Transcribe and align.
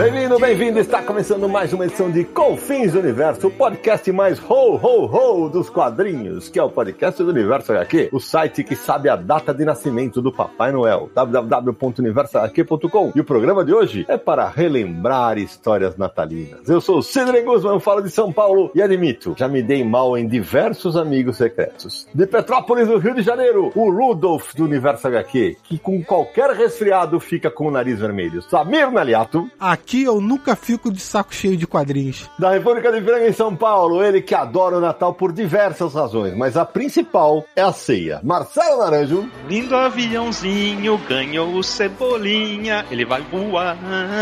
Maybe 0.00 0.29
Bem-vindo, 0.30 0.46
bem-vindo! 0.46 0.78
Está 0.78 1.02
começando 1.02 1.48
mais 1.48 1.72
uma 1.72 1.86
edição 1.86 2.08
de 2.08 2.22
Confins 2.22 2.92
do 2.92 3.00
Universo, 3.00 3.48
o 3.48 3.50
podcast 3.50 4.12
mais 4.12 4.38
ho, 4.38 4.76
ho, 4.76 5.06
ho 5.06 5.48
dos 5.48 5.68
quadrinhos, 5.68 6.48
que 6.48 6.56
é 6.56 6.62
o 6.62 6.70
podcast 6.70 7.20
do 7.20 7.30
Universo 7.30 7.72
HQ, 7.72 8.10
o 8.12 8.20
site 8.20 8.62
que 8.62 8.76
sabe 8.76 9.08
a 9.08 9.16
data 9.16 9.52
de 9.52 9.64
nascimento 9.64 10.22
do 10.22 10.32
Papai 10.32 10.70
Noel, 10.70 11.10
www.universohq.com. 11.12 13.12
E 13.16 13.20
o 13.20 13.24
programa 13.24 13.64
de 13.64 13.74
hoje 13.74 14.06
é 14.08 14.16
para 14.16 14.48
relembrar 14.48 15.36
histórias 15.36 15.96
natalinas. 15.96 16.68
Eu 16.68 16.80
sou 16.80 16.98
o 16.98 17.02
Sidney 17.02 17.42
Guzman, 17.42 17.80
falo 17.80 18.00
de 18.00 18.10
São 18.10 18.32
Paulo 18.32 18.70
e 18.72 18.80
admito, 18.80 19.34
já 19.36 19.48
me 19.48 19.64
dei 19.64 19.82
mal 19.82 20.16
em 20.16 20.28
diversos 20.28 20.96
amigos 20.96 21.38
secretos. 21.38 22.06
De 22.14 22.24
Petrópolis, 22.24 22.86
no 22.86 22.98
Rio 22.98 23.16
de 23.16 23.22
Janeiro, 23.22 23.72
o 23.74 23.90
Rudolph 23.90 24.54
do 24.54 24.64
Universo 24.64 25.08
HQ, 25.08 25.56
que 25.64 25.76
com 25.76 26.04
qualquer 26.04 26.50
resfriado 26.50 27.18
fica 27.18 27.50
com 27.50 27.66
o 27.66 27.70
nariz 27.70 27.98
vermelho. 27.98 28.40
Samir 28.42 28.92
Naliato. 28.92 29.50
Aqui 29.58 30.06
eu 30.20 30.22
nunca 30.22 30.54
fico 30.54 30.92
de 30.92 31.00
saco 31.00 31.34
cheio 31.34 31.56
de 31.56 31.66
quadrinhos. 31.66 32.30
Da 32.38 32.50
República 32.50 32.92
de 32.92 33.00
Franca 33.00 33.26
em 33.26 33.32
São 33.32 33.56
Paulo, 33.56 34.04
ele 34.04 34.20
que 34.20 34.34
adora 34.34 34.76
o 34.76 34.80
Natal 34.80 35.14
por 35.14 35.32
diversas 35.32 35.94
razões, 35.94 36.36
mas 36.36 36.56
a 36.56 36.64
principal 36.64 37.44
é 37.56 37.62
a 37.62 37.72
ceia. 37.72 38.20
Marcelo 38.22 38.80
Naranjo. 38.80 39.28
Lindo 39.48 39.74
aviãozinho 39.74 40.98
ganhou 41.08 41.54
o 41.54 41.64
Cebolinha, 41.64 42.84
ele 42.90 43.04
vai 43.04 43.22
voar. 43.22 43.78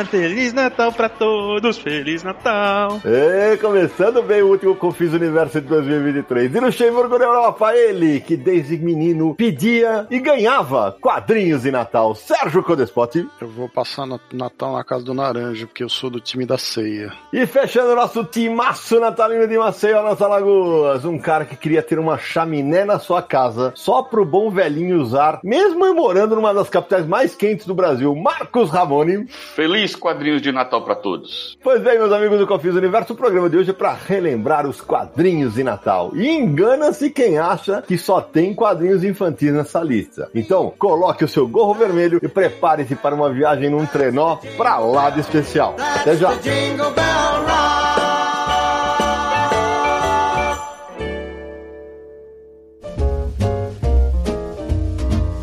Feliz 0.08 0.52
Natal 0.52 0.92
pra 0.92 1.08
todos, 1.08 1.78
Feliz 1.78 2.22
Natal. 2.22 3.00
E 3.04 3.56
começando 3.56 4.22
bem 4.22 4.42
o 4.42 4.48
último 4.48 4.76
Confis 4.76 5.12
Universo 5.12 5.60
de 5.60 5.66
2023. 5.66 6.54
E 6.54 6.60
no 6.60 6.70
da 7.18 7.24
Europa, 7.24 7.74
ele 7.74 8.20
que 8.20 8.36
desde 8.36 8.78
menino 8.78 9.34
pedia 9.34 10.06
e 10.10 10.20
ganhava 10.20 10.96
quadrinhos 11.00 11.62
de 11.62 11.72
Natal. 11.72 12.14
Sérgio 12.14 12.62
Codespot. 12.62 13.26
Eu 13.40 13.48
vou 13.48 13.68
passar 13.68 14.06
no 14.06 14.20
Natal 14.32 14.74
na 14.74 14.84
casa 14.84 15.04
do 15.04 15.14
Naranjo, 15.14 15.66
porque 15.66 15.87
eu 15.88 15.90
sou 15.90 16.10
do 16.10 16.20
time 16.20 16.44
da 16.44 16.58
ceia. 16.58 17.10
E 17.32 17.46
fechando 17.46 17.92
o 17.92 17.96
nosso 17.96 18.22
timaço 18.22 19.00
natalino 19.00 19.48
de 19.48 19.56
Maceió 19.56 20.02
nas 20.02 20.20
Alagoas, 20.20 21.02
um 21.06 21.18
cara 21.18 21.46
que 21.46 21.56
queria 21.56 21.82
ter 21.82 21.98
uma 21.98 22.18
chaminé 22.18 22.84
na 22.84 22.98
sua 22.98 23.22
casa, 23.22 23.72
só 23.74 24.02
pro 24.02 24.22
bom 24.22 24.50
velhinho 24.50 25.00
usar, 25.00 25.40
mesmo 25.42 25.94
morando 25.94 26.36
numa 26.36 26.52
das 26.52 26.68
capitais 26.68 27.06
mais 27.06 27.34
quentes 27.34 27.66
do 27.66 27.74
Brasil, 27.74 28.14
Marcos 28.14 28.68
Ramone. 28.68 29.26
Feliz 29.28 29.96
quadrinhos 29.96 30.42
de 30.42 30.52
Natal 30.52 30.84
para 30.84 30.94
todos. 30.94 31.56
Pois 31.62 31.80
bem, 31.80 31.98
meus 31.98 32.12
amigos 32.12 32.38
do 32.38 32.46
Confis 32.46 32.74
Universo, 32.74 33.14
o 33.14 33.16
programa 33.16 33.48
de 33.48 33.56
hoje 33.56 33.70
é 33.70 33.74
para 33.74 33.94
relembrar 33.94 34.66
os 34.66 34.82
quadrinhos 34.82 35.54
de 35.54 35.64
Natal. 35.64 36.10
E 36.14 36.28
engana-se 36.28 37.08
quem 37.08 37.38
acha 37.38 37.80
que 37.80 37.96
só 37.96 38.20
tem 38.20 38.52
quadrinhos 38.52 39.02
infantis 39.02 39.54
nessa 39.54 39.80
lista. 39.80 40.28
Então, 40.34 40.70
coloque 40.78 41.24
o 41.24 41.28
seu 41.28 41.48
gorro 41.48 41.72
vermelho 41.72 42.20
e 42.22 42.28
prepare-se 42.28 42.94
para 42.94 43.14
uma 43.14 43.32
viagem 43.32 43.70
num 43.70 43.86
trenó 43.86 44.36
pra 44.58 44.78
lá 44.78 45.08
de 45.08 45.20
especial. 45.20 45.77
Já! 45.78 46.04
The 46.04 46.42
jingle 46.42 46.90
bell 46.90 47.44
rock. 47.44 47.78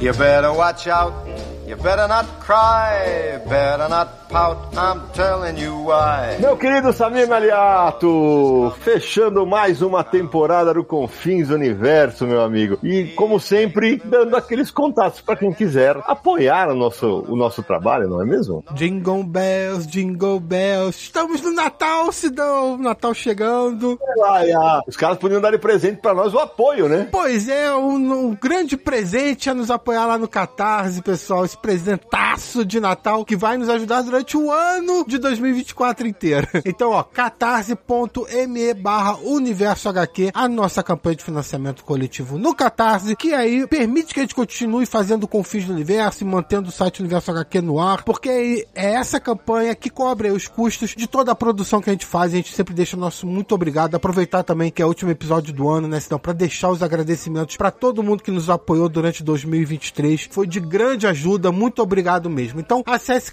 You 0.01 0.12
better 0.13 0.51
watch 0.53 0.88
out. 0.88 1.13
You 1.66 1.75
better 1.78 2.07
not 2.07 2.25
cry. 2.41 3.40
Better 3.47 3.88
not 3.88 4.25
pout. 4.35 4.66
I'm 4.78 5.01
telling 5.13 5.57
you 5.57 5.85
why. 5.85 6.38
Meu 6.41 6.57
querido 6.57 6.91
Samir 6.91 7.29
Naliato, 7.29 8.73
fechando 8.81 9.46
mais 9.46 9.81
uma 9.81 10.03
temporada 10.03 10.73
do 10.73 10.84
Confins 10.84 11.50
Universo, 11.50 12.28
meu 12.28 12.41
amigo. 12.41 12.78
E, 12.84 13.06
como 13.16 13.40
sempre, 13.40 14.01
dando 14.03 14.35
aqueles 14.35 14.69
contatos 14.69 15.22
para 15.22 15.38
quem 15.38 15.53
quiser 15.53 15.96
apoiar 16.06 16.69
o 16.69 16.75
nosso, 16.75 17.23
o 17.29 17.38
nosso 17.38 17.63
trabalho, 17.63 18.09
não 18.09 18.22
é 18.22 18.25
mesmo? 18.25 18.66
Jingle 18.73 19.23
bells, 19.23 19.88
jingle 19.88 20.41
bells. 20.41 21.00
Estamos 21.00 21.41
no 21.41 21.52
Natal, 21.53 22.12
Sidão. 22.12 22.78
Natal 22.78 23.13
chegando. 23.13 23.97
Ai, 24.25 24.52
ah, 24.52 24.81
os 24.85 24.97
caras 24.97 25.17
podiam 25.17 25.40
dar 25.40 25.52
de 25.52 25.57
presente 25.57 26.02
para 26.02 26.13
nós 26.13 26.34
o 26.34 26.40
apoio, 26.40 26.90
né? 26.90 27.07
Pois 27.09 27.47
é, 27.47 27.73
um, 27.73 28.28
um 28.28 28.35
grande 28.35 28.75
presente 28.75 29.50
a 29.50 29.53
nos 29.53 29.72
apoiar 29.72 30.06
lá 30.06 30.17
no 30.17 30.28
Catarse, 30.28 31.02
pessoal. 31.02 31.46
Esse 31.46 31.57
presentaço 31.57 32.66
de 32.66 32.81
Natal 32.81 33.23
que 33.23 33.38
vai 33.38 33.56
nos 33.56 33.69
ajudar 33.69 34.02
durante 34.02 34.25
o 34.34 34.52
ano 34.52 35.06
de 35.08 35.18
2024 35.18 36.08
inteiro. 36.08 36.47
Então, 36.68 36.91
ó, 36.91 37.03
catarse.me 37.03 38.74
barra 38.74 39.18
universo 39.18 39.88
HQ, 39.88 40.31
a 40.34 40.47
nossa 40.47 40.81
campanha 40.81 41.16
de 41.16 41.24
financiamento 41.24 41.84
coletivo 41.84 42.38
no 42.38 42.56
Catarse, 42.56 43.16
que 43.16 43.34
aí 43.34 43.68
permite 43.68 44.14
que 44.14 44.19
a 44.19 44.24
gente 44.24 44.35
continue 44.35 44.85
fazendo 44.85 45.28
confins 45.28 45.66
do 45.66 45.74
universo 45.74 46.24
e 46.24 46.28
mantendo 46.28 46.69
o 46.69 46.72
site 46.72 47.02
Universo 47.02 47.31
HQ 47.31 47.62
no 47.62 47.80
ar, 47.80 48.03
porque 48.03 48.68
é 48.74 48.94
essa 48.94 49.19
campanha 49.19 49.75
que 49.75 49.90
cobre 49.90 50.31
os 50.31 50.47
custos 50.47 50.91
de 50.96 51.08
toda 51.08 51.31
a 51.31 51.35
produção 51.35 51.81
que 51.81 51.90
a 51.90 51.94
gente 51.94 52.06
faz. 52.06 52.34
A 52.34 52.38
gente 52.38 52.53
sempre 52.53 52.74
deixa 52.74 52.96
o 52.97 53.00
nosso 53.00 53.28
muito 53.28 53.53
obrigado. 53.53 53.96
Aproveitar 53.96 54.44
também 54.44 54.72
que 54.72 54.81
é 54.81 54.85
o 54.85 54.88
último 54.88 55.12
episódio 55.12 55.53
do 55.53 55.69
ano, 55.69 55.88
né? 55.88 56.00
Então, 56.06 56.19
para 56.19 56.34
deixar 56.34 56.69
os 56.69 56.81
agradecimentos 56.81 57.58
para 57.58 57.72
todo 57.72 58.03
mundo 58.03 58.24
que 58.24 58.31
nos 58.31 58.50
apoiou 58.50 58.88
durante 58.88 59.24
2023. 59.24 60.28
Foi 60.31 60.47
de 60.47 60.59
grande 60.59 61.08
ajuda. 61.08 61.52
Muito 61.52 61.81
obrigado 61.81 62.30
mesmo. 62.30 62.59
Então, 62.59 62.84
acesse 62.85 63.31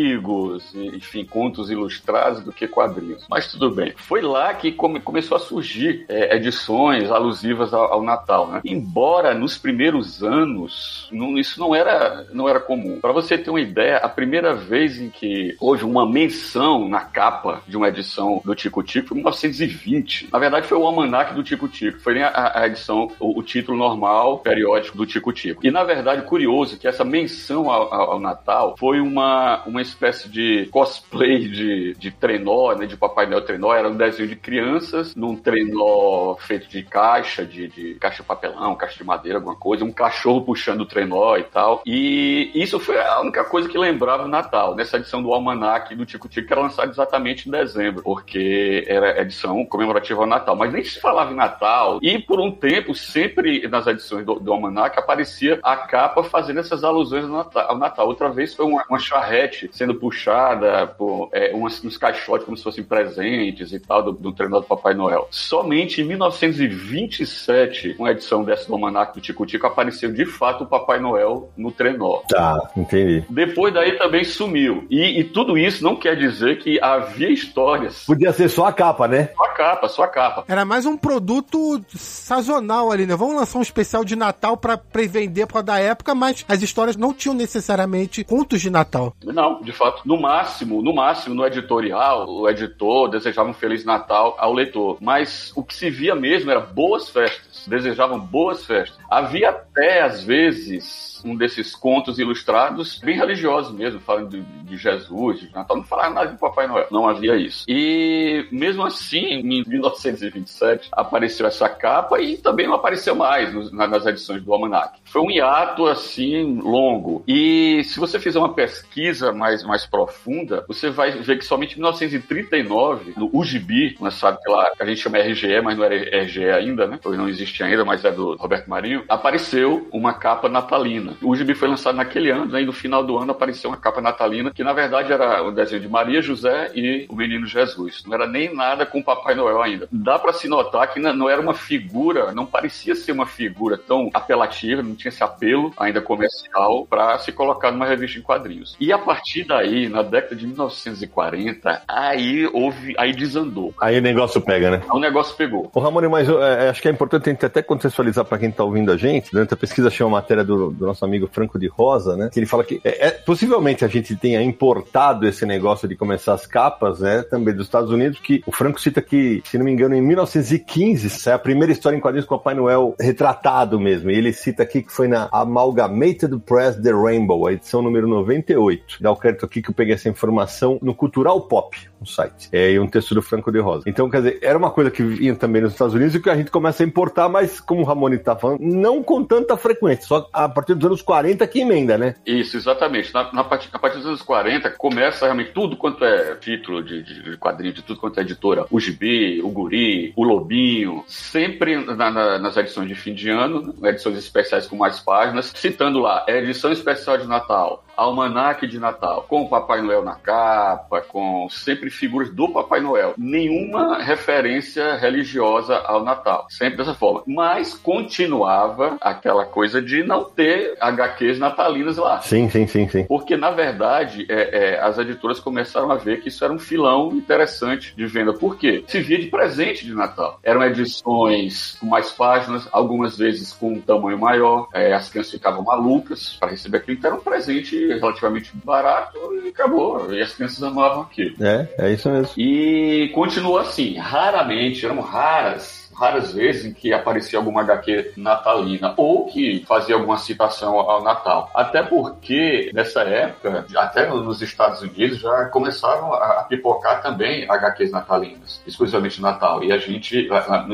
artigos, 0.05 0.75
enfim, 0.75 1.25
contos 1.25 1.71
ilustrados 1.71 2.43
do 2.43 2.53
que 2.53 2.67
quadrinhos, 2.69 3.25
mas 3.29 3.51
tudo 3.51 3.71
bem. 3.71 3.93
Foi 3.97 4.21
lá 4.21 4.53
que 4.55 4.71
come- 4.73 5.01
começou 5.01 5.37
a 5.37 5.41
surgir 5.41 6.05
é, 6.09 6.37
edições 6.37 7.11
alusivas 7.11 7.73
ao, 7.73 7.93
ao 7.95 8.03
Natal, 8.03 8.49
né, 8.49 8.61
embora 8.65 9.35
nos 9.35 9.57
primeiros 9.57 10.23
anos 10.23 11.09
não- 11.11 11.39
isso 11.39 11.59
não 11.59 11.75
era, 11.75 12.27
não 12.33 12.49
era 12.49 12.61
comum. 12.61 12.99
Para 13.01 13.13
você 13.13 13.39
ter 13.39 13.51
uma 13.51 13.61
ideia, 13.61 13.97
a 13.99 14.09
primeira 14.09 14.55
vez 14.55 15.01
em 15.01 15.09
que 15.09 15.57
houve 15.61 15.85
uma 15.85 16.09
menção 16.09 16.89
na 16.89 17.01
capa 17.01 17.63
de 17.67 17.77
uma 17.77 17.89
edição 17.89 18.41
do 18.45 18.55
Tico 18.55 18.83
Tico 18.83 19.09
foi 19.09 19.17
em 19.19 19.21
1920. 19.21 20.29
Na 20.33 20.39
verdade, 20.39 20.67
foi 20.67 20.79
o 20.79 20.85
almanac 20.87 21.35
do 21.35 21.43
Tico 21.43 21.69
Tico. 21.69 22.01
Foi 22.01 22.21
a, 22.23 22.53
a 22.55 22.67
edição, 22.67 23.11
o, 23.19 23.39
o 23.39 23.43
título 23.43 23.77
normal, 23.79 24.39
periódico 24.39 24.97
do 24.97 25.07
Tico 25.07 25.33
Tico. 25.33 25.67
E, 25.67 25.71
na 25.71 25.85
verdade, 25.85 26.23
curioso 26.23 26.79
que 26.79 26.87
essa 26.87 27.05
menção 27.05 27.71
ao, 27.71 27.93
ao- 27.93 28.11
ao 28.13 28.21
Natal 28.21 28.75
foi 28.79 29.01
uma, 29.01 29.63
uma 29.67 29.83
espécie 29.85 30.29
de 30.29 30.67
cosplay 30.71 31.49
de, 31.49 31.95
de 31.95 32.11
trenó, 32.11 32.75
né, 32.75 32.87
de 32.87 32.97
Papai 32.97 33.27
Noel 33.27 33.43
trenó. 33.45 33.75
Era 33.75 33.89
um 33.89 33.97
desenho 33.97 34.29
de 34.29 34.37
crianças 34.37 35.15
num 35.15 35.37
trenó 35.37 36.37
feito 36.37 36.69
de 36.69 36.83
caixa, 36.83 37.45
de, 37.45 37.69
de 37.69 37.95
caixa 37.95 38.23
de 38.23 38.29
papelão, 38.29 38.75
caixa 38.75 38.99
de 38.99 39.05
madeira, 39.05 39.39
alguma 39.39 39.57
coisa. 39.57 39.85
Um 39.85 39.93
cachorro 39.93 40.43
puxando 40.43 40.83
o 40.83 40.87
trenó 40.87 41.37
e 41.37 41.45
tal. 41.45 41.83
E 41.87 42.51
isso 42.55 42.79
foi 42.79 43.01
a 43.01 43.21
única 43.21 43.45
coisa 43.45 43.69
que 43.69 43.79
lembrava 43.79 44.25
o 44.25 44.29
Natal, 44.29 44.75
nessa 44.75 44.97
edição 44.97 45.23
do 45.23 45.33
Almanac 45.33 45.95
do 45.95 46.07
Tico 46.07 46.29
Tico, 46.29 46.47
que 46.47 46.53
era 46.53 46.63
lançada 46.63 46.91
exatamente 46.91 47.49
em 47.49 47.53
dezembro, 47.53 48.03
porque 48.03 48.85
era 48.87 49.21
edição 49.21 49.65
comemorativa 49.67 50.21
ao 50.21 50.27
Natal. 50.27 50.57
Mas 50.57 50.73
nem 50.73 50.85
se 50.85 51.01
falava 51.01 51.33
em 51.33 51.37
Natal. 51.37 51.99
E 52.03 52.19
por 52.19 52.41
um 52.41 52.51
tempo, 52.51 52.95
sempre 52.95 53.67
nas 53.69 53.87
edições 53.87 54.25
do, 54.25 54.35
do 54.35 54.53
Almanac, 54.53 54.99
aparecia 54.99 55.59
a 55.63 55.77
capa 55.77 56.23
fazendo 56.23 56.61
essas 56.61 56.85
alusões 56.85 57.25
ao 57.25 57.31
Natal. 57.31 57.71
ao 57.71 57.79
Natal. 57.79 58.07
Outra 58.07 58.29
vez 58.31 58.55
foi 58.55 58.65
uma, 58.65 58.85
uma 58.89 58.99
charrete 58.99 59.69
sendo 59.75 59.95
puxada 59.95 60.87
por 60.87 61.29
é, 61.33 61.53
umas, 61.53 61.85
uns 61.85 61.99
caixotes 61.99 62.45
como 62.45 62.57
se 62.57 62.63
fossem 62.63 62.85
presentes 62.85 63.73
e 63.73 63.79
tal, 63.79 64.03
do, 64.03 64.13
do 64.13 64.33
trenó 64.33 64.61
do 64.61 64.67
Papai 64.67 64.95
Noel. 64.95 65.29
Somente 65.31 66.01
em 66.01 66.05
1927, 66.05 67.97
uma 67.99 68.13
edição 68.13 68.45
dessa 68.45 68.67
do 68.67 68.75
Almanac 68.75 69.13
do 69.15 69.21
Tico 69.21 69.45
Tico, 69.45 69.67
apareceu 69.67 70.13
de 70.13 70.25
fato 70.25 70.65
o 70.65 70.67
Papai 70.67 71.01
Noel 71.01 71.51
no 71.57 71.71
trenó. 71.73 72.23
Tá, 72.29 72.71
entendi. 72.77 73.25
Depois 73.29 73.75
daí 73.75 73.99
também 73.99 74.25
sumiu. 74.25 74.87
E, 74.89 75.21
e 75.21 75.25
tudo 75.25 75.59
isso 75.59 75.83
não 75.83 75.97
quer 75.97 76.17
dizer 76.17 76.59
que 76.59 76.81
havia 76.81 77.31
histórias. 77.31 78.05
Podia 78.05 78.33
ser 78.33 78.49
só 78.49 78.67
a 78.67 78.73
capa, 78.73 79.09
né? 79.09 79.31
Só 79.35 79.45
a 79.45 79.49
capa, 79.49 79.89
só 79.89 80.03
a 80.05 80.09
capa. 80.09 80.45
Era 80.49 80.65
mais 80.65 80.87
um 80.87 80.97
produto 80.97 81.85
sazonal 81.89 82.93
ali, 82.93 83.07
né? 83.07 83.17
Vamos 83.17 83.37
lançar 83.37 83.59
um 83.59 83.63
especial 83.63 84.05
de 84.05 84.15
Natal 84.15 84.57
pra 84.57 84.77
pré-vender 84.77 85.47
pra 85.47 85.63
da 85.63 85.79
época, 85.79 86.15
mas 86.15 86.45
as 86.49 86.63
histórias 86.63 86.97
não 86.97 87.13
tinham 87.13 87.35
necessariamente 87.35 88.23
contos 88.25 88.61
de 88.61 88.71
Natal. 88.71 89.15
Não, 89.25 89.61
de 89.65 89.73
fato. 89.73 90.03
No 90.05 90.21
máximo, 90.21 90.83
no 90.83 90.95
máximo, 90.95 91.35
no 91.35 91.45
editorial, 91.47 92.29
o 92.29 92.49
editor 92.49 93.09
desejava 93.09 93.49
um 93.49 93.55
Feliz 93.55 93.85
Natal 93.85 94.37
ao 94.39 94.53
leitor. 94.53 94.99
Mas 95.01 95.53
o 95.57 95.63
que 95.65 95.75
se 95.75 95.91
via 95.91 96.15
mesmo 96.15 96.51
era 96.51 96.61
boas 96.61 97.09
festas. 97.09 97.65
Desejavam 97.67 98.19
boas 98.21 98.65
festas. 98.67 98.99
Havia 99.11 99.51
até, 99.51 100.03
às 100.03 100.23
vezes, 100.23 101.23
um 101.25 101.35
desses 101.35 101.75
contos 101.75 102.19
ilustrados, 102.19 102.99
bem 103.03 103.17
religiosos 103.17 103.73
mesmo, 103.73 103.99
falando 104.01 104.29
de, 104.31 104.43
de 104.43 104.77
Jesus, 104.77 105.41
de 105.41 105.53
Natal. 105.53 105.77
Não 105.79 105.85
falava 105.85 106.11
nada 106.15 106.31
de 106.33 106.39
Papai 106.39 106.67
Noel. 106.67 106.87
Não 106.91 107.09
havia 107.09 107.37
isso. 107.37 107.65
E, 107.69 108.47
mesmo 108.53 108.85
assim, 108.85 109.25
em 109.25 109.65
1927, 109.67 110.89
apareceu 110.93 111.47
essa 111.47 111.69
capa 111.69 112.21
e 112.21 112.37
também 112.37 112.67
não 112.67 112.75
apareceu 112.75 113.15
mais 113.15 113.53
nos- 113.55 113.73
na- 113.73 113.87
nas 113.87 114.05
edições 114.07 114.43
do 114.43 114.53
Almanac. 114.53 114.99
Foi 115.05 115.23
um 115.23 115.31
hiato, 115.31 115.87
assim, 115.87 116.61
longo. 116.61 117.23
E 117.27 117.83
se 117.85 117.99
você 117.99 118.19
fizer 118.19 118.39
uma 118.39 118.53
pesquisa 118.53 119.33
mais, 119.33 119.54
mais 119.63 119.87
profunda, 119.87 120.65
você 120.67 120.91
vai 120.91 121.13
ver 121.13 121.39
que 121.39 121.45
somente 121.45 121.75
em 121.75 121.79
1939, 121.79 123.15
no 123.17 123.31
UGB, 123.33 123.97
lançado 124.01 124.39
pela, 124.41 124.71
que 124.75 124.83
a 124.83 124.87
gente 124.87 125.01
chama 125.01 125.19
RGE, 125.19 125.61
mas 125.63 125.77
não 125.77 125.85
era 125.85 126.23
RGE 126.23 126.51
ainda, 126.51 126.87
né? 126.87 126.99
Ou 127.05 127.15
não 127.15 127.29
existe 127.29 127.63
ainda, 127.63 127.85
mas 127.85 128.05
é 128.05 128.11
do 128.11 128.37
Roberto 128.37 128.69
Marinho, 128.69 129.05
apareceu 129.09 129.89
uma 129.93 130.15
capa 130.15 130.49
natalina. 130.49 131.17
O 131.23 131.33
UGB 131.33 131.55
foi 131.55 131.69
lançado 131.69 131.97
naquele 131.97 132.31
ano, 132.31 132.47
né? 132.47 132.63
E 132.63 132.67
no 132.67 132.73
final 132.73 133.05
do 133.05 133.17
ano 133.19 133.33
apareceu 133.33 133.71
uma 133.71 133.77
capa 133.77 134.01
natalina, 134.01 134.51
que 134.51 134.65
na 134.65 134.73
verdade 134.73 135.13
era 135.13 135.43
o 135.43 135.51
desenho 135.51 135.81
de 135.81 135.89
Maria 135.89 136.23
José 136.23 136.73
e 136.75 137.07
o 137.09 137.15
menino 137.15 137.47
Jesus. 137.47 138.03
Não 138.07 138.15
era 138.15 138.27
nem 138.27 138.55
nada 138.55 138.87
com 138.87 139.03
Papai 139.03 139.35
Noel 139.35 139.63
ainda. 139.63 139.89
Dá 139.91 140.19
pra 140.19 140.33
se 140.33 140.49
notar 140.49 140.93
que 140.93 141.01
não 141.01 141.29
era 141.29 141.41
uma 141.41 141.55
figura, 141.55 142.33
não 142.33 142.47
parecia 142.47 142.95
ser 142.95 143.13
uma 143.13 143.27
figura 143.27 143.77
tão 143.77 144.11
apelativa, 144.13 144.83
não 144.83 144.95
tinha 144.95 145.11
esse 145.11 145.23
apelo 145.23 145.73
ainda 145.77 146.01
comercial 146.01 146.87
para 146.87 147.19
se 147.19 147.33
colocar 147.33 147.71
numa 147.71 147.87
revista 147.87 148.19
em 148.19 148.23
quadrinhos. 148.23 148.77
E 148.81 148.93
a 148.93 148.99
partir 148.99 149.44
daí, 149.45 149.89
na 149.89 150.03
década 150.03 150.37
de 150.37 150.47
1940, 150.47 151.83
aí 151.89 152.47
houve, 152.53 152.95
aí 152.99 153.13
desandou. 153.13 153.75
Aí 153.81 153.99
o 153.99 154.03
negócio 154.03 154.41
pega, 154.41 154.71
né? 154.71 154.83
O 154.91 154.99
negócio 154.99 155.37
pegou. 155.37 155.71
Ô 155.75 155.81
Ramone, 155.81 156.09
mas 156.09 156.29
é, 156.29 156.69
acho 156.69 156.83
que 156.83 156.89
é 156.89 156.91
importante 156.91 157.29
a 157.29 157.33
gente 157.33 157.45
até 157.45 157.63
contextualizar 157.63 158.25
para 158.25 158.39
quem 158.39 158.51
tá 158.51 158.65
ouvindo 158.65 158.93
a 158.93 158.97
gente. 158.97 159.31
Durante 159.33 159.55
a 159.55 159.57
pesquisa 159.57 159.89
achei 159.89 160.05
uma 160.05 160.19
matéria 160.19 160.45
do, 160.45 160.71
do, 160.71 160.87
nosso 160.87 161.05
amigo 161.05 161.29
Franco 161.31 161.59
de 161.59 161.67
Rosa, 161.67 162.17
né? 162.17 162.31
Que 162.33 162.41
ele 162.41 162.47
fala 162.47 162.65
que 162.65 162.81
é, 162.85 163.09
é, 163.09 163.11
possivelmente 163.11 163.85
a 163.85 163.89
gente 163.89 164.17
tenha 164.17 164.43
importado 164.43 165.27
esse 165.27 165.45
negócio 165.47 165.89
de 165.89 165.97
começar 165.97 166.35
as 166.35 166.47
capas, 166.47 167.01
né? 167.01 167.23
Também 167.23 167.55
dos 167.55 167.67
Estados 167.67 167.91
Unidos, 167.91 168.19
que 168.21 168.43
o 168.47 168.53
Franco 168.53 168.81
cita 168.81 169.01
que, 169.01 169.43
se 169.45 169.59
não 169.59 169.65
me 169.65 169.73
engano, 169.73 169.95
em 169.95 170.03
1915 170.03 171.29
é 171.29 171.33
a 171.33 171.39
primeira 171.39 171.73
história 171.73 171.97
em 171.97 172.01
quadrinhos 172.01 172.27
com 172.27 172.35
o 172.35 172.39
Papai 172.39 172.55
Noel 172.55 172.95
retratado 173.01 173.79
mesmo. 173.81 174.11
E 174.11 174.17
ele 174.17 174.33
cita 174.33 174.63
aqui 174.63 174.83
que 174.83 174.93
foi 174.93 175.09
na 175.09 175.29
Amalgamated 175.33 176.39
Press 176.45 176.77
The 176.77 176.93
Rainbow, 176.93 177.47
a 177.47 177.53
edição 177.53 177.83
número 177.83 178.07
98. 178.07 178.99
Dá 179.01 179.11
o 179.11 179.17
crédito 179.35 179.45
aqui 179.45 179.61
que 179.61 179.71
eu 179.71 179.75
peguei 179.75 179.95
essa 179.95 180.09
informação 180.09 180.79
no 180.81 180.95
Cultural 180.95 181.41
Pop, 181.43 181.77
um 182.01 182.07
site. 182.07 182.49
É, 182.53 182.73
e 182.73 182.79
um 182.79 182.87
texto 182.87 183.15
do 183.15 183.23
Franco 183.23 183.51
de 183.51 183.59
Rosa. 183.59 183.85
Então, 183.87 184.09
quer 184.09 184.19
dizer, 184.19 184.39
era 184.41 184.57
uma 184.57 184.71
coisa 184.71 184.91
que 184.91 185.03
vinha 185.03 185.35
também 185.35 185.63
nos 185.63 185.73
Estados 185.73 185.95
Unidos 185.95 186.15
e 186.15 186.21
que 186.21 186.31
a 186.31 186.37
gente 186.37 186.51
começa 186.51 186.83
a 186.83 186.87
importar, 186.87 187.29
mas 187.29 187.61
como 187.61 187.83
o 187.83 187.85
Ramone 187.85 188.19
tá 188.19 188.37
falando, 188.37 188.61
não 188.61 189.03
com 189.03 189.25
tanta 189.25 189.57
frequência, 189.57 190.07
só 190.07 190.29
a 190.33 190.49
partir 190.49 190.75
dos 190.75 190.87
anos 190.87 191.03
40 191.03 191.47
que 191.47 191.61
emenda, 191.61 191.99
né? 191.99 192.15
Isso, 192.25 192.57
exatamente. 192.57 193.13
Na, 193.13 193.33
na, 193.33 193.41
a 193.41 193.45
partir 193.79 193.97
dos 193.97 194.07
anos 194.07 194.23
40 194.23 194.71
começa 194.71 195.25
realmente 195.25 195.53
tudo 195.53 195.77
quanto 195.77 196.05
é 196.05 196.37
título 196.37 196.83
de, 196.83 197.03
de, 197.03 197.23
de 197.23 197.37
quadrinho, 197.37 197.75
de 197.75 197.83
tudo 197.83 197.99
quanto 197.99 198.19
é 198.19 198.23
editora. 198.23 198.67
O 198.71 198.79
Gibi, 198.79 199.43
o 199.43 199.49
Guri, 199.49 200.13
o 200.17 200.25
Lobinho, 200.25 201.05
sempre 201.07 201.77
na, 201.85 202.11
na, 202.11 202.39
nas 202.39 202.57
edições 202.57 202.89
de 202.89 202.95
fim 202.95 203.15
de 203.15 203.31
ano, 203.31 203.75
edições 203.85 204.17
especiais 204.17 204.67
com 204.67 204.77
mais 204.77 205.01
páginas, 205.01 205.53
citando 205.55 206.01
lá, 206.01 206.25
edição 206.29 206.73
especial 206.73 207.19
de 207.19 207.27
Natal, 207.27 207.85
almanaque 207.97 208.67
de 208.67 208.79
Natal, 208.79 209.25
com 209.29 209.43
o 209.43 209.49
Papai 209.49 209.81
Noel 209.83 210.03
na 210.03 210.15
capa, 210.15 211.01
com 211.01 211.49
sempre 211.51 211.91
figuras 211.91 212.31
do 212.31 212.49
Papai 212.49 212.81
Noel. 212.81 213.15
Nenhuma 213.17 213.99
referência 213.99 214.97
religiosa 214.97 215.77
ao 215.77 216.05
Natal. 216.05 216.47
Sempre 216.49 216.79
dessa 216.79 216.95
forma. 216.95 217.23
Mas 217.27 217.75
continuava 217.75 218.97
aquela 219.01 219.45
coisa 219.45 219.81
de 219.81 220.03
não 220.03 220.25
ter 220.25 220.77
HQs 220.81 221.39
natalinas 221.39 221.97
lá. 221.97 222.21
Sim, 222.23 222.49
sim, 222.49 222.67
sim, 222.67 222.89
sim. 222.89 223.05
Porque, 223.05 223.37
na 223.37 223.51
verdade, 223.51 224.27
é, 224.29 224.75
é, 224.75 224.81
as 224.81 224.99
editoras 224.99 225.41
começaram 225.41 225.91
a 225.91 225.97
ver 225.97 226.21
que 226.21 226.29
isso 226.29 226.45
era 226.45 226.53
um 226.53 226.59
filão 226.59 227.13
interessante 227.13 227.95
de 227.97 228.07
venda. 228.07 228.33
Por 228.33 228.57
quê? 228.57 228.85
Se 228.87 229.01
via 229.01 229.19
de 229.19 229.27
presente 229.27 229.85
de 229.85 229.95
Natal. 229.95 230.39
Eram 230.43 230.63
edições 230.65 231.77
com 231.81 231.87
mais 231.87 232.11
páginas, 232.13 232.69
algumas 232.73 233.17
vezes 233.17 233.53
com 233.53 233.75
um 233.75 233.81
tamanho 233.81 234.19
maior. 234.19 234.69
É, 234.73 234.93
as 234.93 235.09
crianças 235.09 235.33
ficavam 235.33 235.63
malucas 235.63 236.37
para 236.39 236.51
receber 236.51 236.79
aquilo. 236.79 236.99
Então 236.99 237.11
era 237.11 237.21
um 237.21 237.23
presente 237.23 237.84
relativamente 237.89 238.51
barato 238.65 239.19
e 239.45 239.49
acabou. 239.49 240.13
E 240.13 240.21
as 240.21 240.35
crianças 240.35 240.63
amavam 240.63 241.03
aquilo. 241.03 241.35
É, 241.45 241.69
é 241.79 241.93
isso 241.93 242.11
mesmo. 242.11 242.33
E 242.37 243.11
continua 243.15 243.63
assim. 243.63 243.97
Raramente, 243.97 244.85
eram 244.85 245.01
raras 245.01 245.84
raras 245.95 246.33
vezes 246.33 246.65
em 246.65 246.73
que 246.73 246.93
aparecia 246.93 247.39
alguma 247.39 247.63
HQ 247.63 248.13
natalina 248.17 248.95
ou 248.97 249.27
que 249.27 249.65
fazia 249.67 249.95
alguma 249.95 250.19
citação 250.19 250.79
ao 250.79 251.03
Natal. 251.03 251.51
Até 251.55 251.83
porque, 251.83 252.71
nessa 252.75 253.03
época, 253.03 253.67
até 253.77 254.09
nos 254.09 254.43
Estados 254.43 254.83
Unidos, 254.83 255.19
já 255.19 255.47
começavam 255.47 256.13
a 256.13 256.45
pipocar 256.49 257.03
também 257.03 257.45
HQs 257.49 257.91
natalinas, 257.91 258.61
exclusivamente 258.67 259.21
Natal. 259.21 259.63
E 259.63 259.73
a 259.73 259.79
gente, 259.79 260.29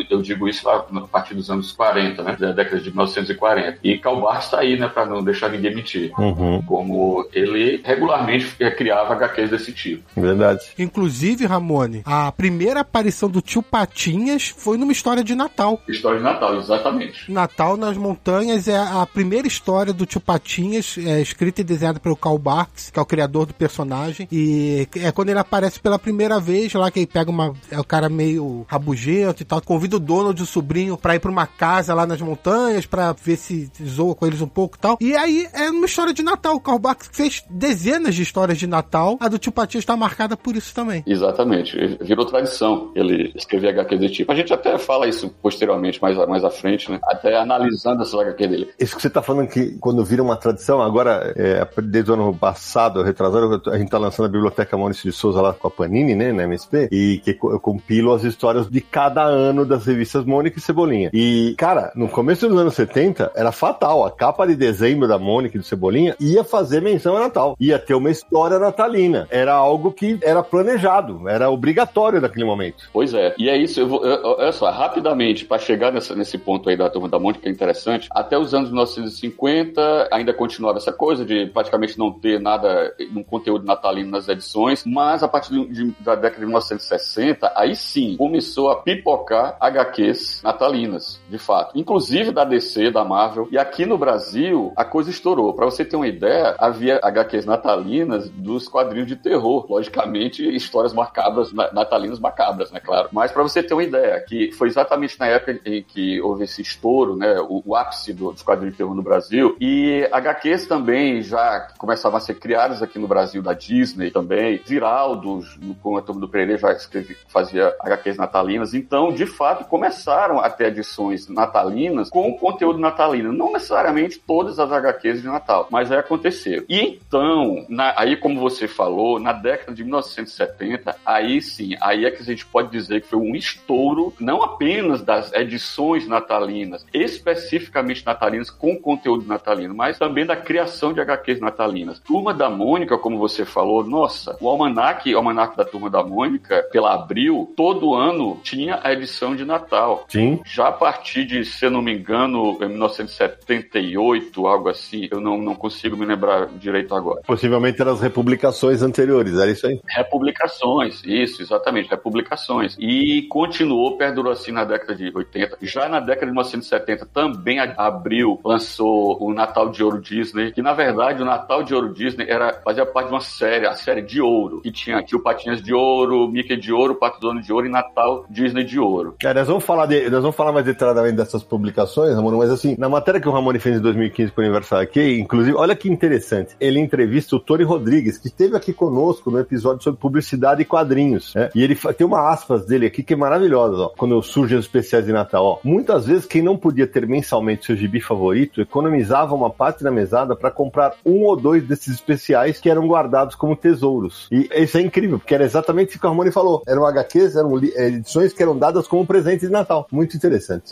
eu 0.09 0.23
digo 0.23 0.49
isso 0.49 0.69
a 0.69 0.81
partir 1.11 1.35
dos 1.35 1.50
anos 1.50 1.73
40, 1.73 2.23
né? 2.23 2.37
Da 2.39 2.53
década 2.53 2.81
de 2.81 2.91
1940. 2.91 3.79
E 3.83 3.99
Calbar 3.99 4.39
está 4.39 4.61
aí, 4.61 4.79
né? 4.79 4.89
Para 4.89 5.07
não 5.07 5.23
deixar 5.23 5.50
ninguém 5.50 5.75
mentir. 5.75 6.12
Uhum. 6.19 6.62
Como 6.62 7.29
ele 7.33 7.83
regularmente 7.85 8.57
criava 8.77 9.15
HQs 9.15 9.50
desse 9.50 9.73
tipo. 9.73 10.03
Verdade. 10.17 10.61
Inclusive, 10.79 11.47
Ramone, 11.47 12.03
a 12.05 12.31
primeira 12.33 12.81
aparição 12.81 13.29
do 13.29 13.43
tio 13.43 13.62
Patinhas 13.62 14.49
foi 14.49 14.79
numa 14.79 14.93
história 14.93 15.10
história 15.11 15.25
de 15.25 15.35
Natal. 15.35 15.83
História 15.88 16.19
de 16.19 16.25
Natal, 16.25 16.57
exatamente. 16.57 17.33
Natal 17.33 17.76
nas 17.76 17.97
Montanhas 17.97 18.69
é 18.69 18.76
a 18.76 19.05
primeira 19.07 19.49
história 19.49 19.93
do 19.93 20.07
Tio 20.07 20.21
Patinhas, 20.21 20.97
é, 20.99 21.21
escrita 21.21 21.61
e 21.61 21.64
desenhada 21.64 21.99
pelo 21.99 22.14
Karl 22.14 22.38
Barks, 22.38 22.90
que 22.90 22.99
é 22.99 23.02
o 23.02 23.07
criador 23.07 23.47
do 23.47 23.55
personagem. 23.55 24.29
E 24.31 24.87
é 24.97 25.11
quando 25.11 25.31
ele 25.31 25.38
aparece 25.38 25.81
pela 25.81 25.99
primeira 25.99 26.38
vez, 26.38 26.73
lá 26.75 26.90
que 26.90 27.00
ele 27.00 27.07
pega 27.07 27.31
uma. 27.31 27.52
É 27.71 27.81
o 27.81 27.85
cara 27.85 28.09
meio 28.09 28.64
rabugento 28.69 29.43
e 29.43 29.45
tal. 29.45 29.61
Convida 29.61 29.97
o 29.97 30.00
dono 30.00 30.33
de 30.33 30.43
um 30.43 30.47
sobrinho 30.47 30.97
pra 30.97 31.17
ir 31.17 31.19
pra 31.19 31.31
uma 31.31 31.47
casa 31.47 31.93
lá 31.93 32.07
nas 32.07 32.21
montanhas 32.21 32.87
pra 32.87 33.12
ver 33.12 33.37
se 33.37 33.71
zoa 33.85 34.14
com 34.14 34.26
eles 34.26 34.40
um 34.40 34.49
pouco 34.49 34.76
e 34.76 34.81
tal. 34.81 34.99
E 35.00 35.17
aí 35.17 35.49
é 35.52 35.71
uma 35.71 35.87
história 35.87 36.12
de 36.12 36.23
Natal. 36.23 36.55
O 36.55 36.61
Karl 36.61 36.79
Barks 36.79 37.11
fez 37.12 37.43
dezenas 37.50 38.14
de 38.14 38.23
histórias 38.23 38.59
de 38.59 38.67
Natal. 38.67 39.17
A 39.21 39.29
do 39.29 39.38
Tio 39.38 39.50
Patinhas 39.50 39.83
está 39.83 39.97
marcada 39.97 40.37
por 40.37 40.55
isso 40.55 40.73
também. 40.73 41.02
Exatamente. 41.07 41.99
Virou 42.00 42.25
tradição 42.26 42.93
ele 42.95 43.33
escrever 43.35 43.71
HQ 43.71 43.97
desse 43.97 44.14
tipo. 44.14 44.31
A 44.31 44.37
gente 44.37 44.52
até 44.52 44.79
fala 44.79 45.00
fala 45.00 45.09
isso 45.09 45.35
posteriormente, 45.42 46.00
mais, 46.00 46.16
mais 46.28 46.45
à 46.45 46.50
frente, 46.50 46.90
né? 46.90 46.99
Até 47.04 47.37
analisando 47.37 48.02
essa 48.02 48.21
HQ 48.21 48.47
dele. 48.47 48.71
Isso 48.78 48.95
que 48.95 49.02
você 49.02 49.09
tá 49.09 49.23
falando 49.23 49.49
que 49.49 49.78
quando 49.78 50.04
vira 50.04 50.23
uma 50.23 50.37
tradição, 50.37 50.83
agora, 50.83 51.33
é, 51.37 51.66
desde 51.83 52.11
o 52.11 52.14
ano 52.14 52.35
passado, 52.35 53.02
retrasado, 53.02 53.62
a 53.71 53.78
gente 53.78 53.90
tá 53.90 53.99
lançando 53.99 54.26
a 54.26 54.28
Biblioteca 54.28 54.76
Maurício 54.76 55.11
de 55.11 55.16
Souza 55.16 55.40
lá 55.40 55.54
com 55.54 55.69
a 55.69 55.71
Panini, 55.71 56.14
né, 56.14 56.33
na 56.33 56.45
MSP, 56.45 56.88
e 56.92 57.21
que 57.25 57.38
eu 57.42 57.59
compilo 57.59 58.12
as 58.12 58.25
histórias 58.25 58.69
de 58.69 58.80
cada 58.80 59.23
ano 59.23 59.64
das 59.64 59.87
revistas 59.87 60.25
Mônica 60.25 60.59
e 60.59 60.62
Cebolinha. 60.62 61.11
E, 61.12 61.54
cara, 61.57 61.92
no 61.95 62.09
começo 62.09 62.47
dos 62.49 62.59
anos 62.59 62.75
70, 62.75 63.33
era 63.35 63.52
fatal. 63.52 64.04
A 64.04 64.11
capa 64.11 64.47
de 64.47 64.54
dezembro 64.54 65.09
da 65.09 65.19
Mônica 65.19 65.57
e 65.57 65.61
do 65.61 65.64
Cebolinha 65.64 66.14
ia 66.21 66.45
fazer 66.45 66.83
menção 66.83 67.16
a 67.16 67.21
Natal. 67.21 67.57
Ia 67.59 67.78
ter 67.78 67.95
uma 67.95 68.11
história 68.11 68.59
natalina. 68.59 69.26
Era 69.30 69.54
algo 69.54 69.92
que 69.92 70.19
era 70.23 70.42
planejado, 70.42 71.28
era 71.28 71.50
obrigatório 71.50 72.21
naquele 72.21 72.45
momento. 72.45 72.88
Pois 72.92 73.14
é. 73.14 73.35
E 73.38 73.49
é 73.49 73.57
isso, 73.57 73.80
eu 73.80 73.88
vou, 73.88 74.02
olha 74.02 74.52
só, 74.52 74.71
rapidamente, 74.91 75.45
para 75.45 75.59
chegar 75.59 75.93
nessa, 75.93 76.17
nesse 76.17 76.37
ponto 76.37 76.69
aí 76.69 76.77
da 76.77 76.91
Turma 76.91 77.09
da 77.09 77.19
Mônica, 77.19 77.43
que 77.43 77.49
é 77.49 77.53
interessante, 77.53 78.09
até 78.11 78.37
os 78.37 78.53
anos 78.53 78.71
1950 78.71 80.09
ainda 80.13 80.35
continuava 80.35 80.79
essa 80.79 80.93
coisa 80.93 81.25
de 81.25 81.47
praticamente 81.47 81.97
não 81.97 82.11
ter 82.11 82.41
nada, 82.41 82.93
um 83.15 83.23
conteúdo 83.23 83.65
natalino 83.65 84.11
nas 84.11 84.29
edições, 84.29 84.85
mas 84.85 85.23
a 85.23 85.29
partir 85.29 85.55
de, 85.69 85.93
da 86.01 86.17
década 86.17 86.41
de 86.41 86.47
1960, 86.47 87.53
aí 87.55 87.77
sim, 87.77 88.17
começou 88.17 88.71
a 88.71 88.83
pipocar 88.83 89.57
HQs 89.61 90.43
natalinas, 90.43 91.21
de 91.29 91.39
fato. 91.39 91.79
Inclusive 91.79 92.33
da 92.33 92.45
DC, 92.45 92.91
da 92.91 93.05
Marvel. 93.05 93.49
E 93.53 93.59
aqui 93.59 93.87
no 93.87 93.97
Brasil, 93.97 94.73
a 94.75 94.85
coisa 94.85 95.11
estourou. 95.11 95.55
Para 95.55 95.67
você 95.67 95.85
ter 95.85 95.97
uma 95.97 96.09
ideia, 96.09 96.57
havia 96.59 96.99
HQs 97.03 97.47
natalinas 97.47 98.29
dos 98.31 98.67
quadrinhos 98.67 99.07
de 99.07 99.17
terror. 99.17 99.67
Logicamente, 99.71 100.43
histórias 100.55 100.93
macabras, 100.93 101.53
natalinas 101.53 102.19
macabras, 102.19 102.71
né, 102.73 102.81
claro. 102.81 103.09
Mas 103.13 103.31
para 103.31 103.43
você 103.43 103.63
ter 103.63 103.75
uma 103.75 103.85
ideia, 103.85 104.21
que 104.27 104.51
foi 104.53 104.69
exatamente 104.69 104.80
na 105.19 105.27
época 105.27 105.61
em 105.65 105.83
que 105.83 106.21
houve 106.21 106.45
esse 106.45 106.63
estouro, 106.63 107.17
né, 107.17 107.41
o, 107.41 107.63
o 107.65 107.77
ápice 107.77 108.13
do, 108.13 108.33
dos 108.33 108.43
quadrinhos 108.43 108.75
de 108.75 108.79
terror 108.79 108.95
no 108.95 109.03
Brasil, 109.03 109.57
e 109.61 110.09
HQs 110.13 110.67
também 110.67 111.23
já 111.23 111.69
começavam 111.79 112.19
a 112.19 112.21
ser 112.21 112.35
criadas 112.35 112.83
aqui 112.83 112.99
no 112.99 113.09
Brasil, 113.09 113.43
da 113.43 113.53
Disney 113.53 114.11
também, 114.11 114.61
Viraldos, 114.65 115.59
com 115.83 115.97
a 115.97 116.03
turma 116.03 116.21
do 116.21 116.29
Pereira 116.29 116.59
já 116.59 116.73
escrevi, 116.73 117.17
fazia 117.29 117.75
HQs 117.81 118.17
natalinas, 118.17 118.75
então, 118.75 119.13
de 119.13 119.27
fato, 119.27 119.65
começaram 119.65 120.41
a 120.41 120.49
ter 120.51 120.67
edições 120.67 121.29
natalinas 121.29 122.11
com 122.11 122.33
conteúdo 122.37 122.79
natalino, 122.79 123.33
não 123.33 123.53
necessariamente 123.53 124.19
todas 124.19 124.59
as 124.59 124.71
HQs 124.71 125.23
de 125.23 125.29
Natal, 125.29 125.69
mas 125.71 125.91
aí 125.91 125.99
aconteceu. 125.99 126.65
E 126.69 126.99
então, 127.07 127.65
na, 127.69 127.95
aí 127.97 128.17
como 128.17 128.41
você 128.41 128.67
falou, 128.67 129.19
na 129.19 129.33
década 129.33 129.75
de 129.75 129.83
1970, 129.83 130.97
aí 131.05 131.41
sim, 131.41 131.77
aí 131.81 132.05
é 132.05 132.11
que 132.11 132.23
a 132.23 132.25
gente 132.25 132.47
pode 132.47 132.71
dizer 132.71 133.03
que 133.03 133.09
foi 133.09 133.19
um 133.19 133.35
estouro, 133.35 134.13
não 134.19 134.43
apenas 134.43 134.70
apenas 134.71 135.03
das 135.03 135.33
edições 135.33 136.07
natalinas, 136.07 136.87
especificamente 136.95 138.07
natalinas, 138.07 138.50
com 138.50 138.77
conteúdo 138.77 139.27
natalino, 139.27 139.75
mas 139.75 139.99
também 139.99 140.25
da 140.25 140.37
criação 140.37 140.93
de 140.93 141.00
HQs 141.00 141.41
natalinas. 141.41 141.99
Turma 141.99 142.33
da 142.33 142.49
Mônica, 142.49 142.97
como 142.97 143.19
você 143.19 143.45
falou, 143.45 143.83
nossa, 143.83 144.37
o 144.41 144.49
almanac, 144.49 145.12
o 145.12 145.17
almanac 145.17 145.57
da 145.57 145.65
Turma 145.65 145.91
da 145.91 146.05
Mônica, 146.05 146.65
pela 146.71 146.95
Abril, 146.95 147.53
todo 147.57 147.95
ano 147.95 148.39
tinha 148.45 148.79
a 148.83 148.93
edição 148.93 149.35
de 149.35 149.45
Natal. 149.45 150.05
Sim. 150.09 150.41
Já 150.45 150.69
a 150.69 150.73
partir 150.73 151.25
de, 151.25 151.45
se 151.45 151.65
eu 151.65 151.71
não 151.71 151.83
me 151.83 151.93
engano, 151.93 152.57
em 152.62 152.69
1978, 152.69 154.47
algo 154.47 154.69
assim, 154.69 155.09
eu 155.11 155.21
não, 155.21 155.37
não 155.37 155.57
consigo 155.57 155.97
me 155.97 156.07
lembrar 156.07 156.47
direito 156.47 156.95
agora. 156.95 157.23
Possivelmente 157.27 157.81
eram 157.81 157.93
as 157.93 158.00
republicações 158.00 158.83
anteriores, 158.83 159.37
era 159.37 159.50
isso 159.50 159.67
aí? 159.67 159.81
Republicações, 159.89 161.03
isso, 161.05 161.43
exatamente, 161.43 161.91
republicações. 161.91 162.77
E 162.79 163.23
continuou, 163.23 163.97
perdurou 163.97 164.33
assim 164.33 164.53
na 164.61 164.64
década 164.64 164.95
de 164.95 165.11
80. 165.14 165.59
Já 165.62 165.88
na 165.88 166.00
década 166.00 166.26
de 166.26 166.33
1970 166.33 167.07
também 167.07 167.59
a 167.59 167.75
Abril 167.76 168.38
lançou 168.45 169.23
o 169.23 169.33
Natal 169.33 169.71
de 169.71 169.83
Ouro 169.83 170.00
Disney, 170.00 170.52
que 170.52 170.62
na 170.62 170.73
verdade 170.73 171.23
o 171.23 171.25
Natal 171.25 171.62
de 171.62 171.75
Ouro 171.75 171.93
Disney 171.93 172.26
era, 172.29 172.61
fazia 172.64 172.85
parte 172.85 173.09
de 173.09 173.14
uma 173.14 173.21
série, 173.21 173.67
a 173.67 173.75
série 173.75 174.02
de 174.02 174.21
ouro, 174.21 174.61
que 174.61 174.71
tinha 174.71 175.02
Tio 175.02 175.23
Patinhas 175.23 175.62
de 175.62 175.73
Ouro, 175.73 176.29
Mickey 176.29 176.57
de 176.57 176.73
Ouro, 176.73 176.95
Pato 176.95 177.21
Dono 177.21 177.40
de 177.40 177.52
Ouro 177.52 177.67
e 177.67 177.71
Natal 177.71 178.25
Disney 178.29 178.64
de 178.64 178.79
Ouro. 178.79 179.14
Cara, 179.21 179.40
nós 179.40 179.49
vamos 179.49 179.64
falar, 179.64 179.87
de, 179.87 180.11
nós 180.11 180.23
vamos 180.23 180.37
falar 180.37 180.52
mais 180.52 180.64
detalhadamente 180.64 181.17
dessas 181.17 181.43
publicações, 181.43 182.14
Ramon, 182.14 182.37
mas 182.37 182.50
assim, 182.50 182.76
na 182.79 182.88
matéria 182.88 183.21
que 183.21 183.29
o 183.29 183.33
Ramone 183.33 183.59
fez 183.59 183.76
em 183.76 183.81
2015 183.81 184.33
com 184.33 184.40
o 184.40 184.45
Universal 184.45 184.81
aqui, 184.81 185.19
inclusive, 185.19 185.57
olha 185.57 185.75
que 185.75 185.88
interessante, 185.88 186.55
ele 186.61 186.79
entrevista 186.79 187.37
o 187.37 187.40
Tony 187.40 187.64
Rodrigues, 187.64 188.19
que 188.19 188.29
esteve 188.29 188.57
aqui 188.57 188.73
conosco 188.73 189.31
no 189.31 189.38
episódio 189.38 189.83
sobre 189.83 190.00
publicidade 190.00 190.62
e 190.62 190.64
quadrinhos, 190.64 191.35
né? 191.35 191.50
E 191.55 191.62
ele 191.62 191.75
tem 191.97 192.07
uma 192.07 192.31
aspas 192.31 192.67
dele 192.67 192.87
aqui 192.87 193.02
que 193.02 193.14
é 193.14 193.17
maravilhosa, 193.17 193.83
ó, 193.83 193.88
quando 193.88 194.21
surgem 194.23 194.50
os 194.59 194.64
especiais 194.64 195.07
de 195.07 195.12
Natal, 195.12 195.45
ó. 195.45 195.59
Muitas 195.64 196.07
vezes 196.07 196.26
quem 196.26 196.42
não 196.42 196.57
podia 196.57 196.87
ter 196.87 197.07
mensalmente 197.07 197.66
seu 197.66 197.76
gibi 197.76 198.00
favorito 198.00 198.61
economizava 198.61 199.35
uma 199.35 199.50
parte 199.50 199.83
da 199.83 199.90
mesada 199.90 200.35
para 200.37 200.50
comprar 200.50 200.95
um 201.04 201.25
ou 201.25 201.37
dois 201.37 201.66
desses 201.66 201.95
especiais 201.95 202.59
que 202.59 202.71
eram 202.71 202.87
guardados 202.87 203.35
como 203.35 203.57
tesouros. 203.57 204.28
E 204.30 204.49
isso 204.54 204.78
é 204.78 204.80
incrível, 204.80 205.19
porque 205.19 205.35
era 205.35 205.45
exatamente 205.45 205.97
o 205.97 206.00
que 206.00 206.07
o 206.07 206.09
Ramone 206.09 206.33
falou. 206.33 206.62
Eram 206.66 206.87
HQs, 206.87 207.37
eram 207.37 207.59
eh, 207.59 207.88
edições 207.88 208.33
que 208.33 208.42
eram 208.42 208.59
dadas 208.59 208.87
como 208.87 209.07
presente 209.07 209.47
de 209.47 209.52
Natal. 209.52 209.87
Muito 209.90 210.16
interessante. 210.16 210.71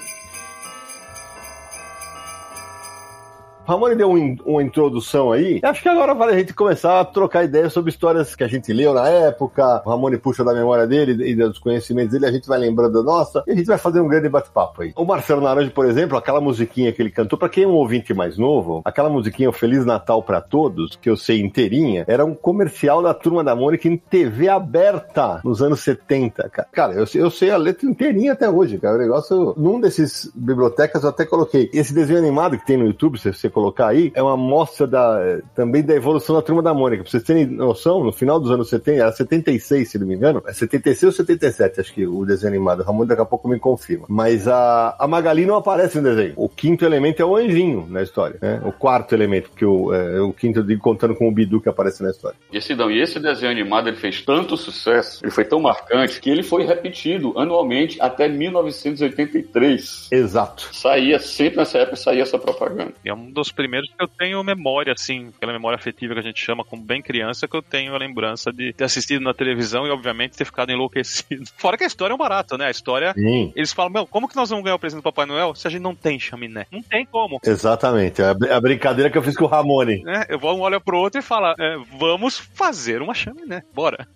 Ramone 3.68 3.94
deu 3.94 4.10
um- 4.10 4.36
uma 4.44 4.62
introdução 4.62 5.30
aí. 5.32 5.60
Acho 5.62 5.82
que 5.82 5.88
agora 5.88 6.14
vale 6.14 6.32
a 6.32 6.38
gente 6.38 6.54
começar 6.54 7.00
a 7.00 7.04
trocar 7.04 7.44
ideias 7.44 7.72
sobre 7.72 7.90
histórias 7.90 8.34
que 8.34 8.42
a 8.44 8.48
gente 8.48 8.72
leu 8.72 8.94
na 8.94 9.08
época. 9.08 9.82
O 9.84 9.90
Ramone 9.90 10.16
puxa 10.18 10.42
da 10.44 10.54
memória 10.54 10.86
dele 10.86 11.28
e 11.30 11.34
dos 11.34 11.58
conhecimentos 11.58 12.12
dele, 12.12 12.26
a 12.26 12.32
gente 12.32 12.48
vai 12.48 12.58
lembrando 12.58 12.92
da 12.94 13.02
nossa. 13.02 13.42
E 13.46 13.52
a 13.52 13.54
gente 13.54 13.66
vai 13.66 13.78
fazer 13.78 14.00
um 14.00 14.08
grande 14.08 14.28
bate-papo 14.28 14.82
aí. 14.82 14.92
O 14.96 15.04
Marcelo 15.04 15.40
Naranjo, 15.40 15.70
por 15.70 15.86
exemplo, 15.86 16.16
aquela 16.16 16.40
musiquinha 16.40 16.92
que 16.92 17.02
ele 17.02 17.10
cantou, 17.10 17.38
pra 17.38 17.48
quem 17.48 17.64
é 17.64 17.66
um 17.66 17.72
ouvinte 17.74 18.14
mais 18.14 18.38
novo, 18.38 18.80
aquela 18.84 19.08
musiquinha 19.08 19.48
o 19.48 19.52
Feliz 19.52 19.84
Natal 19.84 20.22
pra 20.22 20.40
Todos, 20.40 20.96
que 20.96 21.10
eu 21.10 21.16
sei 21.16 21.40
inteirinha, 21.40 22.04
era 22.08 22.24
um 22.24 22.34
comercial 22.34 23.02
da 23.02 23.12
Turma 23.14 23.44
da 23.44 23.54
Mônica 23.54 23.86
em 23.88 23.96
TV 23.96 24.48
aberta 24.48 25.40
nos 25.44 25.60
anos 25.62 25.80
70, 25.80 26.48
cara. 26.48 26.68
Cara, 26.72 26.92
eu, 26.94 27.04
eu 27.14 27.30
sei 27.30 27.50
a 27.50 27.56
letra 27.56 27.86
inteirinha 27.88 28.32
até 28.32 28.48
hoje, 28.48 28.78
cara. 28.78 28.96
O 28.96 28.98
negócio, 28.98 29.54
num 29.56 29.80
desses 29.80 30.30
bibliotecas 30.34 31.02
eu 31.02 31.10
até 31.10 31.24
coloquei. 31.24 31.68
Esse 31.72 31.92
desenho 31.92 32.18
animado 32.18 32.56
que 32.58 32.66
tem 32.66 32.76
no 32.76 32.86
YouTube, 32.86 33.18
se 33.18 33.32
você 33.32 33.48
colocar 33.58 33.88
aí, 33.88 34.12
é 34.14 34.22
uma 34.22 34.34
amostra 34.34 34.86
da, 34.86 35.20
eh, 35.20 35.40
também 35.52 35.82
da 35.82 35.94
evolução 35.94 36.36
da 36.36 36.42
Turma 36.42 36.62
da 36.62 36.72
Mônica. 36.72 37.02
Pra 37.02 37.10
vocês 37.10 37.24
terem 37.24 37.44
noção, 37.46 38.04
no 38.04 38.12
final 38.12 38.38
dos 38.38 38.52
anos 38.52 38.68
70, 38.68 39.02
era 39.02 39.12
76, 39.12 39.90
se 39.90 39.98
não 39.98 40.06
me 40.06 40.14
engano, 40.14 40.40
é 40.46 40.52
76 40.52 41.02
ou 41.04 41.12
77, 41.12 41.80
acho 41.80 41.92
que 41.92 42.06
o 42.06 42.24
desenho 42.24 42.52
animado. 42.52 42.80
O 42.80 42.84
Ramon 42.84 43.04
daqui 43.04 43.20
a 43.20 43.24
pouco 43.24 43.48
me 43.48 43.58
confirma. 43.58 44.06
Mas 44.08 44.46
a, 44.46 44.96
a 44.98 45.08
Magali 45.08 45.44
não 45.44 45.56
aparece 45.56 46.00
no 46.00 46.04
desenho. 46.04 46.34
O 46.36 46.48
quinto 46.48 46.84
elemento 46.84 47.20
é 47.20 47.24
o 47.24 47.36
anjinho 47.36 47.86
na 47.88 48.02
história, 48.02 48.38
né? 48.40 48.60
O 48.64 48.70
quarto 48.70 49.14
elemento, 49.14 49.50
porque 49.50 49.64
o, 49.64 49.92
é, 49.92 50.20
o 50.20 50.32
quinto 50.32 50.60
eu 50.60 50.62
digo 50.62 50.80
contando 50.80 51.16
com 51.16 51.28
o 51.28 51.32
Bidu 51.32 51.60
que 51.60 51.68
aparece 51.68 52.02
na 52.02 52.10
história. 52.10 52.38
E 52.52 52.56
esse, 52.56 52.74
não, 52.76 52.90
e 52.90 53.00
esse 53.00 53.18
desenho 53.18 53.50
animado 53.50 53.88
ele 53.88 53.96
fez 53.96 54.22
tanto 54.22 54.56
sucesso, 54.56 55.24
ele 55.24 55.32
foi 55.32 55.44
tão 55.44 55.60
marcante, 55.60 56.20
que 56.20 56.30
ele 56.30 56.44
foi 56.44 56.64
repetido 56.64 57.36
anualmente 57.36 58.00
até 58.00 58.28
1983. 58.28 60.08
Exato. 60.12 60.68
Saía, 60.72 61.18
sempre 61.18 61.58
nessa 61.58 61.78
época 61.78 61.96
saía 61.96 62.22
essa 62.22 62.38
propaganda. 62.38 62.92
E 63.04 63.08
é 63.08 63.14
um 63.14 63.30
dos 63.30 63.47
primeiros 63.52 63.88
que 63.88 64.02
eu 64.02 64.08
tenho 64.08 64.42
memória, 64.44 64.92
assim, 64.92 65.30
aquela 65.36 65.52
memória 65.52 65.76
afetiva 65.76 66.14
que 66.14 66.20
a 66.20 66.22
gente 66.22 66.44
chama 66.44 66.64
como 66.64 66.82
bem 66.82 67.00
criança, 67.02 67.48
que 67.48 67.56
eu 67.56 67.62
tenho 67.62 67.94
a 67.94 67.98
lembrança 67.98 68.52
de 68.52 68.72
ter 68.72 68.84
assistido 68.84 69.22
na 69.22 69.32
televisão 69.32 69.86
e, 69.86 69.90
obviamente, 69.90 70.36
ter 70.36 70.44
ficado 70.44 70.70
enlouquecido. 70.70 71.44
Fora 71.56 71.76
que 71.76 71.84
a 71.84 71.86
história 71.86 72.12
é 72.12 72.14
um 72.14 72.18
barato, 72.18 72.58
né? 72.58 72.66
A 72.66 72.70
história. 72.70 73.12
Sim. 73.14 73.52
Eles 73.56 73.72
falam, 73.72 73.92
meu, 73.92 74.06
como 74.06 74.28
que 74.28 74.36
nós 74.36 74.50
vamos 74.50 74.64
ganhar 74.64 74.76
o 74.76 74.78
presente 74.78 75.00
do 75.00 75.02
Papai 75.02 75.26
Noel 75.26 75.54
se 75.54 75.66
a 75.66 75.70
gente 75.70 75.82
não 75.82 75.94
tem 75.94 76.18
chaminé? 76.18 76.66
Não 76.70 76.82
tem 76.82 77.06
como. 77.06 77.40
Exatamente. 77.44 78.20
É 78.20 78.26
a 78.26 78.58
a 78.58 78.60
brincadeira 78.60 79.10
que 79.10 79.16
eu 79.16 79.22
fiz 79.22 79.36
com 79.36 79.44
o 79.44 79.48
Ramone. 79.48 80.02
Né? 80.02 80.26
Eu 80.28 80.38
vou 80.38 80.56
um 80.56 80.60
olha 80.60 80.80
pro 80.80 80.98
outro 80.98 81.20
e 81.20 81.22
fala, 81.22 81.54
é, 81.58 81.76
vamos 81.98 82.38
fazer 82.38 83.00
uma 83.00 83.14
chaminé. 83.14 83.62
Bora. 83.72 84.06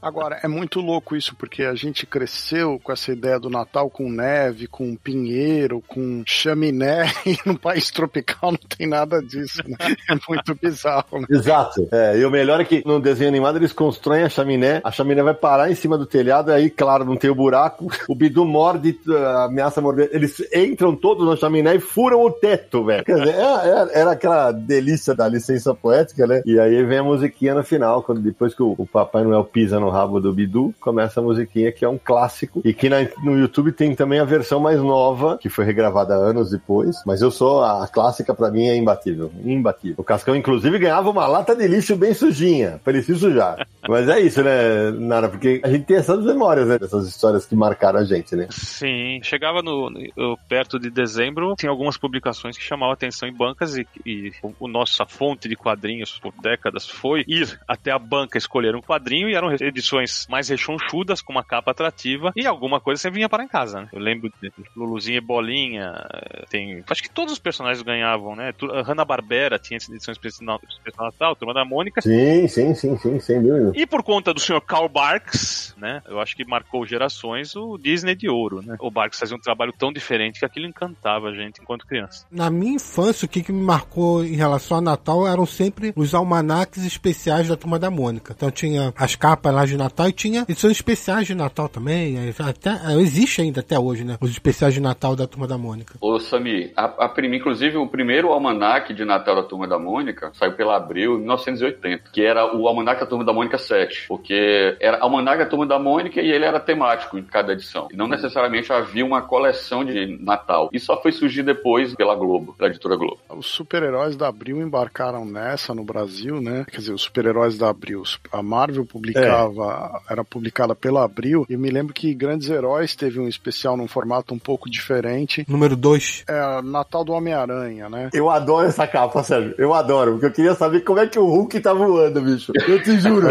Agora, 0.00 0.38
é 0.42 0.48
muito 0.48 0.80
louco 0.80 1.16
isso, 1.16 1.34
porque 1.36 1.62
a 1.64 1.74
gente 1.74 2.06
cresceu 2.06 2.80
com 2.82 2.92
essa 2.92 3.12
ideia 3.12 3.38
do 3.38 3.50
Natal 3.50 3.88
com 3.90 4.10
neve, 4.10 4.66
com 4.66 4.94
pinheiro, 4.96 5.82
com 5.86 6.22
chaminé, 6.26 7.06
e 7.26 7.36
no 7.46 7.58
país 7.58 7.90
tropical 7.90 8.52
não 8.52 8.58
tem 8.76 8.86
nada 8.86 9.20
disso, 9.22 9.62
né? 9.66 9.76
É 10.10 10.14
muito 10.28 10.54
bizarro, 10.54 11.20
né? 11.20 11.26
Exato. 11.30 11.88
É, 11.92 12.18
e 12.18 12.24
o 12.24 12.30
melhor 12.30 12.60
é 12.60 12.64
que 12.64 12.82
no 12.86 13.00
desenho 13.00 13.28
animado 13.28 13.56
eles 13.58 13.72
constroem 13.72 14.22
a 14.24 14.28
chaminé, 14.28 14.80
a 14.84 14.90
chaminé 14.90 15.22
vai 15.22 15.34
parar 15.34 15.70
em 15.70 15.74
cima 15.74 15.96
do 15.98 16.06
telhado, 16.06 16.50
aí, 16.52 16.70
claro, 16.70 17.04
não 17.04 17.16
tem 17.16 17.30
o 17.30 17.34
buraco, 17.34 17.86
o 18.08 18.14
Bidu 18.14 18.44
morde, 18.44 18.98
ameaça 19.44 19.80
morder. 19.80 20.10
Eles 20.12 20.40
entram 20.54 20.94
todos 20.94 21.26
na 21.28 21.36
chaminé 21.36 21.74
e 21.76 21.80
furam 21.80 22.20
o 22.22 22.30
teto, 22.30 22.84
velho. 22.84 23.04
Quer 23.04 23.18
dizer, 23.18 23.34
era, 23.34 23.62
era- 23.66 23.90
era 23.92 24.10
aquela 24.12 24.52
delícia 24.52 25.14
da 25.14 25.26
licença 25.28 25.74
poética, 25.74 26.26
né? 26.26 26.42
E 26.46 26.58
aí 26.58 26.82
vem 26.84 26.98
a 26.98 27.02
musiquinha 27.02 27.54
no 27.54 27.64
final, 27.64 28.02
quando 28.02 28.20
depois 28.20 28.54
que 28.54 28.62
o, 28.62 28.74
o 28.78 28.86
Papai 28.86 29.24
Noel 29.24 29.44
pisa 29.58 29.80
no 29.80 29.90
rabo 29.90 30.20
do 30.20 30.32
Bidu, 30.32 30.72
começa 30.80 31.18
a 31.18 31.22
musiquinha 31.22 31.72
que 31.72 31.84
é 31.84 31.88
um 31.88 31.98
clássico. 31.98 32.62
E 32.64 32.72
que 32.72 32.88
na- 32.88 33.08
no 33.24 33.36
YouTube 33.36 33.72
tem 33.72 33.92
também 33.92 34.20
a 34.20 34.24
versão 34.24 34.60
mais 34.60 34.78
nova, 34.80 35.36
que 35.36 35.48
foi 35.48 35.64
regravada 35.64 36.14
anos 36.14 36.50
depois. 36.52 37.02
Mas 37.04 37.20
eu 37.22 37.28
sou, 37.32 37.64
a 37.64 37.88
clássica 37.88 38.32
pra 38.32 38.52
mim 38.52 38.68
é 38.68 38.76
imbatível. 38.76 39.32
Imbatível. 39.44 39.96
O 39.98 40.04
Cascão, 40.04 40.36
inclusive, 40.36 40.78
ganhava 40.78 41.10
uma 41.10 41.26
lata 41.26 41.56
de 41.56 41.66
lixo 41.66 41.96
bem 41.96 42.14
sujinha, 42.14 42.80
se 43.02 43.16
sujar. 43.16 43.66
Mas 43.88 44.08
é 44.08 44.20
isso, 44.20 44.42
né, 44.44 44.90
Nara? 44.92 45.28
Porque 45.28 45.60
a 45.64 45.68
gente 45.70 45.84
tem 45.86 45.96
essas 45.96 46.24
memórias, 46.24 46.68
né? 46.68 46.78
Dessas 46.78 47.08
histórias 47.08 47.44
que 47.44 47.56
marcaram 47.56 47.98
a 47.98 48.04
gente, 48.04 48.36
né? 48.36 48.46
Sim, 48.50 49.18
chegava 49.24 49.60
no, 49.60 49.90
no- 49.90 50.38
perto 50.48 50.78
de 50.78 50.88
dezembro, 50.90 51.54
tinha 51.58 51.70
algumas 51.70 51.96
publicações 51.96 52.56
que 52.56 52.62
chamavam 52.62 52.92
atenção 52.92 53.28
em 53.28 53.32
bancas 53.32 53.76
e, 53.76 53.86
e 54.06 54.30
o, 54.42 54.52
o 54.60 54.68
nossa 54.68 55.04
fonte 55.04 55.48
de 55.48 55.56
quadrinhos 55.56 56.16
por 56.20 56.32
décadas 56.40 56.88
foi 56.88 57.24
ir 57.26 57.58
até 57.66 57.90
a 57.90 57.98
banca 57.98 58.38
escolher 58.38 58.76
um 58.76 58.80
quadrinho 58.80 59.28
e 59.28 59.34
eram 59.50 59.66
edições 59.66 60.26
mais 60.28 60.48
rechonchudas 60.48 61.20
com 61.20 61.32
uma 61.32 61.44
capa 61.44 61.70
atrativa 61.70 62.32
e 62.36 62.46
alguma 62.46 62.80
coisa 62.80 63.00
sempre 63.00 63.16
vinha 63.18 63.28
para 63.28 63.44
em 63.44 63.48
casa. 63.48 63.80
Né? 63.82 63.88
Eu 63.92 63.98
lembro 64.00 64.30
de 64.42 64.52
Luluzinha 64.76 65.18
e 65.18 65.20
Bolinha, 65.20 65.92
eh, 66.14 66.44
tem, 66.50 66.84
acho 66.88 67.02
que 67.02 67.10
todos 67.10 67.32
os 67.32 67.38
personagens 67.38 67.82
ganhavam, 67.82 68.34
né? 68.36 68.52
Tu- 68.52 68.70
a 68.70 68.82
Hanna 68.82 69.04
Barbera 69.04 69.58
tinha 69.58 69.76
edição 69.78 70.12
especial, 70.12 70.60
Natal, 70.98 71.36
Turma 71.36 71.54
da 71.54 71.64
Mônica. 71.64 72.00
Sim, 72.00 72.46
sim, 72.48 72.74
sim, 72.74 72.96
sim, 72.98 73.20
sem 73.20 73.42
dúvida. 73.42 73.72
E 73.74 73.86
por 73.86 74.02
conta 74.02 74.32
do 74.34 74.40
senhor 74.40 74.60
Karl 74.60 74.88
Barks, 74.88 75.74
né? 75.76 76.02
Eu 76.06 76.20
acho 76.20 76.34
que 76.36 76.44
marcou 76.44 76.84
gerações 76.86 77.54
o 77.56 77.78
Disney 77.78 78.14
de 78.14 78.28
ouro, 78.28 78.62
né? 78.62 78.76
O 78.80 78.90
Barks 78.90 79.18
fazia 79.18 79.36
um 79.36 79.40
trabalho 79.40 79.72
tão 79.72 79.92
diferente 79.92 80.38
que 80.40 80.44
aquilo 80.44 80.66
encantava 80.66 81.28
a 81.28 81.34
gente 81.34 81.60
enquanto 81.60 81.86
criança. 81.86 82.26
Na 82.30 82.50
minha 82.50 82.74
infância, 82.74 83.26
o 83.26 83.28
que, 83.28 83.42
que 83.42 83.52
me 83.52 83.62
marcou 83.62 84.24
em 84.24 84.34
relação 84.34 84.78
a 84.78 84.80
Natal 84.80 85.26
eram 85.26 85.46
sempre 85.46 85.92
os 85.96 86.14
almanaques 86.14 86.84
especiais 86.84 87.48
da 87.48 87.56
Turma 87.56 87.78
da 87.78 87.90
Mônica. 87.90 88.34
Então 88.36 88.50
tinha 88.50 88.92
as 88.96 89.14
capas 89.14 89.37
lá 89.44 89.64
de 89.64 89.76
Natal 89.76 90.08
e 90.08 90.12
tinha 90.12 90.44
edições 90.48 90.72
especiais 90.72 91.26
de 91.26 91.34
Natal 91.34 91.68
também. 91.68 92.18
aí 92.18 92.34
Até, 92.38 92.70
existe 93.00 93.40
ainda 93.40 93.60
até 93.60 93.78
hoje, 93.78 94.04
né? 94.04 94.16
Os 94.20 94.30
especiais 94.30 94.74
de 94.74 94.80
Natal 94.80 95.14
da 95.16 95.26
Turma 95.26 95.46
da 95.46 95.56
Mônica. 95.58 95.94
Ô, 96.00 96.18
Sami, 96.18 96.72
a, 96.76 96.84
a 96.84 97.08
prim- 97.08 97.34
inclusive 97.34 97.76
o 97.76 97.86
primeiro 97.86 98.28
almanaque 98.32 98.92
de 98.94 99.04
Natal 99.04 99.36
da 99.36 99.42
Turma 99.42 99.66
da 99.66 99.78
Mônica 99.78 100.30
saiu 100.34 100.52
pela 100.52 100.76
Abril 100.76 101.14
em 101.16 101.18
1980, 101.20 102.10
que 102.12 102.22
era 102.22 102.54
o 102.56 102.66
almanaque 102.68 103.00
da 103.00 103.06
Turma 103.06 103.24
da 103.24 103.32
Mônica 103.32 103.58
7, 103.58 104.06
porque 104.08 104.76
era 104.80 104.98
almanaque 105.00 105.44
da 105.44 105.50
Turma 105.50 105.66
da 105.66 105.78
Mônica 105.78 106.20
e 106.20 106.30
ele 106.30 106.44
era 106.44 106.60
temático 106.60 107.18
em 107.18 107.22
cada 107.22 107.52
edição. 107.52 107.88
E 107.92 107.96
não 107.96 108.08
necessariamente 108.08 108.72
havia 108.72 109.04
uma 109.04 109.22
coleção 109.22 109.84
de 109.84 110.18
Natal. 110.22 110.68
Isso 110.72 110.86
só 110.86 111.00
foi 111.00 111.12
surgir 111.12 111.42
depois 111.42 111.94
pela 111.94 112.14
Globo, 112.14 112.54
pela 112.54 112.70
editora 112.70 112.96
Globo. 112.96 113.18
Os 113.28 113.46
super-heróis 113.46 114.16
da 114.16 114.28
Abril 114.28 114.60
embarcaram 114.60 115.24
nessa 115.24 115.74
no 115.74 115.84
Brasil, 115.84 116.40
né? 116.40 116.64
Quer 116.70 116.78
dizer, 116.78 116.92
os 116.92 117.02
super-heróis 117.02 117.56
da 117.58 117.68
Abril. 117.68 118.02
A 118.32 118.42
Marvel 118.42 118.84
publicava, 119.20 120.02
era 120.10 120.24
publicada 120.24 120.74
pela 120.74 121.04
Abril, 121.04 121.46
e 121.48 121.56
me 121.56 121.70
lembro 121.70 121.94
que 121.94 122.14
Grandes 122.14 122.48
Heróis 122.48 122.94
teve 122.94 123.18
um 123.20 123.28
especial 123.28 123.76
num 123.76 123.88
formato 123.88 124.34
um 124.34 124.38
pouco 124.38 124.70
diferente. 124.70 125.44
Número 125.48 125.76
2. 125.76 126.24
É 126.28 126.62
Natal 126.62 127.04
do 127.04 127.12
Homem-Aranha, 127.12 127.88
né? 127.88 128.10
Eu 128.12 128.30
adoro 128.30 128.66
essa 128.66 128.86
capa, 128.86 129.22
Sérgio. 129.22 129.54
Eu 129.58 129.74
adoro, 129.74 130.12
porque 130.12 130.26
eu 130.26 130.32
queria 130.32 130.54
saber 130.54 130.80
como 130.80 131.00
é 131.00 131.06
que 131.06 131.18
o 131.18 131.26
Hulk 131.26 131.60
tá 131.60 131.72
voando, 131.72 132.20
bicho. 132.20 132.52
Eu 132.66 132.82
te 132.82 132.98
juro. 133.00 133.28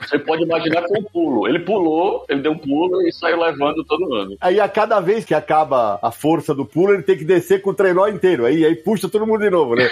Você 0.00 0.18
pode 0.18 0.42
imaginar 0.42 0.82
com 0.82 0.98
o 0.98 1.10
pulo. 1.10 1.48
Ele 1.48 1.60
pulou, 1.60 2.24
ele 2.28 2.42
deu 2.42 2.52
um 2.52 2.58
pulo 2.58 3.02
e 3.06 3.12
saiu 3.12 3.40
levando 3.40 3.84
todo 3.84 4.08
mundo. 4.08 4.36
Aí 4.40 4.60
a 4.60 4.68
cada 4.68 5.00
vez 5.00 5.24
que 5.24 5.34
acaba 5.34 5.98
a 6.02 6.10
força 6.10 6.54
do 6.54 6.64
pulo, 6.64 6.92
ele 6.92 7.02
tem 7.02 7.16
que 7.16 7.24
descer 7.24 7.62
com 7.62 7.70
o 7.70 7.74
trenó 7.74 8.06
inteiro. 8.08 8.44
Aí, 8.44 8.64
aí 8.64 8.74
puxa 8.74 9.08
todo 9.08 9.26
mundo 9.26 9.40
de 9.40 9.50
novo, 9.50 9.74
né? 9.74 9.88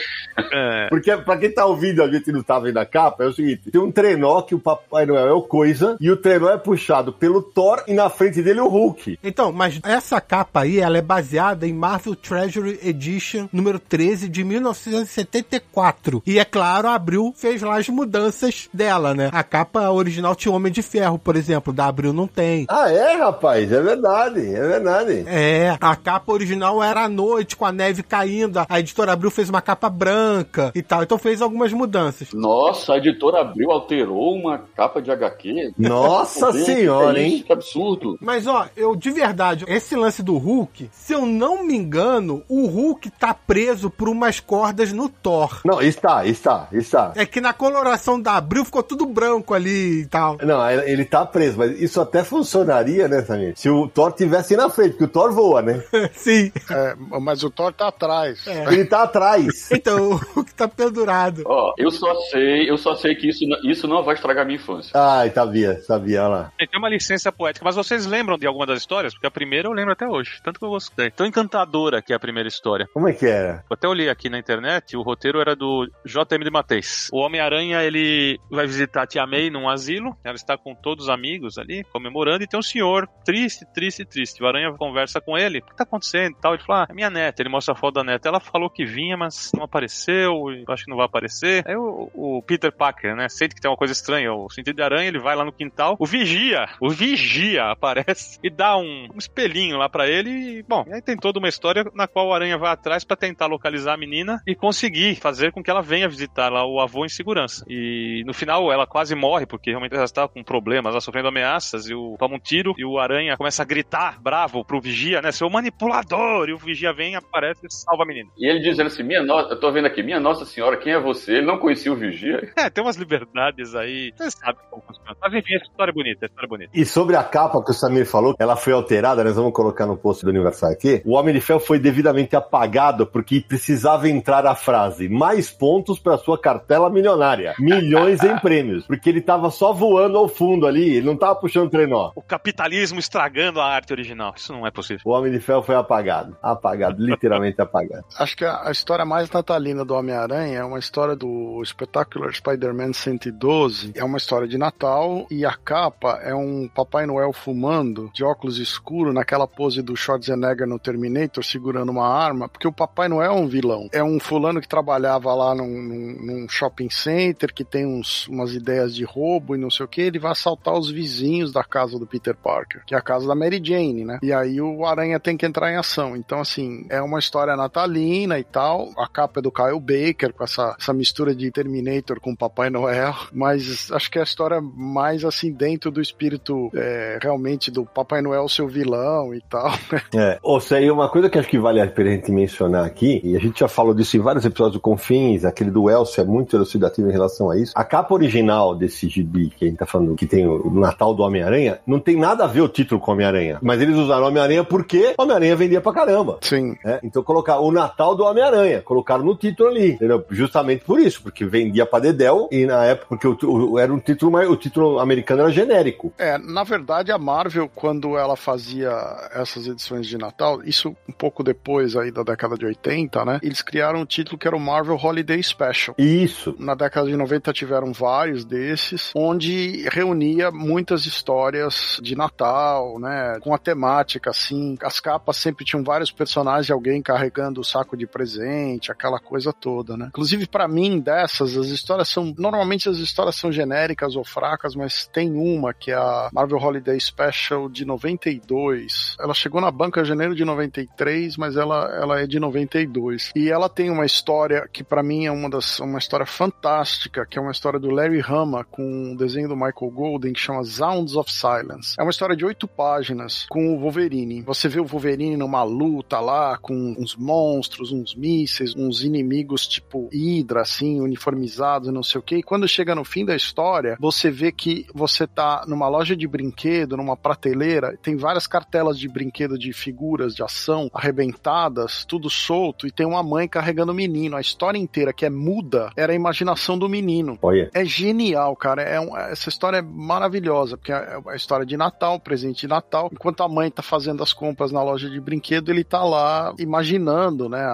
É, 0.52 0.88
Porque 0.88 1.16
pra 1.18 1.36
quem 1.36 1.50
tá 1.50 1.64
ouvindo, 1.66 2.02
a 2.02 2.10
gente 2.10 2.30
não 2.32 2.42
tá 2.42 2.58
vendo 2.58 2.78
a 2.78 2.86
capa, 2.86 3.24
é 3.24 3.26
o 3.26 3.32
seguinte: 3.32 3.70
tem 3.70 3.80
um 3.80 3.90
trenó 3.90 4.42
que 4.42 4.54
o 4.54 4.58
Papai 4.58 5.06
Noel 5.06 5.31
é 5.32 5.34
o 5.34 5.42
Coisa 5.42 5.96
e 6.00 6.10
o 6.10 6.16
trenó 6.16 6.50
é 6.50 6.58
puxado 6.58 7.12
pelo 7.12 7.42
Thor 7.42 7.82
e 7.86 7.94
na 7.94 8.08
frente 8.08 8.42
dele 8.42 8.60
o 8.60 8.68
Hulk. 8.68 9.18
Então, 9.22 9.52
mas 9.52 9.80
essa 9.82 10.20
capa 10.20 10.60
aí, 10.60 10.78
ela 10.78 10.98
é 10.98 11.02
baseada 11.02 11.66
em 11.66 11.72
Marvel 11.72 12.14
Treasury 12.14 12.78
Edition 12.82 13.48
número 13.52 13.78
13 13.78 14.28
de 14.28 14.44
1974. 14.44 16.22
E 16.26 16.38
é 16.38 16.44
claro, 16.44 16.88
a 16.88 16.94
Abril 16.94 17.32
fez 17.36 17.62
lá 17.62 17.78
as 17.78 17.88
mudanças 17.88 18.68
dela, 18.72 19.14
né? 19.14 19.30
A 19.32 19.42
capa 19.42 19.90
original 19.90 20.34
tinha 20.34 20.52
Homem 20.52 20.72
de 20.72 20.82
Ferro, 20.82 21.18
por 21.18 21.36
exemplo, 21.36 21.72
da 21.72 21.86
Abril 21.86 22.12
não 22.12 22.26
tem. 22.26 22.66
Ah, 22.68 22.90
é, 22.90 23.16
rapaz? 23.16 23.70
É 23.72 23.80
verdade, 23.80 24.40
é 24.54 24.60
verdade. 24.60 25.24
É, 25.26 25.76
a 25.80 25.96
capa 25.96 26.32
original 26.32 26.82
era 26.82 27.04
à 27.04 27.08
noite, 27.08 27.56
com 27.56 27.64
a 27.64 27.72
neve 27.72 28.02
caindo. 28.02 28.64
A 28.68 28.80
editora 28.80 29.12
Abril 29.12 29.30
fez 29.30 29.48
uma 29.48 29.62
capa 29.62 29.88
branca 29.88 30.72
e 30.74 30.82
tal. 30.82 31.02
Então 31.02 31.18
fez 31.18 31.40
algumas 31.40 31.72
mudanças. 31.72 32.32
Nossa, 32.32 32.94
a 32.94 32.98
editora 32.98 33.40
Abril 33.40 33.70
alterou 33.70 34.34
uma 34.34 34.58
capa 34.74 35.00
de 35.00 35.10
HQ. 35.24 35.72
Nossa 35.78 36.52
senhora, 36.52 37.14
que 37.14 37.20
é 37.20 37.22
hein? 37.24 37.44
Que 37.46 37.52
absurdo. 37.52 38.18
Mas 38.20 38.46
ó, 38.46 38.66
eu 38.76 38.94
de 38.96 39.10
verdade, 39.10 39.64
esse 39.68 39.94
lance 39.96 40.22
do 40.22 40.36
Hulk, 40.38 40.88
se 40.92 41.12
eu 41.12 41.24
não 41.26 41.64
me 41.64 41.74
engano, 41.76 42.42
o 42.48 42.66
Hulk 42.66 43.10
tá 43.10 43.32
preso 43.34 43.90
por 43.90 44.08
umas 44.08 44.40
cordas 44.40 44.92
no 44.92 45.08
Thor. 45.08 45.60
Não, 45.64 45.80
está, 45.80 46.24
está, 46.26 46.68
está. 46.72 47.12
É 47.16 47.24
que 47.26 47.40
na 47.40 47.52
coloração 47.52 48.20
da 48.20 48.36
Abril 48.36 48.64
ficou 48.64 48.82
tudo 48.82 49.06
branco 49.06 49.54
ali 49.54 50.02
e 50.02 50.06
tal. 50.06 50.38
Não, 50.42 50.68
ele 50.70 51.04
tá 51.04 51.24
preso, 51.24 51.58
mas 51.58 51.80
isso 51.80 52.00
até 52.00 52.22
funcionaria, 52.24 53.08
né, 53.08 53.22
Samir? 53.22 53.52
Se 53.56 53.68
o 53.68 53.88
Thor 53.88 54.12
tivesse 54.12 54.56
na 54.56 54.68
frente, 54.68 54.90
porque 54.92 55.04
o 55.04 55.08
Thor 55.08 55.32
voa, 55.32 55.62
né? 55.62 55.82
Sim. 56.14 56.52
É, 56.70 56.94
mas 57.20 57.42
o 57.42 57.50
Thor 57.50 57.72
tá 57.72 57.88
atrás. 57.88 58.40
Ele 58.46 58.84
tá 58.84 59.02
atrás. 59.04 59.70
Então, 59.82 60.10
o 60.12 60.14
Hulk 60.16 60.54
tá 60.54 60.68
pendurado. 60.68 61.42
Ó, 61.46 61.72
eu 61.76 61.90
só 61.90 62.14
sei, 62.30 62.70
eu 62.70 62.76
só 62.78 62.94
sei 62.94 63.14
que 63.14 63.28
isso, 63.28 63.44
não- 63.48 63.70
isso 63.70 63.88
não 63.88 64.02
vai 64.04 64.14
estragar 64.14 64.44
minha 64.46 64.56
infância. 64.56 64.90
Ai, 65.14 65.30
sabia, 65.30 65.78
sabia, 65.82 66.22
olha 66.22 66.28
lá. 66.28 66.52
Tem 66.56 66.78
uma 66.78 66.88
licença 66.88 67.30
poética, 67.30 67.64
mas 67.64 67.76
vocês 67.76 68.06
lembram 68.06 68.38
de 68.38 68.46
alguma 68.46 68.64
das 68.64 68.78
histórias? 68.78 69.12
Porque 69.12 69.26
a 69.26 69.30
primeira 69.30 69.68
eu 69.68 69.72
lembro 69.72 69.92
até 69.92 70.08
hoje, 70.08 70.40
tanto 70.42 70.58
que 70.58 70.64
eu 70.64 70.70
gostei. 70.70 71.10
Tão 71.10 71.26
encantadora 71.26 72.00
que 72.00 72.14
é 72.14 72.16
a 72.16 72.20
primeira 72.20 72.48
história. 72.48 72.88
Como 72.94 73.06
é 73.06 73.12
que 73.12 73.26
era? 73.26 73.62
Eu 73.68 73.74
até 73.74 73.86
olhei 73.86 74.08
aqui 74.08 74.30
na 74.30 74.38
internet, 74.38 74.96
o 74.96 75.02
roteiro 75.02 75.38
era 75.38 75.54
do 75.54 75.86
J.M. 76.06 76.42
de 76.42 76.50
Mateis. 76.50 77.10
O 77.12 77.18
Homem-Aranha, 77.18 77.82
ele 77.82 78.40
vai 78.50 78.66
visitar 78.66 79.02
a 79.02 79.06
Tia 79.06 79.26
May 79.26 79.50
num 79.50 79.68
asilo, 79.68 80.16
ela 80.24 80.34
está 80.34 80.56
com 80.56 80.74
todos 80.74 81.04
os 81.04 81.10
amigos 81.10 81.58
ali, 81.58 81.84
comemorando, 81.92 82.44
e 82.44 82.46
tem 82.46 82.58
um 82.58 82.62
senhor 82.62 83.06
triste, 83.22 83.66
triste, 83.74 84.06
triste. 84.06 84.42
O 84.42 84.46
Aranha 84.46 84.72
conversa 84.72 85.20
com 85.20 85.36
ele, 85.36 85.58
o 85.58 85.62
que 85.62 85.76
tá 85.76 85.84
acontecendo 85.84 86.32
e 86.32 86.40
tal? 86.40 86.54
Ele 86.54 86.62
fala, 86.62 86.84
ah, 86.84 86.86
é 86.88 86.94
minha 86.94 87.10
neta. 87.10 87.42
Ele 87.42 87.50
mostra 87.50 87.74
a 87.74 87.76
foto 87.76 87.96
da 87.96 88.04
neta. 88.04 88.28
Ela 88.28 88.40
falou 88.40 88.70
que 88.70 88.86
vinha, 88.86 89.16
mas 89.16 89.50
não 89.54 89.64
apareceu, 89.64 90.32
eu 90.50 90.64
acho 90.68 90.84
que 90.84 90.90
não 90.90 90.96
vai 90.96 91.06
aparecer. 91.06 91.62
Aí 91.66 91.76
o, 91.76 92.10
o 92.14 92.42
Peter 92.42 92.72
Parker, 92.72 93.14
né, 93.14 93.28
sente 93.28 93.54
que 93.54 93.60
tem 93.60 93.70
uma 93.70 93.76
coisa 93.76 93.92
estranha, 93.92 94.32
o 94.32 94.48
sentido 94.48 94.76
de 94.76 94.82
aranha, 94.82 95.01
ele 95.06 95.18
vai 95.18 95.36
lá 95.36 95.44
no 95.44 95.52
quintal, 95.52 95.96
o 95.98 96.06
Vigia, 96.06 96.66
o 96.80 96.90
Vigia 96.90 97.64
aparece 97.70 98.38
e 98.42 98.50
dá 98.50 98.76
um, 98.76 99.08
um 99.14 99.18
espelhinho 99.18 99.76
lá 99.76 99.88
pra 99.88 100.08
ele, 100.08 100.30
e, 100.30 100.62
bom, 100.62 100.84
aí 100.92 101.02
tem 101.02 101.16
toda 101.16 101.38
uma 101.38 101.48
história 101.48 101.84
na 101.94 102.06
qual 102.06 102.28
o 102.28 102.34
Aranha 102.34 102.58
vai 102.58 102.72
atrás 102.72 103.04
pra 103.04 103.16
tentar 103.16 103.46
localizar 103.46 103.94
a 103.94 103.96
menina 103.96 104.42
e 104.46 104.54
conseguir 104.54 105.16
fazer 105.16 105.52
com 105.52 105.62
que 105.62 105.70
ela 105.70 105.82
venha 105.82 106.08
visitar 106.08 106.50
lá 106.50 106.66
o 106.66 106.80
avô 106.80 107.04
em 107.04 107.08
segurança. 107.08 107.64
E 107.68 108.22
no 108.26 108.32
final 108.32 108.72
ela 108.72 108.86
quase 108.86 109.14
morre, 109.14 109.46
porque 109.46 109.70
realmente 109.70 109.94
ela 109.94 110.04
estava 110.04 110.28
com 110.28 110.42
problemas, 110.42 110.92
ela 110.92 111.00
sofrendo 111.00 111.28
ameaças, 111.28 111.88
e 111.88 111.94
o 111.94 112.16
toma 112.18 112.36
um 112.36 112.40
tiro, 112.40 112.74
e 112.76 112.84
o 112.84 112.98
Aranha 112.98 113.36
começa 113.36 113.62
a 113.62 113.66
gritar, 113.66 114.20
bravo, 114.20 114.64
pro 114.64 114.80
Vigia, 114.80 115.20
né, 115.20 115.32
seu 115.32 115.48
manipulador, 115.48 116.48
e 116.48 116.52
o 116.52 116.58
Vigia 116.58 116.92
vem, 116.92 117.16
aparece 117.16 117.66
e 117.66 117.72
salva 117.72 118.04
a 118.04 118.06
menina. 118.06 118.30
E 118.36 118.48
ele 118.48 118.60
dizendo 118.60 118.86
assim, 118.86 119.02
minha 119.02 119.22
nossa, 119.22 119.54
eu 119.54 119.60
tô 119.60 119.70
vendo 119.72 119.86
aqui, 119.86 120.02
minha 120.02 120.20
nossa 120.20 120.44
senhora, 120.44 120.76
quem 120.76 120.92
é 120.92 121.00
você? 121.00 121.34
Ele 121.34 121.46
não 121.46 121.58
conhecia 121.58 121.92
o 121.92 121.96
Vigia. 121.96 122.52
É, 122.56 122.68
tem 122.70 122.82
umas 122.82 122.96
liberdades 122.96 123.74
aí, 123.74 124.12
você 124.16 124.30
sabe 124.30 124.58
como 124.70 124.82
funciona. 124.96 125.16
Mas 125.20 125.34
enfim, 125.34 125.54
essa 125.54 125.64
história 125.64 125.90
é 125.90 125.94
bonita, 125.94 126.24
essa 126.24 126.32
história 126.32 126.46
é 126.46 126.48
bonita. 126.48 126.70
E 126.74 126.84
sobre 126.84 127.16
a 127.16 127.24
capa 127.24 127.62
que 127.62 127.70
o 127.70 127.74
Samir 127.74 128.06
falou, 128.06 128.34
ela 128.38 128.56
foi 128.56 128.72
alterada, 128.72 129.24
nós 129.24 129.36
vamos 129.36 129.52
colocar 129.52 129.86
no 129.86 129.96
post 129.96 130.24
do 130.24 130.30
aniversário 130.30 130.76
aqui. 130.76 131.02
O 131.04 131.14
Homem 131.14 131.34
de 131.34 131.40
Ferro 131.40 131.60
foi 131.60 131.78
devidamente 131.78 132.36
apagado 132.36 133.06
porque 133.06 133.40
precisava 133.40 134.08
entrar 134.08 134.46
a 134.46 134.54
frase 134.54 135.08
mais 135.08 135.50
pontos 135.50 135.98
para 135.98 136.18
sua 136.18 136.38
cartela 136.38 136.90
milionária. 136.90 137.54
Milhões 137.58 138.22
em 138.22 138.36
prêmios. 138.40 138.86
Porque 138.86 139.08
ele 139.08 139.20
tava 139.20 139.50
só 139.50 139.72
voando 139.72 140.18
ao 140.18 140.28
fundo 140.28 140.66
ali, 140.66 140.96
ele 140.96 141.06
não 141.06 141.16
tava 141.16 141.36
puxando 141.36 141.70
trenó. 141.70 142.12
O 142.14 142.22
capitalismo 142.22 142.98
estragando 142.98 143.60
a 143.60 143.66
arte 143.66 143.92
original. 143.92 144.34
Isso 144.36 144.52
não 144.52 144.66
é 144.66 144.70
possível. 144.70 145.02
O 145.04 145.10
Homem 145.10 145.32
de 145.32 145.40
Ferro 145.40 145.62
foi 145.62 145.74
apagado. 145.74 146.36
Apagado, 146.42 147.04
literalmente 147.04 147.60
apagado. 147.62 148.04
Acho 148.18 148.36
que 148.36 148.44
a, 148.44 148.68
a 148.68 148.70
história 148.70 149.04
mais 149.04 149.30
natalina 149.30 149.84
do 149.84 149.94
Homem-Aranha 149.94 150.58
é 150.58 150.64
uma 150.64 150.78
história 150.78 151.14
do 151.14 151.62
Spectacular 151.64 152.32
Spider-Man 152.32 152.92
112. 152.92 153.92
É 153.94 154.04
uma 154.04 154.18
história 154.18 154.48
de 154.48 154.58
Natal 154.58 154.81
e 155.30 155.44
a 155.44 155.54
capa 155.54 156.18
é 156.22 156.34
um 156.34 156.68
Papai 156.68 157.06
Noel 157.06 157.32
fumando, 157.32 158.10
de 158.12 158.24
óculos 158.24 158.58
escuros, 158.58 159.14
naquela 159.14 159.46
pose 159.46 159.82
do 159.82 159.96
Schwarzenegger 159.96 160.66
no 160.66 160.78
Terminator, 160.78 161.44
segurando 161.44 161.90
uma 161.90 162.06
arma, 162.08 162.48
porque 162.48 162.66
o 162.66 162.72
Papai 162.72 163.08
Noel 163.08 163.32
é 163.32 163.34
um 163.34 163.46
vilão. 163.46 163.88
É 163.92 164.02
um 164.02 164.18
fulano 164.18 164.60
que 164.60 164.68
trabalhava 164.68 165.32
lá 165.34 165.54
num, 165.54 165.66
num- 165.66 166.48
shopping 166.48 166.90
center, 166.90 167.52
que 167.54 167.64
tem 167.64 167.86
uns- 167.86 168.26
umas 168.28 168.52
ideias 168.54 168.94
de 168.94 169.04
roubo 169.04 169.54
e 169.54 169.58
não 169.58 169.70
sei 169.70 169.86
o 169.86 169.88
que, 169.88 170.00
ele 170.00 170.18
vai 170.18 170.32
assaltar 170.32 170.74
os 170.74 170.90
vizinhos 170.90 171.52
da 171.52 171.62
casa 171.64 171.98
do 171.98 172.06
Peter 172.06 172.34
Parker, 172.36 172.82
que 172.86 172.94
é 172.94 172.98
a 172.98 173.02
casa 173.02 173.26
da 173.26 173.34
Mary 173.34 173.60
Jane, 173.62 174.04
né? 174.04 174.18
E 174.22 174.32
aí 174.32 174.60
o 174.60 174.84
Aranha 174.84 175.18
tem 175.20 175.36
que 175.36 175.46
entrar 175.46 175.72
em 175.72 175.76
ação. 175.76 176.16
Então, 176.16 176.40
assim, 176.40 176.84
é 176.90 177.00
uma 177.00 177.18
história 177.18 177.56
natalina 177.56 178.38
e 178.38 178.44
tal. 178.44 178.90
A 178.98 179.08
capa 179.08 179.40
é 179.40 179.42
do 179.42 179.50
Kyle 179.52 179.80
Baker, 179.80 180.32
com 180.32 180.44
essa, 180.44 180.76
essa 180.78 180.92
mistura 180.92 181.34
de 181.34 181.50
Terminator 181.50 182.20
com 182.20 182.34
Papai 182.34 182.70
Noel. 182.70 183.14
Mas 183.32 183.90
acho 183.92 184.10
que 184.10 184.18
é 184.18 184.20
a 184.20 184.24
história 184.24 184.60
mais, 184.74 185.24
assim, 185.24 185.52
dentro 185.52 185.90
do 185.90 186.00
espírito 186.00 186.70
é, 186.74 187.18
realmente 187.22 187.70
do 187.70 187.84
Papai 187.84 188.22
Noel 188.22 188.48
seu 188.48 188.68
vilão 188.68 189.34
e 189.34 189.40
tal. 189.48 189.70
É, 190.14 190.38
ou 190.42 190.60
seja, 190.60 190.92
uma 190.92 191.08
coisa 191.08 191.28
que 191.30 191.38
acho 191.38 191.48
que 191.48 191.58
vale 191.58 191.80
a 191.80 191.86
pena 191.86 192.10
a 192.10 192.12
gente 192.14 192.30
mencionar 192.32 192.84
aqui, 192.84 193.20
e 193.24 193.36
a 193.36 193.40
gente 193.40 193.60
já 193.60 193.68
falou 193.68 193.94
disso 193.94 194.16
em 194.16 194.20
vários 194.20 194.44
episódios 194.44 194.74
do 194.74 194.80
Confins, 194.80 195.44
aquele 195.44 195.70
do 195.70 195.88
Elcio 195.90 196.20
é 196.20 196.24
muito 196.24 196.56
elucidativo 196.56 197.08
em 197.08 197.12
relação 197.12 197.50
a 197.50 197.56
isso. 197.58 197.72
A 197.74 197.84
capa 197.84 198.14
original 198.14 198.74
desse 198.74 199.08
gibi 199.08 199.50
que 199.50 199.64
a 199.64 199.68
gente 199.68 199.78
tá 199.78 199.86
falando, 199.86 200.14
que 200.14 200.26
tem 200.26 200.46
o 200.46 200.70
Natal 200.70 201.14
do 201.14 201.22
Homem-Aranha, 201.22 201.78
não 201.86 201.98
tem 202.00 202.16
nada 202.16 202.44
a 202.44 202.46
ver 202.46 202.60
o 202.60 202.68
título 202.68 203.00
com 203.00 203.12
Homem-Aranha. 203.12 203.58
Mas 203.62 203.80
eles 203.80 203.96
usaram 203.96 204.26
Homem-Aranha 204.26 204.64
porque 204.64 205.14
Homem-Aranha 205.18 205.56
vendia 205.56 205.80
pra 205.80 205.92
caramba. 205.92 206.38
Sim. 206.42 206.76
né? 206.84 207.00
Então 207.02 207.22
colocar 207.22 207.58
o 207.60 207.70
Natal 207.72 208.14
do 208.14 208.24
Homem-Aranha, 208.24 208.82
colocaram 208.82 209.24
no 209.24 209.34
título 209.36 209.68
ali, 209.68 209.92
entendeu? 209.92 210.24
Justamente 210.30 210.84
por 210.84 210.98
isso, 211.00 211.22
porque 211.22 211.44
vendia 211.44 211.84
pra 211.86 211.98
Dedel 211.98 212.48
e 212.50 212.66
na 212.66 212.84
época, 212.84 213.06
porque 213.08 213.26
o, 213.46 213.72
o- 213.72 213.78
era 213.78 213.92
um 213.92 213.98
título, 213.98 214.30
mais- 214.32 214.48
o 214.48 214.56
título 214.62 215.00
americano 215.00 215.42
era 215.42 215.50
genérico. 215.50 216.12
É, 216.16 216.38
na 216.38 216.62
verdade, 216.62 217.10
a 217.10 217.18
Marvel, 217.18 217.68
quando 217.68 218.16
ela 218.16 218.36
fazia 218.36 218.90
essas 219.32 219.66
edições 219.66 220.06
de 220.06 220.16
Natal, 220.16 220.62
isso 220.64 220.96
um 221.08 221.12
pouco 221.12 221.42
depois 221.42 221.96
aí 221.96 222.10
da 222.10 222.22
década 222.22 222.56
de 222.56 222.64
80, 222.64 223.24
né? 223.24 223.40
Eles 223.42 223.60
criaram 223.62 224.00
um 224.00 224.06
título 224.06 224.38
que 224.38 224.46
era 224.46 224.56
o 224.56 224.60
Marvel 224.60 224.96
Holiday 224.96 225.42
Special. 225.42 225.96
Isso. 225.98 226.54
Na 226.58 226.74
década 226.74 227.08
de 227.08 227.16
90 227.16 227.52
tiveram 227.52 227.92
vários 227.92 228.44
desses, 228.44 229.10
onde 229.14 229.88
reunia 229.90 230.50
muitas 230.50 231.06
histórias 231.06 231.98
de 232.00 232.14
Natal, 232.14 232.98
né? 232.98 233.38
Com 233.40 233.54
a 233.54 233.58
temática, 233.58 234.30
assim. 234.30 234.76
As 234.82 235.00
capas 235.00 235.36
sempre 235.36 235.64
tinham 235.64 235.82
vários 235.82 236.10
personagens, 236.12 236.70
alguém 236.70 237.02
carregando 237.02 237.60
o 237.60 237.64
saco 237.64 237.96
de 237.96 238.06
presente, 238.06 238.92
aquela 238.92 239.18
coisa 239.18 239.52
toda, 239.52 239.96
né? 239.96 240.06
Inclusive, 240.08 240.46
pra 240.46 240.68
mim, 240.68 241.00
dessas, 241.00 241.56
as 241.56 241.66
histórias 241.66 242.08
são. 242.08 242.32
Normalmente 242.38 242.88
as 242.88 242.98
histórias 242.98 243.36
são 243.36 243.50
genéricas 243.50 244.14
ou 244.14 244.24
fracas, 244.42 244.74
mas 244.74 245.06
tem 245.06 245.36
uma 245.36 245.72
que 245.72 245.92
é 245.92 245.94
a 245.94 246.28
Marvel 246.32 246.58
Holiday 246.58 247.00
Special 247.00 247.68
de 247.68 247.84
92. 247.84 249.14
Ela 249.20 249.34
chegou 249.34 249.60
na 249.60 249.70
banca 249.70 250.00
em 250.00 250.04
janeiro 250.04 250.34
de 250.34 250.44
93, 250.44 251.36
mas 251.36 251.56
ela, 251.56 251.88
ela 251.94 252.20
é 252.20 252.26
de 252.26 252.40
92. 252.40 253.30
E 253.36 253.48
ela 253.48 253.68
tem 253.68 253.88
uma 253.88 254.04
história 254.04 254.68
que 254.72 254.82
pra 254.82 255.00
mim 255.00 255.26
é 255.26 255.30
uma 255.30 255.48
das 255.48 255.78
uma 255.78 256.00
história 256.00 256.26
fantástica, 256.26 257.24
que 257.24 257.38
é 257.38 257.40
uma 257.40 257.52
história 257.52 257.78
do 257.78 257.90
Larry 257.90 258.20
Hama 258.20 258.64
com 258.64 258.82
um 258.82 259.14
desenho 259.14 259.48
do 259.48 259.54
Michael 259.54 259.92
Golden 259.92 260.32
que 260.32 260.40
chama 260.40 260.64
Sounds 260.64 261.14
of 261.14 261.30
Silence. 261.30 261.94
É 261.96 262.02
uma 262.02 262.10
história 262.10 262.34
de 262.34 262.44
oito 262.44 262.66
páginas 262.66 263.46
com 263.48 263.76
o 263.76 263.78
Wolverine. 263.78 264.42
Você 264.42 264.68
vê 264.68 264.80
o 264.80 264.84
Wolverine 264.84 265.36
numa 265.36 265.62
luta 265.62 266.18
lá 266.18 266.58
com 266.58 266.96
uns 266.98 267.14
monstros, 267.14 267.92
uns 267.92 268.12
mísseis, 268.16 268.74
uns 268.74 269.04
inimigos 269.04 269.68
tipo 269.68 270.10
Hydra, 270.12 270.62
assim, 270.62 271.00
uniformizados 271.00 271.92
não 271.92 272.02
sei 272.02 272.18
o 272.18 272.22
que. 272.22 272.38
E 272.38 272.42
quando 272.42 272.66
chega 272.66 272.92
no 272.92 273.04
fim 273.04 273.24
da 273.24 273.36
história, 273.36 273.96
você 274.00 274.31
vê 274.32 274.50
que 274.50 274.86
você 274.94 275.26
tá 275.26 275.64
numa 275.66 275.88
loja 275.88 276.16
de 276.16 276.26
brinquedo, 276.26 276.96
numa 276.96 277.16
prateleira, 277.16 277.96
tem 278.02 278.16
várias 278.16 278.46
cartelas 278.46 278.98
de 278.98 279.08
brinquedo 279.08 279.58
de 279.58 279.72
figuras 279.72 280.34
de 280.34 280.42
ação 280.42 280.90
arrebentadas, 280.92 282.04
tudo 282.04 282.28
solto, 282.28 282.86
e 282.86 282.90
tem 282.90 283.06
uma 283.06 283.22
mãe 283.22 283.46
carregando 283.48 283.92
o 283.92 283.94
menino. 283.94 284.36
A 284.36 284.40
história 284.40 284.78
inteira, 284.78 285.12
que 285.12 285.24
é 285.26 285.30
muda, 285.30 285.90
era 285.96 286.12
a 286.12 286.16
imaginação 286.16 286.78
do 286.78 286.88
menino. 286.88 287.38
Olha. 287.42 287.70
É 287.74 287.84
genial, 287.84 288.54
cara. 288.56 288.82
É 288.82 289.00
um- 289.00 289.16
essa 289.16 289.48
história 289.48 289.78
é 289.78 289.82
maravilhosa, 289.82 290.76
porque 290.76 290.92
é 290.92 291.18
a 291.28 291.36
história 291.36 291.66
de 291.66 291.76
Natal, 291.76 292.18
presente 292.18 292.62
de 292.62 292.68
Natal. 292.68 293.10
Enquanto 293.12 293.42
a 293.42 293.48
mãe 293.48 293.70
tá 293.70 293.82
fazendo 293.82 294.22
as 294.22 294.32
compras 294.32 294.72
na 294.72 294.82
loja 294.82 295.08
de 295.08 295.20
brinquedo, 295.20 295.70
ele 295.70 295.84
tá 295.84 296.02
lá 296.04 296.54
imaginando, 296.58 297.48
né, 297.48 297.60
a- 297.60 297.70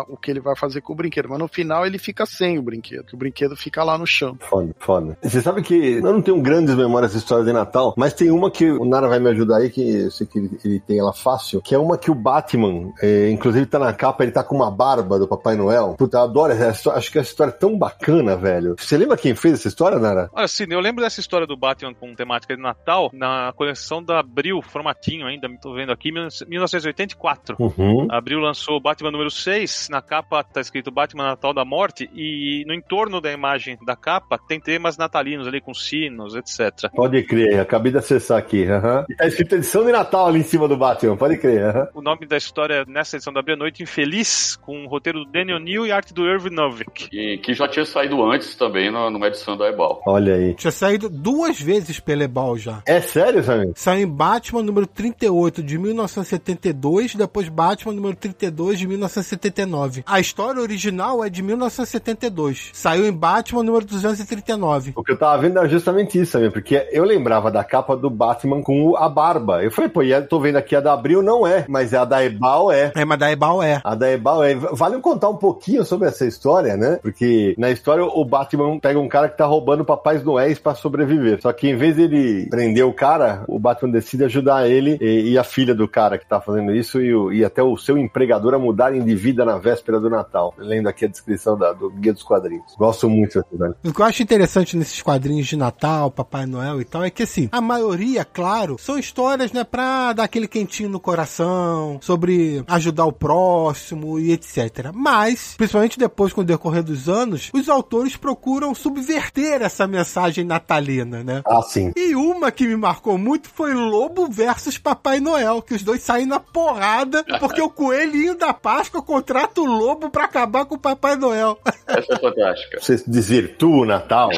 a- 0.00 0.06
o 0.08 0.16
que 0.16 0.30
ele 0.30 0.40
vai 0.40 0.56
fazer 0.56 0.80
com 0.80 0.92
o 0.92 0.96
brinquedo. 0.96 1.28
Mas 1.28 1.38
no 1.38 1.48
final 1.48 1.86
ele 1.86 1.98
fica 1.98 2.24
sem 2.26 2.58
o 2.58 2.62
brinquedo, 2.62 3.04
que 3.04 3.14
o 3.14 3.18
brinquedo 3.18 3.56
fica 3.56 3.82
lá 3.82 3.98
no 3.98 4.06
chão. 4.06 4.36
Foda, 4.40 4.74
foda. 4.78 5.18
Você 5.22 5.40
sabe 5.40 5.62
que 5.62 5.95
eu 5.96 6.12
não 6.12 6.22
tenho 6.22 6.40
grandes 6.40 6.74
memórias 6.74 7.12
de 7.12 7.18
história 7.18 7.44
de 7.44 7.52
Natal, 7.52 7.94
mas 7.96 8.12
tem 8.12 8.30
uma 8.30 8.50
que 8.50 8.70
o 8.70 8.84
Nara 8.84 9.08
vai 9.08 9.18
me 9.18 9.28
ajudar 9.30 9.58
aí, 9.58 9.70
que 9.70 9.80
eu 9.80 10.10
sei 10.10 10.26
que 10.26 10.38
ele, 10.38 10.58
ele 10.64 10.80
tem 10.80 10.98
ela 10.98 11.12
fácil, 11.12 11.60
que 11.60 11.74
é 11.74 11.78
uma 11.78 11.98
que 11.98 12.10
o 12.10 12.14
Batman, 12.14 12.92
é, 13.00 13.30
inclusive 13.30 13.66
tá 13.66 13.78
na 13.78 13.92
capa, 13.92 14.22
ele 14.22 14.32
tá 14.32 14.42
com 14.42 14.54
uma 14.54 14.70
barba 14.70 15.18
do 15.18 15.28
Papai 15.28 15.56
Noel. 15.56 15.94
Puta, 15.98 16.18
eu 16.18 16.22
adoro 16.22 16.52
essa 16.52 16.70
história, 16.70 16.98
acho 16.98 17.12
que 17.12 17.18
essa 17.18 17.30
história 17.30 17.50
é 17.50 17.54
tão 17.54 17.78
bacana, 17.78 18.36
velho. 18.36 18.76
Você 18.78 18.96
lembra 18.96 19.16
quem 19.16 19.34
fez 19.34 19.54
essa 19.54 19.68
história, 19.68 19.98
Nara? 19.98 20.30
Olha, 20.32 20.48
sim, 20.48 20.66
eu 20.68 20.80
lembro 20.80 21.02
dessa 21.02 21.20
história 21.20 21.46
do 21.46 21.56
Batman 21.56 21.94
com 21.94 22.14
temática 22.14 22.56
de 22.56 22.62
Natal 22.62 23.10
na 23.12 23.52
coleção 23.56 24.02
da 24.02 24.20
Abril, 24.20 24.60
formatinho 24.62 25.26
ainda, 25.26 25.48
tô 25.60 25.74
vendo 25.74 25.92
aqui, 25.92 26.10
1984. 26.12 27.56
Uhum. 27.58 28.06
A 28.10 28.18
Abril 28.18 28.38
lançou 28.40 28.80
Batman 28.80 29.10
número 29.10 29.30
6, 29.30 29.88
na 29.90 30.00
capa 30.00 30.42
tá 30.42 30.60
escrito 30.60 30.90
Batman 30.90 31.24
Natal 31.24 31.52
da 31.52 31.64
Morte, 31.64 32.08
e 32.14 32.64
no 32.66 32.74
entorno 32.74 33.20
da 33.20 33.32
imagem 33.32 33.78
da 33.84 33.96
capa 33.96 34.38
tem 34.38 34.60
temas 34.60 34.96
natalinos 34.96 35.46
ali 35.46 35.60
com 35.60 35.74
sinos, 35.88 36.34
etc. 36.34 36.90
Pode 36.94 37.22
crer, 37.24 37.60
acabei 37.60 37.92
de 37.92 37.98
acessar 37.98 38.38
aqui. 38.38 38.64
aham. 38.66 39.04
E 39.08 39.14
tá 39.14 39.26
escrito 39.26 39.54
edição 39.54 39.84
de 39.84 39.92
Natal 39.92 40.26
ali 40.26 40.40
em 40.40 40.44
cima 40.44 40.66
do 40.68 40.76
Batman, 40.76 41.16
pode 41.16 41.36
crer. 41.38 41.62
aham. 41.64 41.88
O 41.94 42.02
nome 42.02 42.26
da 42.26 42.36
história 42.36 42.84
nessa 42.86 43.16
edição 43.16 43.32
da 43.32 43.40
Abril 43.40 43.54
é 43.54 43.58
Noite 43.58 43.82
Infeliz, 43.82 44.56
com 44.56 44.84
o 44.84 44.88
roteiro 44.88 45.24
do 45.24 45.30
Daniel 45.30 45.58
Neal 45.58 45.86
e 45.86 45.92
arte 45.92 46.12
do 46.14 46.26
Irving 46.26 46.54
Novick. 46.54 47.08
E 47.12 47.38
que 47.38 47.54
já 47.54 47.68
tinha 47.68 47.84
saído 47.84 48.22
antes 48.24 48.54
também 48.56 48.90
no- 48.90 49.10
numa 49.10 49.28
edição 49.28 49.56
da 49.56 49.68
Ebal. 49.68 50.02
Olha 50.06 50.34
aí. 50.34 50.54
Tinha 50.54 50.70
saído 50.70 51.08
duas 51.08 51.60
vezes 51.60 52.00
pela 52.00 52.24
Ebal 52.24 52.56
já. 52.58 52.82
É 52.86 53.00
sério, 53.00 53.42
Samir? 53.42 53.72
Saiu 53.74 54.02
em 54.02 54.08
Batman 54.10 54.62
número 54.62 54.86
38 54.86 55.62
de 55.62 55.78
1972, 55.78 57.14
depois 57.14 57.48
Batman 57.48 57.92
número 57.92 58.16
32 58.16 58.78
de 58.78 58.86
1979. 58.86 60.02
A 60.06 60.20
história 60.20 60.60
original 60.60 61.24
é 61.24 61.28
de 61.30 61.42
1972. 61.42 62.70
Saiu 62.72 63.06
em 63.06 63.12
Batman 63.12 63.62
número 63.62 63.84
239. 63.86 64.92
O 64.96 65.02
que 65.04 65.12
eu 65.12 65.18
tava 65.18 65.42
vendo 65.42 65.58
era 65.58 65.68
justamente 65.76 66.20
isso, 66.20 66.32
Samir, 66.32 66.52
porque 66.52 66.88
eu 66.90 67.04
lembrava 67.04 67.50
da 67.50 67.62
capa 67.64 67.96
do 67.96 68.10
Batman 68.10 68.62
com 68.62 68.96
a 68.96 69.08
barba. 69.08 69.62
Eu 69.62 69.70
falei, 69.70 69.90
pô, 69.90 70.02
e 70.02 70.12
eu 70.12 70.26
tô 70.26 70.40
vendo 70.40 70.56
aqui 70.56 70.74
a 70.74 70.80
da 70.80 70.92
Abril, 70.92 71.22
não 71.22 71.46
é, 71.46 71.64
mas 71.68 71.94
a 71.94 72.04
da 72.04 72.24
Ebal 72.24 72.70
é. 72.72 72.92
É, 72.94 73.04
mas 73.04 73.18
da 73.18 73.30
Ebal 73.30 73.62
é. 73.62 73.80
A 73.84 73.94
da 73.94 74.10
Ebal 74.10 74.42
é. 74.42 74.54
Vale 74.54 74.98
contar 75.00 75.28
um 75.28 75.36
pouquinho 75.36 75.84
sobre 75.84 76.08
essa 76.08 76.24
história, 76.26 76.76
né? 76.76 76.98
Porque 77.02 77.54
na 77.58 77.70
história 77.70 78.04
o 78.04 78.24
Batman 78.24 78.78
pega 78.78 78.98
um 78.98 79.08
cara 79.08 79.28
que 79.28 79.36
tá 79.36 79.46
roubando 79.46 79.84
papais 79.84 80.22
noéis 80.24 80.58
pra 80.58 80.74
sobreviver. 80.74 81.40
Só 81.40 81.52
que 81.52 81.68
em 81.68 81.76
vez 81.76 81.96
dele 81.96 82.46
prender 82.50 82.84
o 82.84 82.92
cara, 82.92 83.44
o 83.48 83.58
Batman 83.58 83.90
decide 83.92 84.24
ajudar 84.24 84.68
ele 84.68 84.96
e, 85.00 85.32
e 85.32 85.38
a 85.38 85.44
filha 85.44 85.74
do 85.74 85.86
cara 85.88 86.18
que 86.18 86.26
tá 86.26 86.40
fazendo 86.40 86.74
isso 86.74 87.00
e, 87.00 87.14
o- 87.14 87.32
e 87.32 87.44
até 87.44 87.62
o 87.62 87.76
seu 87.76 87.96
empregador 87.98 88.54
a 88.54 88.58
mudarem 88.58 89.04
de 89.04 89.14
vida 89.14 89.44
na 89.44 89.58
véspera 89.58 90.00
do 90.00 90.08
Natal. 90.10 90.54
Lendo 90.58 90.88
aqui 90.88 91.04
a 91.04 91.08
descrição 91.08 91.56
da- 91.58 91.72
do 91.72 91.90
Guia 91.90 92.12
dos 92.12 92.22
Quadrinhos. 92.22 92.74
Gosto 92.78 93.08
muito 93.08 93.34
dessa 93.38 93.46
história. 93.52 93.74
O 93.84 93.92
que 93.92 94.00
eu 94.00 94.04
acho 94.06 94.22
interessante 94.22 94.76
nesses 94.76 95.02
quadrinhos 95.02 95.46
de 95.46 95.56
Natal, 95.56 95.65
Papai 95.70 96.46
Noel 96.46 96.80
e 96.80 96.84
tal, 96.84 97.04
é 97.04 97.10
que 97.10 97.22
assim, 97.22 97.48
a 97.52 97.60
maioria, 97.60 98.24
claro, 98.24 98.76
são 98.78 98.98
histórias, 98.98 99.52
né, 99.52 99.64
pra 99.64 100.12
dar 100.12 100.24
aquele 100.24 100.48
quentinho 100.48 100.88
no 100.88 101.00
coração, 101.00 101.98
sobre 102.02 102.62
ajudar 102.66 103.04
o 103.04 103.12
próximo 103.12 104.18
e 104.18 104.32
etc. 104.32 104.90
Mas, 104.94 105.54
principalmente 105.56 105.98
depois 105.98 106.32
com 106.32 106.40
o 106.40 106.44
decorrer 106.44 106.82
dos 106.82 107.08
anos, 107.08 107.50
os 107.52 107.68
autores 107.68 108.16
procuram 108.16 108.74
subverter 108.74 109.62
essa 109.62 109.86
mensagem 109.86 110.44
natalina, 110.44 111.22
né? 111.22 111.42
Ah, 111.46 111.62
sim. 111.62 111.92
E 111.96 112.14
uma 112.14 112.50
que 112.50 112.66
me 112.66 112.76
marcou 112.76 113.18
muito 113.18 113.48
foi 113.48 113.74
Lobo 113.74 114.28
versus 114.30 114.78
Papai 114.78 115.20
Noel, 115.20 115.62
que 115.62 115.74
os 115.74 115.82
dois 115.82 116.02
saem 116.02 116.26
na 116.26 116.40
porrada, 116.40 117.24
porque 117.38 117.60
o 117.60 117.70
coelhinho 117.70 118.36
da 118.36 118.52
Páscoa 118.52 119.02
contrata 119.02 119.60
o 119.60 119.64
lobo 119.64 120.10
pra 120.10 120.24
acabar 120.24 120.64
com 120.64 120.74
o 120.74 120.78
Papai 120.78 121.16
Noel. 121.16 121.58
Essa 121.86 122.14
é 122.14 122.18
fantástica. 122.18 122.80
Você 122.80 123.02
desvirtua 123.06 123.82
o 123.82 123.86
Natal. 123.86 124.30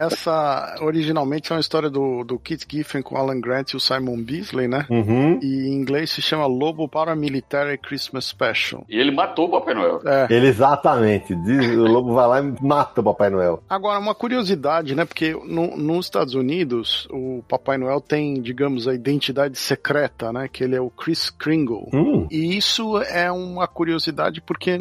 Essa 0.00 0.73
originalmente 0.80 1.52
é 1.52 1.54
uma 1.54 1.60
história 1.60 1.90
do, 1.90 2.24
do 2.24 2.38
Kit 2.38 2.66
Giffen 2.70 3.02
com 3.02 3.16
Alan 3.16 3.40
Grant 3.40 3.72
e 3.72 3.76
o 3.76 3.80
Simon 3.80 4.22
Beasley, 4.22 4.68
né? 4.68 4.86
Uhum. 4.90 5.38
E 5.42 5.68
em 5.68 5.72
inglês 5.74 6.10
se 6.10 6.22
chama 6.22 6.46
Lobo 6.46 6.88
Paramilitary 6.88 7.78
Christmas 7.78 8.24
Special. 8.26 8.84
E 8.88 8.96
ele 8.98 9.10
matou 9.10 9.46
o 9.46 9.50
Papai 9.50 9.74
Noel. 9.74 10.00
É. 10.06 10.26
Ele 10.30 10.46
exatamente. 10.48 11.34
Diz, 11.34 11.70
o 11.76 11.82
lobo 11.86 12.14
vai 12.14 12.26
lá 12.26 12.40
e 12.40 12.54
mata 12.64 13.00
o 13.00 13.04
Papai 13.04 13.30
Noel. 13.30 13.62
Agora, 13.68 13.98
uma 13.98 14.14
curiosidade, 14.14 14.94
né? 14.94 15.04
Porque 15.04 15.32
no- 15.46 15.76
nos 15.76 16.06
Estados 16.06 16.34
Unidos, 16.34 17.06
o 17.10 17.42
Papai 17.48 17.76
Noel 17.78 18.00
tem, 18.00 18.40
digamos, 18.40 18.86
a 18.88 18.94
identidade 18.94 19.58
secreta, 19.58 20.32
né? 20.32 20.48
Que 20.50 20.64
ele 20.64 20.76
é 20.76 20.80
o 20.80 20.90
Chris 20.90 21.30
Kringle. 21.30 21.88
Hum. 21.92 22.26
E 22.30 22.56
isso 22.56 22.98
é 22.98 23.30
uma 23.30 23.66
curiosidade 23.66 24.40
porque 24.40 24.78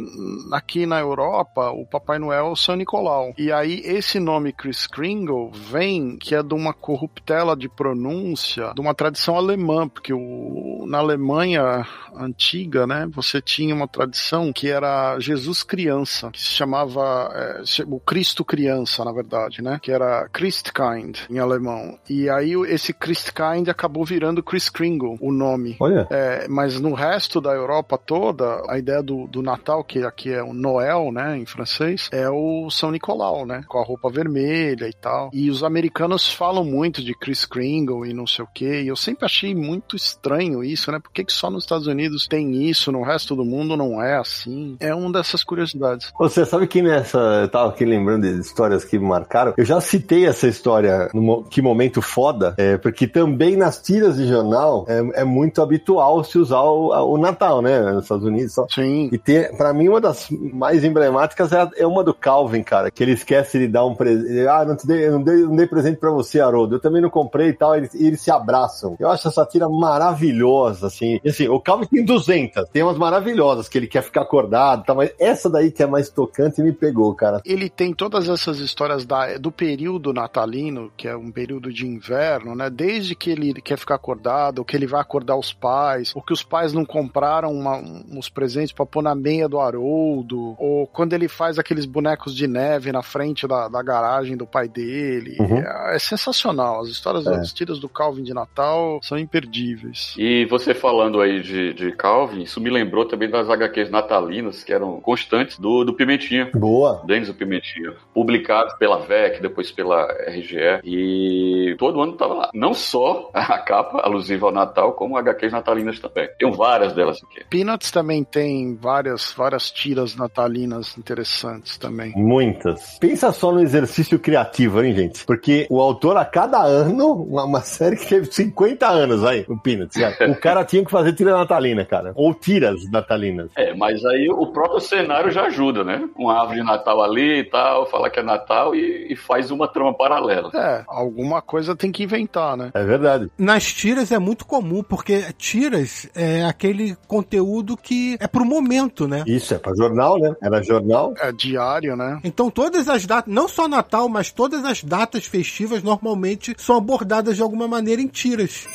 aqui 0.51 0.85
na 0.85 0.99
Europa 0.99 1.71
o 1.71 1.85
Papai 1.85 2.19
Noel 2.19 2.47
é 2.47 2.49
o 2.49 2.55
São 2.55 2.75
Nicolau. 2.75 3.33
E 3.37 3.51
aí 3.51 3.81
esse 3.85 4.19
nome 4.19 4.51
Chris 4.53 4.87
Kringle 4.87 5.51
vem 5.53 5.82
que 6.19 6.35
é 6.35 6.43
de 6.43 6.53
uma 6.53 6.73
corruptela 6.73 7.55
de 7.55 7.69
pronúncia 7.69 8.73
de 8.73 8.81
uma 8.81 8.93
tradição 8.93 9.35
alemã, 9.35 9.87
porque 9.87 10.13
o, 10.13 10.85
na 10.87 10.99
Alemanha 10.99 11.85
antiga, 12.15 12.85
né, 12.85 13.07
você 13.11 13.41
tinha 13.41 13.73
uma 13.73 13.87
tradição 13.87 14.53
que 14.53 14.69
era 14.69 15.19
Jesus 15.19 15.63
criança, 15.63 16.29
que 16.31 16.39
se 16.39 16.49
chamava 16.49 17.31
é, 17.33 17.61
o 17.87 17.99
Cristo 17.99 18.45
criança, 18.45 19.03
na 19.03 19.11
verdade, 19.11 19.61
né, 19.61 19.79
que 19.81 19.91
era 19.91 20.27
Christkind 20.29 21.19
em 21.29 21.39
alemão. 21.39 21.97
E 22.09 22.29
aí 22.29 22.53
esse 22.67 22.93
Christkind 22.93 23.67
acabou 23.69 24.05
virando 24.05 24.43
Chris 24.43 24.69
Kringle, 24.69 25.17
o 25.19 25.31
nome. 25.31 25.75
Olha. 25.79 26.07
É, 26.09 26.47
mas 26.47 26.79
no 26.79 26.93
resto 26.93 27.41
da 27.41 27.51
Europa 27.51 27.97
toda, 27.97 28.61
a 28.67 28.77
ideia 28.77 29.01
do, 29.01 29.27
do 29.27 29.41
Natal, 29.41 29.83
que 29.83 30.03
aqui 30.03 30.31
é 30.31 30.43
o 30.43 30.53
Noel, 30.53 31.11
né, 31.11 31.37
em 31.37 31.45
francês, 31.45 32.09
é 32.11 32.29
o 32.29 32.69
São 32.69 32.91
Nicolau, 32.91 33.45
né, 33.45 33.63
com 33.67 33.79
a 33.79 33.83
roupa 33.83 34.09
vermelha 34.09 34.87
e 34.87 34.93
tal. 34.93 35.29
E 35.33 35.49
os 35.49 35.62
americanos 35.63 36.31
falam 36.31 36.63
muito 36.63 37.03
de 37.03 37.13
Chris 37.13 37.45
Kringle 37.45 38.05
e 38.05 38.13
não 38.13 38.27
sei 38.27 38.43
o 38.43 38.47
que. 38.53 38.81
E 38.81 38.87
eu 38.87 38.95
sempre 38.95 39.25
achei 39.25 39.55
muito 39.55 39.95
estranho 39.95 40.63
isso, 40.63 40.91
né? 40.91 40.99
Por 40.99 41.11
que, 41.11 41.23
que 41.23 41.33
só 41.33 41.49
nos 41.49 41.63
Estados 41.63 41.87
Unidos 41.87 42.27
tem 42.27 42.69
isso, 42.69 42.91
no 42.91 43.03
resto 43.03 43.35
do 43.35 43.45
mundo 43.45 43.75
não 43.77 44.01
é 44.01 44.17
assim? 44.17 44.75
É 44.79 44.93
uma 44.93 45.11
dessas 45.11 45.43
curiosidades. 45.43 46.11
Você 46.17 46.45
sabe 46.45 46.67
que 46.67 46.81
nessa. 46.81 47.17
Eu 47.17 47.49
tava 47.49 47.69
aqui 47.69 47.85
lembrando 47.85 48.23
de 48.23 48.39
histórias 48.39 48.83
que 48.83 48.97
me 48.97 49.05
marcaram. 49.05 49.53
Eu 49.57 49.65
já 49.65 49.79
citei 49.81 50.25
essa 50.25 50.47
história 50.47 51.09
no 51.13 51.43
Que 51.43 51.61
Momento 51.61 52.01
Foda, 52.01 52.53
é, 52.57 52.77
porque 52.77 53.07
também 53.07 53.55
nas 53.55 53.81
tiras 53.81 54.17
de 54.17 54.27
jornal 54.27 54.85
é, 54.87 55.21
é 55.21 55.23
muito 55.23 55.61
habitual 55.61 56.23
se 56.23 56.37
usar 56.37 56.61
o, 56.61 56.89
o 57.13 57.17
Natal, 57.17 57.61
né? 57.61 57.79
Nos 57.93 58.03
Estados 58.03 58.25
Unidos. 58.25 58.53
Só. 58.53 58.65
Sim. 58.69 59.09
E 59.11 59.17
tem, 59.17 59.55
pra 59.55 59.73
mim, 59.73 59.89
uma 59.89 60.01
das 60.01 60.27
mais 60.31 60.83
emblemáticas 60.83 61.51
é, 61.51 61.69
é 61.77 61.87
uma 61.87 62.03
do 62.03 62.13
Calvin, 62.13 62.63
cara, 62.63 62.91
que 62.91 63.03
ele 63.03 63.13
esquece 63.13 63.59
de 63.59 63.67
dar 63.67 63.85
um 63.85 63.95
presente. 63.95 64.47
Ah, 64.47 64.65
não, 64.65 64.75
te 64.75 64.87
dei, 64.87 65.09
não, 65.09 65.21
dei, 65.21 65.45
não 65.53 65.57
dei 65.57 65.67
presente 65.67 65.97
pra 65.99 66.09
você, 66.11 66.39
Haroldo. 66.39 66.75
Eu 66.75 66.79
também 66.79 67.01
não 67.01 67.09
comprei 67.09 67.49
e 67.49 67.53
tal. 67.53 67.75
Eles, 67.75 67.93
e 67.93 68.05
eles 68.07 68.21
se 68.21 68.31
abraçam. 68.31 68.95
Eu 68.99 69.09
acho 69.09 69.27
essa 69.27 69.45
tira 69.45 69.67
maravilhosa, 69.69 70.87
assim. 70.87 71.19
E 71.23 71.29
assim, 71.29 71.47
o 71.47 71.59
Calvin 71.59 71.85
tem 71.85 72.03
200. 72.05 72.69
Tem 72.69 72.83
umas 72.83 72.97
maravilhosas 72.97 73.67
que 73.69 73.77
ele 73.77 73.87
quer 73.87 74.01
ficar 74.03 74.21
acordado, 74.21 74.83
tá? 74.83 74.93
mas 74.93 75.11
essa 75.19 75.49
daí 75.49 75.71
que 75.71 75.83
é 75.83 75.87
mais 75.87 76.09
tocante 76.09 76.61
me 76.61 76.71
pegou, 76.71 77.13
cara. 77.15 77.41
Ele 77.45 77.69
tem 77.69 77.93
todas 77.93 78.29
essas 78.29 78.59
histórias 78.59 79.05
da, 79.05 79.37
do 79.37 79.51
período 79.51 80.13
natalino, 80.13 80.91
que 80.97 81.07
é 81.07 81.15
um 81.15 81.31
período 81.31 81.71
de 81.71 81.85
inverno, 81.85 82.55
né? 82.55 82.69
Desde 82.69 83.15
que 83.15 83.29
ele 83.29 83.53
quer 83.61 83.77
ficar 83.77 83.95
acordado, 83.95 84.65
que 84.65 84.75
ele 84.75 84.87
vai 84.87 85.01
acordar 85.01 85.35
os 85.37 85.53
pais, 85.53 86.11
ou 86.15 86.21
que 86.21 86.33
os 86.33 86.43
pais 86.43 86.73
não 86.73 86.85
compraram 86.85 87.51
uma- 87.51 87.77
uns 87.77 88.29
presentes 88.29 88.71
pra 88.71 88.85
pôr 88.85 89.01
na 89.01 89.15
meia 89.15 89.47
do 89.47 89.59
Haroldo, 89.59 90.55
ou 90.57 90.87
quando 90.87 91.13
ele 91.13 91.27
faz 91.27 91.57
aqueles 91.59 91.85
bonecos 91.85 92.35
de 92.35 92.47
neve 92.47 92.91
na 92.91 93.01
frente 93.03 93.47
da, 93.47 93.67
da 93.67 93.81
garagem 93.81 94.37
do 94.37 94.45
pai 94.45 94.67
dele. 94.67 95.35
Uhum. 95.43 95.57
É, 95.59 95.95
é 95.95 95.99
sensacional. 95.99 96.81
As 96.81 96.87
histórias, 96.89 97.25
É. 97.27 97.35
as 97.35 97.53
tiras 97.53 97.79
do 97.79 97.89
Calvin 97.89 98.23
de 98.23 98.33
Natal 98.33 98.99
são 99.01 99.17
imperdíveis. 99.17 100.13
E 100.17 100.45
você 100.45 100.73
falando 100.73 101.21
aí 101.21 101.41
de, 101.41 101.73
de 101.73 101.91
Calvin, 101.91 102.43
isso 102.43 102.59
me 102.59 102.69
lembrou 102.69 103.05
também 103.05 103.29
das 103.29 103.49
HQs 103.49 103.89
natalinas, 103.89 104.63
que 104.63 104.73
eram 104.73 104.99
constantes 105.01 105.57
do, 105.59 105.83
do 105.83 105.93
Pimentinha. 105.93 106.49
Boa. 106.53 107.01
Denis 107.05 107.29
o 107.29 107.33
Pimentinha, 107.33 107.93
publicados 108.13 108.73
pela 108.75 108.97
VEC, 108.99 109.41
depois 109.41 109.71
pela 109.71 110.05
RGE, 110.27 110.79
e 110.83 111.75
todo 111.77 112.01
ano 112.01 112.13
tava 112.13 112.33
lá. 112.33 112.49
Não 112.53 112.73
só 112.73 113.29
a 113.33 113.57
capa 113.59 113.99
alusiva 114.01 114.47
ao 114.47 114.51
Natal, 114.51 114.93
como 114.93 115.17
HQs 115.17 115.51
natalinas 115.51 115.99
também. 115.99 116.29
Tem 116.37 116.51
várias 116.51 116.93
delas 116.93 117.19
aqui. 117.23 117.43
Peanuts 117.49 117.91
também 117.91 118.23
tem 118.23 118.75
várias, 118.75 119.33
várias 119.35 119.71
tiras 119.71 120.15
natalinas 120.15 120.97
interessantes 120.97 121.77
também. 121.77 122.13
Muitas. 122.15 122.97
Pensa 122.99 123.31
só 123.31 123.51
no 123.51 123.61
exercício 123.61 124.19
criativo, 124.19 124.81
hein, 124.83 124.93
gente? 124.93 125.25
Porque 125.33 125.65
o 125.67 125.81
autor, 125.81 126.15
a 126.15 126.25
cada 126.25 126.61
ano, 126.61 127.11
uma, 127.23 127.43
uma 127.43 127.61
série 127.61 127.95
que 127.95 128.05
teve 128.05 128.31
50 128.31 128.87
anos 128.87 129.25
aí, 129.25 129.43
o 129.49 129.57
Peanuts, 129.57 129.97
cara. 129.97 130.13
O 130.33 130.39
cara 130.39 130.63
tinha 130.63 130.85
que 130.85 130.91
fazer 130.91 131.13
tira 131.13 131.35
natalina, 131.35 131.85
cara. 131.85 132.11
Ou 132.15 132.33
tiras 132.33 132.89
natalinas. 132.91 133.49
É, 133.55 133.73
mas 133.73 134.05
aí 134.05 134.29
o 134.29 134.47
próprio 134.47 134.79
cenário 134.79 135.31
já 135.31 135.45
ajuda, 135.45 135.83
né? 135.83 136.07
Uma 136.15 136.39
árvore 136.39 136.59
de 136.59 136.65
Natal 136.65 137.01
ali 137.01 137.39
e 137.39 137.43
tal, 137.43 137.87
fala 137.87 138.09
que 138.09 138.19
é 138.19 138.23
Natal 138.23 138.75
e, 138.75 139.11
e 139.11 139.15
faz 139.15 139.49
uma 139.49 139.67
trama 139.67 139.93
paralela. 139.93 140.51
É, 140.53 140.83
alguma 140.87 141.41
coisa 141.41 141.75
tem 141.75 141.91
que 141.91 142.03
inventar, 142.03 142.55
né? 142.55 142.69
É 142.73 142.83
verdade. 142.83 143.31
Nas 143.37 143.65
tiras 143.73 144.11
é 144.11 144.19
muito 144.19 144.45
comum, 144.45 144.83
porque 144.83 145.23
tiras 145.37 146.09
é 146.15 146.43
aquele 146.45 146.95
conteúdo 147.07 147.75
que 147.75 148.17
é 148.19 148.27
pro 148.27 148.45
momento, 148.45 149.07
né? 149.07 149.23
Isso, 149.25 149.53
é 149.53 149.57
pra 149.57 149.73
jornal, 149.75 150.19
né? 150.19 150.35
Era 150.43 150.61
jornal. 150.61 151.13
É 151.19 151.31
diário, 151.31 151.95
né? 151.95 152.19
Então 152.23 152.51
todas 152.51 152.87
as 152.87 153.05
datas, 153.05 153.33
não 153.33 153.47
só 153.47 153.67
Natal, 153.67 154.07
mas 154.09 154.31
todas 154.31 154.63
as 154.63 154.83
datas 154.83 155.22
festivas 155.25 155.83
normalmente 155.83 156.55
são 156.57 156.77
abordadas 156.77 157.35
de 157.35 157.41
alguma 157.41 157.67
maneira 157.67 158.01
em 158.01 158.07
tiras. 158.07 158.67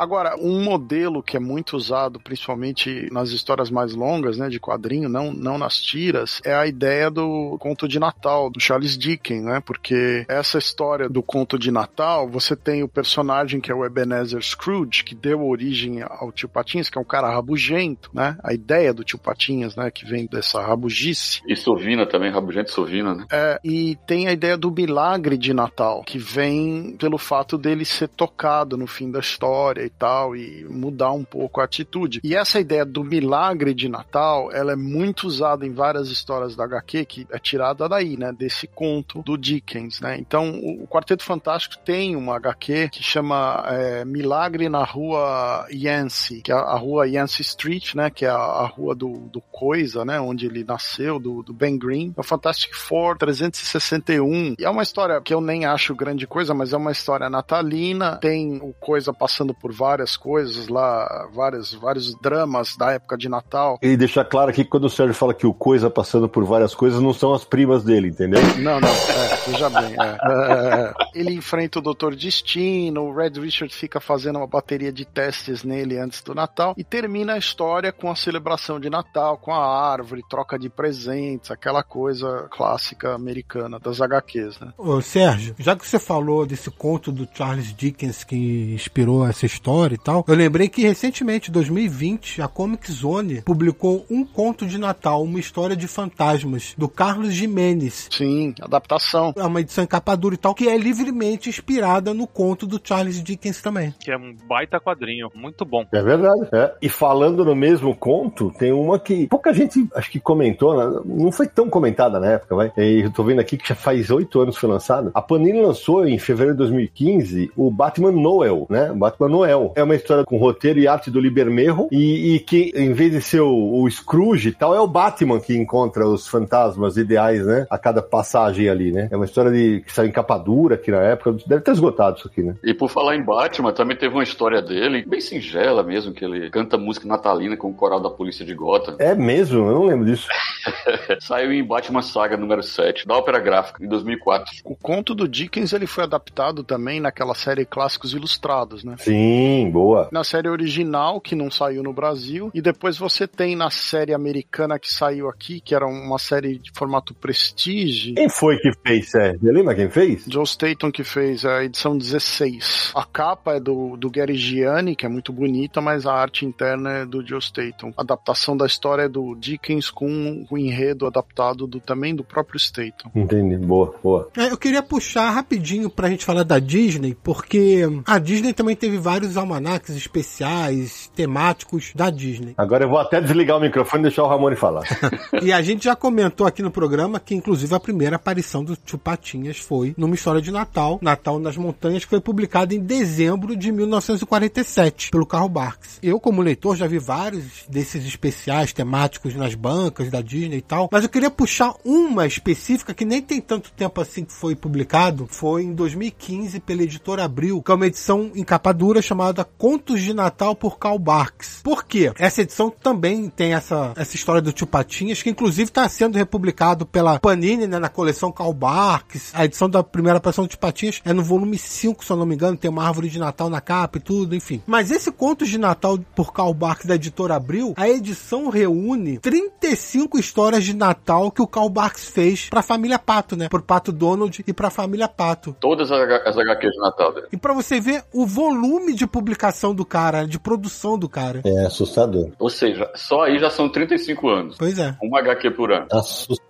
Agora, 0.00 0.34
um 0.40 0.64
modelo 0.64 1.22
que 1.22 1.36
é 1.36 1.40
muito 1.40 1.76
usado, 1.76 2.18
principalmente 2.18 3.06
nas 3.12 3.32
histórias 3.32 3.70
mais 3.70 3.94
longas, 3.94 4.38
né, 4.38 4.48
de 4.48 4.58
quadrinho, 4.58 5.10
não, 5.10 5.30
não 5.30 5.58
nas 5.58 5.76
tiras, 5.78 6.40
é 6.42 6.54
a 6.54 6.66
ideia 6.66 7.10
do 7.10 7.58
conto 7.60 7.86
de 7.86 7.98
Natal, 7.98 8.48
do 8.48 8.58
Charles 8.58 8.96
Dickens, 8.96 9.44
né? 9.44 9.60
Porque 9.60 10.24
essa 10.26 10.56
história 10.56 11.06
do 11.06 11.22
conto 11.22 11.58
de 11.58 11.70
Natal, 11.70 12.26
você 12.26 12.56
tem 12.56 12.82
o 12.82 12.88
personagem 12.88 13.60
que 13.60 13.70
é 13.70 13.74
o 13.74 13.84
Ebenezer 13.84 14.42
Scrooge, 14.42 15.04
que 15.04 15.14
deu 15.14 15.46
origem 15.46 16.00
ao 16.00 16.32
Tio 16.32 16.48
Patinhas, 16.48 16.88
que 16.88 16.96
é 16.96 17.00
um 17.00 17.04
cara 17.04 17.28
rabugento, 17.28 18.10
né? 18.14 18.38
A 18.42 18.54
ideia 18.54 18.94
do 18.94 19.04
Tio 19.04 19.18
Patinhas, 19.18 19.76
né, 19.76 19.90
que 19.90 20.06
vem 20.06 20.24
dessa 20.24 20.62
rabugice. 20.62 21.42
E 21.46 21.54
Sovina 21.54 22.06
também, 22.06 22.30
rabugento 22.30 22.70
Sovina, 22.70 23.14
né? 23.14 23.26
É, 23.30 23.60
e 23.62 23.98
tem 24.06 24.28
a 24.28 24.32
ideia 24.32 24.56
do 24.56 24.70
milagre 24.70 25.36
de 25.36 25.52
Natal, 25.52 26.02
que 26.04 26.16
vem 26.16 26.96
pelo 26.98 27.18
fato 27.18 27.58
dele 27.58 27.84
ser 27.84 28.08
tocado 28.08 28.78
no 28.78 28.86
fim 28.86 29.10
da 29.10 29.20
história 29.20 29.89
e 29.90 29.98
tal, 29.98 30.36
e 30.36 30.64
mudar 30.64 31.12
um 31.12 31.24
pouco 31.24 31.60
a 31.60 31.64
atitude. 31.64 32.20
E 32.22 32.34
essa 32.34 32.60
ideia 32.60 32.84
do 32.84 33.04
milagre 33.04 33.74
de 33.74 33.88
Natal, 33.88 34.50
ela 34.52 34.72
é 34.72 34.76
muito 34.76 35.26
usada 35.26 35.66
em 35.66 35.72
várias 35.72 36.08
histórias 36.08 36.54
da 36.54 36.64
HQ, 36.64 37.04
que 37.04 37.26
é 37.30 37.38
tirada 37.38 37.88
daí, 37.88 38.16
né, 38.16 38.32
desse 38.32 38.66
conto 38.66 39.22
do 39.22 39.36
Dickens, 39.36 40.00
né. 40.00 40.16
Então, 40.18 40.50
o 40.58 40.86
Quarteto 40.86 41.24
Fantástico 41.24 41.76
tem 41.84 42.16
uma 42.16 42.36
HQ 42.36 42.88
que 42.90 43.02
chama 43.02 43.64
é, 43.66 44.04
Milagre 44.04 44.68
na 44.68 44.84
Rua 44.84 45.66
Yancey, 45.70 46.42
que 46.42 46.52
é 46.52 46.54
a 46.54 46.76
rua 46.76 47.08
Yancey 47.08 47.42
Street, 47.42 47.94
né, 47.94 48.10
que 48.10 48.24
é 48.24 48.28
a, 48.28 48.36
a 48.36 48.66
rua 48.66 48.94
do, 48.94 49.28
do 49.28 49.40
Coisa, 49.40 50.04
né, 50.04 50.20
onde 50.20 50.46
ele 50.46 50.64
nasceu, 50.64 51.18
do, 51.18 51.42
do 51.42 51.52
Ben 51.52 51.78
Green. 51.78 52.14
É 52.16 52.20
o 52.20 52.24
Fantastic 52.24 52.74
Four 52.74 53.18
361. 53.18 54.54
E 54.58 54.64
é 54.64 54.70
uma 54.70 54.82
história 54.82 55.20
que 55.20 55.34
eu 55.34 55.40
nem 55.40 55.64
acho 55.64 55.94
grande 55.94 56.26
coisa, 56.26 56.54
mas 56.54 56.72
é 56.72 56.76
uma 56.76 56.92
história 56.92 57.28
natalina. 57.28 58.16
Tem 58.16 58.58
o 58.62 58.72
Coisa 58.80 59.12
passando 59.12 59.52
por 59.52 59.72
várias 59.80 60.14
coisas 60.14 60.68
lá, 60.68 61.26
vários, 61.32 61.72
vários 61.72 62.14
dramas 62.20 62.76
da 62.76 62.92
época 62.92 63.16
de 63.16 63.30
Natal. 63.30 63.78
E 63.80 63.96
deixar 63.96 64.26
claro 64.26 64.50
aqui 64.50 64.62
que 64.62 64.68
quando 64.68 64.84
o 64.84 64.90
Sérgio 64.90 65.14
fala 65.14 65.32
que 65.32 65.46
o 65.46 65.54
Coisa 65.54 65.88
passando 65.88 66.28
por 66.28 66.44
várias 66.44 66.74
coisas, 66.74 67.00
não 67.00 67.14
são 67.14 67.32
as 67.32 67.44
primas 67.44 67.82
dele, 67.82 68.08
entendeu? 68.08 68.40
Não, 68.58 68.78
não, 68.78 68.88
é, 68.88 69.36
veja 69.46 69.70
bem. 69.70 69.94
é. 69.98 70.20
É, 70.20 70.92
ele 71.14 71.32
enfrenta 71.32 71.78
o 71.78 71.82
Doutor 71.82 72.14
Destino, 72.14 73.04
o 73.04 73.14
Red 73.14 73.40
Richard 73.40 73.74
fica 73.74 74.00
fazendo 74.00 74.36
uma 74.36 74.46
bateria 74.46 74.92
de 74.92 75.06
testes 75.06 75.64
nele 75.64 75.98
antes 75.98 76.22
do 76.22 76.34
Natal 76.34 76.74
e 76.76 76.84
termina 76.84 77.34
a 77.34 77.38
história 77.38 77.90
com 77.90 78.10
a 78.10 78.16
celebração 78.16 78.78
de 78.78 78.90
Natal, 78.90 79.38
com 79.38 79.52
a 79.54 79.90
árvore, 79.90 80.22
troca 80.28 80.58
de 80.58 80.68
presentes, 80.68 81.50
aquela 81.50 81.82
coisa 81.82 82.48
clássica 82.50 83.14
americana 83.14 83.78
das 83.78 84.00
HQs, 84.00 84.60
né? 84.60 84.72
Ô, 84.76 85.00
Sérgio, 85.00 85.54
já 85.58 85.74
que 85.74 85.86
você 85.86 85.98
falou 85.98 86.44
desse 86.44 86.70
conto 86.70 87.10
do 87.10 87.26
Charles 87.32 87.74
Dickens 87.74 88.24
que 88.24 88.74
inspirou 88.74 89.26
essa 89.26 89.46
história 89.46 89.69
e 89.92 89.98
tal, 89.98 90.24
eu 90.26 90.34
lembrei 90.34 90.68
que 90.68 90.82
recentemente, 90.82 91.48
em 91.48 91.52
2020, 91.52 92.42
a 92.42 92.48
Comic 92.48 92.90
Zone 92.90 93.42
publicou 93.42 94.04
um 94.10 94.24
conto 94.24 94.66
de 94.66 94.78
Natal, 94.78 95.22
uma 95.22 95.38
história 95.38 95.76
de 95.76 95.86
fantasmas, 95.86 96.74
do 96.76 96.88
Carlos 96.88 97.32
Jimenez. 97.32 98.08
Sim, 98.10 98.54
adaptação. 98.60 99.32
É 99.36 99.44
uma 99.44 99.60
edição 99.60 99.84
em 99.84 99.86
capa 99.86 100.16
dura 100.16 100.34
e 100.34 100.38
tal, 100.38 100.54
que 100.54 100.68
é 100.68 100.76
livremente 100.76 101.48
inspirada 101.48 102.12
no 102.12 102.26
conto 102.26 102.66
do 102.66 102.80
Charles 102.82 103.22
Dickens 103.22 103.62
também. 103.62 103.94
Que 104.00 104.10
é 104.10 104.16
um 104.16 104.34
baita 104.48 104.80
quadrinho, 104.80 105.30
muito 105.34 105.64
bom. 105.64 105.84
É 105.92 106.02
verdade. 106.02 106.48
É. 106.52 106.74
E 106.82 106.88
falando 106.88 107.44
no 107.44 107.54
mesmo 107.54 107.94
conto, 107.94 108.50
tem 108.58 108.72
uma 108.72 108.98
que 108.98 109.28
pouca 109.28 109.52
gente 109.54 109.88
acho 109.94 110.10
que 110.10 110.18
comentou, 110.18 110.76
né? 110.76 111.00
não 111.04 111.30
foi 111.30 111.46
tão 111.46 111.68
comentada 111.70 112.18
na 112.18 112.32
época, 112.32 112.56
vai. 112.56 112.72
E 112.76 113.02
eu 113.04 113.12
tô 113.12 113.22
vendo 113.22 113.40
aqui 113.40 113.56
que 113.56 113.68
já 113.68 113.74
faz 113.74 114.10
oito 114.10 114.40
anos 114.40 114.54
que 114.56 114.60
foi 114.60 114.70
lançado. 114.70 115.10
A 115.14 115.22
Panini 115.22 115.60
lançou 115.60 116.06
em 116.06 116.18
fevereiro 116.18 116.54
de 116.54 116.58
2015 116.58 117.52
o 117.56 117.70
Batman 117.70 118.12
Noel, 118.12 118.66
né? 118.68 118.90
O 118.90 118.96
Batman 118.96 119.28
Noel. 119.28 119.59
É 119.76 119.82
uma 119.82 119.94
história 119.94 120.24
com 120.24 120.36
roteiro 120.36 120.78
e 120.78 120.88
arte 120.88 121.10
do 121.10 121.20
Libermerro 121.20 121.88
e, 121.90 122.34
e 122.34 122.40
que 122.40 122.72
em 122.74 122.92
vez 122.92 123.12
de 123.12 123.20
ser 123.20 123.40
o, 123.40 123.82
o 123.82 123.90
Scrooge 123.90 124.50
e 124.50 124.52
tal, 124.52 124.74
é 124.74 124.80
o 124.80 124.86
Batman 124.86 125.40
que 125.40 125.56
encontra 125.56 126.06
os 126.06 126.26
fantasmas 126.26 126.96
ideais, 126.96 127.44
né? 127.44 127.66
A 127.70 127.78
cada 127.78 128.02
passagem 128.02 128.68
ali, 128.68 128.92
né? 128.92 129.08
É 129.10 129.16
uma 129.16 129.24
história 129.24 129.50
de 129.50 129.80
que 129.80 129.92
saiu 129.92 130.08
em 130.08 130.12
capa 130.12 130.38
dura 130.38 130.74
aqui 130.74 130.90
na 130.90 131.02
época. 131.02 131.36
Deve 131.46 131.62
ter 131.62 131.72
esgotado 131.72 132.18
isso 132.18 132.28
aqui, 132.28 132.42
né? 132.42 132.56
E 132.62 132.74
por 132.74 132.88
falar 132.88 133.16
em 133.16 133.24
Batman, 133.24 133.72
também 133.72 133.96
teve 133.96 134.14
uma 134.14 134.22
história 134.22 134.62
dele, 134.62 135.04
bem 135.06 135.20
singela 135.20 135.82
mesmo, 135.82 136.12
que 136.12 136.24
ele 136.24 136.50
canta 136.50 136.76
música 136.76 137.06
natalina 137.06 137.56
com 137.56 137.68
o 137.68 137.74
coral 137.74 138.00
da 138.00 138.10
polícia 138.10 138.44
de 138.44 138.54
Gotham. 138.54 138.96
É 138.98 139.14
mesmo? 139.14 139.58
Eu 139.58 139.74
não 139.74 139.86
lembro 139.86 140.06
disso. 140.06 140.28
Saiu 141.20 141.52
em 141.52 141.64
Batman 141.64 142.02
Saga 142.02 142.36
número 142.36 142.62
7, 142.62 143.06
da 143.06 143.16
Ópera 143.16 143.38
Gráfica, 143.38 143.84
em 143.84 143.88
2004. 143.88 144.50
O 144.64 144.76
conto 144.76 145.14
do 145.14 145.28
Dickens 145.28 145.72
ele 145.72 145.86
foi 145.86 146.04
adaptado 146.04 146.62
também 146.62 147.00
naquela 147.00 147.34
série 147.34 147.64
Clássicos 147.64 148.12
Ilustrados, 148.12 148.84
né? 148.84 148.96
Sim, 148.98 149.39
boa. 149.70 150.08
Na 150.12 150.24
série 150.24 150.48
original, 150.48 151.20
que 151.20 151.34
não 151.34 151.50
saiu 151.50 151.82
no 151.82 151.92
Brasil, 151.92 152.50
e 152.54 152.60
depois 152.60 152.96
você 152.98 153.26
tem 153.26 153.54
na 153.56 153.70
série 153.70 154.14
americana 154.14 154.78
que 154.78 154.92
saiu 154.92 155.28
aqui, 155.28 155.60
que 155.60 155.74
era 155.74 155.86
uma 155.86 156.18
série 156.18 156.58
de 156.58 156.70
formato 156.74 157.14
Prestige. 157.14 158.14
Quem 158.14 158.28
foi 158.28 158.58
que 158.58 158.70
fez, 158.86 159.10
Sérgio? 159.10 159.40
Você 159.40 159.52
lembra 159.52 159.74
quem 159.74 159.90
fez? 159.90 160.24
Joe 160.26 160.44
Staton 160.44 160.90
que 160.90 161.04
fez 161.04 161.44
a 161.44 161.64
edição 161.64 161.96
16. 161.96 162.92
A 162.94 163.04
capa 163.04 163.54
é 163.54 163.60
do, 163.60 163.96
do 163.96 164.10
Gary 164.10 164.36
Gianni, 164.36 164.96
que 164.96 165.06
é 165.06 165.08
muito 165.08 165.32
bonita, 165.32 165.80
mas 165.80 166.06
a 166.06 166.12
arte 166.12 166.44
interna 166.44 166.90
é 166.90 167.06
do 167.06 167.26
Joe 167.26 167.40
Staton. 167.40 167.92
A 167.96 168.02
adaptação 168.02 168.56
da 168.56 168.66
história 168.66 169.02
é 169.02 169.08
do 169.08 169.34
Dickens 169.34 169.90
com 169.90 170.46
o 170.50 170.58
enredo 170.58 171.06
adaptado 171.06 171.66
do, 171.66 171.80
também 171.80 172.14
do 172.14 172.24
próprio 172.24 172.58
Staton. 172.58 173.10
Entendi. 173.14 173.56
Boa, 173.56 173.94
boa. 174.02 174.28
É, 174.36 174.50
eu 174.50 174.56
queria 174.56 174.82
puxar 174.82 175.30
rapidinho 175.30 175.90
pra 175.90 176.08
gente 176.08 176.24
falar 176.24 176.42
da 176.42 176.58
Disney, 176.58 177.16
porque 177.22 177.82
a 178.06 178.18
Disney 178.18 178.52
também 178.52 178.76
teve 178.76 178.98
vários 178.98 179.29
almanacs 179.36 179.96
especiais, 179.96 181.10
temáticos 181.14 181.92
da 181.94 182.10
Disney. 182.10 182.54
Agora 182.56 182.84
eu 182.84 182.88
vou 182.88 182.98
até 182.98 183.20
desligar 183.20 183.56
o 183.56 183.60
microfone 183.60 184.02
e 184.02 184.06
deixar 184.06 184.24
o 184.24 184.28
Ramone 184.28 184.56
falar. 184.56 184.84
E 185.42 185.52
a 185.52 185.62
gente 185.62 185.84
já 185.84 185.96
comentou 185.96 186.46
aqui 186.46 186.62
no 186.62 186.70
programa 186.70 187.18
que, 187.18 187.34
inclusive, 187.34 187.74
a 187.74 187.80
primeira 187.80 188.16
aparição 188.16 188.62
do 188.62 188.76
Tio 188.76 188.98
Patinhas 188.98 189.58
foi 189.58 189.94
numa 189.96 190.14
história 190.14 190.40
de 190.40 190.50
Natal, 190.50 190.98
Natal 191.00 191.38
nas 191.38 191.56
Montanhas, 191.56 192.04
que 192.04 192.10
foi 192.10 192.20
publicada 192.20 192.74
em 192.74 192.80
dezembro 192.80 193.56
de 193.56 193.72
1947 193.72 195.10
pelo 195.10 195.24
Carl 195.24 195.48
Barks. 195.48 195.98
Eu, 196.02 196.20
como 196.20 196.42
leitor, 196.42 196.76
já 196.76 196.86
vi 196.86 196.98
vários 196.98 197.64
desses 197.68 198.04
especiais 198.04 198.72
temáticos 198.72 199.34
nas 199.34 199.54
bancas 199.54 200.10
da 200.10 200.20
Disney 200.20 200.58
e 200.58 200.62
tal, 200.62 200.88
mas 200.92 201.04
eu 201.04 201.08
queria 201.08 201.30
puxar 201.30 201.74
uma 201.84 202.26
específica 202.26 202.92
que 202.92 203.04
nem 203.04 203.22
tem 203.22 203.40
tanto 203.40 203.72
tempo 203.72 204.00
assim 204.00 204.24
que 204.24 204.32
foi 204.32 204.54
publicado. 204.54 205.26
Foi 205.28 205.62
em 205.62 205.72
2015 205.72 206.60
pela 206.60 206.82
editora 206.82 207.24
Abril, 207.24 207.62
que 207.62 207.70
é 207.70 207.74
uma 207.74 207.86
edição 207.86 208.30
em 208.34 208.44
capa 208.44 208.72
dura 208.72 209.00
chamada 209.00 209.19
Contos 209.58 210.00
de 210.00 210.14
Natal 210.14 210.54
por 210.54 210.78
Carl 210.78 210.98
Barks. 210.98 211.60
Por 211.62 211.84
quê? 211.84 212.12
Essa 212.18 212.42
edição 212.42 212.70
também 212.70 213.28
tem 213.28 213.54
essa, 213.54 213.92
essa 213.96 214.16
história 214.16 214.40
do 214.40 214.52
Tio 214.52 214.66
Patinhas, 214.66 215.22
que 215.22 215.30
inclusive 215.30 215.68
está 215.68 215.88
sendo 215.88 216.16
republicado 216.16 216.86
pela 216.86 217.18
Panini, 217.18 217.66
né, 217.66 217.78
na 217.78 217.88
coleção 217.88 218.32
Carl 218.32 218.52
Barks. 218.52 219.32
A 219.34 219.44
edição 219.44 219.68
da 219.68 219.82
primeira 219.82 220.18
aparição 220.18 220.44
do 220.44 220.48
Tio 220.48 220.58
Patinhas 220.58 221.00
é 221.04 221.12
no 221.12 221.22
volume 221.22 221.58
5, 221.58 222.04
se 222.04 222.10
eu 222.10 222.16
não 222.16 222.26
me 222.26 222.34
engano, 222.34 222.56
tem 222.56 222.70
uma 222.70 222.84
árvore 222.84 223.08
de 223.08 223.18
Natal 223.18 223.50
na 223.50 223.60
capa 223.60 223.98
e 223.98 224.00
tudo, 224.00 224.34
enfim. 224.34 224.62
Mas 224.66 224.90
esse 224.90 225.10
Contos 225.12 225.48
de 225.48 225.58
Natal 225.58 225.98
por 226.14 226.32
Carl 226.32 226.54
Barks 226.54 226.86
da 226.86 226.94
editora 226.94 227.36
Abril, 227.36 227.74
a 227.76 227.88
edição 227.88 228.48
reúne 228.48 229.18
35 229.18 230.18
histórias 230.18 230.64
de 230.64 230.74
Natal 230.74 231.30
que 231.30 231.42
o 231.42 231.46
Carl 231.46 231.68
Barks 231.68 232.08
fez 232.08 232.48
pra 232.48 232.62
família 232.62 232.98
Pato, 232.98 233.36
né? 233.36 233.48
Pro 233.48 233.62
Pato 233.62 233.92
Donald 233.92 234.42
e 234.46 234.52
pra 234.52 234.70
família 234.70 235.08
Pato. 235.08 235.54
Todas 235.60 235.90
as, 235.90 236.00
HQs 236.00 236.72
de 236.72 236.80
Natal 236.80 237.12
dele. 237.12 237.26
E 237.32 237.36
pra 237.36 237.52
você 237.52 237.80
ver 237.80 238.04
o 238.12 238.26
volume 238.26 238.94
de 238.94 239.06
publicação 239.10 239.74
do 239.74 239.84
cara, 239.84 240.26
de 240.26 240.38
produção 240.38 240.98
do 240.98 241.08
cara. 241.08 241.42
É 241.44 241.66
assustador. 241.66 242.30
Ou 242.38 242.48
seja, 242.48 242.90
só 242.94 243.24
aí 243.24 243.38
já 243.38 243.50
são 243.50 243.68
35 243.68 244.28
anos. 244.28 244.56
Pois 244.58 244.78
é. 244.78 244.96
Uma 245.02 245.20
HQ 245.20 245.50
por 245.50 245.72
ano. 245.72 245.86
Assustador, 245.92 246.49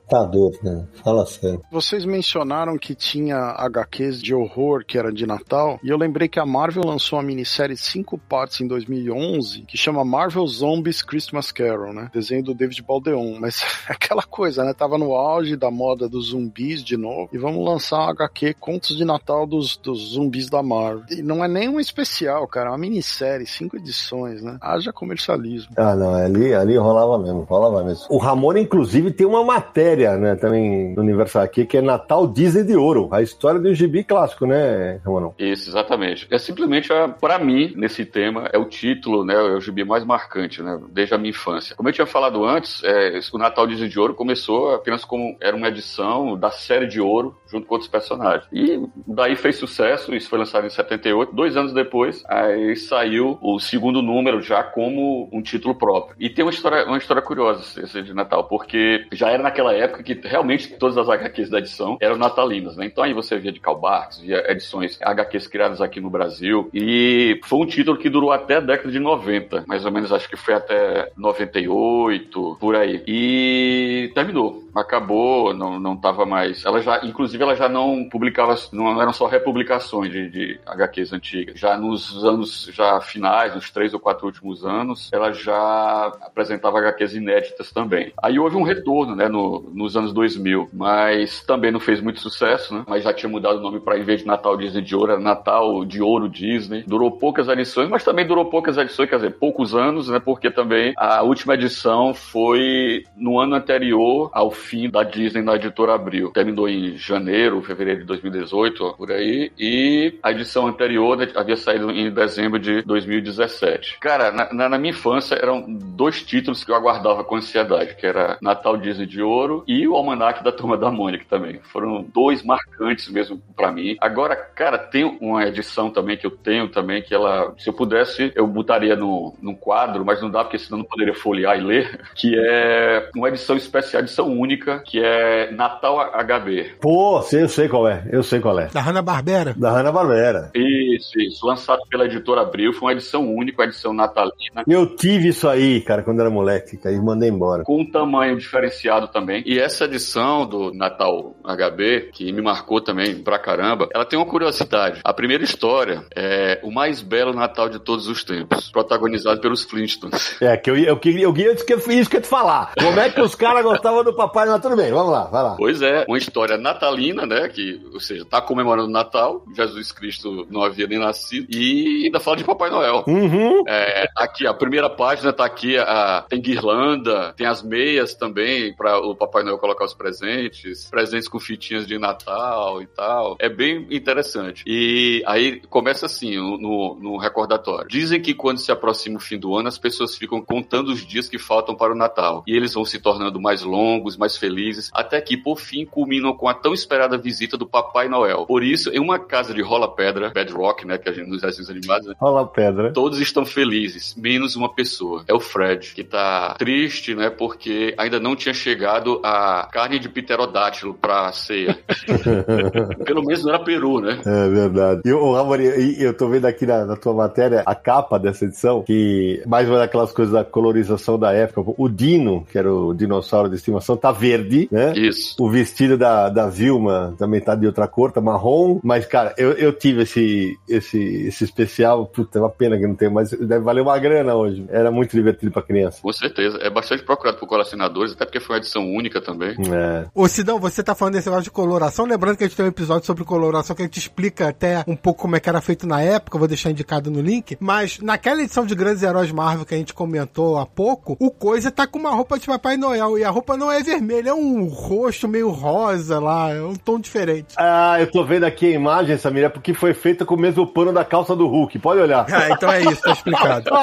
né? 0.62 0.86
Fala 1.02 1.24
sério. 1.26 1.62
Vocês 1.70 2.04
mencionaram 2.04 2.76
que 2.76 2.94
tinha 2.94 3.36
HQs 3.36 4.20
de 4.20 4.34
horror 4.34 4.84
que 4.84 4.98
era 4.98 5.12
de 5.12 5.26
Natal, 5.26 5.78
e 5.82 5.88
eu 5.88 5.96
lembrei 5.96 6.28
que 6.28 6.40
a 6.40 6.46
Marvel 6.46 6.82
lançou 6.84 7.18
uma 7.18 7.24
minissérie 7.24 7.74
de 7.74 7.80
cinco 7.80 8.18
partes 8.18 8.60
em 8.60 8.66
2011 8.66 9.62
que 9.62 9.76
chama 9.76 10.04
Marvel 10.04 10.46
Zombies 10.46 11.02
Christmas 11.02 11.52
Carol, 11.52 11.92
né? 11.92 12.10
Desenho 12.12 12.42
do 12.42 12.54
David 12.54 12.82
Baldeon, 12.82 13.38
mas 13.38 13.62
é 13.88 13.92
aquela 13.92 14.22
coisa, 14.22 14.64
né? 14.64 14.74
Tava 14.74 14.98
no 14.98 15.14
auge 15.14 15.56
da 15.56 15.70
moda 15.70 16.08
dos 16.08 16.30
zumbis 16.30 16.82
de 16.82 16.96
novo, 16.96 17.28
e 17.32 17.38
vamos 17.38 17.64
lançar 17.64 17.98
uma 17.98 18.10
HQ 18.10 18.54
Contos 18.54 18.96
de 18.96 19.04
Natal 19.04 19.46
dos, 19.46 19.76
dos 19.76 20.12
zumbis 20.12 20.48
da 20.48 20.62
Marvel. 20.62 21.04
E 21.10 21.22
não 21.22 21.44
é 21.44 21.48
nem 21.48 21.68
um 21.68 21.78
especial, 21.78 22.46
cara, 22.48 22.68
é 22.68 22.72
uma 22.72 22.78
minissérie, 22.78 23.46
cinco 23.46 23.76
edições, 23.76 24.42
né? 24.42 24.58
Haja 24.60 24.92
comercialismo. 24.92 25.72
Ah, 25.76 25.94
não, 25.94 26.14
ali, 26.14 26.54
ali 26.54 26.76
rolava 26.76 27.18
mesmo, 27.18 27.42
rolava 27.42 27.84
mesmo. 27.84 28.06
O 28.08 28.18
Ramon, 28.18 28.56
inclusive, 28.56 29.10
tem 29.10 29.26
uma 29.26 29.44
matéria 29.44 29.99
né, 30.16 30.34
também 30.36 30.94
no 30.94 31.02
Universal 31.02 31.42
aqui, 31.42 31.64
que 31.64 31.76
é 31.78 31.82
Natal 31.82 32.26
Disney 32.26 32.64
de 32.64 32.76
Ouro, 32.76 33.08
a 33.12 33.22
história 33.22 33.60
do 33.60 33.72
gibi 33.74 34.04
clássico, 34.04 34.46
né, 34.46 35.00
Romanão? 35.04 35.34
Isso, 35.38 35.68
exatamente. 35.70 36.26
É 36.30 36.38
simplesmente, 36.38 36.92
a- 36.92 37.08
pra 37.08 37.38
mim, 37.38 37.72
nesse 37.76 38.04
tema, 38.04 38.48
é 38.52 38.58
o 38.58 38.64
título, 38.64 39.24
né? 39.24 39.34
É 39.34 39.52
o 39.56 39.60
gibi 39.60 39.84
mais 39.84 40.04
marcante, 40.04 40.62
né? 40.62 40.78
Desde 40.90 41.14
a 41.14 41.18
minha 41.18 41.30
infância. 41.30 41.74
Como 41.76 41.88
eu 41.88 41.92
tinha 41.92 42.06
falado 42.06 42.44
antes, 42.44 42.82
é, 42.84 43.18
o 43.32 43.38
Natal 43.38 43.66
Disney 43.66 43.88
de 43.88 43.98
Ouro 43.98 44.14
começou 44.14 44.74
apenas 44.74 45.04
como 45.04 45.36
era 45.40 45.56
uma 45.56 45.68
edição 45.68 46.36
da 46.36 46.50
série 46.50 46.86
de 46.86 47.00
ouro, 47.00 47.36
junto 47.50 47.66
com 47.66 47.74
outros 47.74 47.90
personagens. 47.90 48.46
E 48.52 48.80
daí 49.06 49.36
fez 49.36 49.56
sucesso, 49.56 50.14
isso 50.14 50.28
foi 50.28 50.38
lançado 50.38 50.66
em 50.66 50.70
78. 50.70 51.34
Dois 51.34 51.56
anos 51.56 51.72
depois, 51.72 52.22
aí 52.28 52.76
saiu 52.76 53.38
o 53.40 53.58
segundo 53.58 54.02
número 54.02 54.40
já 54.40 54.62
como 54.62 55.28
um 55.32 55.42
título 55.42 55.74
próprio. 55.74 56.16
E 56.18 56.30
tem 56.30 56.44
uma 56.44 56.50
história, 56.50 56.86
uma 56.86 56.98
história 56.98 57.22
curiosa 57.22 57.80
esse 57.80 58.02
de 58.02 58.14
Natal, 58.14 58.44
porque 58.44 59.06
já 59.12 59.30
era 59.30 59.42
naquela 59.42 59.74
época 59.74 60.02
que 60.02 60.14
realmente 60.22 60.76
todas 60.76 60.96
as 60.96 61.08
HQs 61.08 61.50
da 61.50 61.58
edição 61.58 61.98
eram 62.00 62.16
natalinas, 62.16 62.76
né? 62.76 62.86
Então 62.86 63.04
aí 63.04 63.12
você 63.12 63.38
via 63.38 63.52
de 63.52 63.60
Calbarks, 63.60 64.20
via 64.20 64.50
edições 64.50 64.98
HQs 65.00 65.46
criadas 65.46 65.80
aqui 65.80 66.00
no 66.00 66.10
Brasil. 66.10 66.68
E 66.72 67.40
foi 67.44 67.58
um 67.60 67.66
título 67.66 67.98
que 67.98 68.08
durou 68.08 68.32
até 68.32 68.56
a 68.56 68.60
década 68.60 68.90
de 68.90 68.98
90, 68.98 69.64
mais 69.66 69.84
ou 69.84 69.92
menos 69.92 70.12
acho 70.12 70.28
que 70.28 70.36
foi 70.36 70.54
até 70.54 71.10
98, 71.16 72.56
por 72.60 72.76
aí. 72.76 73.02
E 73.06 74.10
terminou. 74.14 74.64
Acabou, 74.74 75.52
não, 75.54 75.78
não 75.78 75.96
tava 75.96 76.24
mais. 76.24 76.64
Ela 76.64 76.80
já, 76.80 77.04
inclusive, 77.04 77.42
ela 77.42 77.54
já 77.54 77.68
não 77.68 78.08
publicava, 78.08 78.54
não 78.72 79.00
eram 79.00 79.12
só 79.12 79.26
republicações 79.26 80.12
de, 80.12 80.30
de 80.30 80.60
HQs 80.66 81.12
antigas. 81.12 81.58
Já 81.58 81.76
nos 81.76 82.24
anos 82.24 82.70
já 82.72 83.00
finais, 83.00 83.54
nos 83.54 83.70
três 83.70 83.92
ou 83.94 84.00
quatro 84.00 84.26
últimos 84.26 84.64
anos, 84.64 85.10
ela 85.12 85.32
já 85.32 86.06
apresentava 86.22 86.78
HQs 86.78 87.14
inéditas 87.14 87.72
também. 87.72 88.12
Aí 88.22 88.38
houve 88.38 88.56
um 88.56 88.62
retorno, 88.62 89.14
né, 89.14 89.28
no, 89.28 89.70
nos 89.72 89.96
anos 89.96 90.12
2000, 90.12 90.68
mas 90.72 91.42
também 91.44 91.70
não 91.70 91.80
fez 91.80 92.00
muito 92.00 92.20
sucesso, 92.20 92.74
né? 92.74 92.84
Mas 92.88 93.04
já 93.04 93.12
tinha 93.12 93.28
mudado 93.28 93.58
o 93.58 93.62
nome 93.62 93.80
para, 93.80 93.98
em 93.98 94.02
vez 94.02 94.20
de 94.20 94.26
Natal 94.26 94.56
Disney 94.56 94.82
de 94.82 94.94
Ouro, 94.94 95.12
era 95.12 95.20
Natal 95.20 95.84
de 95.84 96.02
Ouro 96.02 96.28
Disney. 96.28 96.84
Durou 96.86 97.10
poucas 97.12 97.48
edições, 97.48 97.88
mas 97.88 98.04
também 98.04 98.26
durou 98.26 98.44
poucas 98.46 98.76
edições, 98.76 99.08
quer 99.08 99.16
dizer, 99.16 99.38
poucos 99.38 99.74
anos, 99.74 100.08
né? 100.08 100.18
Porque 100.18 100.50
também 100.50 100.92
a 100.96 101.22
última 101.22 101.54
edição 101.54 102.14
foi 102.14 103.04
no 103.16 103.38
ano 103.38 103.54
anterior 103.54 104.30
ao 104.32 104.50
fim 104.60 104.88
da 104.88 105.02
Disney 105.02 105.42
na 105.42 105.56
editora 105.56 105.94
Abril. 105.94 106.30
Terminou 106.32 106.68
em 106.68 106.96
janeiro, 106.96 107.60
fevereiro 107.62 108.00
de 108.00 108.06
2018, 108.06 108.84
ó, 108.84 108.92
por 108.92 109.10
aí. 109.10 109.50
E 109.58 110.14
a 110.22 110.30
edição 110.30 110.66
anterior 110.66 111.18
havia 111.34 111.56
saído 111.56 111.90
em 111.90 112.10
dezembro 112.10 112.58
de 112.58 112.82
2017. 112.82 113.98
Cara, 114.00 114.30
na, 114.30 114.68
na- 114.68 114.78
minha 114.78 114.90
infância 114.92 115.34
eram 115.34 115.64
dois 115.68 116.22
títulos 116.22 116.64
que 116.64 116.70
eu 116.70 116.74
aguardava 116.74 117.22
com 117.24 117.36
ansiedade, 117.36 117.96
que 117.96 118.06
era 118.06 118.38
Natal 118.40 118.76
Disney 118.76 119.06
de 119.06 119.20
Ouro 119.22 119.62
e 119.66 119.86
o 119.86 119.94
Almanac 119.94 120.42
da 120.42 120.52
Turma 120.52 120.76
da 120.76 120.90
Mônica 120.90 121.24
também. 121.28 121.60
Foram 121.64 122.02
dois 122.02 122.42
marcantes 122.42 123.08
mesmo 123.08 123.40
pra 123.56 123.70
mim. 123.72 123.96
Agora, 124.00 124.34
cara, 124.36 124.78
tem 124.78 125.04
uma 125.20 125.44
edição 125.46 125.90
também 125.90 126.16
que 126.16 126.26
eu 126.26 126.30
tenho 126.30 126.68
também, 126.68 127.02
que 127.02 127.14
ela, 127.14 127.54
se 127.58 127.68
eu 127.68 127.72
pudesse, 127.74 128.32
eu 128.34 128.46
botaria 128.46 128.96
no, 128.96 129.34
num 129.40 129.54
quadro, 129.54 130.04
mas 130.04 130.20
não 130.22 130.30
dá 130.30 130.42
porque 130.44 130.58
senão 130.58 130.78
não 130.78 130.84
poderia 130.84 131.14
folhear 131.14 131.58
e 131.58 131.62
ler, 131.62 132.00
que 132.14 132.34
é 132.38 133.10
uma 133.14 133.28
edição 133.28 133.56
especial, 133.56 134.02
edição 134.02 134.28
única, 134.28 134.49
que 134.58 135.00
é 135.02 135.50
Natal 135.52 135.98
HB. 136.12 136.76
Pô, 136.80 137.20
sei, 137.22 137.42
eu 137.42 137.48
sei 137.48 137.68
qual 137.68 137.88
é, 137.88 138.04
eu 138.10 138.22
sei 138.22 138.40
qual 138.40 138.58
é. 138.58 138.68
Da 138.68 138.80
Hanna-Barbera. 138.80 139.54
Da 139.56 139.70
Hanna-Barbera. 139.72 140.50
Isso, 140.54 141.18
isso. 141.20 141.46
Lançado 141.46 141.82
pela 141.88 142.04
editora 142.04 142.42
Abril, 142.42 142.72
foi 142.72 142.88
uma 142.88 142.92
edição 142.92 143.28
única, 143.34 143.62
uma 143.62 143.68
edição 143.68 143.92
natalina. 143.92 144.64
Eu 144.66 144.94
tive 144.96 145.28
isso 145.28 145.48
aí, 145.48 145.80
cara, 145.80 146.02
quando 146.02 146.20
era 146.20 146.30
moleque, 146.30 146.76
cara, 146.76 146.94
e 146.94 147.00
mandei 147.00 147.28
embora. 147.28 147.64
com 147.64 147.80
um 147.80 147.90
tamanho 147.90 148.36
diferenciado 148.36 149.08
também. 149.08 149.42
E 149.46 149.58
essa 149.58 149.84
edição 149.84 150.46
do 150.46 150.72
Natal 150.72 151.34
HB, 151.44 152.10
que 152.12 152.32
me 152.32 152.42
marcou 152.42 152.80
também 152.80 153.22
pra 153.22 153.38
caramba, 153.38 153.88
ela 153.94 154.04
tem 154.04 154.18
uma 154.18 154.26
curiosidade. 154.26 155.00
A 155.04 155.12
primeira 155.12 155.44
história 155.44 156.04
é 156.14 156.60
o 156.62 156.70
mais 156.70 157.02
belo 157.02 157.32
Natal 157.32 157.68
de 157.68 157.78
todos 157.78 158.06
os 158.06 158.24
tempos, 158.24 158.70
protagonizado 158.70 159.40
pelos 159.40 159.64
Flintstones. 159.64 160.40
É, 160.40 160.56
que 160.56 160.70
eu, 160.70 160.76
eu 160.76 160.96
queria, 160.96 161.24
eu 161.24 161.34
eu 161.36 161.52
isso 161.52 161.64
que 161.64 161.72
eu 161.72 161.78
ia 161.88 162.20
te 162.20 162.28
falar. 162.28 162.72
Como 162.78 162.98
é 162.98 163.10
que 163.10 163.20
os 163.20 163.34
caras 163.34 163.62
gostavam 163.62 164.04
do 164.04 164.14
Papai 164.14 164.39
Noel? 164.46 164.60
Tudo 164.60 164.76
bem, 164.76 164.90
vamos 164.90 165.12
lá, 165.12 165.24
vai 165.24 165.42
lá. 165.42 165.54
Pois 165.56 165.82
é, 165.82 166.04
uma 166.08 166.18
história 166.18 166.56
natalina, 166.56 167.26
né? 167.26 167.48
Que, 167.48 167.80
ou 167.92 168.00
seja, 168.00 168.24
tá 168.24 168.40
comemorando 168.40 168.88
o 168.88 168.92
Natal, 168.92 169.44
Jesus 169.54 169.92
Cristo 169.92 170.46
não 170.50 170.62
havia 170.62 170.86
nem 170.86 170.98
nascido, 170.98 171.46
e 171.50 172.04
ainda 172.04 172.20
fala 172.20 172.36
de 172.36 172.44
Papai 172.44 172.70
Noel. 172.70 173.04
Uhum. 173.06 173.62
É, 173.68 174.08
aqui, 174.16 174.46
a 174.46 174.54
primeira 174.54 174.88
página 174.88 175.32
tá 175.32 175.44
aqui, 175.44 175.76
a, 175.76 176.24
tem 176.28 176.40
guirlanda, 176.40 177.32
tem 177.36 177.46
as 177.46 177.62
meias 177.62 178.14
também 178.14 178.74
para 178.74 178.98
o 178.98 179.14
Papai 179.14 179.42
Noel 179.42 179.58
colocar 179.58 179.84
os 179.84 179.94
presentes, 179.94 180.88
presentes 180.90 181.28
com 181.28 181.38
fitinhas 181.38 181.86
de 181.86 181.98
Natal 181.98 182.80
e 182.82 182.86
tal. 182.86 183.36
É 183.38 183.48
bem 183.48 183.86
interessante. 183.90 184.64
E 184.66 185.22
aí 185.26 185.60
começa 185.68 186.06
assim, 186.06 186.36
no, 186.36 186.96
no 187.00 187.16
recordatório. 187.16 187.88
Dizem 187.88 188.20
que 188.20 188.34
quando 188.34 188.58
se 188.58 188.72
aproxima 188.72 189.16
o 189.16 189.20
fim 189.20 189.38
do 189.38 189.56
ano, 189.56 189.68
as 189.68 189.78
pessoas 189.78 190.16
ficam 190.16 190.40
contando 190.40 190.88
os 190.88 191.06
dias 191.06 191.28
que 191.28 191.38
faltam 191.38 191.74
para 191.74 191.92
o 191.92 191.96
Natal. 191.96 192.42
E 192.46 192.56
eles 192.56 192.74
vão 192.74 192.84
se 192.84 192.98
tornando 192.98 193.40
mais 193.40 193.62
longos, 193.62 194.16
mais 194.16 194.29
felizes, 194.36 194.90
até 194.92 195.20
que, 195.20 195.36
por 195.36 195.58
fim, 195.58 195.84
culminam 195.84 196.32
com 196.34 196.48
a 196.48 196.54
tão 196.54 196.72
esperada 196.74 197.16
visita 197.18 197.56
do 197.56 197.66
Papai 197.66 198.08
Noel. 198.08 198.46
Por 198.46 198.62
isso, 198.62 198.90
em 198.90 198.98
uma 198.98 199.18
casa 199.18 199.52
de 199.54 199.62
rola-pedra, 199.62 200.30
bedrock, 200.30 200.86
né, 200.86 200.98
que 200.98 201.08
a 201.08 201.12
gente 201.12 201.28
nos 201.28 201.40
desenhos 201.42 201.70
animados, 201.70 202.06
né, 202.06 202.14
Rola 202.18 202.42
a 202.42 202.46
pedra. 202.46 202.92
Todos 202.92 203.20
estão 203.20 203.44
felizes, 203.44 204.14
menos 204.16 204.56
uma 204.56 204.72
pessoa. 204.72 205.24
É 205.28 205.34
o 205.34 205.40
Fred, 205.40 205.92
que 205.94 206.04
tá 206.04 206.54
triste, 206.58 207.14
né? 207.14 207.30
Porque 207.30 207.94
ainda 207.98 208.18
não 208.20 208.34
tinha 208.36 208.54
chegado 208.54 209.20
a 209.24 209.68
carne 209.72 209.98
de 209.98 210.08
pterodátilo 210.08 210.94
pra 210.94 211.30
ceia. 211.32 211.78
Pelo 213.04 213.22
menos 213.24 213.44
não 213.44 213.54
era 213.54 213.62
peru, 213.64 214.00
né? 214.00 214.18
É 214.24 214.48
verdade. 214.48 215.00
E, 215.04 215.12
ô, 215.12 215.36
Amor, 215.36 215.60
e- 215.60 215.98
e 215.98 216.02
eu 216.02 216.16
tô 216.16 216.28
vendo 216.28 216.46
aqui 216.46 216.66
na, 216.66 216.84
na 216.84 216.96
tua 216.96 217.14
matéria 217.14 217.62
a 217.66 217.74
capa 217.74 218.18
dessa 218.18 218.44
edição, 218.44 218.82
que 218.82 219.42
mais 219.46 219.68
uma 219.68 219.78
daquelas 219.78 220.12
coisas 220.12 220.32
da 220.34 220.44
colorização 220.44 221.18
da 221.18 221.32
época. 221.32 221.72
O 221.76 221.88
Dino, 221.88 222.44
que 222.50 222.58
era 222.58 222.72
o 222.72 222.94
dinossauro 222.94 223.48
de 223.48 223.56
estimação, 223.56 223.96
tá 223.96 224.10
verde, 224.20 224.68
né? 224.70 224.92
Isso. 224.94 225.34
O 225.38 225.48
vestido 225.48 225.96
da, 225.96 226.28
da 226.28 226.48
Vilma 226.48 227.14
também 227.18 227.40
tá 227.40 227.54
de 227.54 227.66
outra 227.66 227.88
cor, 227.88 228.12
tá 228.12 228.20
marrom. 228.20 228.78
Mas, 228.84 229.06
cara, 229.06 229.34
eu, 229.38 229.52
eu 229.52 229.72
tive 229.72 230.02
esse, 230.02 230.58
esse, 230.68 230.98
esse 231.26 231.44
especial. 231.44 232.06
Puta, 232.06 232.38
é 232.38 232.42
uma 232.42 232.50
pena 232.50 232.76
que 232.76 232.86
não 232.86 232.94
tem, 232.94 233.08
mas 233.08 233.30
deve 233.30 233.60
valer 233.60 233.80
uma 233.80 233.98
grana 233.98 234.34
hoje. 234.34 234.66
Era 234.68 234.90
muito 234.90 235.16
divertido 235.16 235.50
pra 235.50 235.62
criança. 235.62 236.00
Com 236.02 236.12
certeza. 236.12 236.58
É 236.60 236.68
bastante 236.68 237.02
procurado 237.02 237.38
por 237.38 237.48
colecionadores, 237.48 238.12
até 238.12 238.26
porque 238.26 238.40
foi 238.40 238.56
uma 238.56 238.58
edição 238.58 238.86
única 238.86 239.20
também. 239.22 239.56
É. 239.72 240.06
Ô, 240.14 240.28
Sidão, 240.28 240.58
você 240.58 240.82
tá 240.82 240.94
falando 240.94 241.14
desse 241.14 241.28
negócio 241.28 241.44
de 241.44 241.50
coloração. 241.50 242.04
Lembrando 242.04 242.36
que 242.36 242.44
a 242.44 242.46
gente 242.46 242.56
tem 242.56 242.66
um 242.66 242.68
episódio 242.68 243.06
sobre 243.06 243.24
coloração 243.24 243.74
que 243.74 243.82
a 243.82 243.86
gente 243.86 243.98
explica 243.98 244.48
até 244.48 244.84
um 244.86 244.96
pouco 244.96 245.22
como 245.22 245.36
é 245.36 245.40
que 245.40 245.48
era 245.48 245.60
feito 245.60 245.86
na 245.86 246.02
época. 246.02 246.36
eu 246.36 246.38
Vou 246.40 246.48
deixar 246.48 246.70
indicado 246.70 247.10
no 247.10 247.20
link. 247.20 247.56
Mas 247.60 247.98
naquela 248.00 248.42
edição 248.42 248.66
de 248.66 248.74
Grandes 248.74 249.02
Heróis 249.02 249.32
Marvel 249.32 249.64
que 249.64 249.74
a 249.74 249.78
gente 249.78 249.94
comentou 249.94 250.58
há 250.58 250.66
pouco, 250.66 251.16
o 251.18 251.30
Coisa 251.30 251.70
tá 251.70 251.86
com 251.86 251.98
uma 251.98 252.10
roupa 252.10 252.38
de 252.38 252.46
Papai 252.46 252.76
Noel. 252.76 253.18
E 253.18 253.24
a 253.24 253.30
roupa 253.30 253.56
não 253.56 253.70
é 253.70 253.82
vermelha, 253.82 254.09
é 254.12 254.34
um 254.34 254.66
rosto 254.66 255.28
meio 255.28 255.50
rosa 255.50 256.18
lá. 256.18 256.50
É 256.50 256.62
um 256.62 256.74
tom 256.74 256.98
diferente. 256.98 257.54
Ah, 257.56 257.96
eu 258.00 258.10
tô 258.10 258.24
vendo 258.24 258.44
aqui 258.44 258.66
a 258.66 258.70
imagem, 258.70 259.16
Samir, 259.16 259.44
é 259.44 259.48
porque 259.48 259.74
foi 259.74 259.94
feita 259.94 260.24
com 260.24 260.34
o 260.34 260.40
mesmo 260.40 260.66
pano 260.66 260.92
da 260.92 261.04
calça 261.04 261.34
do 261.36 261.46
Hulk. 261.46 261.78
Pode 261.78 262.00
olhar. 262.00 262.26
Ah, 262.30 262.50
então 262.50 262.70
é 262.70 262.82
isso, 262.82 263.02
tá 263.02 263.12
explicado. 263.12 263.70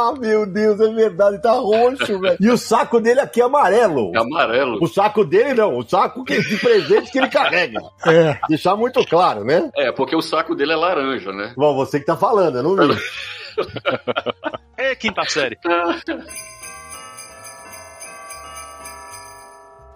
Ah, 0.00 0.14
meu 0.18 0.46
Deus, 0.46 0.80
é 0.80 0.92
verdade, 0.92 1.42
tá 1.42 1.52
roxo, 1.52 2.18
velho. 2.20 2.36
E 2.40 2.48
o 2.50 2.56
saco 2.56 3.00
dele 3.00 3.20
aqui 3.20 3.40
é 3.40 3.44
amarelo. 3.44 4.12
É 4.14 4.18
amarelo. 4.18 4.78
O 4.80 4.86
saco 4.86 5.24
dele 5.24 5.54
não, 5.54 5.76
o 5.76 5.82
saco 5.82 6.24
que, 6.24 6.40
de 6.40 6.56
presente 6.56 7.10
que 7.10 7.18
ele 7.18 7.28
carrega. 7.28 7.80
É. 8.06 8.38
Deixar 8.48 8.76
muito 8.76 9.04
claro, 9.06 9.44
né? 9.44 9.70
É, 9.76 9.92
porque 9.92 10.16
o 10.16 10.22
saco 10.22 10.54
dele 10.54 10.72
é 10.72 10.76
laranja, 10.76 11.32
né? 11.32 11.52
Bom, 11.56 11.74
você 11.74 12.00
que 12.00 12.06
tá 12.06 12.16
falando, 12.16 12.58
eu 12.58 12.62
não 12.62 12.88
vi. 12.88 12.98
É 14.78 14.94
quinta 14.94 15.24
série. 15.24 15.58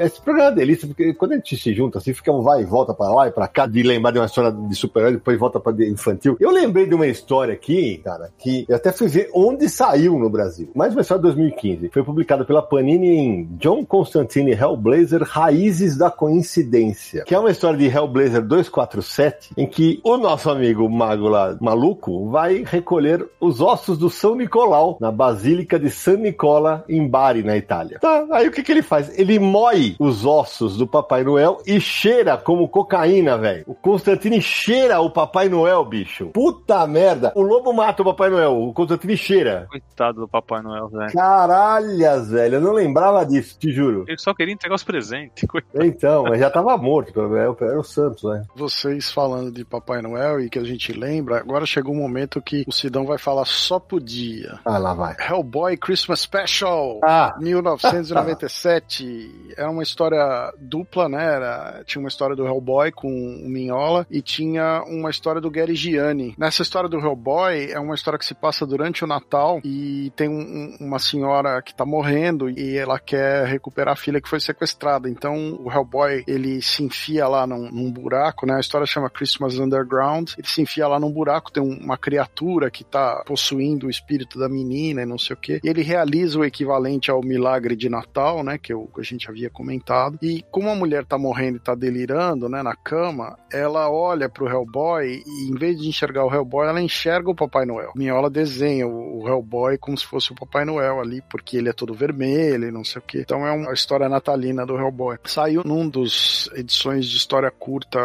Esse 0.03 0.21
programa 0.21 0.51
é 0.51 0.55
delícia, 0.55 0.87
porque 0.87 1.15
quando 1.15 1.33
a 1.33 1.37
gente 1.37 1.57
se 1.57 1.73
junta 1.73 1.99
assim, 1.99 2.13
fica 2.13 2.33
um 2.33 2.43
vai 2.43 2.63
e 2.63 2.65
volta 2.65 2.93
pra 2.93 3.09
lá 3.09 3.29
e 3.29 3.31
pra 3.31 3.47
cá, 3.47 3.67
de 3.67 3.83
lembrar 3.83 4.11
de 4.11 4.19
uma 4.19 4.27
história 4.27 4.51
de 4.51 4.75
super-herói, 4.75 5.13
depois 5.15 5.39
volta 5.39 5.61
pra 5.61 5.73
infantil. 5.87 6.37
Eu 6.41 6.51
lembrei 6.51 6.87
de 6.87 6.95
uma 6.95 7.07
história 7.07 7.55
aqui, 7.55 7.99
cara, 7.99 8.31
que 8.39 8.65
eu 8.69 8.77
até 8.77 8.91
fui 8.93 9.09
ver 9.09 9.31
onde 9.35 9.69
saiu 9.69 10.19
no 10.19 10.29
Brasil. 10.29 10.71
Mais 10.75 10.93
uma 10.93 11.03
história 11.03 11.21
de 11.21 11.29
2015. 11.29 11.91
Foi 11.91 12.03
publicada 12.03 12.45
pela 12.45 12.63
Panini 12.63 13.09
em 13.09 13.49
John 13.59 13.85
Constantine 13.85 14.53
Hellblazer 14.53 15.23
Raízes 15.23 15.97
da 15.97 16.11
Coincidência, 16.11 17.25
que 17.25 17.35
é 17.35 17.39
uma 17.39 17.51
história 17.51 17.79
de 17.79 17.87
Hellblazer 17.87 18.43
247, 18.43 19.53
em 19.57 19.67
que 19.67 20.01
o 20.03 20.17
nosso 20.17 20.51
amigo 20.51 20.89
mago 20.89 21.29
lá, 21.29 21.57
maluco, 21.61 22.29
vai 22.29 22.65
recolher 22.67 23.27
os 23.41 23.61
ossos 23.61 23.99
do 23.99 24.11
São 24.11 24.35
Nicolau 24.35 24.97
na 25.01 25.11
Basílica 25.11 25.79
de 25.79 25.91
San 25.91 26.17
Nicola, 26.17 26.85
em 26.89 27.07
Bari, 27.07 27.43
na 27.43 27.57
Itália. 27.57 27.99
Tá, 28.01 28.27
aí 28.31 28.49
o 28.49 28.51
que, 28.51 28.63
que 28.63 28.73
ele 28.73 28.83
faz? 28.83 29.17
Ele 29.19 29.39
moe 29.39 29.92
come 29.93 29.97
os 29.99 30.25
ossos 30.25 30.77
do 30.77 30.87
Papai 30.87 31.25
Noel 31.25 31.59
e 31.67 31.81
cheira 31.81 32.37
como 32.37 32.69
cocaína, 32.69 33.39
velho. 33.39 33.65
O 33.67 33.75
Constantine 33.75 34.41
cheira 34.41 35.01
o 35.01 35.11
Papai 35.11 35.49
Noel, 35.49 35.85
bicho. 35.85 36.27
Puta 36.27 36.87
merda. 36.87 37.33
O 37.35 37.43
lobo 37.43 37.73
mata 37.73 38.03
o 38.03 38.05
Papai 38.05 38.31
Noel, 38.31 38.57
o 38.57 38.73
Constantine 38.73 39.17
cheira. 39.17 39.67
Coitado 39.71 40.21
do 40.21 40.29
Papai 40.29 40.63
Noel, 40.63 40.89
velho. 40.89 41.13
Caralhas, 41.13 42.31
velho. 42.31 42.57
Eu 42.57 42.61
não 42.61 42.73
lembrava 42.73 43.25
disso, 43.25 43.59
te 43.59 43.73
juro. 43.73 44.05
Ele 44.07 44.19
só 44.19 44.35
queria 44.35 44.55
entregar 44.55 44.75
os 44.75 44.85
presentes. 44.85 45.45
Coitado. 45.49 45.85
Então, 45.85 46.25
mas 46.25 46.41
já 46.41 46.51
tava 46.51 46.77
morto. 46.77 47.13
Era 47.13 47.79
o 47.79 47.85
Santos, 47.85 48.25
né? 48.25 48.45
Vocês 48.55 49.11
falando 49.11 49.51
de 49.51 49.65
Papai 49.65 50.03
Noel 50.03 50.41
e 50.41 50.51
que 50.51 50.59
a 50.59 50.65
gente 50.65 50.93
lembra, 50.93 51.39
agora 51.39 51.67
chegou 51.67 51.95
um 51.95 51.99
momento 51.99 52.41
que 52.41 52.65
o 52.67 52.73
Sidão 52.73 53.05
vai 53.05 53.19
falar 53.19 53.45
só 53.45 53.79
podia. 53.79 54.59
Ah, 54.65 54.79
lá 54.79 54.95
vai. 54.95 55.17
Hellboy 55.19 55.77
Christmas 55.77 56.21
Special! 56.21 57.01
Ah, 57.03 57.35
1997 57.41 59.53
era 59.57 59.71
uma 59.71 59.82
história 59.83 60.53
dupla, 60.59 61.09
né? 61.09 61.23
Era, 61.23 61.83
tinha 61.87 62.01
uma 62.01 62.09
história 62.09 62.35
do 62.37 62.47
Hellboy 62.47 62.91
com 62.93 63.09
o 63.09 63.49
Minhola 63.49 64.07
e 64.11 64.21
tinha 64.23 64.83
uma 64.87 65.11
história 65.11 65.41
do 65.41 65.51
Gary 65.51 65.75
Gianni. 65.75 66.35
Nessa 66.39 66.63
história 66.63 66.89
do 66.89 66.99
Hellboy 66.99 67.71
é 67.71 67.79
uma 67.79 67.95
história 67.95 68.19
que 68.19 68.27
se 68.27 68.35
passa 68.35 68.67
durante 68.67 69.05
o 69.05 69.07
Natal 69.07 69.61
e 69.65 70.13
tem 70.17 70.29
um- 70.29 70.33
um- 70.81 70.87
uma 70.87 70.99
senhora 70.99 71.61
que 71.63 71.75
tá 71.75 71.85
morrendo 71.85 72.49
e 72.51 72.77
ela 72.77 72.99
quer 72.99 73.47
recuperar 73.47 73.93
a 73.93 73.97
filha 73.97 74.21
que 74.21 74.29
foi 74.29 74.41
sequestrada. 74.41 75.09
Então 75.09 75.57
o 75.61 75.71
Hellboy 75.71 76.25
ele 76.27 76.61
se 76.63 76.83
enfia 76.83 77.27
lá 77.29 77.47
num, 77.47 77.71
num 77.71 77.91
buraco, 77.91 78.47
né? 78.47 78.55
A 78.57 78.61
história 78.61 78.87
chama 78.87 79.11
Christmas 79.11 79.59
Underground. 79.59 80.31
Ele 80.39 80.47
se 80.47 80.61
enfia 80.63 80.87
lá 80.89 80.99
num 80.99 81.11
buraco, 81.11 81.51
tem 81.53 81.63
um- 81.63 81.79
uma 81.83 81.97
criatura 81.97 82.71
que 82.71 82.85
tá 82.85 83.23
possuindo 83.27 83.87
o 83.87 83.91
espírito 83.91 84.39
da 84.39 84.49
menina 84.49 85.03
e 85.03 85.07
não 85.07 85.19
sei 85.19 85.35
o 85.35 85.37
que. 85.39 85.61
E 85.63 85.69
ele 85.69 85.83
realiza 85.83 86.39
o 86.39 86.45
equivalente 86.45 87.11
ao 87.11 87.23
milagre 87.23 87.75
de 87.77 87.89
Natal, 87.89 88.43
né? 88.45 88.59
Que, 88.59 88.73
eu- 88.73 88.91
que 88.95 89.01
a 89.01 89.05
gente 89.05 89.29
havia 89.29 89.51
comentado. 89.63 90.19
E 90.21 90.45
como 90.51 90.69
a 90.69 90.75
mulher 90.75 91.05
tá 91.05 91.17
morrendo 91.17 91.57
e 91.57 91.61
tá 91.61 91.75
delirando, 91.75 92.49
né? 92.49 92.63
Na 92.63 92.75
cama, 92.75 93.39
ela 93.53 93.89
olha 93.89 94.29
pro 94.29 94.49
Hellboy 94.49 95.23
e 95.25 95.51
em 95.51 95.55
vez 95.55 95.81
de 95.81 95.89
enxergar 95.89 96.25
o 96.25 96.35
Hellboy, 96.35 96.67
ela 96.67 96.81
enxerga 96.81 97.31
o 97.31 97.35
Papai 97.35 97.65
Noel. 97.65 97.93
Minhola 97.95 98.29
desenha 98.29 98.87
o, 98.87 99.23
o 99.23 99.29
Hellboy 99.29 99.79
como 99.79 99.97
se 99.97 100.05
fosse 100.05 100.33
o 100.33 100.35
Papai 100.35 100.65
Noel 100.65 101.01
ali, 101.01 101.23
porque 101.31 101.57
ele 101.57 101.69
é 101.69 101.73
todo 101.73 101.95
vermelho 101.95 102.69
e 102.69 102.73
não 102.73 102.85
sei 102.85 103.01
o 103.01 103.05
que. 103.05 103.21
Então 103.21 103.47
é 103.47 103.53
uma 103.53 103.73
história 103.73 104.09
natalina 104.09 104.67
do 104.67 104.77
Hellboy. 104.77 105.19
Saiu 105.25 105.63
num 105.65 105.89
dos 105.89 106.51
edições 106.55 107.07
de 107.07 107.17
história 107.17 107.51
curta 107.51 108.01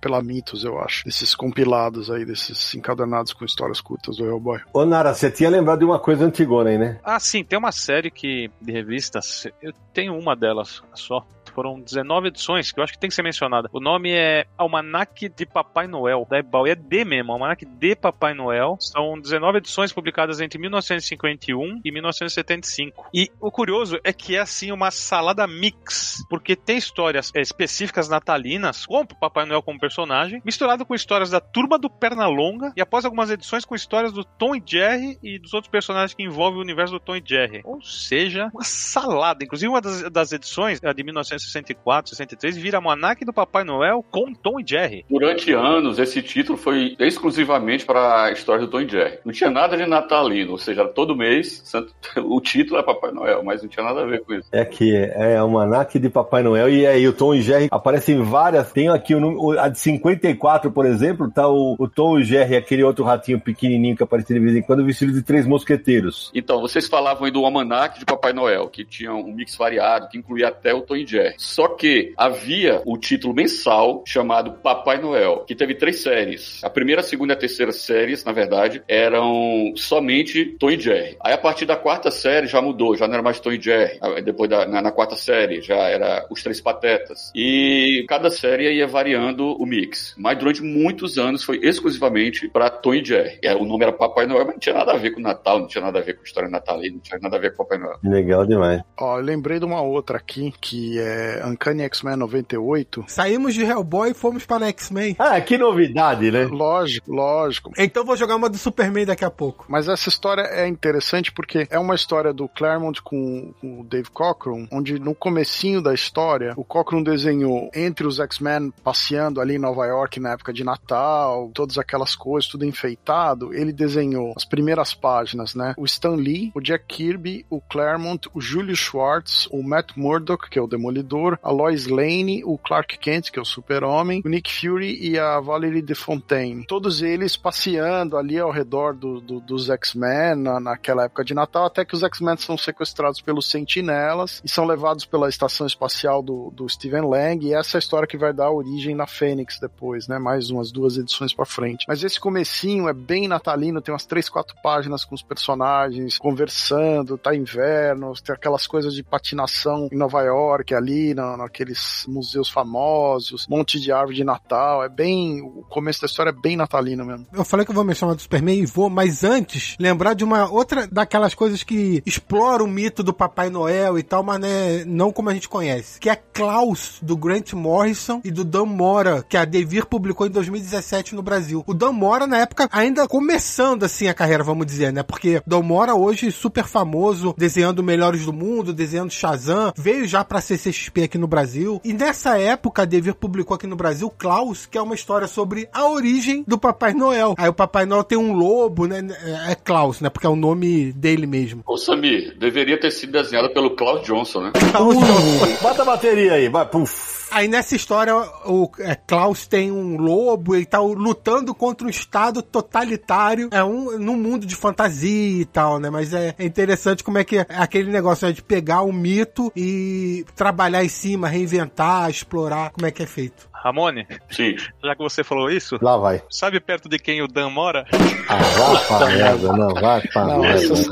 pela 0.00 0.22
Mitos, 0.22 0.64
eu 0.64 0.78
acho. 0.78 1.08
Esses 1.08 1.34
compilados 1.34 2.10
aí, 2.10 2.24
desses 2.24 2.74
encadernados 2.74 3.32
com 3.32 3.44
histórias 3.44 3.80
curtas 3.80 4.16
do 4.16 4.24
Hellboy. 4.24 4.60
ô 4.72 4.84
Nara, 4.84 5.12
você 5.12 5.30
tinha 5.30 5.50
lembrado 5.50 5.80
de 5.80 5.84
uma 5.84 5.98
coisa 5.98 6.24
antigona 6.24 6.70
aí, 6.70 6.78
né? 6.78 7.00
Ah, 7.02 7.18
sim, 7.18 7.42
tem 7.42 7.58
uma 7.58 7.72
série 7.72 8.10
que 8.10 8.50
de 8.60 8.72
revistas, 8.72 9.46
eu 9.60 9.72
tenho 9.92 10.16
uma 10.16 10.36
delas 10.36 10.82
só. 10.96 11.26
Foram 11.54 11.80
19 11.80 12.28
edições, 12.28 12.72
que 12.72 12.80
eu 12.80 12.84
acho 12.84 12.92
que 12.92 12.98
tem 12.98 13.08
que 13.08 13.14
ser 13.14 13.22
mencionada. 13.22 13.68
O 13.72 13.80
nome 13.80 14.10
é 14.12 14.46
Almanac 14.58 15.28
de 15.28 15.46
Papai 15.46 15.86
Noel, 15.86 16.26
da 16.28 16.38
Ebal. 16.38 16.66
E 16.66 16.70
é 16.70 16.74
D 16.74 17.04
mesmo, 17.04 17.32
Almanac 17.32 17.64
de 17.64 17.94
Papai 17.94 18.34
Noel. 18.34 18.76
São 18.80 19.18
19 19.20 19.58
edições 19.58 19.92
publicadas 19.92 20.40
entre 20.40 20.58
1951 20.58 21.80
e 21.84 21.92
1975. 21.92 23.08
E 23.14 23.30
o 23.40 23.52
curioso 23.52 24.00
é 24.02 24.12
que 24.12 24.34
é 24.34 24.40
assim 24.40 24.72
uma 24.72 24.90
salada 24.90 25.46
mix, 25.46 26.24
porque 26.28 26.56
tem 26.56 26.76
histórias 26.76 27.30
é, 27.34 27.40
específicas 27.40 28.08
natalinas, 28.08 28.84
com 28.84 29.06
Papai 29.06 29.46
Noel 29.46 29.62
como 29.62 29.78
personagem, 29.78 30.42
misturado 30.44 30.84
com 30.84 30.94
histórias 30.94 31.30
da 31.30 31.40
Turma 31.40 31.78
do 31.78 31.88
Pernalonga, 31.88 32.72
e 32.76 32.80
após 32.80 33.04
algumas 33.04 33.30
edições 33.30 33.64
com 33.64 33.76
histórias 33.76 34.12
do 34.12 34.24
Tom 34.24 34.56
e 34.56 34.62
Jerry 34.64 35.18
e 35.22 35.38
dos 35.38 35.54
outros 35.54 35.70
personagens 35.70 36.14
que 36.14 36.22
envolvem 36.22 36.58
o 36.58 36.62
universo 36.62 36.94
do 36.94 37.00
Tom 37.00 37.14
e 37.14 37.22
Jerry. 37.24 37.60
Ou 37.64 37.80
seja, 37.80 38.50
uma 38.52 38.64
salada. 38.64 39.44
Inclusive, 39.44 39.68
uma 39.68 39.80
das, 39.80 40.10
das 40.10 40.32
edições, 40.32 40.82
a 40.82 40.92
de 40.92 41.04
1964, 41.44 42.10
63, 42.10 42.56
vira 42.56 42.78
Almanac 42.78 43.24
do 43.24 43.32
Papai 43.32 43.64
Noel 43.64 44.04
com 44.10 44.32
Tom 44.32 44.60
e 44.60 44.64
Jerry. 44.66 45.04
Durante 45.08 45.52
anos, 45.52 45.98
esse 45.98 46.22
título 46.22 46.56
foi 46.58 46.96
exclusivamente 46.98 47.84
para 47.84 48.24
a 48.24 48.32
história 48.32 48.62
do 48.66 48.70
Tom 48.70 48.80
e 48.80 48.88
Jerry. 48.88 49.18
Não 49.24 49.32
tinha 49.32 49.50
nada 49.50 49.76
de 49.76 49.86
natalino, 49.86 50.52
ou 50.52 50.58
seja, 50.58 50.84
todo 50.86 51.16
mês 51.16 51.62
santo- 51.64 51.92
o 52.24 52.40
título 52.40 52.80
é 52.80 52.82
Papai 52.82 53.12
Noel, 53.12 53.42
mas 53.44 53.62
não 53.62 53.68
tinha 53.68 53.84
nada 53.84 54.02
a 54.02 54.06
ver 54.06 54.22
com 54.24 54.34
isso. 54.34 54.48
É 54.52 54.64
que 54.64 54.94
é 54.96 55.36
o 55.40 55.44
Almanac 55.44 55.98
de 55.98 56.08
Papai 56.08 56.42
Noel 56.42 56.68
e 56.68 56.86
aí 56.86 57.06
o 57.06 57.12
Tom 57.12 57.34
e 57.34 57.42
Jerry 57.42 57.68
aparecem 57.70 58.22
várias. 58.22 58.72
Tem 58.72 58.88
aqui 58.88 59.14
o, 59.14 59.20
número- 59.20 59.58
a 59.60 59.68
de 59.68 59.78
54, 59.78 60.70
por 60.70 60.86
exemplo, 60.86 61.30
tá 61.30 61.48
o, 61.48 61.76
o 61.78 61.88
Tom 61.88 62.18
e 62.18 62.24
Jerry, 62.24 62.56
aquele 62.56 62.82
outro 62.82 63.04
ratinho 63.04 63.40
pequenininho 63.40 63.96
que 63.96 64.02
aparecia 64.02 64.34
de 64.34 64.40
vez 64.42 64.56
em 64.56 64.62
quando, 64.62 64.84
vestido 64.84 65.12
de 65.12 65.22
três 65.22 65.46
mosqueteiros. 65.46 66.30
Então, 66.34 66.60
vocês 66.60 66.86
falavam 66.88 67.24
aí 67.24 67.30
do 67.30 67.44
Almanac 67.44 67.98
de 67.98 68.04
Papai 68.04 68.32
Noel, 68.32 68.68
que 68.68 68.84
tinha 68.84 69.12
um 69.12 69.32
mix 69.32 69.56
variado, 69.56 70.08
que 70.08 70.18
incluía 70.18 70.48
até 70.48 70.72
o 70.74 70.80
Tom 70.82 70.96
e 70.96 71.06
Jerry. 71.06 71.33
Só 71.36 71.68
que 71.68 72.12
havia 72.16 72.82
o 72.84 72.96
título 72.96 73.34
mensal 73.34 74.02
chamado 74.06 74.52
Papai 74.52 75.00
Noel, 75.00 75.44
que 75.46 75.54
teve 75.54 75.74
três 75.74 76.00
séries. 76.00 76.62
A 76.62 76.70
primeira, 76.70 77.00
a 77.00 77.04
segunda 77.04 77.32
e 77.32 77.36
a 77.36 77.38
terceira 77.38 77.72
séries, 77.72 78.24
na 78.24 78.32
verdade, 78.32 78.82
eram 78.88 79.72
somente 79.76 80.56
Tom 80.58 80.70
e 80.70 80.80
Jerry. 80.80 81.16
Aí 81.20 81.32
a 81.32 81.38
partir 81.38 81.66
da 81.66 81.76
quarta 81.76 82.10
série 82.10 82.46
já 82.46 82.60
mudou, 82.60 82.96
já 82.96 83.06
não 83.06 83.14
era 83.14 83.22
mais 83.22 83.40
Tom 83.40 83.52
e 83.52 83.60
Jerry. 83.60 83.98
Depois 84.24 84.48
da, 84.50 84.66
na, 84.66 84.82
na 84.82 84.92
quarta 84.92 85.16
série 85.16 85.60
já 85.60 85.76
era 85.76 86.26
Os 86.30 86.42
Três 86.42 86.60
Patetas. 86.60 87.32
E 87.34 88.04
cada 88.08 88.30
série 88.30 88.72
ia 88.72 88.86
variando 88.86 89.52
o 89.60 89.66
mix. 89.66 90.14
Mas 90.16 90.38
durante 90.38 90.62
muitos 90.62 91.18
anos 91.18 91.42
foi 91.42 91.58
exclusivamente 91.62 92.48
para 92.48 92.70
Tom 92.70 92.94
e 92.94 93.04
Jerry. 93.04 93.38
O 93.58 93.64
nome 93.64 93.84
era 93.84 93.92
Papai 93.92 94.26
Noel, 94.26 94.44
mas 94.44 94.54
não 94.54 94.60
tinha 94.60 94.74
nada 94.74 94.92
a 94.92 94.96
ver 94.96 95.10
com 95.10 95.20
Natal, 95.20 95.58
não 95.58 95.66
tinha 95.66 95.82
nada 95.82 95.98
a 95.98 96.02
ver 96.02 96.16
com 96.16 96.24
história 96.24 96.48
natalina, 96.48 96.94
não 96.94 97.00
tinha 97.00 97.18
nada 97.20 97.36
a 97.36 97.40
ver 97.40 97.54
com 97.54 97.64
Papai 97.64 97.78
Noel. 97.78 97.98
Legal 98.02 98.46
demais. 98.46 98.82
Ó, 98.98 99.18
eu 99.18 99.24
lembrei 99.24 99.58
de 99.58 99.64
uma 99.64 99.82
outra 99.82 100.18
aqui, 100.18 100.52
que 100.60 100.98
é 100.98 101.23
Uncanny 101.46 101.82
X-Men 101.82 102.16
98. 102.16 103.04
Saímos 103.08 103.54
de 103.54 103.64
Hellboy 103.64 104.10
e 104.10 104.14
fomos 104.14 104.44
para 104.44 104.68
X-Men. 104.68 105.16
Ah, 105.18 105.40
que 105.40 105.58
novidade, 105.58 106.30
né? 106.30 106.44
Lógico, 106.44 107.12
lógico. 107.12 107.72
Então 107.76 108.04
vou 108.04 108.16
jogar 108.16 108.36
uma 108.36 108.48
do 108.48 108.58
Superman 108.58 109.06
daqui 109.06 109.24
a 109.24 109.30
pouco. 109.30 109.64
Mas 109.68 109.88
essa 109.88 110.08
história 110.08 110.42
é 110.42 110.66
interessante 110.66 111.32
porque 111.32 111.66
é 111.70 111.78
uma 111.78 111.94
história 111.94 112.32
do 112.32 112.48
Claremont 112.48 113.00
com, 113.02 113.52
com 113.60 113.80
o 113.80 113.84
Dave 113.84 114.10
Cockrum, 114.10 114.66
onde 114.70 114.98
no 114.98 115.14
comecinho 115.14 115.82
da 115.82 115.94
história, 115.94 116.54
o 116.56 116.64
Cockrum 116.64 117.02
desenhou 117.02 117.70
entre 117.74 118.06
os 118.06 118.18
X-Men 118.20 118.72
passeando 118.82 119.40
ali 119.40 119.56
em 119.56 119.58
Nova 119.58 119.86
York 119.86 120.20
na 120.20 120.32
época 120.32 120.52
de 120.52 120.64
Natal, 120.64 121.50
todas 121.54 121.78
aquelas 121.78 122.14
coisas, 122.14 122.50
tudo 122.50 122.64
enfeitado. 122.64 123.52
Ele 123.54 123.72
desenhou 123.72 124.32
as 124.36 124.44
primeiras 124.44 124.94
páginas, 124.94 125.54
né? 125.54 125.74
O 125.76 125.84
Stan 125.84 126.14
Lee, 126.14 126.50
o 126.54 126.60
Jack 126.60 126.84
Kirby, 126.86 127.44
o 127.50 127.60
Claremont, 127.60 128.28
o 128.32 128.40
Julius 128.40 128.78
Schwartz, 128.78 129.48
o 129.50 129.62
Matt 129.62 129.92
Murdock, 129.96 130.48
que 130.48 130.58
é 130.58 130.62
o 130.62 130.66
Demolidor, 130.66 131.13
a 131.42 131.50
Lois 131.50 131.86
Lane, 131.86 132.42
o 132.44 132.58
Clark 132.58 132.98
Kent, 132.98 133.30
que 133.30 133.38
é 133.38 133.42
o 133.42 133.44
Super-Homem, 133.44 134.22
o 134.24 134.28
Nick 134.28 134.52
Fury 134.52 134.98
e 135.00 135.18
a 135.18 135.38
Valerie 135.40 135.82
DeFontaine. 135.82 136.64
Todos 136.66 137.02
eles 137.02 137.36
passeando 137.36 138.16
ali 138.16 138.38
ao 138.38 138.50
redor 138.50 138.94
do- 138.94 139.20
do- 139.20 139.40
dos 139.40 139.70
X-Men 139.70 140.34
na- 140.36 140.60
naquela 140.60 141.04
época 141.04 141.24
de 141.24 141.34
Natal, 141.34 141.66
até 141.66 141.84
que 141.84 141.94
os 141.94 142.02
X-Men 142.02 142.36
são 142.36 142.56
sequestrados 142.58 143.20
pelos 143.20 143.48
Sentinelas 143.50 144.40
e 144.44 144.48
são 144.48 144.64
levados 144.64 145.04
pela 145.04 145.28
estação 145.28 145.66
espacial 145.66 146.22
do, 146.22 146.50
do 146.54 146.68
Steven 146.68 147.02
Lang, 147.08 147.44
e 147.46 147.54
essa 147.54 147.76
é 147.76 147.78
a 147.78 147.80
história 147.80 148.06
que 148.08 148.16
vai 148.16 148.32
dar 148.32 148.50
origem 148.50 148.94
na 148.94 149.06
Fênix 149.06 149.58
depois, 149.60 150.08
né? 150.08 150.18
Mais 150.18 150.50
umas 150.50 150.70
duas 150.72 150.96
edições 150.96 151.32
pra 151.34 151.44
frente. 151.44 151.84
Mas 151.88 152.02
esse 152.02 152.18
comecinho 152.20 152.88
é 152.88 152.92
bem 152.92 153.28
natalino, 153.28 153.80
tem 153.80 153.92
umas 153.92 154.06
três, 154.06 154.28
quatro 154.28 154.54
páginas 154.62 155.04
com 155.04 155.14
os 155.14 155.22
personagens 155.22 156.18
conversando, 156.18 157.18
tá 157.18 157.34
inverno, 157.34 158.12
tem 158.24 158.34
aquelas 158.34 158.66
coisas 158.66 158.94
de 158.94 159.02
patinação 159.02 159.88
em 159.92 159.96
Nova 159.96 160.22
York 160.22 160.74
ali, 160.74 160.93
na, 161.14 161.36
naqueles 161.36 162.04
museus 162.08 162.48
famosos, 162.48 163.46
monte 163.48 163.80
de 163.80 163.90
árvore 163.92 164.16
de 164.16 164.24
Natal, 164.24 164.82
é 164.84 164.88
bem, 164.88 165.42
o 165.42 165.64
começo 165.68 166.00
da 166.00 166.06
história 166.06 166.30
é 166.30 166.32
bem 166.32 166.56
natalino 166.56 167.04
mesmo. 167.04 167.26
Eu 167.32 167.44
falei 167.44 167.64
que 167.64 167.70
eu 167.70 167.74
vou 167.74 167.84
mencionar 167.84 168.14
do 168.14 168.22
Superman 168.22 168.60
e 168.60 168.66
vou, 168.66 168.88
mas 168.88 169.24
antes, 169.24 169.76
lembrar 169.78 170.14
de 170.14 170.24
uma 170.24 170.50
outra 170.50 170.86
daquelas 170.86 171.34
coisas 171.34 171.62
que 171.62 172.02
explora 172.06 172.62
o 172.62 172.68
mito 172.68 173.02
do 173.02 173.12
Papai 173.12 173.50
Noel 173.50 173.98
e 173.98 174.02
tal, 174.02 174.22
mas 174.22 174.40
né, 174.40 174.84
não 174.84 175.12
como 175.12 175.30
a 175.30 175.34
gente 175.34 175.48
conhece. 175.48 175.98
Que 175.98 176.10
é 176.10 176.16
Klaus, 176.16 176.98
do 177.02 177.16
Grant 177.16 177.52
Morrison 177.52 178.20
e 178.24 178.30
do 178.30 178.44
Dan 178.44 178.66
Mora, 178.66 179.24
que 179.28 179.36
a 179.36 179.44
Devir 179.44 179.86
publicou 179.86 180.26
em 180.26 180.30
2017 180.30 181.14
no 181.14 181.22
Brasil. 181.22 181.64
O 181.66 181.74
Dan 181.74 181.92
Mora, 181.92 182.26
na 182.26 182.38
época, 182.38 182.68
ainda 182.72 183.08
começando 183.08 183.84
assim 183.84 184.08
a 184.08 184.14
carreira, 184.14 184.42
vamos 184.42 184.66
dizer, 184.66 184.92
né? 184.92 185.02
Porque 185.02 185.42
Dan 185.46 185.62
Mora 185.62 185.94
hoje 185.94 186.30
super 186.30 186.64
famoso, 186.64 187.34
desenhando 187.36 187.82
Melhores 187.82 188.24
do 188.24 188.32
Mundo, 188.32 188.72
desenhando 188.72 189.10
Shazam, 189.10 189.72
veio 189.76 190.06
já 190.06 190.24
pra 190.24 190.40
CCXP 190.84 191.04
aqui 191.04 191.18
no 191.18 191.26
Brasil. 191.26 191.80
E 191.84 191.92
nessa 191.92 192.38
época, 192.38 192.82
a 192.82 192.84
Devir 192.84 193.14
publicou 193.14 193.54
aqui 193.54 193.66
no 193.66 193.76
Brasil 193.76 194.10
Klaus, 194.10 194.66
que 194.66 194.76
é 194.76 194.82
uma 194.82 194.94
história 194.94 195.26
sobre 195.26 195.68
a 195.72 195.88
origem 195.88 196.44
do 196.46 196.58
Papai 196.58 196.92
Noel. 196.92 197.34
Aí 197.38 197.48
o 197.48 197.54
Papai 197.54 197.86
Noel 197.86 198.04
tem 198.04 198.18
um 198.18 198.32
lobo, 198.32 198.86
né? 198.86 199.00
É 199.48 199.54
Klaus, 199.54 200.00
né? 200.00 200.10
Porque 200.10 200.26
é 200.26 200.30
o 200.30 200.36
nome 200.36 200.92
dele 200.92 201.26
mesmo. 201.26 201.62
Ô 201.66 201.76
Samir, 201.76 202.36
deveria 202.38 202.78
ter 202.78 202.90
sido 202.90 203.12
desenhado 203.12 203.50
pelo 203.50 203.70
Klaus 203.70 204.02
Johnson, 204.02 204.40
né? 204.40 204.52
Uh, 204.54 205.62
bota 205.62 205.82
a 205.82 205.84
bateria 205.84 206.34
aí, 206.34 206.48
vai, 206.48 206.66
puf. 206.66 207.23
Aí 207.34 207.48
nessa 207.48 207.74
história, 207.74 208.14
o 208.46 208.70
é, 208.78 208.94
Klaus 208.94 209.44
tem 209.44 209.72
um 209.72 209.96
lobo 209.96 210.54
e 210.54 210.64
tá 210.64 210.78
lutando 210.78 211.52
contra 211.52 211.84
um 211.84 211.90
estado 211.90 212.40
totalitário. 212.40 213.48
É 213.50 213.64
um 213.64 213.98
num 213.98 214.16
mundo 214.16 214.46
de 214.46 214.54
fantasia 214.54 215.40
e 215.40 215.44
tal, 215.44 215.80
né? 215.80 215.90
Mas 215.90 216.14
é, 216.14 216.32
é 216.38 216.44
interessante 216.44 217.02
como 217.02 217.18
é 217.18 217.24
que 217.24 217.38
é 217.38 217.46
aquele 217.48 217.90
negócio 217.90 218.24
né, 218.24 218.32
de 218.32 218.40
pegar 218.40 218.82
o 218.82 218.92
mito 218.92 219.50
e 219.56 220.24
trabalhar 220.36 220.84
em 220.84 220.88
cima, 220.88 221.26
reinventar, 221.26 222.08
explorar 222.08 222.70
como 222.70 222.86
é 222.86 222.92
que 222.92 223.02
é 223.02 223.06
feito. 223.06 223.48
Ramone, 223.64 224.06
Sim. 224.30 224.56
já 224.84 224.94
que 224.94 225.02
você 225.02 225.24
falou 225.24 225.48
isso, 225.50 225.78
Lá 225.80 225.96
vai. 225.96 226.22
sabe 226.30 226.60
perto 226.60 226.86
de 226.88 226.98
quem 226.98 227.22
o 227.22 227.26
Dan 227.26 227.48
mora? 227.48 227.86
Ah, 228.28 228.36
vai 228.36 228.86
pra 228.86 229.06
merda, 229.16 229.52
não, 229.54 229.74
vai 229.74 230.00
pra 230.02 230.24
Não, 230.26 230.40
merda. 230.40 230.58
essas, 230.64 230.86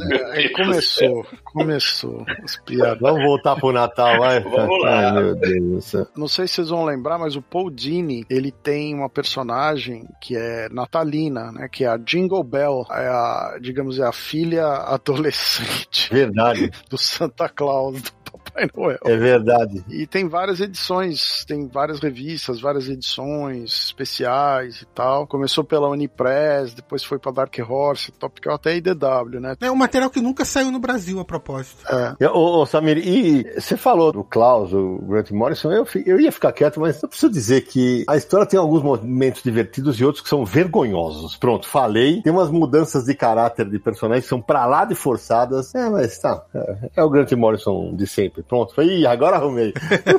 começou, 0.55 1.27
começou 1.45 2.25
as 2.43 2.57
piadas. 2.65 2.99
Vamos 3.01 3.23
voltar 3.25 3.57
pro 3.57 3.73
Natal, 3.73 4.19
vai. 4.19 4.41
Vamos 4.41 4.83
lá. 4.83 5.11
Ai, 5.11 5.13
meu 5.23 5.35
Deus 5.35 5.63
do 5.71 5.81
céu. 5.83 6.07
Não 6.17 6.27
sei 6.29 6.47
se 6.49 6.55
vocês 6.55 6.69
vão 6.71 6.85
lembrar, 6.85 7.19
mas 7.19 7.37
o 7.37 7.43
Paul 7.43 7.71
Dini, 7.71 8.25
ele 8.31 8.51
tem 8.51 8.95
uma 8.95 9.09
personagem 9.11 10.07
que 10.21 10.37
é 10.37 10.69
natalina, 10.71 11.53
né? 11.53 11.69
Que 11.71 11.85
é 11.85 11.89
a 11.89 11.97
Jingle 11.99 12.43
Bell, 12.43 12.87
é 12.91 13.07
a, 13.09 13.59
digamos, 13.61 13.99
é 13.99 14.07
a 14.07 14.13
filha 14.13 14.65
adolescente 14.67 16.09
Verdade, 16.13 16.71
do 16.89 16.97
Santa 16.99 17.49
Claus, 17.49 18.01
do 18.01 18.22
Papai 18.53 18.69
Noel. 18.77 18.99
é 19.05 19.17
verdade. 19.17 19.85
E 19.89 20.07
tem 20.07 20.29
várias 20.29 20.61
edições, 20.61 21.45
tem 21.47 21.67
várias 21.67 22.01
revistas, 22.01 22.61
várias 22.61 22.89
edições 22.89 23.87
especiais 23.87 24.83
e 24.83 24.87
tal. 24.87 25.27
Começou 25.27 25.65
pela 25.65 25.89
Unipress, 25.89 26.75
depois 26.75 27.03
foi 27.03 27.19
pra 27.19 27.33
Dark 27.33 27.55
Horse, 27.59 28.13
Top 28.13 28.41
Cow, 28.41 28.55
até 28.55 28.77
IDW, 28.77 29.41
né? 29.41 29.57
É 29.61 29.71
um 29.71 29.77
material 29.77 30.11
que 30.11 30.21
nunca 30.21 30.45
saiu 30.45 30.71
no 30.71 30.79
Brasil, 30.79 31.19
a 31.19 31.25
propósito. 31.25 31.85
É, 32.21 32.29
Ô, 32.29 32.61
ô, 32.61 32.67
Samir, 32.67 32.99
e 32.99 33.61
você 33.61 33.77
falou 33.77 34.13
do 34.13 34.23
Klaus, 34.23 34.73
o 34.73 34.99
Grant 34.99 35.31
Morrison, 35.31 35.73
eu, 35.73 35.87
eu 36.05 36.21
ia 36.21 36.33
ficar 36.33 36.53
quieto, 36.53 36.81
mas 36.81 37.03
eu 37.03 37.09
preciso 37.09 37.33
dizer 37.33 37.63
que 37.63 38.05
a 38.09 38.17
história 38.17 38.47
tem 38.47 38.59
alguns 38.59 38.83
momentos 38.83 39.43
divertidos 39.43 39.99
e 39.99 40.05
outros 40.05 40.23
que 40.23 40.29
são 40.29 40.45
vergonhosos. 40.45 41.37
Pronto, 41.37 41.67
falei. 41.69 42.21
Tem 42.23 42.33
umas 42.33 42.51
mudanças 42.51 43.05
de 43.05 43.15
caráter 43.15 43.69
de 43.69 43.79
personagens 43.79 44.25
que 44.25 44.29
são 44.29 44.41
pra 44.41 44.67
lá 44.67 44.85
de 44.85 44.95
forçadas. 44.95 45.75
É, 45.75 45.89
mas 45.89 46.19
tá. 46.19 46.45
É, 46.55 46.91
é 46.97 47.03
o 47.03 47.11
Grant 47.11 47.33
Morrison 47.33 47.95
de 47.95 48.07
sempre. 48.07 48.42
Pronto, 48.49 48.75
foi. 48.75 49.07
Agora 49.07 49.37
arrumei. 49.37 49.73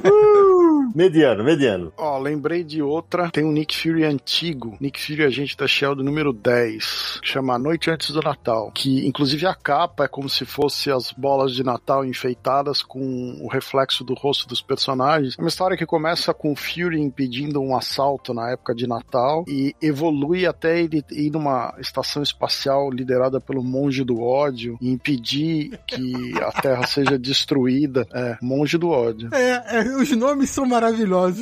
Uhul! 0.03 0.71
mediano, 0.95 1.43
mediano. 1.43 1.93
Ó, 1.97 2.17
lembrei 2.17 2.63
de 2.63 2.81
outra. 2.81 3.29
Tem 3.29 3.43
um 3.43 3.51
Nick 3.51 3.75
Fury 3.75 4.03
antigo. 4.03 4.77
Nick 4.79 4.99
Fury 5.01 5.23
Agente 5.23 5.57
da 5.57 5.67
Shield 5.67 6.03
número 6.03 6.33
10. 6.33 7.19
Que 7.21 7.27
chama 7.27 7.55
A 7.55 7.59
Noite 7.59 7.89
Antes 7.89 8.11
do 8.11 8.21
Natal. 8.21 8.71
Que, 8.73 9.05
inclusive, 9.07 9.45
a 9.45 9.55
capa 9.55 10.05
é 10.05 10.07
como 10.07 10.29
se 10.29 10.45
fosse 10.45 10.91
as 10.91 11.11
bolas 11.11 11.53
de 11.53 11.63
Natal 11.63 12.05
enfeitadas 12.05 12.81
com 12.81 13.37
o 13.41 13.47
reflexo 13.47 14.03
do 14.03 14.13
rosto 14.13 14.47
dos 14.47 14.61
personagens. 14.61 15.35
É 15.37 15.41
uma 15.41 15.49
história 15.49 15.77
que 15.77 15.85
começa 15.85 16.33
com 16.33 16.51
o 16.51 16.55
Fury 16.55 16.99
impedindo 16.99 17.61
um 17.61 17.75
assalto 17.75 18.33
na 18.33 18.51
época 18.51 18.73
de 18.73 18.87
Natal 18.87 19.45
e 19.47 19.75
evolui 19.81 20.45
até 20.45 20.79
ele 20.79 21.03
ir 21.11 21.31
numa 21.31 21.73
estação 21.79 22.23
espacial 22.23 22.89
liderada 22.91 23.39
pelo 23.39 23.63
Monge 23.63 24.03
do 24.03 24.21
Ódio 24.21 24.77
e 24.81 24.89
impedir 24.89 25.79
que 25.87 26.33
a 26.41 26.51
Terra 26.51 26.85
seja 26.87 27.17
destruída. 27.17 28.07
É, 28.13 28.37
Monge 28.41 28.77
do 28.77 28.89
Ódio. 28.89 29.29
É, 29.33 29.79
é, 29.79 29.95
os 29.95 30.11
nomes 30.11 30.49
são 30.49 30.65
maravilhosos, 30.65 30.82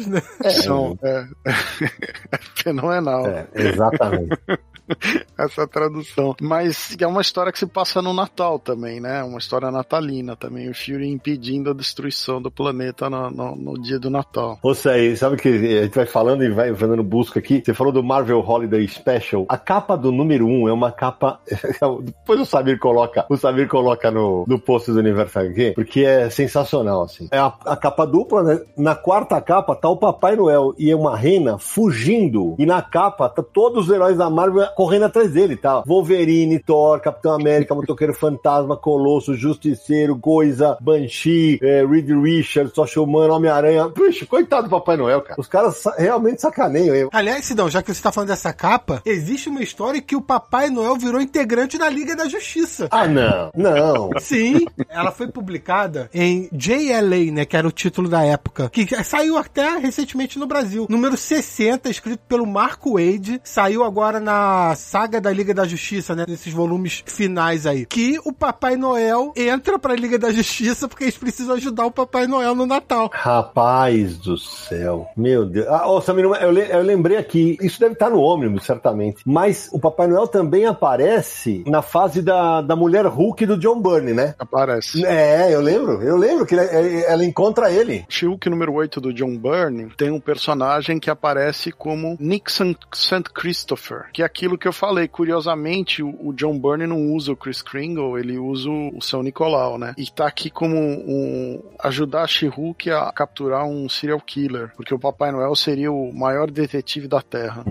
né? 0.08 0.22
São, 0.64 0.98
é, 1.04 1.26
é 1.46 2.38
fenomenal 2.56 3.26
É, 3.28 3.48
exatamente. 3.56 4.38
essa 5.38 5.68
tradução. 5.68 6.36
Mas 6.42 6.96
é 7.00 7.08
uma 7.08 7.22
história 7.22 7.52
que 7.52 7.60
se 7.60 7.66
passa 7.66 8.02
no 8.02 8.14
Natal 8.14 8.60
também, 8.60 9.00
né? 9.00 9.24
Uma 9.24 9.40
história 9.40 9.72
natalina 9.72 10.36
também. 10.36 10.70
O 10.70 10.74
Fury 10.76 11.10
impedindo 11.10 11.70
a 11.72 11.74
destruição 11.74 12.42
do 12.42 12.52
planeta 12.52 13.10
no, 13.10 13.30
no- 13.30 13.56
no 13.56 13.82
dia 13.82 14.00
do 14.00 14.10
Natal. 14.10 14.60
Você 14.64 14.90
aí, 14.90 15.18
sabe 15.18 15.38
que 15.38 15.48
a 15.48 15.84
gente 15.84 15.96
vai 15.96 16.06
falando 16.06 16.44
e 16.44 16.50
vai 16.50 16.74
fazendo 16.74 17.04
busca 17.04 17.40
aqui. 17.40 17.62
Você 17.64 17.74
falou 17.74 17.92
do 17.94 18.04
Marvel 18.04 18.40
Holiday 18.40 18.88
Special. 18.88 19.46
A 19.50 19.58
capa 19.58 19.96
do 19.98 20.12
número 20.12 20.46
1 20.46 20.50
um 20.64 20.70
é 20.70 20.74
uma 20.74 20.92
capa. 20.92 21.40
Depois 22.02 22.40
o 22.40 22.46
Samir 22.46 22.80
coloca, 22.80 23.26
o 23.30 23.38
Samir 23.38 23.68
coloca 23.68 24.12
no, 24.12 24.46
no 24.48 24.60
post 24.60 24.92
do 24.92 25.00
Universo 25.00 25.40
HQ, 25.40 25.74
porque 25.76 26.02
é 26.02 26.30
sensacional, 26.30 27.04
assim. 27.04 27.28
É 27.32 27.38
a, 27.38 27.54
a 27.66 27.76
capa 27.76 28.06
dupla, 28.06 28.44
né? 28.44 28.60
Na 28.78 28.96
quarta 28.96 29.40
capa 29.42 29.76
tá 29.76 29.90
o 29.90 29.98
Papai 29.98 30.36
Noel 30.36 30.74
e 30.78 30.92
é 30.92 30.96
uma 30.96 31.16
rena 31.16 31.58
fugindo. 31.58 32.56
E 32.58 32.66
na 32.66 32.82
capa 32.82 33.30
tá 33.30 33.44
todos 33.44 33.86
os 33.86 33.94
heróis 33.94 34.18
da 34.18 34.30
Marvel 34.30 34.68
correndo 34.76 35.06
atrás 35.06 35.32
dele, 35.32 35.56
tá? 35.56 35.82
Wolverine, 35.86 36.60
Thor, 36.60 37.00
Capitão 37.00 37.34
América, 37.34 37.76
Motoqueiro 37.76 38.14
Fantasma, 38.14 38.76
Colosso, 38.78 39.36
Justiceiro, 39.36 40.18
Coisa, 40.18 40.78
Banshee, 40.82 41.60
eh, 41.62 41.86
Reed 41.86 42.10
Richards, 42.10 42.74
Tocha 42.74 43.02
Humana, 43.02 43.34
Homem-Aranha. 43.34 43.90
Puxa, 43.90 44.26
coitado 44.26 44.64
do 44.64 44.70
Papai 44.70 44.98
Noel, 44.98 45.22
cara. 45.22 45.40
Os 45.40 45.48
caras 45.48 45.78
sa- 45.78 45.96
realmente 45.98 46.42
sacaneiam. 46.42 46.96
hein? 46.96 47.10
Aliás, 47.12 47.46
Sidão, 47.46 47.70
já 47.70 47.82
que 47.82 47.94
você 47.94 48.02
tá 48.02 48.12
falando 48.12 48.30
dessa 48.30 48.54
capa, 48.54 49.02
existe 49.06 49.50
uma 49.50 49.62
história 49.62 50.02
que 50.02 50.16
o 50.16 50.22
Papai 50.22 50.70
Noel 50.70 50.96
virou 50.98 51.22
integrante 51.22 51.78
da 51.78 51.90
Liga 51.90 52.16
da 52.16 52.28
Justiça. 52.28 52.88
Ah, 52.92 53.08
não, 53.08 53.52
não. 53.56 54.10
Sim, 54.20 54.66
ela 54.90 55.12
foi 55.12 55.28
publicada 55.28 56.10
em 56.14 56.50
JLA, 56.52 57.32
né, 57.32 57.46
que 57.46 57.56
era 57.58 57.68
o 57.68 57.72
título 57.72 58.08
da 58.10 58.24
época, 58.24 58.70
que 58.70 58.88
saiu 59.04 59.38
até 59.38 59.78
recentemente 59.78 60.38
no 60.40 60.46
Brasil. 60.48 60.86
Número 60.90 61.16
60, 61.18 61.90
escrito 61.90 62.22
pelo 62.28 62.46
Marco 62.46 62.94
Wade, 62.94 63.40
saiu 63.44 63.84
agora 63.84 64.20
na 64.20 64.32
saga 64.76 65.20
da 65.20 65.32
Liga 65.32 65.54
da 65.54 65.66
Justiça, 65.66 66.16
né, 66.16 66.26
nesses 66.28 66.54
volumes 66.54 67.04
finais 67.06 67.66
aí, 67.66 67.86
que 67.86 68.18
o 68.26 68.32
Papai 68.32 68.76
Noel 68.76 69.34
entra 69.36 69.78
pra 69.80 69.96
Liga 69.96 70.18
da 70.20 70.32
Justiça 70.32 70.88
porque 70.88 71.06
eles 71.06 71.18
precisam 71.18 71.56
ajudar 71.56 71.86
o 71.86 71.92
Papai 71.92 72.28
Noel 72.28 72.56
no 72.56 72.66
Natal. 72.66 73.10
Rapaz 73.14 74.18
do 74.18 74.38
céu. 74.38 75.08
Meu 75.18 75.46
Deus. 75.46 75.68
Ah, 75.68 75.88
ô, 75.90 76.00
Samir, 76.02 76.26
eu, 76.26 76.52
le- 76.52 76.70
eu 76.72 76.82
lembrei 76.82 77.18
aqui, 77.18 77.58
isso 77.62 77.80
deve 77.80 77.94
estar 77.94 78.10
no 78.10 78.20
ônibus, 78.20 78.66
certamente. 78.66 79.22
Mas 79.26 79.70
o 79.72 79.80
Papai 79.80 80.08
Noel 80.08 80.28
também 80.28 80.66
aparece 80.66 81.64
na 81.68 81.82
fase 81.82 82.22
da, 82.22 82.62
da 82.62 82.76
mulher 82.76 83.06
Hulk 83.06 83.46
do 83.46 83.58
John 83.58 83.82
Byrne, 83.82 84.14
né? 84.14 84.36
Aparece. 84.40 85.06
É, 85.06 85.54
eu 85.54 85.62
lembro. 85.62 86.02
Eu 86.02 86.16
lembro 86.18 86.46
que 86.46 86.56
ele- 86.56 86.76
ele- 86.76 87.04
ela 87.06 87.26
encontra 87.26 87.72
ele. 87.72 88.06
She-Hulk 88.10 88.50
número 88.50 88.74
8 88.74 89.00
do 89.02 89.14
John 89.14 89.38
Byrne 89.38 89.92
tem 89.98 90.12
um 90.12 90.20
personagem 90.20 91.00
que 91.00 91.10
aparece 91.10 91.72
como 91.72 92.16
Nixon 92.20 92.76
St. 92.94 93.24
Christopher, 93.34 94.06
que 94.14 94.22
é 94.22 94.26
aquilo 94.26 94.51
que 94.58 94.68
eu 94.68 94.74
falei. 94.74 95.08
Curiosamente, 95.08 96.02
o, 96.04 96.34
John 96.34 96.58
Byrne 96.60 96.88
não 96.88 97.14
usa 97.14 97.32
o 97.32 97.36
Chris 97.36 97.62
Kringle, 97.62 98.18
ele 98.18 98.38
usa 98.38 98.70
o, 98.70 98.98
o 98.98 99.02
São 99.02 99.24
Nicolau, 99.24 99.78
né? 99.78 99.94
E 99.98 100.10
tá 100.10 100.28
aqui 100.28 100.50
como 100.50 100.76
um, 100.76 101.62
ajudar 101.80 102.24
a 102.24 102.28
She-Hulk 102.28 102.90
a 102.92 103.12
capturar 103.12 103.66
um 103.66 103.88
serial 103.90 104.20
killer, 104.20 104.72
porque 104.76 104.94
o 104.94 105.00
Papai 105.00 105.32
Noel 105.32 105.56
seria 105.56 105.92
o 105.92 106.14
maior 106.14 106.50
detetive 106.50 107.08
da 107.08 107.22
Terra. 107.22 107.64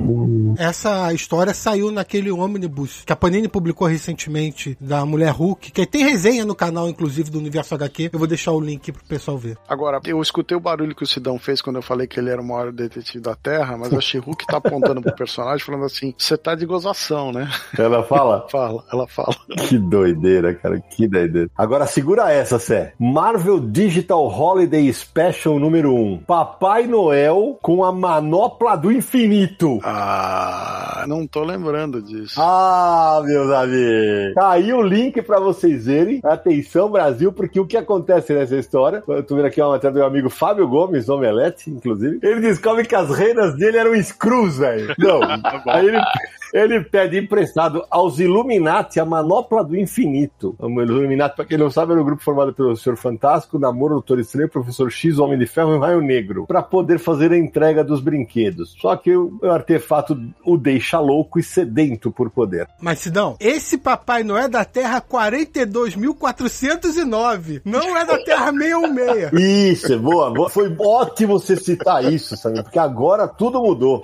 Essa 0.58 1.12
história 1.12 1.54
saiu 1.54 1.90
naquele 1.90 2.30
ônibus 2.30 3.02
que 3.04 3.12
a 3.12 3.16
Panini 3.16 3.48
publicou 3.48 3.86
recentemente 3.86 4.76
da 4.80 5.04
Mulher 5.04 5.32
Hulk, 5.32 5.70
que 5.72 5.86
tem 5.86 6.04
resenha 6.04 6.44
no 6.44 6.54
canal, 6.54 6.88
inclusive, 6.88 7.30
do 7.30 7.38
Universo 7.38 7.74
HQ. 7.74 8.10
Eu 8.12 8.18
vou 8.18 8.28
deixar 8.28 8.52
o 8.52 8.60
link 8.60 8.92
pro 8.92 9.04
pessoal 9.04 9.38
ver. 9.38 9.56
Agora, 9.68 10.00
eu 10.04 10.20
escutei 10.20 10.56
o 10.56 10.60
barulho 10.60 10.94
que 10.94 11.02
o 11.02 11.06
Sidão 11.06 11.38
fez 11.38 11.60
quando 11.60 11.76
eu 11.76 11.82
falei 11.82 12.06
que 12.06 12.18
ele 12.18 12.30
era 12.30 12.40
o 12.40 12.44
maior 12.44 12.72
detetive 12.72 13.22
da 13.22 13.34
Terra, 13.34 13.76
mas 13.76 13.92
a 13.92 14.00
She-Hulk 14.00 14.46
tá 14.46 14.58
apontando 14.58 15.02
pro 15.02 15.14
personagem 15.16 15.64
falando 15.64 15.84
assim: 15.84 16.14
você 16.16 16.36
tá 16.36 16.54
de 16.54 16.66
gozação, 16.70 17.32
né? 17.32 17.50
Ela 17.76 18.02
fala. 18.02 18.46
Fala, 18.50 18.82
ela 18.92 19.06
fala. 19.06 19.34
Que 19.68 19.78
doideira, 19.78 20.54
cara, 20.54 20.80
que 20.80 21.06
doideira. 21.06 21.48
Agora 21.56 21.86
segura 21.86 22.32
essa, 22.32 22.58
Sé. 22.58 22.92
Marvel 22.98 23.60
Digital 23.60 24.26
Holiday 24.26 24.92
Special 24.92 25.58
número 25.58 25.94
1. 25.94 26.18
Papai 26.26 26.86
Noel 26.86 27.58
com 27.62 27.84
a 27.84 27.92
manopla 27.92 28.76
do 28.76 28.90
infinito. 28.90 29.80
Ah, 29.84 31.04
não 31.06 31.26
tô 31.26 31.42
lembrando 31.44 32.02
disso. 32.02 32.34
Ah, 32.38 33.20
meus 33.24 33.50
amigos. 33.50 34.34
Tá 34.34 34.50
aí 34.50 34.72
o 34.72 34.82
link 34.82 35.20
pra 35.22 35.40
vocês 35.40 35.86
verem. 35.86 36.20
Atenção, 36.24 36.90
Brasil, 36.90 37.32
porque 37.32 37.58
o 37.60 37.66
que 37.66 37.76
acontece 37.76 38.32
nessa 38.32 38.56
história? 38.56 39.02
Eu 39.08 39.22
tô 39.22 39.36
vendo 39.36 39.46
aqui 39.46 39.60
uma 39.60 39.70
matéria 39.70 39.92
do 39.92 39.98
meu 39.98 40.06
amigo 40.06 40.30
Fábio 40.30 40.68
Gomes, 40.68 41.08
Omelete, 41.08 41.70
inclusive. 41.70 42.18
Ele 42.22 42.40
descobre 42.40 42.84
que 42.84 42.94
as 42.94 43.10
reinas 43.10 43.56
dele 43.56 43.78
eram 43.78 43.94
screws, 44.02 44.58
velho. 44.58 44.94
Não. 44.98 45.20
aí 45.72 45.86
ele, 45.86 46.00
ele 46.52 46.82
pede 46.82 47.18
emprestado 47.18 47.84
aos 47.90 48.18
Illuminati 48.18 49.00
a 49.00 49.04
manopla 49.04 49.64
do 49.64 49.76
infinito. 49.76 50.54
O 50.58 50.68
Illuminati, 50.80 51.36
pra 51.36 51.44
quem 51.44 51.58
não 51.58 51.70
sabe, 51.70 51.92
era 51.92 52.00
um 52.00 52.04
grupo 52.04 52.22
formado 52.22 52.52
pelo 52.52 52.76
Senhor 52.76 52.96
Fantástico, 52.96 53.58
Namoro, 53.58 53.94
Doutor 53.94 54.18
Estranho, 54.18 54.48
Professor 54.48 54.90
X, 54.90 55.18
Homem 55.18 55.38
de 55.38 55.46
Ferro 55.46 55.74
e 55.74 55.76
o 55.76 55.80
Raio 55.80 56.00
Negro, 56.00 56.46
pra 56.46 56.62
poder 56.62 56.98
fazer 56.98 57.32
a 57.32 57.38
entrega 57.38 57.84
dos 57.84 58.00
brinquedos. 58.00 58.74
Só 58.80 58.96
que 58.96 59.16
o, 59.16 59.38
o 59.42 59.50
artefato 59.50 60.18
o 60.44 60.56
deixa 60.56 60.98
louco 60.98 61.38
e 61.38 61.42
sedento 61.42 62.10
por 62.10 62.30
poder. 62.30 62.66
Mas, 62.80 63.00
Sidão, 63.00 63.36
esse 63.40 63.76
Papai 63.78 64.22
Noel 64.22 64.44
é 64.44 64.48
da 64.48 64.64
Terra 64.64 65.00
42.409. 65.00 67.62
Não 67.64 67.96
é 67.96 68.04
da 68.04 68.18
Terra 68.18 68.52
616. 68.52 69.32
Isso, 69.70 69.92
é 69.92 69.96
boa, 69.96 70.32
boa. 70.32 70.48
Foi 70.48 70.74
ótimo 70.78 71.38
você 71.38 71.56
citar 71.56 72.12
isso, 72.12 72.36
sabe? 72.36 72.62
Porque 72.62 72.78
agora 72.78 73.28
tudo 73.28 73.60
mudou. 73.60 74.00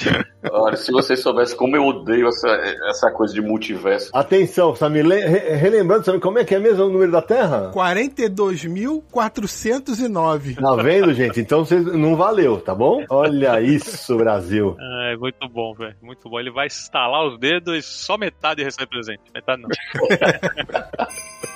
Olha, 0.51 0.77
se 0.77 0.93
vocês 0.93 1.21
soubessem 1.21 1.57
como 1.57 1.77
eu 1.77 1.85
odeio 1.85 2.29
as 2.29 2.36
essa, 2.37 2.49
essa 2.89 3.11
coisa 3.11 3.33
de 3.35 3.41
multiverso. 3.41 4.11
Atenção, 4.15 4.75
Samir, 4.77 5.07
re- 5.07 5.55
relembrando, 5.57 6.05
Samir, 6.05 6.21
como 6.21 6.39
é 6.39 6.45
que 6.45 6.55
é 6.55 6.59
mesmo 6.59 6.85
o 6.85 6.91
número 6.91 7.11
da 7.13 7.23
Terra? 7.23 7.71
42.409. 7.75 10.57
Tá 10.61 10.77
vendo, 10.83 11.13
gente? 11.15 11.41
Então 11.41 11.65
vocês 11.65 11.85
não 11.85 12.15
valeu, 12.17 12.61
tá 12.61 12.75
bom? 12.75 13.05
Olha 13.11 13.61
isso, 13.61 14.17
Brasil. 14.17 14.77
É, 14.79 15.17
muito 15.17 15.49
bom, 15.49 15.75
velho. 15.75 15.97
Muito 16.03 16.29
bom. 16.29 16.39
Ele 16.39 16.51
vai 16.51 16.67
estalar 16.67 17.27
os 17.27 17.39
dedos 17.39 17.75
e 17.77 17.83
só 17.83 18.17
metade 18.19 18.63
recebe 18.63 18.89
presente. 18.89 19.23
Metade 19.35 19.63
não. 19.63 19.69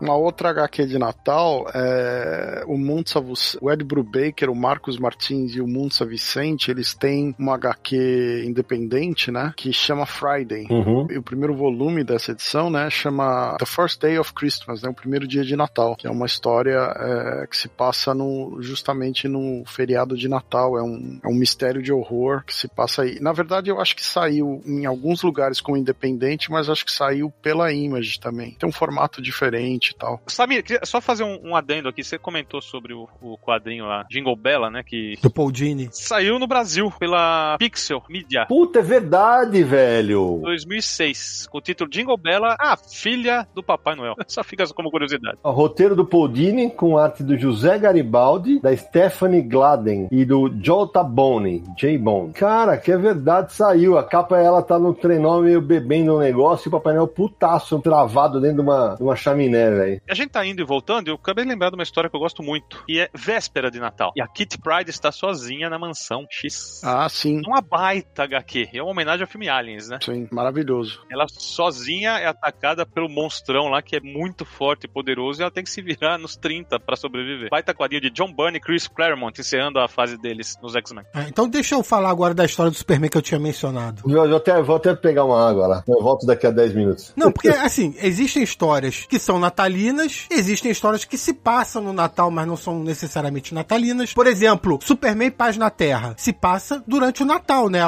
Uma 0.00 0.16
outra 0.16 0.50
HQ 0.50 0.86
de 0.86 0.98
Natal 0.98 1.66
é 1.74 2.64
o 2.66 2.76
Munsa, 2.76 3.22
o 3.60 3.70
Ed 3.70 3.84
Brubaker, 3.84 4.50
o 4.50 4.54
Marcos 4.54 4.98
Martins 4.98 5.54
e 5.54 5.60
o 5.60 5.66
Munsa 5.66 6.04
Vicente, 6.04 6.70
eles 6.70 6.94
têm 6.94 7.34
uma 7.38 7.54
HQ 7.54 8.44
independente, 8.46 9.30
né, 9.30 9.52
que 9.56 9.72
chama 9.72 10.06
Friday. 10.06 10.66
Uhum. 10.70 11.06
E 11.10 11.18
o 11.18 11.22
primeiro 11.22 11.54
volume 11.54 12.04
dessa 12.04 12.32
edição, 12.32 12.70
né, 12.70 12.90
chama 12.90 13.56
The 13.58 13.66
First 13.66 14.00
Day 14.00 14.18
of 14.18 14.32
Christmas, 14.32 14.82
né, 14.82 14.90
o 14.90 14.94
primeiro 14.94 15.26
dia 15.26 15.44
de 15.44 15.56
Natal, 15.56 15.96
que 15.96 16.06
é 16.06 16.10
uma 16.10 16.26
história 16.26 16.78
é, 16.78 17.46
que 17.46 17.56
se 17.56 17.68
passa 17.68 18.14
no, 18.14 18.58
justamente 18.60 19.28
no 19.28 19.64
feriado 19.66 20.16
de 20.16 20.28
Natal. 20.28 20.78
É 20.78 20.82
um, 20.82 21.20
é 21.22 21.28
um 21.28 21.34
mistério 21.34 21.82
de 21.82 21.92
horror 21.92 22.44
que 22.44 22.54
se 22.54 22.68
passa 22.68 23.02
aí. 23.02 23.18
Na 23.20 23.32
verdade, 23.32 23.70
eu 23.70 23.80
acho 23.80 23.94
que 23.94 24.04
saiu 24.04 24.62
em 24.66 24.86
alguns 24.86 25.22
lugares 25.22 25.60
como 25.60 25.76
independente, 25.76 26.50
mas 26.50 26.68
acho 26.68 26.84
que 26.84 26.92
saiu 26.92 27.30
pela 27.42 27.72
Image 27.72 28.18
também. 28.20 28.56
Tem 28.58 28.68
um 28.68 28.72
formato 28.72 29.22
diferente 29.22 29.83
e 29.92 29.96
tal. 29.96 30.20
Samir, 30.26 30.64
só 30.84 31.00
fazer 31.00 31.24
um, 31.24 31.40
um 31.50 31.56
adendo 31.56 31.88
aqui. 31.88 32.02
Você 32.02 32.18
comentou 32.18 32.60
sobre 32.60 32.92
o, 32.92 33.08
o 33.20 33.36
quadrinho 33.38 33.86
lá, 33.86 34.04
Jingle 34.10 34.36
Bella, 34.36 34.70
né? 34.70 34.82
Que 34.82 35.18
Do 35.22 35.30
Paul 35.30 35.50
Dini. 35.50 35.88
saiu 35.92 36.38
no 36.38 36.46
Brasil 36.46 36.92
pela 36.98 37.56
Pixel 37.58 38.02
Media. 38.08 38.46
Puta, 38.46 38.78
é 38.78 38.82
verdade, 38.82 39.62
velho. 39.62 40.40
2006, 40.42 41.48
com 41.50 41.58
o 41.58 41.60
título 41.60 41.90
Jingle 41.90 42.16
Bella, 42.16 42.56
a 42.58 42.76
filha 42.76 43.46
do 43.54 43.62
Papai 43.62 43.94
Noel. 43.94 44.14
Só 44.26 44.42
fica 44.42 44.64
como 44.74 44.90
curiosidade. 44.90 45.38
O 45.42 45.50
roteiro 45.50 45.94
do 45.94 46.04
Paul 46.04 46.28
Dini, 46.28 46.70
com 46.70 46.98
arte 46.98 47.22
do 47.22 47.36
José 47.38 47.78
Garibaldi, 47.78 48.60
da 48.60 48.76
Stephanie 48.76 49.42
Gladden 49.42 50.08
e 50.10 50.24
do 50.24 50.52
Joe 50.62 50.90
Tabone, 50.90 51.62
J. 51.76 51.98
Bone. 51.98 52.32
Cara, 52.32 52.76
que 52.76 52.90
é 52.92 52.96
verdade, 52.96 53.52
saiu. 53.52 53.98
A 53.98 54.04
capa, 54.04 54.38
ela 54.38 54.62
tá 54.62 54.78
no 54.78 54.94
trenó 54.94 55.40
meio 55.40 55.60
bebendo 55.60 56.16
um 56.16 56.18
negócio 56.18 56.66
e 56.66 56.68
o 56.68 56.72
Papai 56.72 56.94
Noel 56.94 57.08
putaço 57.08 57.80
travado 57.80 58.40
dentro 58.40 58.56
de 58.56 58.62
uma, 58.62 58.94
de 58.96 59.02
uma 59.02 59.16
chaminé, 59.16 59.70
velho. 59.74 60.00
A 60.08 60.14
gente 60.14 60.30
tá 60.30 60.44
indo 60.44 60.60
e 60.60 60.64
voltando 60.64 61.08
e 61.08 61.10
eu 61.10 61.14
acabei 61.14 61.44
de 61.44 61.50
lembrar 61.50 61.70
de 61.70 61.76
uma 61.76 61.82
história 61.82 62.08
que 62.08 62.16
eu 62.16 62.20
gosto 62.20 62.42
muito. 62.42 62.82
E 62.88 63.00
é 63.00 63.08
véspera 63.14 63.70
de 63.70 63.78
Natal. 63.78 64.12
E 64.16 64.22
a 64.22 64.26
Kitty 64.26 64.58
Pryde 64.58 64.90
está 64.90 65.12
sozinha 65.12 65.68
na 65.68 65.78
mansão 65.78 66.26
X. 66.30 66.80
Ah, 66.84 67.08
sim. 67.08 67.42
Uma 67.46 67.60
baita 67.60 68.24
HQ. 68.24 68.70
É 68.72 68.82
uma 68.82 68.90
homenagem 68.90 69.22
ao 69.22 69.28
filme 69.28 69.48
Aliens, 69.48 69.88
né? 69.88 69.98
Sim, 70.02 70.28
maravilhoso. 70.30 71.00
Ela 71.10 71.26
sozinha 71.28 72.18
é 72.18 72.26
atacada 72.26 72.86
pelo 72.86 73.08
monstrão 73.08 73.68
lá, 73.68 73.82
que 73.82 73.96
é 73.96 74.00
muito 74.00 74.44
forte 74.44 74.84
e 74.84 74.88
poderoso, 74.88 75.40
e 75.40 75.42
ela 75.42 75.50
tem 75.50 75.64
que 75.64 75.70
se 75.70 75.82
virar 75.82 76.18
nos 76.18 76.36
30 76.36 76.78
pra 76.80 76.96
sobreviver. 76.96 77.50
Baita 77.50 77.74
quadrinho 77.74 78.02
de 78.02 78.10
John 78.10 78.32
Byrne 78.32 78.58
e 78.58 78.60
Chris 78.60 78.88
Claremont, 78.88 79.38
encerrando 79.40 79.78
a 79.78 79.88
fase 79.88 80.16
deles 80.18 80.56
nos 80.62 80.74
X-Men. 80.74 81.04
É, 81.14 81.22
então 81.28 81.48
deixa 81.48 81.74
eu 81.74 81.82
falar 81.82 82.10
agora 82.10 82.34
da 82.34 82.44
história 82.44 82.70
do 82.70 82.76
Superman 82.76 83.10
que 83.10 83.18
eu 83.18 83.22
tinha 83.22 83.40
mencionado. 83.40 84.02
Eu, 84.06 84.24
eu 84.24 84.36
até, 84.36 84.60
vou 84.62 84.76
até 84.76 84.94
pegar 84.94 85.24
uma 85.24 85.48
água 85.48 85.66
lá. 85.66 85.84
Eu 85.86 86.02
volto 86.02 86.26
daqui 86.26 86.46
a 86.46 86.50
10 86.50 86.74
minutos. 86.74 87.12
Não, 87.16 87.30
porque 87.30 87.48
assim, 87.48 87.94
existem 88.02 88.42
histórias 88.42 89.06
que 89.06 89.18
são 89.18 89.38
natalinas, 89.64 90.26
existem 90.30 90.70
histórias 90.70 91.04
que 91.04 91.16
se 91.16 91.32
passam 91.32 91.82
no 91.82 91.92
Natal, 91.92 92.30
mas 92.30 92.46
não 92.46 92.56
são 92.56 92.82
necessariamente 92.82 93.54
natalinas. 93.54 94.12
Por 94.12 94.26
exemplo, 94.26 94.78
Superman 94.82 95.30
Paz 95.30 95.56
na 95.56 95.70
Terra 95.70 96.14
se 96.18 96.32
passa 96.32 96.82
durante 96.86 97.22
o 97.22 97.26
Natal, 97.26 97.70
né? 97.70 97.80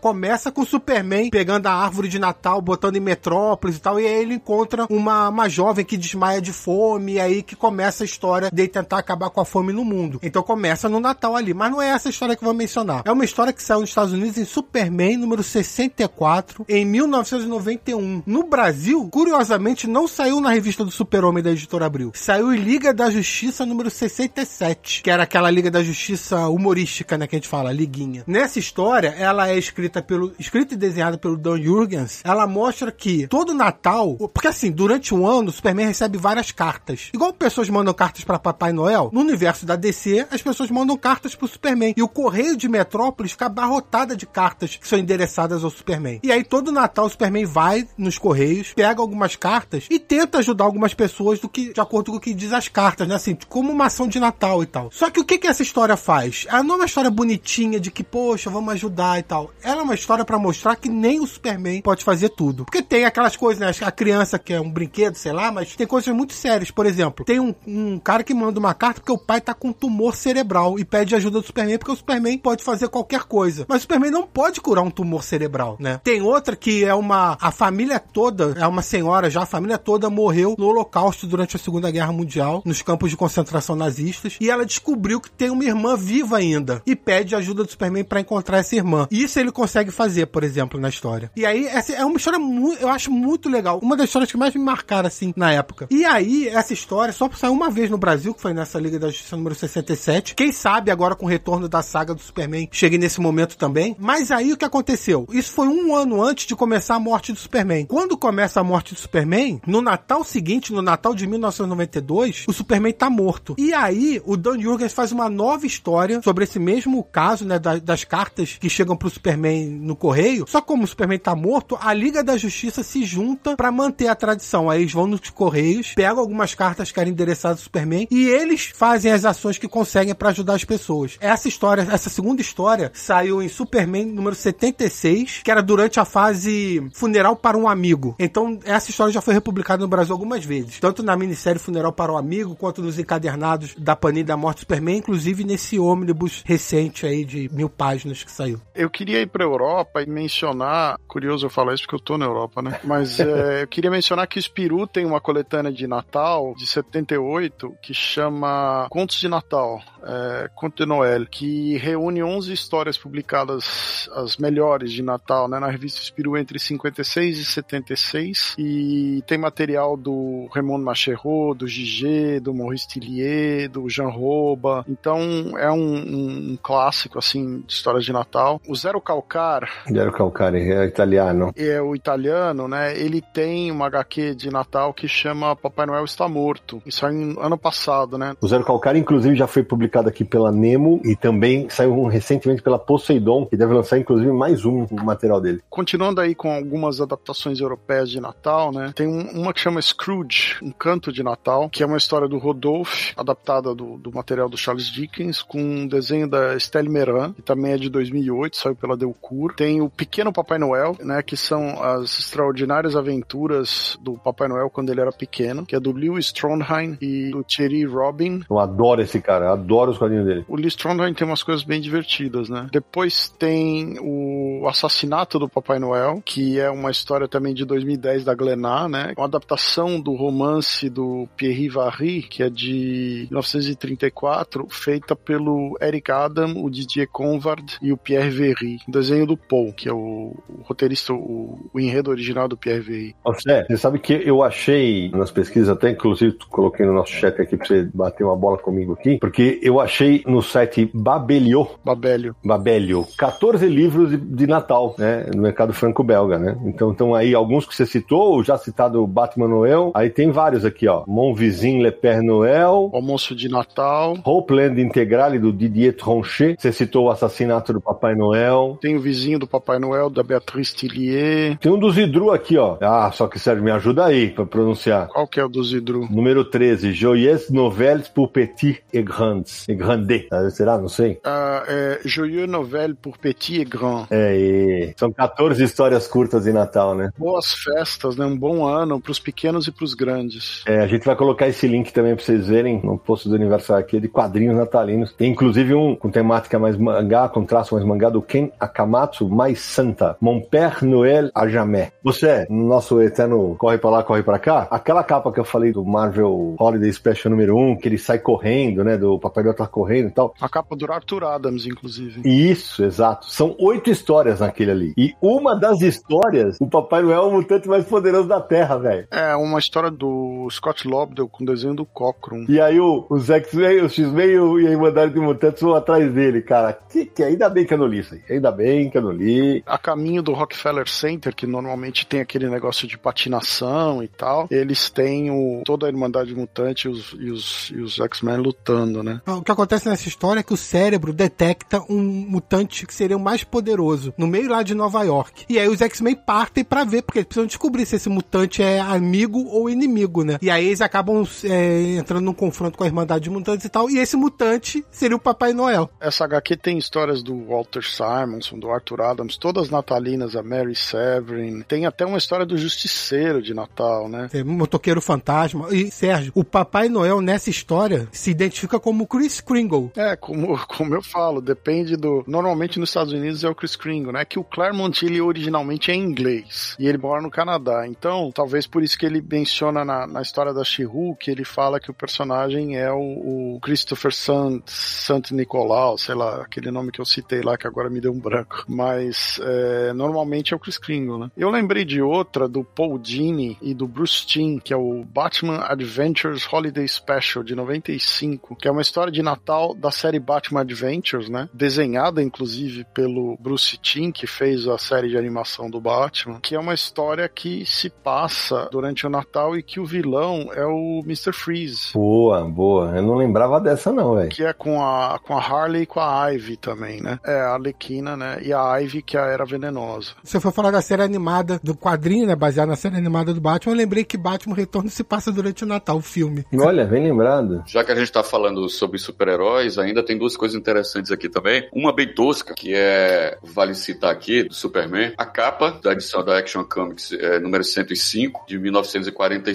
Começa 0.00 0.52
com 0.52 0.64
Superman 0.64 1.30
pegando 1.30 1.66
a 1.66 1.72
árvore 1.72 2.08
de 2.08 2.18
Natal, 2.18 2.60
botando 2.60 2.96
em 2.96 3.00
Metrópolis 3.00 3.76
e 3.76 3.80
tal, 3.80 3.98
e 3.98 4.06
aí 4.06 4.22
ele 4.22 4.34
encontra 4.34 4.86
uma, 4.88 5.28
uma 5.28 5.48
jovem 5.48 5.84
que 5.84 5.96
desmaia 5.96 6.40
de 6.40 6.52
fome, 6.52 7.14
e 7.14 7.20
aí 7.20 7.42
que 7.42 7.56
começa 7.56 8.04
a 8.04 8.06
história 8.06 8.50
de 8.52 8.68
tentar 8.68 8.98
acabar 8.98 9.30
com 9.30 9.40
a 9.40 9.44
fome 9.44 9.72
no 9.72 9.84
mundo. 9.84 10.20
Então 10.22 10.42
começa 10.42 10.88
no 10.88 11.00
Natal 11.00 11.34
ali, 11.34 11.52
mas 11.52 11.70
não 11.70 11.82
é 11.82 11.88
essa 11.88 12.08
história 12.08 12.36
que 12.36 12.44
eu 12.44 12.46
vou 12.46 12.54
mencionar. 12.54 13.02
É 13.04 13.10
uma 13.10 13.24
história 13.24 13.52
que 13.52 13.62
saiu 13.62 13.80
nos 13.80 13.90
Estados 13.90 14.12
Unidos 14.12 14.38
em 14.38 14.44
Superman 14.44 15.16
número 15.16 15.42
64, 15.42 16.64
em 16.68 16.84
1991. 16.84 18.22
No 18.26 18.44
Brasil, 18.44 19.08
curiosamente, 19.10 19.88
não 19.88 20.06
saiu 20.06 20.40
na 20.40 20.50
revista 20.50 20.84
do 20.84 20.90
Super-Homem 21.24 21.42
da 21.42 21.50
Editora 21.52 21.86
Abril. 21.86 22.12
Saiu 22.14 22.50
Liga 22.50 22.92
da 22.92 23.08
Justiça 23.08 23.64
número 23.64 23.90
67, 23.90 25.02
que 25.02 25.10
era 25.10 25.22
aquela 25.22 25.50
Liga 25.50 25.70
da 25.70 25.82
Justiça 25.82 26.48
humorística, 26.48 27.16
né, 27.16 27.26
que 27.26 27.34
a 27.34 27.38
gente 27.38 27.48
fala, 27.48 27.72
liguinha. 27.72 28.24
Nessa 28.26 28.58
história, 28.58 29.08
ela 29.08 29.48
é 29.48 29.56
escrita 29.56 30.02
pelo 30.02 30.34
escrita 30.38 30.74
e 30.74 30.76
desenhada 30.76 31.16
pelo 31.16 31.38
Dan 31.38 31.62
Jurgens. 31.62 32.20
Ela 32.24 32.46
mostra 32.46 32.92
que 32.92 33.26
todo 33.26 33.54
Natal, 33.54 34.16
porque 34.34 34.48
assim, 34.48 34.70
durante 34.70 35.14
um 35.14 35.26
ano, 35.26 35.48
o 35.48 35.52
Superman 35.52 35.86
recebe 35.86 36.18
várias 36.18 36.50
cartas. 36.50 37.08
Igual 37.14 37.32
pessoas 37.32 37.70
mandam 37.70 37.94
cartas 37.94 38.22
para 38.22 38.38
Papai 38.38 38.72
Noel, 38.72 39.08
no 39.10 39.20
universo 39.20 39.64
da 39.64 39.76
DC, 39.76 40.26
as 40.30 40.42
pessoas 40.42 40.70
mandam 40.70 40.96
cartas 40.96 41.34
pro 41.34 41.48
Superman. 41.48 41.94
E 41.96 42.02
o 42.02 42.08
correio 42.08 42.54
de 42.54 42.68
Metrópolis 42.68 43.32
fica 43.32 43.46
abarrotada 43.46 44.14
de 44.14 44.26
cartas 44.26 44.76
que 44.76 44.86
são 44.86 44.98
endereçadas 44.98 45.64
ao 45.64 45.70
Superman. 45.70 46.20
E 46.22 46.30
aí 46.30 46.44
todo 46.44 46.70
Natal 46.70 47.06
o 47.06 47.10
Superman 47.10 47.46
vai 47.46 47.88
nos 47.96 48.18
correios, 48.18 48.74
pega 48.74 49.00
algumas 49.00 49.36
cartas 49.36 49.86
e 49.88 49.98
tenta 49.98 50.38
ajudar 50.38 50.64
algumas 50.64 50.92
pessoas 50.92 51.13
do 51.40 51.48
que 51.48 51.72
de 51.72 51.80
acordo 51.80 52.10
com 52.10 52.16
o 52.16 52.20
que 52.20 52.34
diz 52.34 52.52
as 52.52 52.68
cartas, 52.68 53.06
né? 53.06 53.14
Assim, 53.14 53.36
como 53.48 53.72
uma 53.72 53.86
ação 53.86 54.08
de 54.08 54.18
Natal 54.18 54.62
e 54.62 54.66
tal. 54.66 54.90
Só 54.92 55.10
que 55.10 55.20
o 55.20 55.24
que 55.24 55.38
que 55.38 55.46
essa 55.46 55.62
história 55.62 55.96
faz? 55.96 56.46
Ela 56.48 56.62
não 56.62 56.74
é 56.74 56.78
uma 56.78 56.86
história 56.86 57.10
bonitinha 57.10 57.78
de 57.78 57.90
que, 57.90 58.02
poxa, 58.02 58.50
vamos 58.50 58.72
ajudar 58.74 59.18
e 59.18 59.22
tal. 59.22 59.50
Ela 59.62 59.80
é 59.80 59.84
uma 59.84 59.94
história 59.94 60.24
para 60.24 60.38
mostrar 60.38 60.76
que 60.76 60.88
nem 60.88 61.20
o 61.20 61.26
Superman 61.26 61.82
pode 61.82 62.04
fazer 62.04 62.30
tudo. 62.30 62.64
Porque 62.64 62.82
tem 62.82 63.04
aquelas 63.04 63.36
coisas, 63.36 63.60
né? 63.60 63.86
A 63.86 63.90
criança 63.90 64.38
que 64.38 64.52
é 64.52 64.60
um 64.60 64.70
brinquedo, 64.70 65.16
sei 65.16 65.32
lá, 65.32 65.50
mas 65.50 65.74
tem 65.74 65.86
coisas 65.86 66.14
muito 66.14 66.32
sérias. 66.32 66.70
Por 66.70 66.86
exemplo, 66.86 67.24
tem 67.24 67.40
um, 67.40 67.54
um 67.66 67.98
cara 67.98 68.22
que 68.22 68.34
manda 68.34 68.58
uma 68.58 68.74
carta 68.74 69.00
porque 69.00 69.12
o 69.12 69.18
pai 69.18 69.40
tá 69.40 69.54
com 69.54 69.72
tumor 69.72 70.16
cerebral 70.16 70.78
e 70.78 70.84
pede 70.84 71.14
ajuda 71.14 71.40
do 71.40 71.46
Superman 71.46 71.78
porque 71.78 71.92
o 71.92 71.96
Superman 71.96 72.38
pode 72.38 72.64
fazer 72.64 72.88
qualquer 72.88 73.24
coisa. 73.24 73.64
Mas 73.68 73.78
o 73.78 73.80
Superman 73.82 74.10
não 74.10 74.26
pode 74.26 74.60
curar 74.60 74.82
um 74.82 74.90
tumor 74.90 75.22
cerebral, 75.22 75.76
né? 75.78 76.00
Tem 76.02 76.22
outra 76.22 76.56
que 76.56 76.84
é 76.84 76.94
uma. 76.94 77.36
A 77.40 77.50
família 77.50 77.98
toda, 77.98 78.54
é 78.58 78.66
uma 78.66 78.82
senhora 78.82 79.30
já, 79.30 79.42
a 79.42 79.46
família 79.46 79.78
toda 79.78 80.10
morreu 80.10 80.54
no 80.58 80.70
Holocausto 81.04 81.26
durante 81.26 81.56
a 81.56 81.58
Segunda 81.58 81.90
Guerra 81.90 82.12
Mundial, 82.12 82.62
nos 82.64 82.80
campos 82.80 83.10
de 83.10 83.16
concentração 83.16 83.76
nazistas, 83.76 84.36
e 84.40 84.50
ela 84.50 84.64
descobriu 84.64 85.20
que 85.20 85.30
tem 85.30 85.50
uma 85.50 85.64
irmã 85.64 85.96
viva 85.96 86.38
ainda 86.38 86.82
e 86.86 86.96
pede 86.96 87.34
ajuda 87.34 87.64
do 87.64 87.70
Superman 87.70 88.04
para 88.04 88.20
encontrar 88.20 88.58
essa 88.58 88.74
irmã. 88.74 89.06
Isso 89.10 89.38
ele 89.38 89.52
consegue 89.52 89.90
fazer, 89.90 90.26
por 90.26 90.42
exemplo, 90.42 90.80
na 90.80 90.88
história. 90.88 91.30
E 91.36 91.44
aí, 91.44 91.66
essa 91.66 91.92
é 91.92 92.04
uma 92.04 92.16
história 92.16 92.38
muito, 92.38 92.80
eu 92.80 92.88
acho 92.88 93.10
muito 93.10 93.48
legal. 93.48 93.78
Uma 93.82 93.96
das 93.96 94.06
histórias 94.06 94.30
que 94.30 94.36
mais 94.36 94.54
me 94.54 94.62
marcaram, 94.62 95.06
assim, 95.06 95.32
na 95.36 95.52
época. 95.52 95.86
E 95.90 96.04
aí, 96.04 96.48
essa 96.48 96.72
história 96.72 97.12
só 97.12 97.28
saiu 97.34 97.52
uma 97.52 97.70
vez 97.70 97.90
no 97.90 97.98
Brasil, 97.98 98.32
que 98.32 98.40
foi 98.40 98.54
nessa 98.54 98.78
Liga 98.78 98.98
da 98.98 99.08
Justiça 99.08 99.36
número 99.36 99.54
67. 99.54 100.34
Quem 100.34 100.52
sabe 100.52 100.90
agora 100.90 101.14
com 101.14 101.26
o 101.26 101.28
retorno 101.28 101.68
da 101.68 101.82
saga 101.82 102.14
do 102.14 102.22
Superman 102.22 102.68
chegue 102.72 102.96
nesse 102.96 103.20
momento 103.20 103.56
também. 103.56 103.94
Mas 103.98 104.30
aí 104.30 104.52
o 104.52 104.56
que 104.56 104.64
aconteceu? 104.64 105.26
Isso 105.30 105.52
foi 105.52 105.68
um 105.68 105.94
ano 105.94 106.22
antes 106.22 106.46
de 106.46 106.56
começar 106.56 106.94
a 106.94 107.00
morte 107.00 107.32
do 107.32 107.38
Superman. 107.38 107.86
Quando 107.86 108.16
começa 108.16 108.60
a 108.60 108.64
morte 108.64 108.94
do 108.94 109.00
Superman, 109.00 109.60
no 109.66 109.82
Natal 109.82 110.24
seguinte, 110.24 110.72
no 110.72 110.82
Natal 110.82 110.93
de 111.14 111.26
1992, 111.26 112.44
o 112.48 112.52
Superman 112.52 112.92
tá 112.92 113.08
morto. 113.10 113.54
E 113.58 113.72
aí, 113.72 114.20
o 114.24 114.36
Dan 114.36 114.58
Jurgens 114.60 114.92
faz 114.92 115.12
uma 115.12 115.28
nova 115.28 115.66
história 115.66 116.20
sobre 116.22 116.44
esse 116.44 116.58
mesmo 116.58 117.02
caso, 117.04 117.44
né, 117.44 117.58
da- 117.58 117.78
das 117.78 118.04
cartas 118.04 118.56
que 118.60 118.68
chegam 118.68 118.96
pro 118.96 119.10
Superman 119.10 119.66
no 119.68 119.96
correio. 119.96 120.44
Só 120.48 120.60
como 120.60 120.84
o 120.84 120.86
Superman 120.86 121.18
tá 121.18 121.34
morto, 121.34 121.78
a 121.80 121.92
Liga 121.92 122.22
da 122.22 122.36
Justiça 122.36 122.82
se 122.82 123.04
junta 123.04 123.56
pra 123.56 123.70
manter 123.72 124.08
a 124.08 124.14
tradição. 124.14 124.70
Aí 124.70 124.82
eles 124.82 124.92
vão 124.92 125.06
nos 125.06 125.30
correios, 125.30 125.92
pegam 125.94 126.18
algumas 126.20 126.54
cartas 126.54 126.90
que 126.90 127.00
eram 127.00 127.10
endereçadas 127.10 127.58
ao 127.58 127.64
Superman 127.64 128.06
e 128.10 128.28
eles 128.28 128.72
fazem 128.74 129.12
as 129.12 129.24
ações 129.24 129.58
que 129.58 129.68
conseguem 129.68 130.14
pra 130.14 130.30
ajudar 130.30 130.54
as 130.54 130.64
pessoas. 130.64 131.16
Essa 131.20 131.48
história, 131.48 131.86
essa 131.90 132.10
segunda 132.10 132.40
história, 132.40 132.90
saiu 132.94 133.42
em 133.42 133.48
Superman 133.48 134.06
número 134.06 134.34
76, 134.36 135.40
que 135.44 135.50
era 135.50 135.62
durante 135.62 135.98
a 136.00 136.04
fase 136.04 136.82
Funeral 136.92 137.36
para 137.36 137.56
um 137.56 137.68
Amigo. 137.68 138.14
Então, 138.18 138.58
essa 138.64 138.90
história 138.90 139.12
já 139.12 139.20
foi 139.20 139.34
republicada 139.34 139.82
no 139.82 139.88
Brasil 139.88 140.12
algumas 140.12 140.44
vezes. 140.44 140.78
Tanto 140.84 141.02
na 141.02 141.16
minissérie 141.16 141.58
Funeral 141.58 141.94
para 141.94 142.12
um 142.12 142.18
Amigo, 142.18 142.54
quanto 142.54 142.82
nos 142.82 142.98
encadernados 142.98 143.74
da 143.74 143.96
Panini 143.96 144.22
da 144.22 144.36
Morte 144.36 144.58
do 144.58 144.60
Superman, 144.60 144.98
inclusive 144.98 145.42
nesse 145.42 145.78
ônibus 145.78 146.42
recente 146.44 147.06
aí 147.06 147.24
de 147.24 147.48
mil 147.50 147.70
páginas 147.70 148.22
que 148.22 148.30
saiu. 148.30 148.60
Eu 148.74 148.90
queria 148.90 149.22
ir 149.22 149.26
pra 149.28 149.42
Europa 149.42 150.02
e 150.02 150.06
mencionar, 150.06 150.98
curioso 151.08 151.46
eu 151.46 151.50
falar 151.50 151.72
isso 151.72 151.84
porque 151.84 151.94
eu 151.94 152.00
tô 152.00 152.18
na 152.18 152.26
Europa, 152.26 152.60
né? 152.60 152.80
Mas 152.84 153.18
é, 153.18 153.62
eu 153.64 153.66
queria 153.66 153.90
mencionar 153.90 154.26
que 154.26 154.38
o 154.38 154.42
Spiru 154.42 154.86
tem 154.86 155.06
uma 155.06 155.22
coletânea 155.22 155.72
de 155.72 155.86
Natal 155.86 156.52
de 156.54 156.66
78 156.66 157.74
que 157.80 157.94
chama 157.94 158.86
Contos 158.90 159.18
de 159.18 159.26
Natal, 159.26 159.80
é, 160.02 160.50
Conto 160.54 160.82
de 160.82 160.86
Noel, 160.86 161.24
que 161.24 161.78
reúne 161.78 162.22
11 162.22 162.52
histórias 162.52 162.98
publicadas, 162.98 164.10
as 164.12 164.36
melhores 164.36 164.92
de 164.92 165.02
Natal, 165.02 165.48
né? 165.48 165.58
Na 165.58 165.70
revista 165.70 166.02
Spiru 166.02 166.36
entre 166.36 166.58
56 166.58 167.38
e 167.38 167.44
76 167.46 168.54
e 168.58 169.24
tem 169.26 169.38
material 169.38 169.96
do 169.96 170.46
Raymond 170.64 170.82
Macherot, 170.82 171.58
do 171.58 171.68
Gigé, 171.68 172.40
do 172.40 172.54
Maurice 172.54 172.88
Tillier, 172.88 173.68
do 173.70 173.88
Jean 173.88 174.08
Roba. 174.08 174.84
Então 174.88 175.18
é 175.58 175.70
um, 175.70 175.76
um, 175.94 176.50
um 176.52 176.58
clássico 176.62 177.18
assim 177.18 177.60
de 177.66 177.72
histórias 177.72 178.04
de 178.04 178.12
Natal. 178.12 178.60
O 178.66 178.74
Zero 178.74 179.00
Calcar 179.00 179.68
Zero 179.92 180.10
Calcare, 180.12 180.58
é 180.72 180.84
italiano. 180.86 181.52
é 181.56 181.80
o 181.80 181.94
italiano, 181.94 182.66
né? 182.66 182.98
Ele 182.98 183.20
tem 183.20 183.70
uma 183.70 183.86
HQ 183.86 184.34
de 184.34 184.50
Natal 184.50 184.92
que 184.94 185.06
chama 185.06 185.54
Papai 185.54 185.86
Noel 185.86 186.04
está 186.04 186.28
morto. 186.28 186.82
Isso 186.86 187.06
no 187.10 187.40
ano 187.40 187.58
passado, 187.58 188.16
né? 188.16 188.34
O 188.40 188.48
Zero 188.48 188.64
Calcare, 188.64 188.98
inclusive, 188.98 189.36
já 189.36 189.46
foi 189.46 189.62
publicado 189.62 190.08
aqui 190.08 190.24
pela 190.24 190.50
Nemo 190.50 191.00
e 191.04 191.14
também 191.14 191.68
saiu 191.68 192.04
recentemente 192.06 192.62
pela 192.62 192.78
Poseidon, 192.78 193.44
que 193.46 193.56
deve 193.56 193.74
lançar, 193.74 193.98
inclusive, 193.98 194.32
mais 194.32 194.64
um 194.64 194.86
material 195.04 195.40
dele. 195.40 195.60
Continuando 195.68 196.20
aí 196.20 196.34
com 196.34 196.52
algumas 196.52 197.00
adaptações 197.00 197.60
europeias 197.60 198.08
de 198.10 198.20
Natal, 198.20 198.72
né? 198.72 198.92
Tem 198.94 199.06
um- 199.06 199.42
uma 199.42 199.52
que 199.52 199.60
chama 199.60 199.80
Scrooge, 199.82 200.53
um 200.62 200.70
canto 200.70 201.12
de 201.12 201.22
Natal, 201.22 201.68
que 201.68 201.82
é 201.82 201.86
uma 201.86 201.96
história 201.96 202.28
do 202.28 202.38
Rodolphe, 202.38 203.12
adaptada 203.16 203.74
do, 203.74 203.96
do 203.98 204.12
material 204.12 204.48
do 204.48 204.56
Charles 204.56 204.86
Dickens, 204.86 205.42
com 205.42 205.60
um 205.60 205.86
desenho 205.86 206.28
da 206.28 206.54
Estelle 206.54 206.88
Meran, 206.88 207.32
que 207.32 207.42
também 207.42 207.72
é 207.72 207.76
de 207.76 207.88
2008, 207.88 208.56
saiu 208.56 208.76
pela 208.76 208.96
Delcourt. 208.96 209.56
Tem 209.56 209.80
o 209.80 209.88
Pequeno 209.88 210.32
Papai 210.32 210.58
Noel, 210.58 210.96
né? 211.00 211.22
Que 211.22 211.36
são 211.36 211.82
as 211.82 212.18
extraordinárias 212.18 212.96
aventuras 212.96 213.98
do 214.00 214.14
Papai 214.14 214.48
Noel 214.48 214.70
quando 214.70 214.90
ele 214.90 215.00
era 215.00 215.12
pequeno, 215.12 215.64
que 215.64 215.76
é 215.76 215.80
do 215.80 215.92
Lewis 215.92 216.32
Trondheim 216.32 216.96
e 217.00 217.30
do 217.30 217.42
Thierry 217.42 217.84
Robin. 217.84 218.42
Eu 218.48 218.58
adoro 218.58 219.00
esse 219.00 219.20
cara, 219.20 219.46
eu 219.46 219.52
adoro 219.52 219.90
os 219.90 219.98
quadrinhos 219.98 220.26
dele. 220.26 220.44
O 220.48 220.56
Lee 220.56 220.68
Strondheim 220.68 221.14
tem 221.14 221.26
umas 221.26 221.42
coisas 221.42 221.64
bem 221.64 221.80
divertidas, 221.80 222.48
né? 222.48 222.68
Depois 222.70 223.28
tem 223.28 223.96
o 224.00 224.66
Assassinato 224.68 225.38
do 225.38 225.48
Papai 225.48 225.78
Noel, 225.78 226.22
que 226.24 226.58
é 226.58 226.70
uma 226.70 226.90
história 226.90 227.28
também 227.28 227.54
de 227.54 227.64
2010 227.64 228.24
da 228.24 228.34
Glenat, 228.34 228.88
né? 228.88 229.14
Uma 229.16 229.26
adaptação 229.26 230.00
do 230.00 230.14
romance 230.14 230.43
do 230.90 231.28
Pierre 231.36 231.68
Varry, 231.68 232.22
que 232.22 232.42
é 232.42 232.50
de 232.50 233.26
1934, 233.30 234.66
feita 234.68 235.16
pelo 235.16 235.76
Eric 235.80 236.10
Adam, 236.10 236.62
o 236.62 236.70
Didier 236.70 237.08
Convard 237.10 237.78
e 237.82 237.92
o 237.92 237.96
Pierre 237.96 238.30
Verry. 238.30 238.78
Desenho 238.88 239.26
do 239.26 239.36
Paul, 239.36 239.72
que 239.72 239.88
é 239.88 239.92
o, 239.92 240.34
o 240.48 240.62
roteirista, 240.62 241.12
o, 241.12 241.58
o 241.72 241.80
enredo 241.80 242.10
original 242.10 242.48
do 242.48 242.56
Pierre 242.56 242.80
Verry. 242.80 243.16
Zé, 243.42 243.64
você 243.66 243.76
sabe 243.76 243.98
que 243.98 244.12
eu 244.12 244.42
achei 244.42 245.10
nas 245.10 245.30
pesquisas, 245.30 245.68
até 245.68 245.90
inclusive 245.90 246.36
coloquei 246.48 246.86
no 246.86 246.92
nosso 246.92 247.12
chat 247.12 247.40
aqui 247.40 247.56
pra 247.56 247.66
você 247.66 247.88
bater 247.92 248.24
uma 248.24 248.36
bola 248.36 248.58
comigo 248.58 248.92
aqui, 248.92 249.18
porque 249.18 249.58
eu 249.62 249.80
achei 249.80 250.22
no 250.26 250.42
site 250.42 250.90
Babelio, 250.94 251.68
Babélio. 251.84 252.36
Babelio, 252.44 253.06
14 253.16 253.66
livros 253.66 254.10
de, 254.10 254.16
de 254.16 254.46
Natal, 254.46 254.94
né, 254.98 255.26
no 255.34 255.42
mercado 255.42 255.72
franco-belga, 255.72 256.38
né? 256.38 256.56
Então 256.64 256.92
estão 256.92 257.14
aí 257.14 257.34
alguns 257.34 257.66
que 257.66 257.74
você 257.74 257.86
citou, 257.86 258.38
o 258.38 258.44
já 258.44 258.56
citado 258.56 259.06
Batman 259.06 259.48
Noel, 259.48 259.90
aí 259.94 260.10
tem 260.10 260.30
vários 260.34 260.64
aqui, 260.64 260.86
ó, 260.88 261.04
Mon 261.06 261.32
Visin 261.34 261.80
Le 261.82 261.90
Père 261.92 262.22
Noel, 262.22 262.90
O 262.92 262.96
Almoço 262.96 263.34
de 263.34 263.48
Natal. 263.48 264.18
Hopeland 264.24 264.80
Integrale 264.80 265.38
do 265.38 265.52
Didier 265.52 265.96
Tronchet, 265.96 266.56
você 266.60 266.72
citou 266.72 267.06
o 267.06 267.10
assassinato 267.10 267.72
do 267.72 267.80
Papai 267.80 268.14
Noel, 268.14 268.76
Tem 268.80 268.96
o 268.96 269.00
vizinho 269.00 269.38
do 269.38 269.46
Papai 269.46 269.78
Noel, 269.78 270.10
da 270.10 270.22
Beatriz 270.22 270.72
Tillier. 270.74 271.56
tem 271.58 271.70
um 271.72 271.78
do 271.78 271.90
Zidru 271.90 272.30
aqui, 272.32 272.56
ó. 272.58 272.76
Ah, 272.80 273.10
só 273.12 273.26
que 273.26 273.38
Sérgio, 273.38 273.62
me 273.64 273.70
ajuda 273.70 274.04
aí 274.06 274.30
pra 274.30 274.44
pronunciar. 274.44 275.08
Qual 275.08 275.26
que 275.28 275.38
é 275.40 275.44
o 275.44 275.48
do 275.48 275.62
Zidru? 275.62 276.06
Número 276.10 276.44
13, 276.44 276.92
Joyeuses 276.92 277.50
Nouvelles 277.50 278.08
pour 278.08 278.28
Petits 278.30 278.80
et 278.92 279.02
Grands. 279.02 279.68
E 279.68 279.74
Grande. 279.74 280.26
Ah, 280.30 280.50
Será? 280.50 280.76
Não 280.78 280.88
sei. 280.88 281.20
Ah, 281.24 281.62
é 281.68 282.00
Joyeux 282.04 282.48
Novel 282.50 282.94
pour 282.96 283.16
Petit 283.18 283.60
et 283.60 283.64
Grand. 283.68 284.06
É, 284.10 284.36
e 284.36 284.94
são 284.96 285.12
14 285.12 285.62
histórias 285.62 286.06
curtas 286.08 286.44
de 286.44 286.52
Natal, 286.52 286.94
né? 286.94 287.10
Boas 287.18 287.52
festas, 287.52 288.16
né? 288.16 288.24
Um 288.26 288.36
bom 288.36 288.66
ano 288.66 289.00
pros 289.00 289.18
pequenos 289.18 289.66
e 289.66 289.72
pros 289.72 289.94
grandes. 289.94 290.23
É, 290.66 290.80
a 290.80 290.86
gente 290.86 291.04
vai 291.04 291.16
colocar 291.16 291.48
esse 291.48 291.66
link 291.66 291.92
também 291.92 292.14
pra 292.14 292.24
vocês 292.24 292.48
verem 292.48 292.80
no 292.82 292.98
post 292.98 293.28
do 293.28 293.34
aniversário 293.34 293.84
aqui 293.84 294.00
de 294.00 294.08
quadrinhos 294.08 294.56
natalinos. 294.56 295.12
Tem 295.12 295.30
inclusive 295.30 295.74
um 295.74 295.94
com 295.94 296.10
temática 296.10 296.58
mais 296.58 296.76
mangá, 296.76 297.28
com 297.28 297.44
traço 297.44 297.74
mais 297.74 297.86
mangá 297.86 298.08
do 298.08 298.22
Ken 298.22 298.50
Akamatsu, 298.58 299.28
mais 299.28 299.60
santa. 299.60 300.16
Mon 300.20 300.40
Père 300.40 300.84
Noël 300.84 301.30
a 301.34 301.48
jamais. 301.48 301.92
Você, 302.02 302.46
no 302.48 302.66
nosso 302.66 303.00
eterno 303.00 303.54
corre 303.56 303.78
pra 303.78 303.90
lá, 303.90 304.02
corre 304.02 304.22
pra 304.22 304.38
cá, 304.38 304.68
aquela 304.70 305.02
capa 305.02 305.32
que 305.32 305.40
eu 305.40 305.44
falei 305.44 305.72
do 305.72 305.84
Marvel 305.84 306.54
Holiday 306.58 306.92
Special 306.92 307.30
número 307.30 307.56
1, 307.56 307.76
que 307.76 307.88
ele 307.88 307.98
sai 307.98 308.18
correndo, 308.18 308.84
né, 308.84 308.96
do 308.96 309.18
Papai 309.18 309.44
Noel 309.44 309.56
tá 309.56 309.66
correndo 309.66 310.08
e 310.08 310.12
tal. 310.12 310.34
A 310.40 310.48
capa 310.48 310.76
do 310.76 310.90
Arthur 310.90 311.24
Adams, 311.24 311.66
inclusive. 311.66 312.22
Isso, 312.24 312.84
exato. 312.84 313.26
São 313.26 313.54
oito 313.58 313.90
histórias 313.90 314.40
naquele 314.40 314.70
ali. 314.70 314.94
E 314.96 315.14
uma 315.20 315.54
das 315.54 315.80
histórias, 315.80 316.58
o 316.60 316.66
Papai 316.66 317.02
Noel 317.02 317.22
é 317.22 317.26
o 317.26 317.32
mutante 317.32 317.68
mais 317.68 317.84
poderoso 317.84 318.28
da 318.28 318.40
Terra, 318.40 318.76
velho. 318.78 319.06
É 319.10 319.34
uma 319.36 319.58
história 319.58 319.90
do 319.90 320.13
Scott 320.50 320.86
Lobdell 320.86 321.28
com 321.28 321.44
desenho 321.44 321.74
do 321.74 321.84
Cochran. 321.84 322.44
E 322.48 322.60
aí 322.60 322.78
o, 322.80 323.06
os 323.08 323.28
X-Men, 323.30 323.82
o 323.82 323.88
X-Men 323.88 324.28
e 324.30 324.38
o- 324.38 324.56
a 324.56 324.70
Irmandade 324.70 325.12
de 325.14 325.20
Mutantes 325.20 325.62
vão 325.62 325.74
atrás 325.74 326.12
dele, 326.12 326.42
cara. 326.42 326.72
Que, 326.90 327.04
que 327.06 327.22
ainda 327.22 327.48
bem 327.48 327.64
que 327.66 327.74
eu 327.74 327.78
não 327.78 327.86
li 327.86 328.00
isso 328.00 328.14
aí. 328.14 328.22
Ainda 328.30 328.50
bem 328.52 328.90
que 328.90 328.98
eu 328.98 329.02
não 329.02 329.10
li. 329.12 329.62
A 329.66 329.78
caminho 329.78 330.22
do 330.22 330.32
Rockefeller 330.32 330.88
Center, 330.88 331.34
que 331.34 331.46
normalmente 331.46 332.06
tem 332.06 332.20
aquele 332.20 332.48
negócio 332.48 332.86
de 332.86 332.96
patinação 332.98 334.02
e 334.02 334.08
tal, 334.08 334.46
eles 334.50 334.90
têm 334.90 335.30
o, 335.30 335.62
toda 335.64 335.86
a 335.86 335.88
Irmandade 335.88 336.34
Mutante 336.34 336.86
e 336.86 336.90
os, 336.90 337.14
e 337.18 337.30
os, 337.30 337.70
e 337.74 337.80
os 337.80 337.98
X-Men 337.98 338.36
lutando, 338.38 339.02
né? 339.02 339.20
O 339.26 339.42
que 339.42 339.50
acontece 339.50 339.88
nessa 339.88 340.08
história 340.08 340.40
é 340.40 340.42
que 340.42 340.52
o 340.52 340.56
cérebro 340.56 341.12
detecta 341.12 341.80
um 341.88 342.02
mutante 342.02 342.86
que 342.86 342.94
seria 342.94 343.16
o 343.16 343.20
mais 343.20 343.44
poderoso, 343.44 344.12
no 344.18 344.26
meio 344.26 344.48
lá 344.50 344.62
de 344.62 344.74
Nova 344.74 345.02
York. 345.02 345.44
E 345.48 345.58
aí 345.58 345.68
os 345.68 345.80
X-Men 345.80 346.14
partem 346.16 346.64
pra 346.64 346.84
ver, 346.84 347.02
porque 347.02 347.18
eles 347.20 347.26
precisam 347.28 347.46
descobrir 347.46 347.86
se 347.86 347.96
esse 347.96 348.08
mutante 348.08 348.62
é 348.62 348.80
amigo 348.80 349.44
ou 349.48 349.68
inimigo, 349.70 350.03
né? 350.24 350.38
E 350.40 350.50
aí 350.50 350.66
eles 350.66 350.80
acabam 350.80 351.26
é, 351.44 351.96
entrando 351.96 352.24
num 352.24 352.32
confronto 352.32 352.76
com 352.76 352.84
a 352.84 352.86
Irmandade 352.86 353.24
de 353.24 353.30
Mutantes 353.30 353.64
e 353.64 353.68
tal, 353.68 353.88
e 353.90 353.98
esse 353.98 354.16
mutante 354.16 354.84
seria 354.90 355.16
o 355.16 355.20
Papai 355.20 355.52
Noel. 355.52 355.90
Essa 356.00 356.24
HQ 356.24 356.56
tem 356.56 356.78
histórias 356.78 357.22
do 357.22 357.46
Walter 357.46 357.82
Simonson, 357.82 358.58
do 358.58 358.70
Arthur 358.70 359.02
Adams, 359.02 359.36
todas 359.36 359.70
natalinas, 359.70 360.36
a 360.36 360.42
Mary 360.42 360.74
Severin. 360.74 361.62
Tem 361.62 361.86
até 361.86 362.04
uma 362.04 362.18
história 362.18 362.46
do 362.46 362.56
Justiceiro 362.56 363.42
de 363.42 363.54
Natal, 363.54 364.08
né? 364.08 364.28
É, 364.32 364.42
motoqueiro 364.42 365.00
fantasma. 365.00 365.68
E, 365.74 365.90
Sérgio, 365.90 366.32
o 366.34 366.44
Papai 366.44 366.88
Noel 366.88 367.20
nessa 367.20 367.50
história 367.50 368.08
se 368.12 368.30
identifica 368.30 368.78
como 368.78 369.06
Chris 369.06 369.40
Kringle. 369.40 369.90
É, 369.96 370.16
como, 370.16 370.58
como 370.66 370.94
eu 370.94 371.02
falo, 371.02 371.40
depende 371.40 371.96
do. 371.96 372.24
Normalmente 372.26 372.78
nos 372.78 372.90
Estados 372.90 373.12
Unidos 373.12 373.44
é 373.44 373.48
o 373.48 373.54
Chris 373.54 373.76
Kringle, 373.76 374.12
né? 374.12 374.24
Que 374.24 374.38
o 374.38 374.44
Claremont 374.44 375.04
ele 375.04 375.20
originalmente 375.20 375.90
é 375.90 375.94
inglês 375.94 376.76
e 376.78 376.86
ele 376.86 376.98
mora 376.98 377.20
no 377.20 377.30
Canadá. 377.30 377.86
Então, 377.86 378.30
talvez 378.32 378.66
por 378.66 378.82
isso 378.82 378.98
que 378.98 379.06
ele 379.06 379.22
menciona 379.22 379.84
na, 379.84 379.93
na 380.08 380.20
história 380.20 380.52
da 380.52 380.64
She-Hulk, 380.64 381.30
ele 381.30 381.44
fala 381.44 381.80
que 381.80 381.90
o 381.90 381.94
personagem 381.94 382.76
é 382.76 382.90
o, 382.92 383.56
o 383.56 383.60
Christopher 383.60 384.12
Sant, 384.12 384.62
Sant 384.66 385.32
Nicolau, 385.32 385.96
sei 385.98 386.14
lá, 386.14 386.42
aquele 386.42 386.70
nome 386.70 386.92
que 386.92 387.00
eu 387.00 387.04
citei 387.04 387.40
lá 387.42 387.56
que 387.56 387.66
agora 387.66 387.90
me 387.90 388.00
deu 388.00 388.12
um 388.12 388.20
branco. 388.20 388.64
Mas 388.68 389.38
é, 389.42 389.92
normalmente 389.92 390.52
é 390.52 390.56
o 390.56 390.60
Chris 390.60 390.78
Kringle, 390.78 391.18
né? 391.18 391.30
Eu 391.36 391.50
lembrei 391.50 391.84
de 391.84 392.00
outra 392.02 392.48
do 392.48 392.64
Paul 392.64 392.98
Dini 392.98 393.56
e 393.60 393.74
do 393.74 393.86
Bruce 393.86 394.26
Timm, 394.26 394.58
que 394.58 394.72
é 394.72 394.76
o 394.76 395.04
Batman 395.04 395.64
Adventures 395.66 396.46
Holiday 396.50 396.86
Special 396.88 397.44
de 397.44 397.54
95, 397.54 398.56
que 398.56 398.68
é 398.68 398.70
uma 398.70 398.82
história 398.82 399.12
de 399.12 399.22
Natal 399.22 399.74
da 399.74 399.90
série 399.90 400.18
Batman 400.18 400.60
Adventures, 400.60 401.28
né? 401.28 401.48
Desenhada 401.52 402.22
inclusive 402.22 402.84
pelo 402.94 403.36
Bruce 403.38 403.76
Timm, 403.78 404.10
que 404.10 404.26
fez 404.26 404.66
a 404.66 404.78
série 404.78 405.08
de 405.08 405.16
animação 405.16 405.70
do 405.70 405.80
Batman, 405.80 406.40
que 406.40 406.54
é 406.54 406.58
uma 406.58 406.74
história 406.74 407.28
que 407.28 407.64
se 407.66 407.90
passa 407.90 408.68
durante 408.70 409.06
o 409.06 409.10
Natal 409.10 409.56
e 409.56 409.62
que 409.62 409.80
o 409.80 409.83
vilão 409.84 410.50
é 410.54 410.64
o 410.64 411.00
Mr. 411.04 411.32
Freeze. 411.32 411.92
Boa, 411.94 412.44
boa. 412.44 412.96
Eu 412.96 413.02
não 413.02 413.14
lembrava 413.14 413.60
dessa, 413.60 413.92
não, 413.92 414.16
velho. 414.16 414.30
Que 414.30 414.44
é 414.44 414.52
com 414.52 414.82
a, 414.82 415.18
com 415.22 415.36
a 415.36 415.40
Harley 415.40 415.82
e 415.82 415.86
com 415.86 416.00
a 416.00 416.28
Ivy 416.30 416.56
também, 416.56 417.00
né? 417.00 417.18
É, 417.24 417.40
a 417.40 417.54
Arlequina, 417.54 418.16
né? 418.16 418.38
E 418.42 418.52
a 418.52 418.76
Ivy, 418.78 419.02
que 419.02 419.16
é 419.16 419.20
a 419.20 419.26
Era 419.26 419.44
Venenosa. 419.44 420.12
Você 420.22 420.40
foi 420.40 420.52
falar 420.52 420.70
da 420.70 420.82
série 420.82 421.02
animada 421.02 421.60
do 421.62 421.76
quadrinho, 421.76 422.26
né? 422.26 422.34
Baseado 422.34 422.68
na 422.68 422.76
série 422.76 422.96
animada 422.96 423.32
do 423.32 423.40
Batman. 423.40 423.72
Eu 423.72 423.78
lembrei 423.78 424.04
que 424.04 424.16
Batman 424.16 424.54
Retorno 424.54 424.90
se 424.90 425.04
passa 425.04 425.30
durante 425.32 425.64
o 425.64 425.66
Natal, 425.66 425.96
o 425.96 426.02
filme. 426.02 426.44
Olha, 426.58 426.84
bem 426.84 427.04
lembrado. 427.04 427.62
Já 427.66 427.84
que 427.84 427.92
a 427.92 427.94
gente 427.94 428.10
tá 428.10 428.22
falando 428.22 428.68
sobre 428.68 428.98
super-heróis, 428.98 429.78
ainda 429.78 430.02
tem 430.02 430.18
duas 430.18 430.36
coisas 430.36 430.58
interessantes 430.58 431.10
aqui 431.10 431.28
também. 431.28 431.68
Uma 431.72 431.92
bem 431.92 432.12
tosca, 432.14 432.54
que 432.54 432.72
é, 432.74 433.38
vale 433.42 433.74
citar 433.74 434.10
aqui, 434.10 434.44
do 434.44 434.54
Superman. 434.54 435.12
A 435.16 435.26
capa 435.26 435.78
da 435.82 435.92
edição 435.92 436.24
da 436.24 436.38
Action 436.38 436.64
Comics 436.64 437.12
é, 437.12 437.38
número 437.38 437.64
105, 437.64 438.44
de 438.46 438.58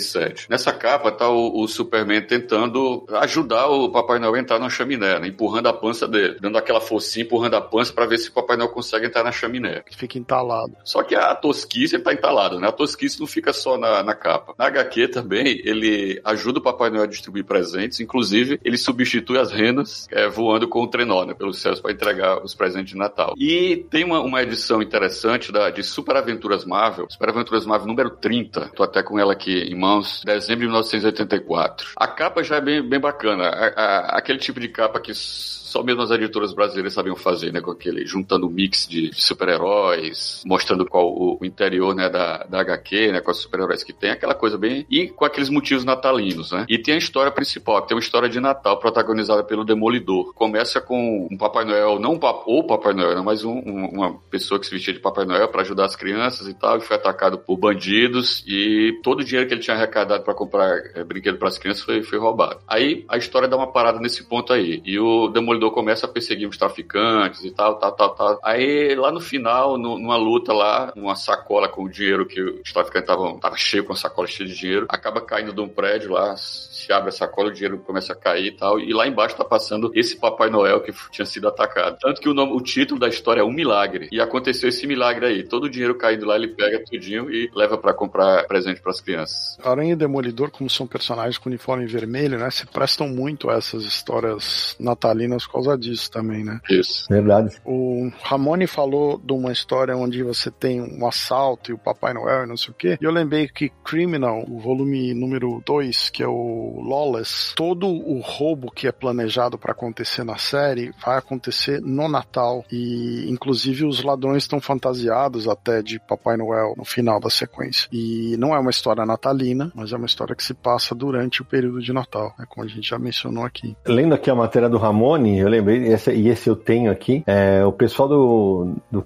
1947. 0.10 0.49
Nessa 0.49 0.74
capa 0.74 1.12
tá 1.12 1.30
o, 1.30 1.62
o 1.62 1.68
Superman 1.68 2.22
tentando 2.22 3.05
ajudar 3.22 3.68
o 3.68 3.89
Papai 3.89 4.20
Noel 4.20 4.36
a 4.36 4.39
entrar 4.39 4.60
na 4.60 4.70
chaminé, 4.70 5.20
né? 5.20 5.28
empurrando 5.28 5.68
a 5.68 5.74
pança 5.74 6.07
dele, 6.07 6.38
dando 6.39 6.57
aquela 6.57 6.82
forcinha, 6.82 7.26
empurrando 7.26 7.55
a 7.55 7.62
pança 7.62 7.93
para 7.93 8.05
ver 8.05 8.18
se 8.18 8.30
o 8.30 8.34
Papai 8.34 8.57
Noel 8.57 8.70
consegue 8.70 9.05
entrar 9.05 9.24
na 9.24 9.32
chaminé. 9.32 9.82
Que 9.82 9.95
fica 9.95 10.18
entalado. 10.18 10.76
Só 10.84 11.03
que 11.03 11.16
a 11.16 11.34
tosquice 11.36 11.99
tá 11.99 12.14
entalada, 12.14 12.60
né? 12.60 12.68
A 12.68 12.72
tosquice 12.72 13.20
não 13.20 13.28
fica 13.28 13.53
só 13.53 13.78
na, 13.78 14.03
na 14.03 14.16
capa. 14.16 14.53
Na 14.57 14.66
HQ 14.66 15.10
também, 15.10 15.62
ele 15.64 16.20
ajuda 16.24 16.60
o 16.60 16.64
Papai 16.64 16.89
Noel 16.89 17.03
a 17.03 17.07
distribuir 17.07 17.45
presentes, 17.45 17.99
inclusive 17.99 18.60
ele 18.64 18.78
substitui 18.78 19.38
as 19.38 19.51
renas 19.51 20.07
é, 20.12 20.28
voando 20.28 20.68
com 20.68 20.82
o 20.82 20.88
trenó, 20.88 21.26
né? 21.26 21.34
Pelos 21.34 21.60
céus 21.60 21.80
para 21.80 21.91
entregar 21.91 22.43
os 22.43 22.55
presentes 22.55 22.91
de 22.91 22.97
Natal. 22.97 23.34
E 23.38 23.86
tem 23.89 24.03
uma, 24.03 24.20
uma 24.22 24.41
edição 24.41 24.82
interessante 24.82 25.51
da, 25.51 25.70
de 25.70 25.84
Super 25.84 26.18
Aventuras 26.18 26.66
Marvel, 26.66 27.07
Super 27.10 27.30
Aventuras 27.30 27.66
Marvel 27.66 27.88
número 27.88 28.10
30, 28.12 28.72
tô 28.76 28.84
até 28.84 29.03
com 29.03 29.20
ela 29.20 29.34
aqui 29.34 29.60
em 29.60 29.76
mãos, 29.76 29.99
dezembro 30.26 30.62
de 30.62 30.68
1984. 30.68 31.89
A 31.95 32.08
capa 32.08 32.43
já 32.43 32.58
é 32.58 32.62
bem, 32.62 32.82
bem 32.82 33.00
bacana. 33.00 33.43
A- 33.50 33.74
a- 33.76 34.18
aquele 34.18 34.39
tipo 34.39 34.60
de 34.60 34.68
capa 34.70 35.00
que 35.00 35.14
só 35.14 35.84
mesmo 35.84 36.02
as 36.02 36.10
editoras 36.10 36.52
brasileiras 36.54 36.93
sabiam 36.93 37.16
fazer, 37.16 37.54
né? 37.54 37.62
Com 37.62 37.70
aquele, 37.72 38.04
juntando 38.06 38.50
mix 38.50 38.88
de 38.88 39.12
super-heróis, 39.14 40.41
mostrando 40.45 40.86
qual 40.86 41.08
o, 41.08 41.38
o 41.39 41.45
interior, 41.45 41.93
né, 41.93 42.10
da, 42.10 42.43
da 42.45 42.62
HQ, 42.62 43.12
né? 43.12 43.22
Com 43.22 43.30
os 43.32 43.38
super-heróis 43.38 43.84
que 43.84 43.93
tem, 43.93 44.10
aquela 44.10 44.34
coisa 44.34 44.58
bem. 44.58 44.86
E 44.89 45.08
com 45.08 45.26
aqueles 45.26 45.50
motivos 45.50 45.84
natalinos, 45.86 46.52
né? 46.52 46.66
E 46.68 46.78
tem 46.78 46.95
a 46.95 46.97
história 46.97 47.32
principal, 47.32 47.82
que 47.82 47.89
tem 47.89 47.95
uma 47.95 48.02
história 48.02 48.28
de 48.28 48.39
Natal 48.39 48.80
protagonizada 48.80 49.43
pelo 49.43 49.64
Demolidor. 49.64 50.34
Começa 50.34 50.82
com 50.82 51.28
um 51.32 51.38
Papai 51.38 51.66
Noel, 51.66 52.00
não 52.00 52.14
um 52.16 52.20
ou 52.45 52.66
Papai 52.66 52.93
Noel, 52.93 53.16
né, 53.16 53.22
mas 53.24 53.43
um- 53.43 53.52
um- 53.60 53.89
uma 53.93 54.14
pessoa 54.32 54.60
que 54.60 54.66
se 54.66 54.72
vestia 54.72 54.93
de 54.93 55.00
Papai 55.00 55.26
Noel 55.26 55.47
para 55.50 55.62
ajudar 55.62 55.86
as 55.86 55.95
crianças 55.95 56.47
e 56.47 56.54
tal, 56.54 56.78
e 56.78 56.82
foi 56.82 56.95
atacado 56.95 57.38
por 57.38 57.58
bandidos 57.58 58.43
e 58.47 59.00
todo 59.04 59.20
o 59.22 59.24
dinheiro 59.24 59.47
que 59.47 59.54
ele 59.54 59.62
tinha 59.62 59.76
arrecadado 59.90 60.24
para 60.24 60.34
comprar 60.34 60.78
eh, 60.96 61.04
brinquedo 61.04 61.38
para 61.38 61.48
as 61.48 61.58
crianças 61.58 61.84
foi, 61.84 62.04
foi 62.04 62.18
roubado. 62.20 62.60
Aí 62.68 63.06
a 63.10 63.18
história 63.18 63.48
dá 63.48 63.58
uma 63.58 63.72
parada 63.72 64.00
nesse 64.00 64.24
ponto 64.24 64.54
aí. 64.54 64.82
E 64.86 65.00
o 65.00 65.28
Demolidor 65.28 65.72
começa 65.72 66.06
a 66.06 66.10
perseguir 66.10 66.48
os 66.48 66.58
traficantes 66.58 67.44
e 67.44 67.52
tal, 67.52 67.76
tal, 67.80 67.92
tal, 67.94 68.10
tal. 68.16 68.40
Aí 68.44 68.96
lá 68.96 69.12
no 69.12 69.20
final, 69.20 69.78
no- 69.78 69.98
numa 69.98 70.18
luta 70.18 70.54
lá, 70.54 70.94
uma 70.96 71.16
sacola 71.16 71.68
com 71.68 71.84
o 71.84 71.90
dinheiro 71.90 72.26
que 72.26 72.42
os 72.42 72.72
traficantes 72.72 73.10
estavam 73.10 73.40
tava 73.40 73.58
cheio 73.58 73.84
com 73.84 73.94
a 73.94 73.96
sacola 73.96 74.28
cheia 74.28 74.48
de 74.48 74.56
dinheiro, 74.56 74.86
acaba 74.90 75.22
caindo 75.22 75.54
de 75.54 75.62
um 75.62 75.68
prédio 75.68 76.12
lá, 76.12 76.36
se 76.38 76.92
abre 76.94 77.10
a 77.10 77.12
sacola, 77.12 77.50
o 77.50 77.54
dinheiro 77.54 77.80
começa 77.80 78.14
a 78.14 78.16
cair 78.16 78.48
e 78.48 78.52
tal. 78.52 78.80
E 78.80 78.94
lá 78.94 79.08
embaixo 79.08 79.36
tá 79.36 79.44
passando 79.44 79.92
esse 79.96 80.18
Papai 80.20 80.50
Noel 80.50 80.82
que 80.82 80.92
tinha 81.12 81.26
sido 81.26 81.48
atacado. 81.48 81.98
Tanto 82.00 82.22
que 82.22 82.30
o, 82.30 82.34
nome- 82.34 82.54
o 82.54 82.62
título 82.62 83.00
da 83.00 83.08
história 83.08 83.42
é 83.42 83.44
Um 83.44 83.52
Milagre. 83.52 84.10
E 84.12 84.20
aconteceu 84.22 84.70
esse 84.70 84.86
milagre 84.88 85.26
aí. 85.26 85.44
Todo 85.44 85.66
o 85.66 85.70
dinheiro 85.70 85.96
caindo 85.96 86.26
lá, 86.26 86.36
ele 86.36 86.50
pega 86.50 86.84
tudinho 86.84 87.32
e 87.32 87.50
leva 87.56 87.78
para 87.78 87.94
comprar 87.94 88.46
presente 88.48 88.82
para 88.82 88.92
as 88.92 89.02
crianças. 89.02 89.58
Aranha 89.80 89.94
e 89.94 89.96
Demolidor, 89.96 90.52
como 90.52 90.70
são 90.70 90.86
personagens 90.86 91.38
com 91.38 91.50
uniforme 91.50 91.86
vermelho, 91.86 92.38
né? 92.38 92.50
Se 92.52 92.66
prestam 92.66 93.08
muito 93.08 93.50
a 93.50 93.56
essas 93.56 93.84
histórias 93.84 94.76
natalinas 94.80 95.46
por 95.46 95.54
causa 95.54 95.78
disso 95.78 96.12
também, 96.12 96.44
né? 96.44 96.60
Isso. 96.70 97.06
Verdade. 97.10 97.56
O 97.66 98.12
Ramone 98.22 98.68
falou 98.68 99.18
de 99.18 99.32
uma 99.34 99.52
história 99.52 99.96
onde 99.96 100.22
você 100.22 100.52
tem 100.52 100.82
um 100.82 101.08
assalto 101.08 101.72
e 101.72 101.74
o 101.74 101.78
Papai 101.78 102.14
Noel 102.14 102.44
e 102.44 102.48
não 102.48 102.58
sei 102.58 102.72
o 102.72 102.74
quê. 102.74 102.98
E 103.02 103.04
eu 103.04 103.12
lembrei 103.12 103.48
que 103.48 103.70
Criminal, 103.84 104.44
o 104.48 104.60
volume 104.60 105.14
número 105.14 105.64
2, 105.66 106.10
que 106.10 106.22
é 106.22 106.28
o 106.28 106.82
Lawless, 106.84 107.56
todo 107.56 107.88
o 107.88 108.20
roubo 108.20 108.72
que 108.72 108.88
é 108.88 108.92
planejado 108.92 109.58
para 109.58 109.72
acontecer 109.72 110.24
na 110.24 110.38
série 110.38 110.92
vai 111.04 111.18
acontecer 111.18 111.82
no 111.82 112.08
Natal. 112.10 112.66
E 112.72 113.30
inclusive 113.30 113.86
os 113.86 114.04
ladrões 114.04 114.44
estão 114.44 114.60
fantasiados 114.60 115.48
até 115.48 115.82
de 115.82 116.00
Papai 116.00 116.36
Noel 116.36 116.74
no 116.78 116.84
final 116.84 117.20
da 117.20 117.30
sequência. 117.30 117.88
E 117.92 118.36
não 118.38 118.54
é 118.54 118.60
uma 118.60 118.72
história 118.72 119.06
natalina, 119.06 119.69
mas 119.76 119.92
é 119.92 119.98
uma 119.98 120.06
história 120.06 120.36
que 120.36 120.44
se 120.44 120.54
passa 120.54 120.94
durante 120.96 121.42
o 121.42 121.46
período 121.46 121.82
de 121.82 121.94
Natal, 121.94 122.34
né? 122.38 122.46
como 122.50 122.66
a 122.66 122.70
gente 122.70 122.88
já 122.88 122.98
mencionou 123.00 123.44
aqui. 123.44 123.76
Lendo 123.88 124.14
aqui 124.16 124.30
a 124.30 124.36
matéria 124.36 124.70
do 124.70 124.78
Ramone, 124.78 125.40
eu 125.40 125.48
lembrei, 125.50 125.88
esse- 125.94 126.12
e 126.14 126.28
esse 126.30 126.50
eu 126.50 126.56
tenho 126.56 126.92
aqui, 126.92 127.24
é 127.28 127.64
o 127.66 127.72
pessoal 127.72 128.08
do, 128.10 128.74
do 128.92 129.02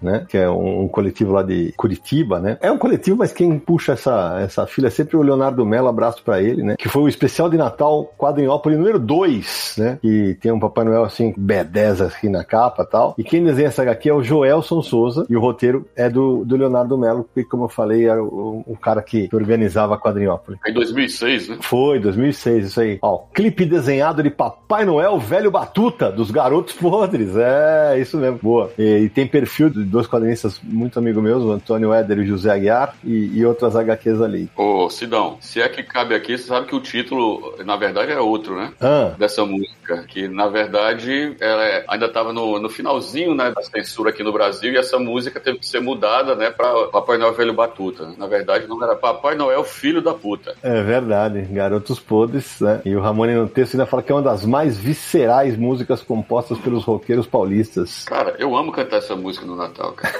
né? 0.00 0.26
Que 0.28 0.38
é 0.38 0.48
um, 0.50 0.82
um 0.82 0.88
coletivo 0.88 1.32
lá 1.32 1.42
de 1.42 1.72
Curitiba, 1.76 2.38
né? 2.40 2.58
É 2.60 2.70
um 2.70 2.78
coletivo, 2.78 3.16
mas 3.18 3.32
quem 3.32 3.58
puxa 3.58 3.92
essa, 3.92 4.38
essa 4.40 4.66
fila 4.66 4.88
é 4.88 4.90
sempre 4.90 5.16
o 5.16 5.22
Leonardo 5.22 5.64
Mello, 5.64 5.88
abraço 5.88 6.22
pra 6.22 6.42
ele, 6.42 6.62
né? 6.62 6.76
Que 6.78 6.88
foi 6.88 7.02
o 7.02 7.08
especial 7.08 7.48
de 7.50 7.56
Natal 7.56 8.12
Quadrinhópole 8.18 8.76
número 8.76 8.98
2, 8.98 9.76
né? 9.78 9.98
Que 10.00 10.36
tem 10.40 10.52
um 10.52 10.60
Papai 10.60 10.84
Noel 10.84 11.04
assim, 11.04 11.32
B10 11.32 12.06
aqui 12.06 12.28
na 12.28 12.44
capa 12.44 12.84
tal. 12.84 13.14
E 13.18 13.24
quem 13.24 13.42
desenha 13.44 13.68
essa 13.68 13.82
HQ 13.82 14.08
é 14.08 14.14
o 14.14 14.22
Joelson 14.22 14.82
Souza, 14.82 15.26
e 15.28 15.36
o 15.36 15.40
roteiro 15.40 15.86
é 15.96 16.08
do, 16.08 16.44
do 16.44 16.56
Leonardo 16.56 16.96
Mello, 16.98 17.28
que, 17.34 17.44
como 17.44 17.64
eu 17.64 17.68
falei, 17.68 18.08
era 18.08 18.22
o, 18.22 18.62
o 18.66 18.76
cara 18.76 19.02
que 19.02 19.28
organizava 19.52 19.94
a 19.94 19.98
Quadrinhópole. 19.98 20.58
Em 20.66 20.72
2006, 20.72 21.48
né? 21.48 21.58
Foi, 21.60 21.98
2006, 21.98 22.66
isso 22.66 22.80
aí. 22.80 22.98
Ó, 23.02 23.18
clipe 23.34 23.66
desenhado 23.66 24.22
de 24.22 24.30
Papai 24.30 24.84
Noel 24.84 25.18
Velho 25.18 25.50
Batuta, 25.50 26.10
dos 26.10 26.30
Garotos 26.30 26.74
Podres. 26.74 27.36
É, 27.36 27.98
isso 28.00 28.16
mesmo. 28.16 28.38
Boa. 28.42 28.70
E, 28.78 28.82
e 29.04 29.08
tem 29.10 29.26
perfil 29.26 29.68
de 29.68 29.84
dois 29.84 30.06
quadrinistas 30.06 30.58
muito 30.62 30.98
amigos 30.98 31.22
meus, 31.22 31.44
o 31.44 31.52
Antônio 31.52 31.92
Éder 31.92 32.18
e 32.18 32.20
o 32.22 32.26
José 32.26 32.50
Aguiar, 32.50 32.94
e, 33.04 33.38
e 33.38 33.44
outras 33.44 33.76
HQs 33.76 34.22
ali. 34.22 34.48
Ô, 34.56 34.88
Sidão, 34.88 35.36
se 35.40 35.60
é 35.60 35.68
que 35.68 35.82
cabe 35.82 36.14
aqui, 36.14 36.36
você 36.38 36.44
sabe 36.44 36.66
que 36.66 36.74
o 36.74 36.80
título, 36.80 37.54
na 37.64 37.76
verdade, 37.76 38.10
é 38.12 38.18
outro, 38.20 38.56
né? 38.56 38.72
Ah, 38.80 39.12
Dessa 39.18 39.44
música. 39.44 40.04
Que, 40.08 40.28
na 40.28 40.46
verdade, 40.48 41.36
ela 41.40 41.64
é- 41.64 41.84
ainda 41.88 42.06
estava 42.06 42.32
no, 42.32 42.58
no 42.58 42.70
finalzinho, 42.70 43.34
né, 43.34 43.52
da 43.54 43.62
censura 43.62 44.10
aqui 44.10 44.22
no 44.22 44.32
Brasil, 44.32 44.72
e 44.72 44.76
essa 44.78 44.98
música 44.98 45.38
teve 45.38 45.58
que 45.58 45.66
ser 45.66 45.80
mudada, 45.80 46.34
né, 46.34 46.50
pra 46.50 46.86
Papai 46.86 47.18
Noel 47.18 47.34
Velho 47.34 47.52
Batuta. 47.52 48.08
Na 48.16 48.26
verdade, 48.26 48.66
não 48.66 48.82
era 48.82 48.96
Papai 48.96 49.34
Noel 49.34 49.41
Filho 49.64 50.02
da 50.02 50.14
Puta. 50.14 50.54
é 50.62 50.82
verdade. 50.82 51.42
Garotos 51.42 51.98
Podres, 51.98 52.60
né? 52.60 52.80
E 52.84 52.94
o 52.94 53.00
Ramone 53.00 53.34
no 53.34 53.48
texto 53.48 53.74
ainda 53.74 53.86
fala 53.86 54.02
que 54.02 54.12
é 54.12 54.14
uma 54.14 54.22
das 54.22 54.44
mais 54.44 54.76
viscerais 54.76 55.56
músicas 55.56 56.02
compostas 56.02 56.58
pelos 56.58 56.84
roqueiros 56.84 57.26
paulistas. 57.26 58.04
Cara, 58.06 58.34
eu 58.38 58.56
amo 58.56 58.72
cantar 58.72 58.98
essa 58.98 59.16
música 59.16 59.46
no 59.46 59.56
Natal, 59.56 59.92
cara. 59.92 60.14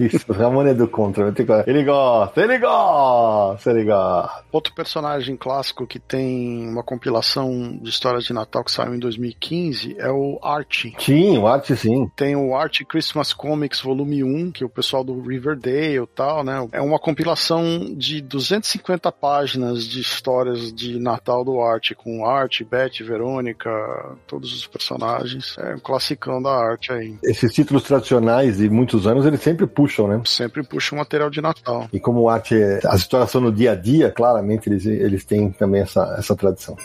Isso, 0.00 0.24
o 0.28 0.32
Ramone 0.32 0.70
é 0.70 0.74
do 0.74 0.88
contra. 0.88 1.32
Ele 1.66 1.84
gosta, 1.84 2.42
ele 2.42 2.58
gosta, 2.58 3.70
ele 3.70 3.84
gosta. 3.84 4.44
Outro 4.50 4.72
personagem 4.74 5.36
clássico 5.36 5.86
que 5.86 5.98
tem 5.98 6.68
uma 6.68 6.82
compilação 6.82 7.78
de 7.80 7.90
histórias 7.90 8.24
de 8.24 8.32
Natal 8.32 8.64
que 8.64 8.72
saiu 8.72 8.94
em 8.94 8.98
2015 8.98 9.96
é 9.98 10.10
o 10.10 10.38
Archie. 10.42 10.94
Sim, 10.98 11.38
o 11.38 11.46
arte 11.46 11.76
sim. 11.76 12.10
Tem 12.16 12.34
o 12.36 12.54
Archie 12.56 12.84
Christmas 12.84 13.32
Comics 13.32 13.80
Volume 13.80 14.24
1, 14.24 14.52
que 14.52 14.62
é 14.62 14.66
o 14.66 14.70
pessoal 14.70 15.04
do 15.04 15.20
Riverdale 15.20 16.02
e 16.02 16.06
tal, 16.06 16.42
né? 16.42 16.66
É 16.72 16.80
uma 16.80 16.98
compilação 16.98 17.94
de 17.94 18.20
250 18.58 19.10
páginas 19.12 19.84
de 19.84 20.00
histórias 20.00 20.72
de 20.72 20.98
Natal 20.98 21.44
do 21.44 21.60
Archie, 21.60 21.94
com 21.94 22.26
Archie, 22.26 22.64
Betty, 22.64 23.02
Verônica, 23.02 23.70
todos 24.26 24.52
os 24.52 24.66
personagens. 24.66 25.56
É 25.58 25.74
um 25.74 25.78
classicão 25.78 26.42
da 26.42 26.50
arte 26.50 26.92
aí. 26.92 27.16
Esses 27.22 27.52
títulos 27.52 27.82
tradicionais 27.82 28.58
de 28.58 28.68
muitos 28.68 29.06
anos, 29.06 29.24
eles 29.24 29.40
sempre 29.40 29.66
puxam, 29.66 30.08
né? 30.08 30.20
Sempre 30.24 30.62
puxa 30.62 30.94
um 30.94 30.98
material 30.98 31.30
de 31.30 31.40
Natal. 31.40 31.88
E 31.92 32.00
como 32.00 32.20
o 32.20 32.28
arte, 32.28 32.54
é- 32.54 32.80
as 32.84 33.00
histórias 33.00 33.30
são 33.30 33.40
no 33.40 33.52
dia 33.52 33.72
a 33.72 33.74
dia, 33.74 34.10
claramente 34.10 34.68
eles, 34.68 34.84
eles 34.86 35.24
têm 35.24 35.50
também 35.50 35.82
essa, 35.82 36.16
essa 36.18 36.34
tradição. 36.36 36.76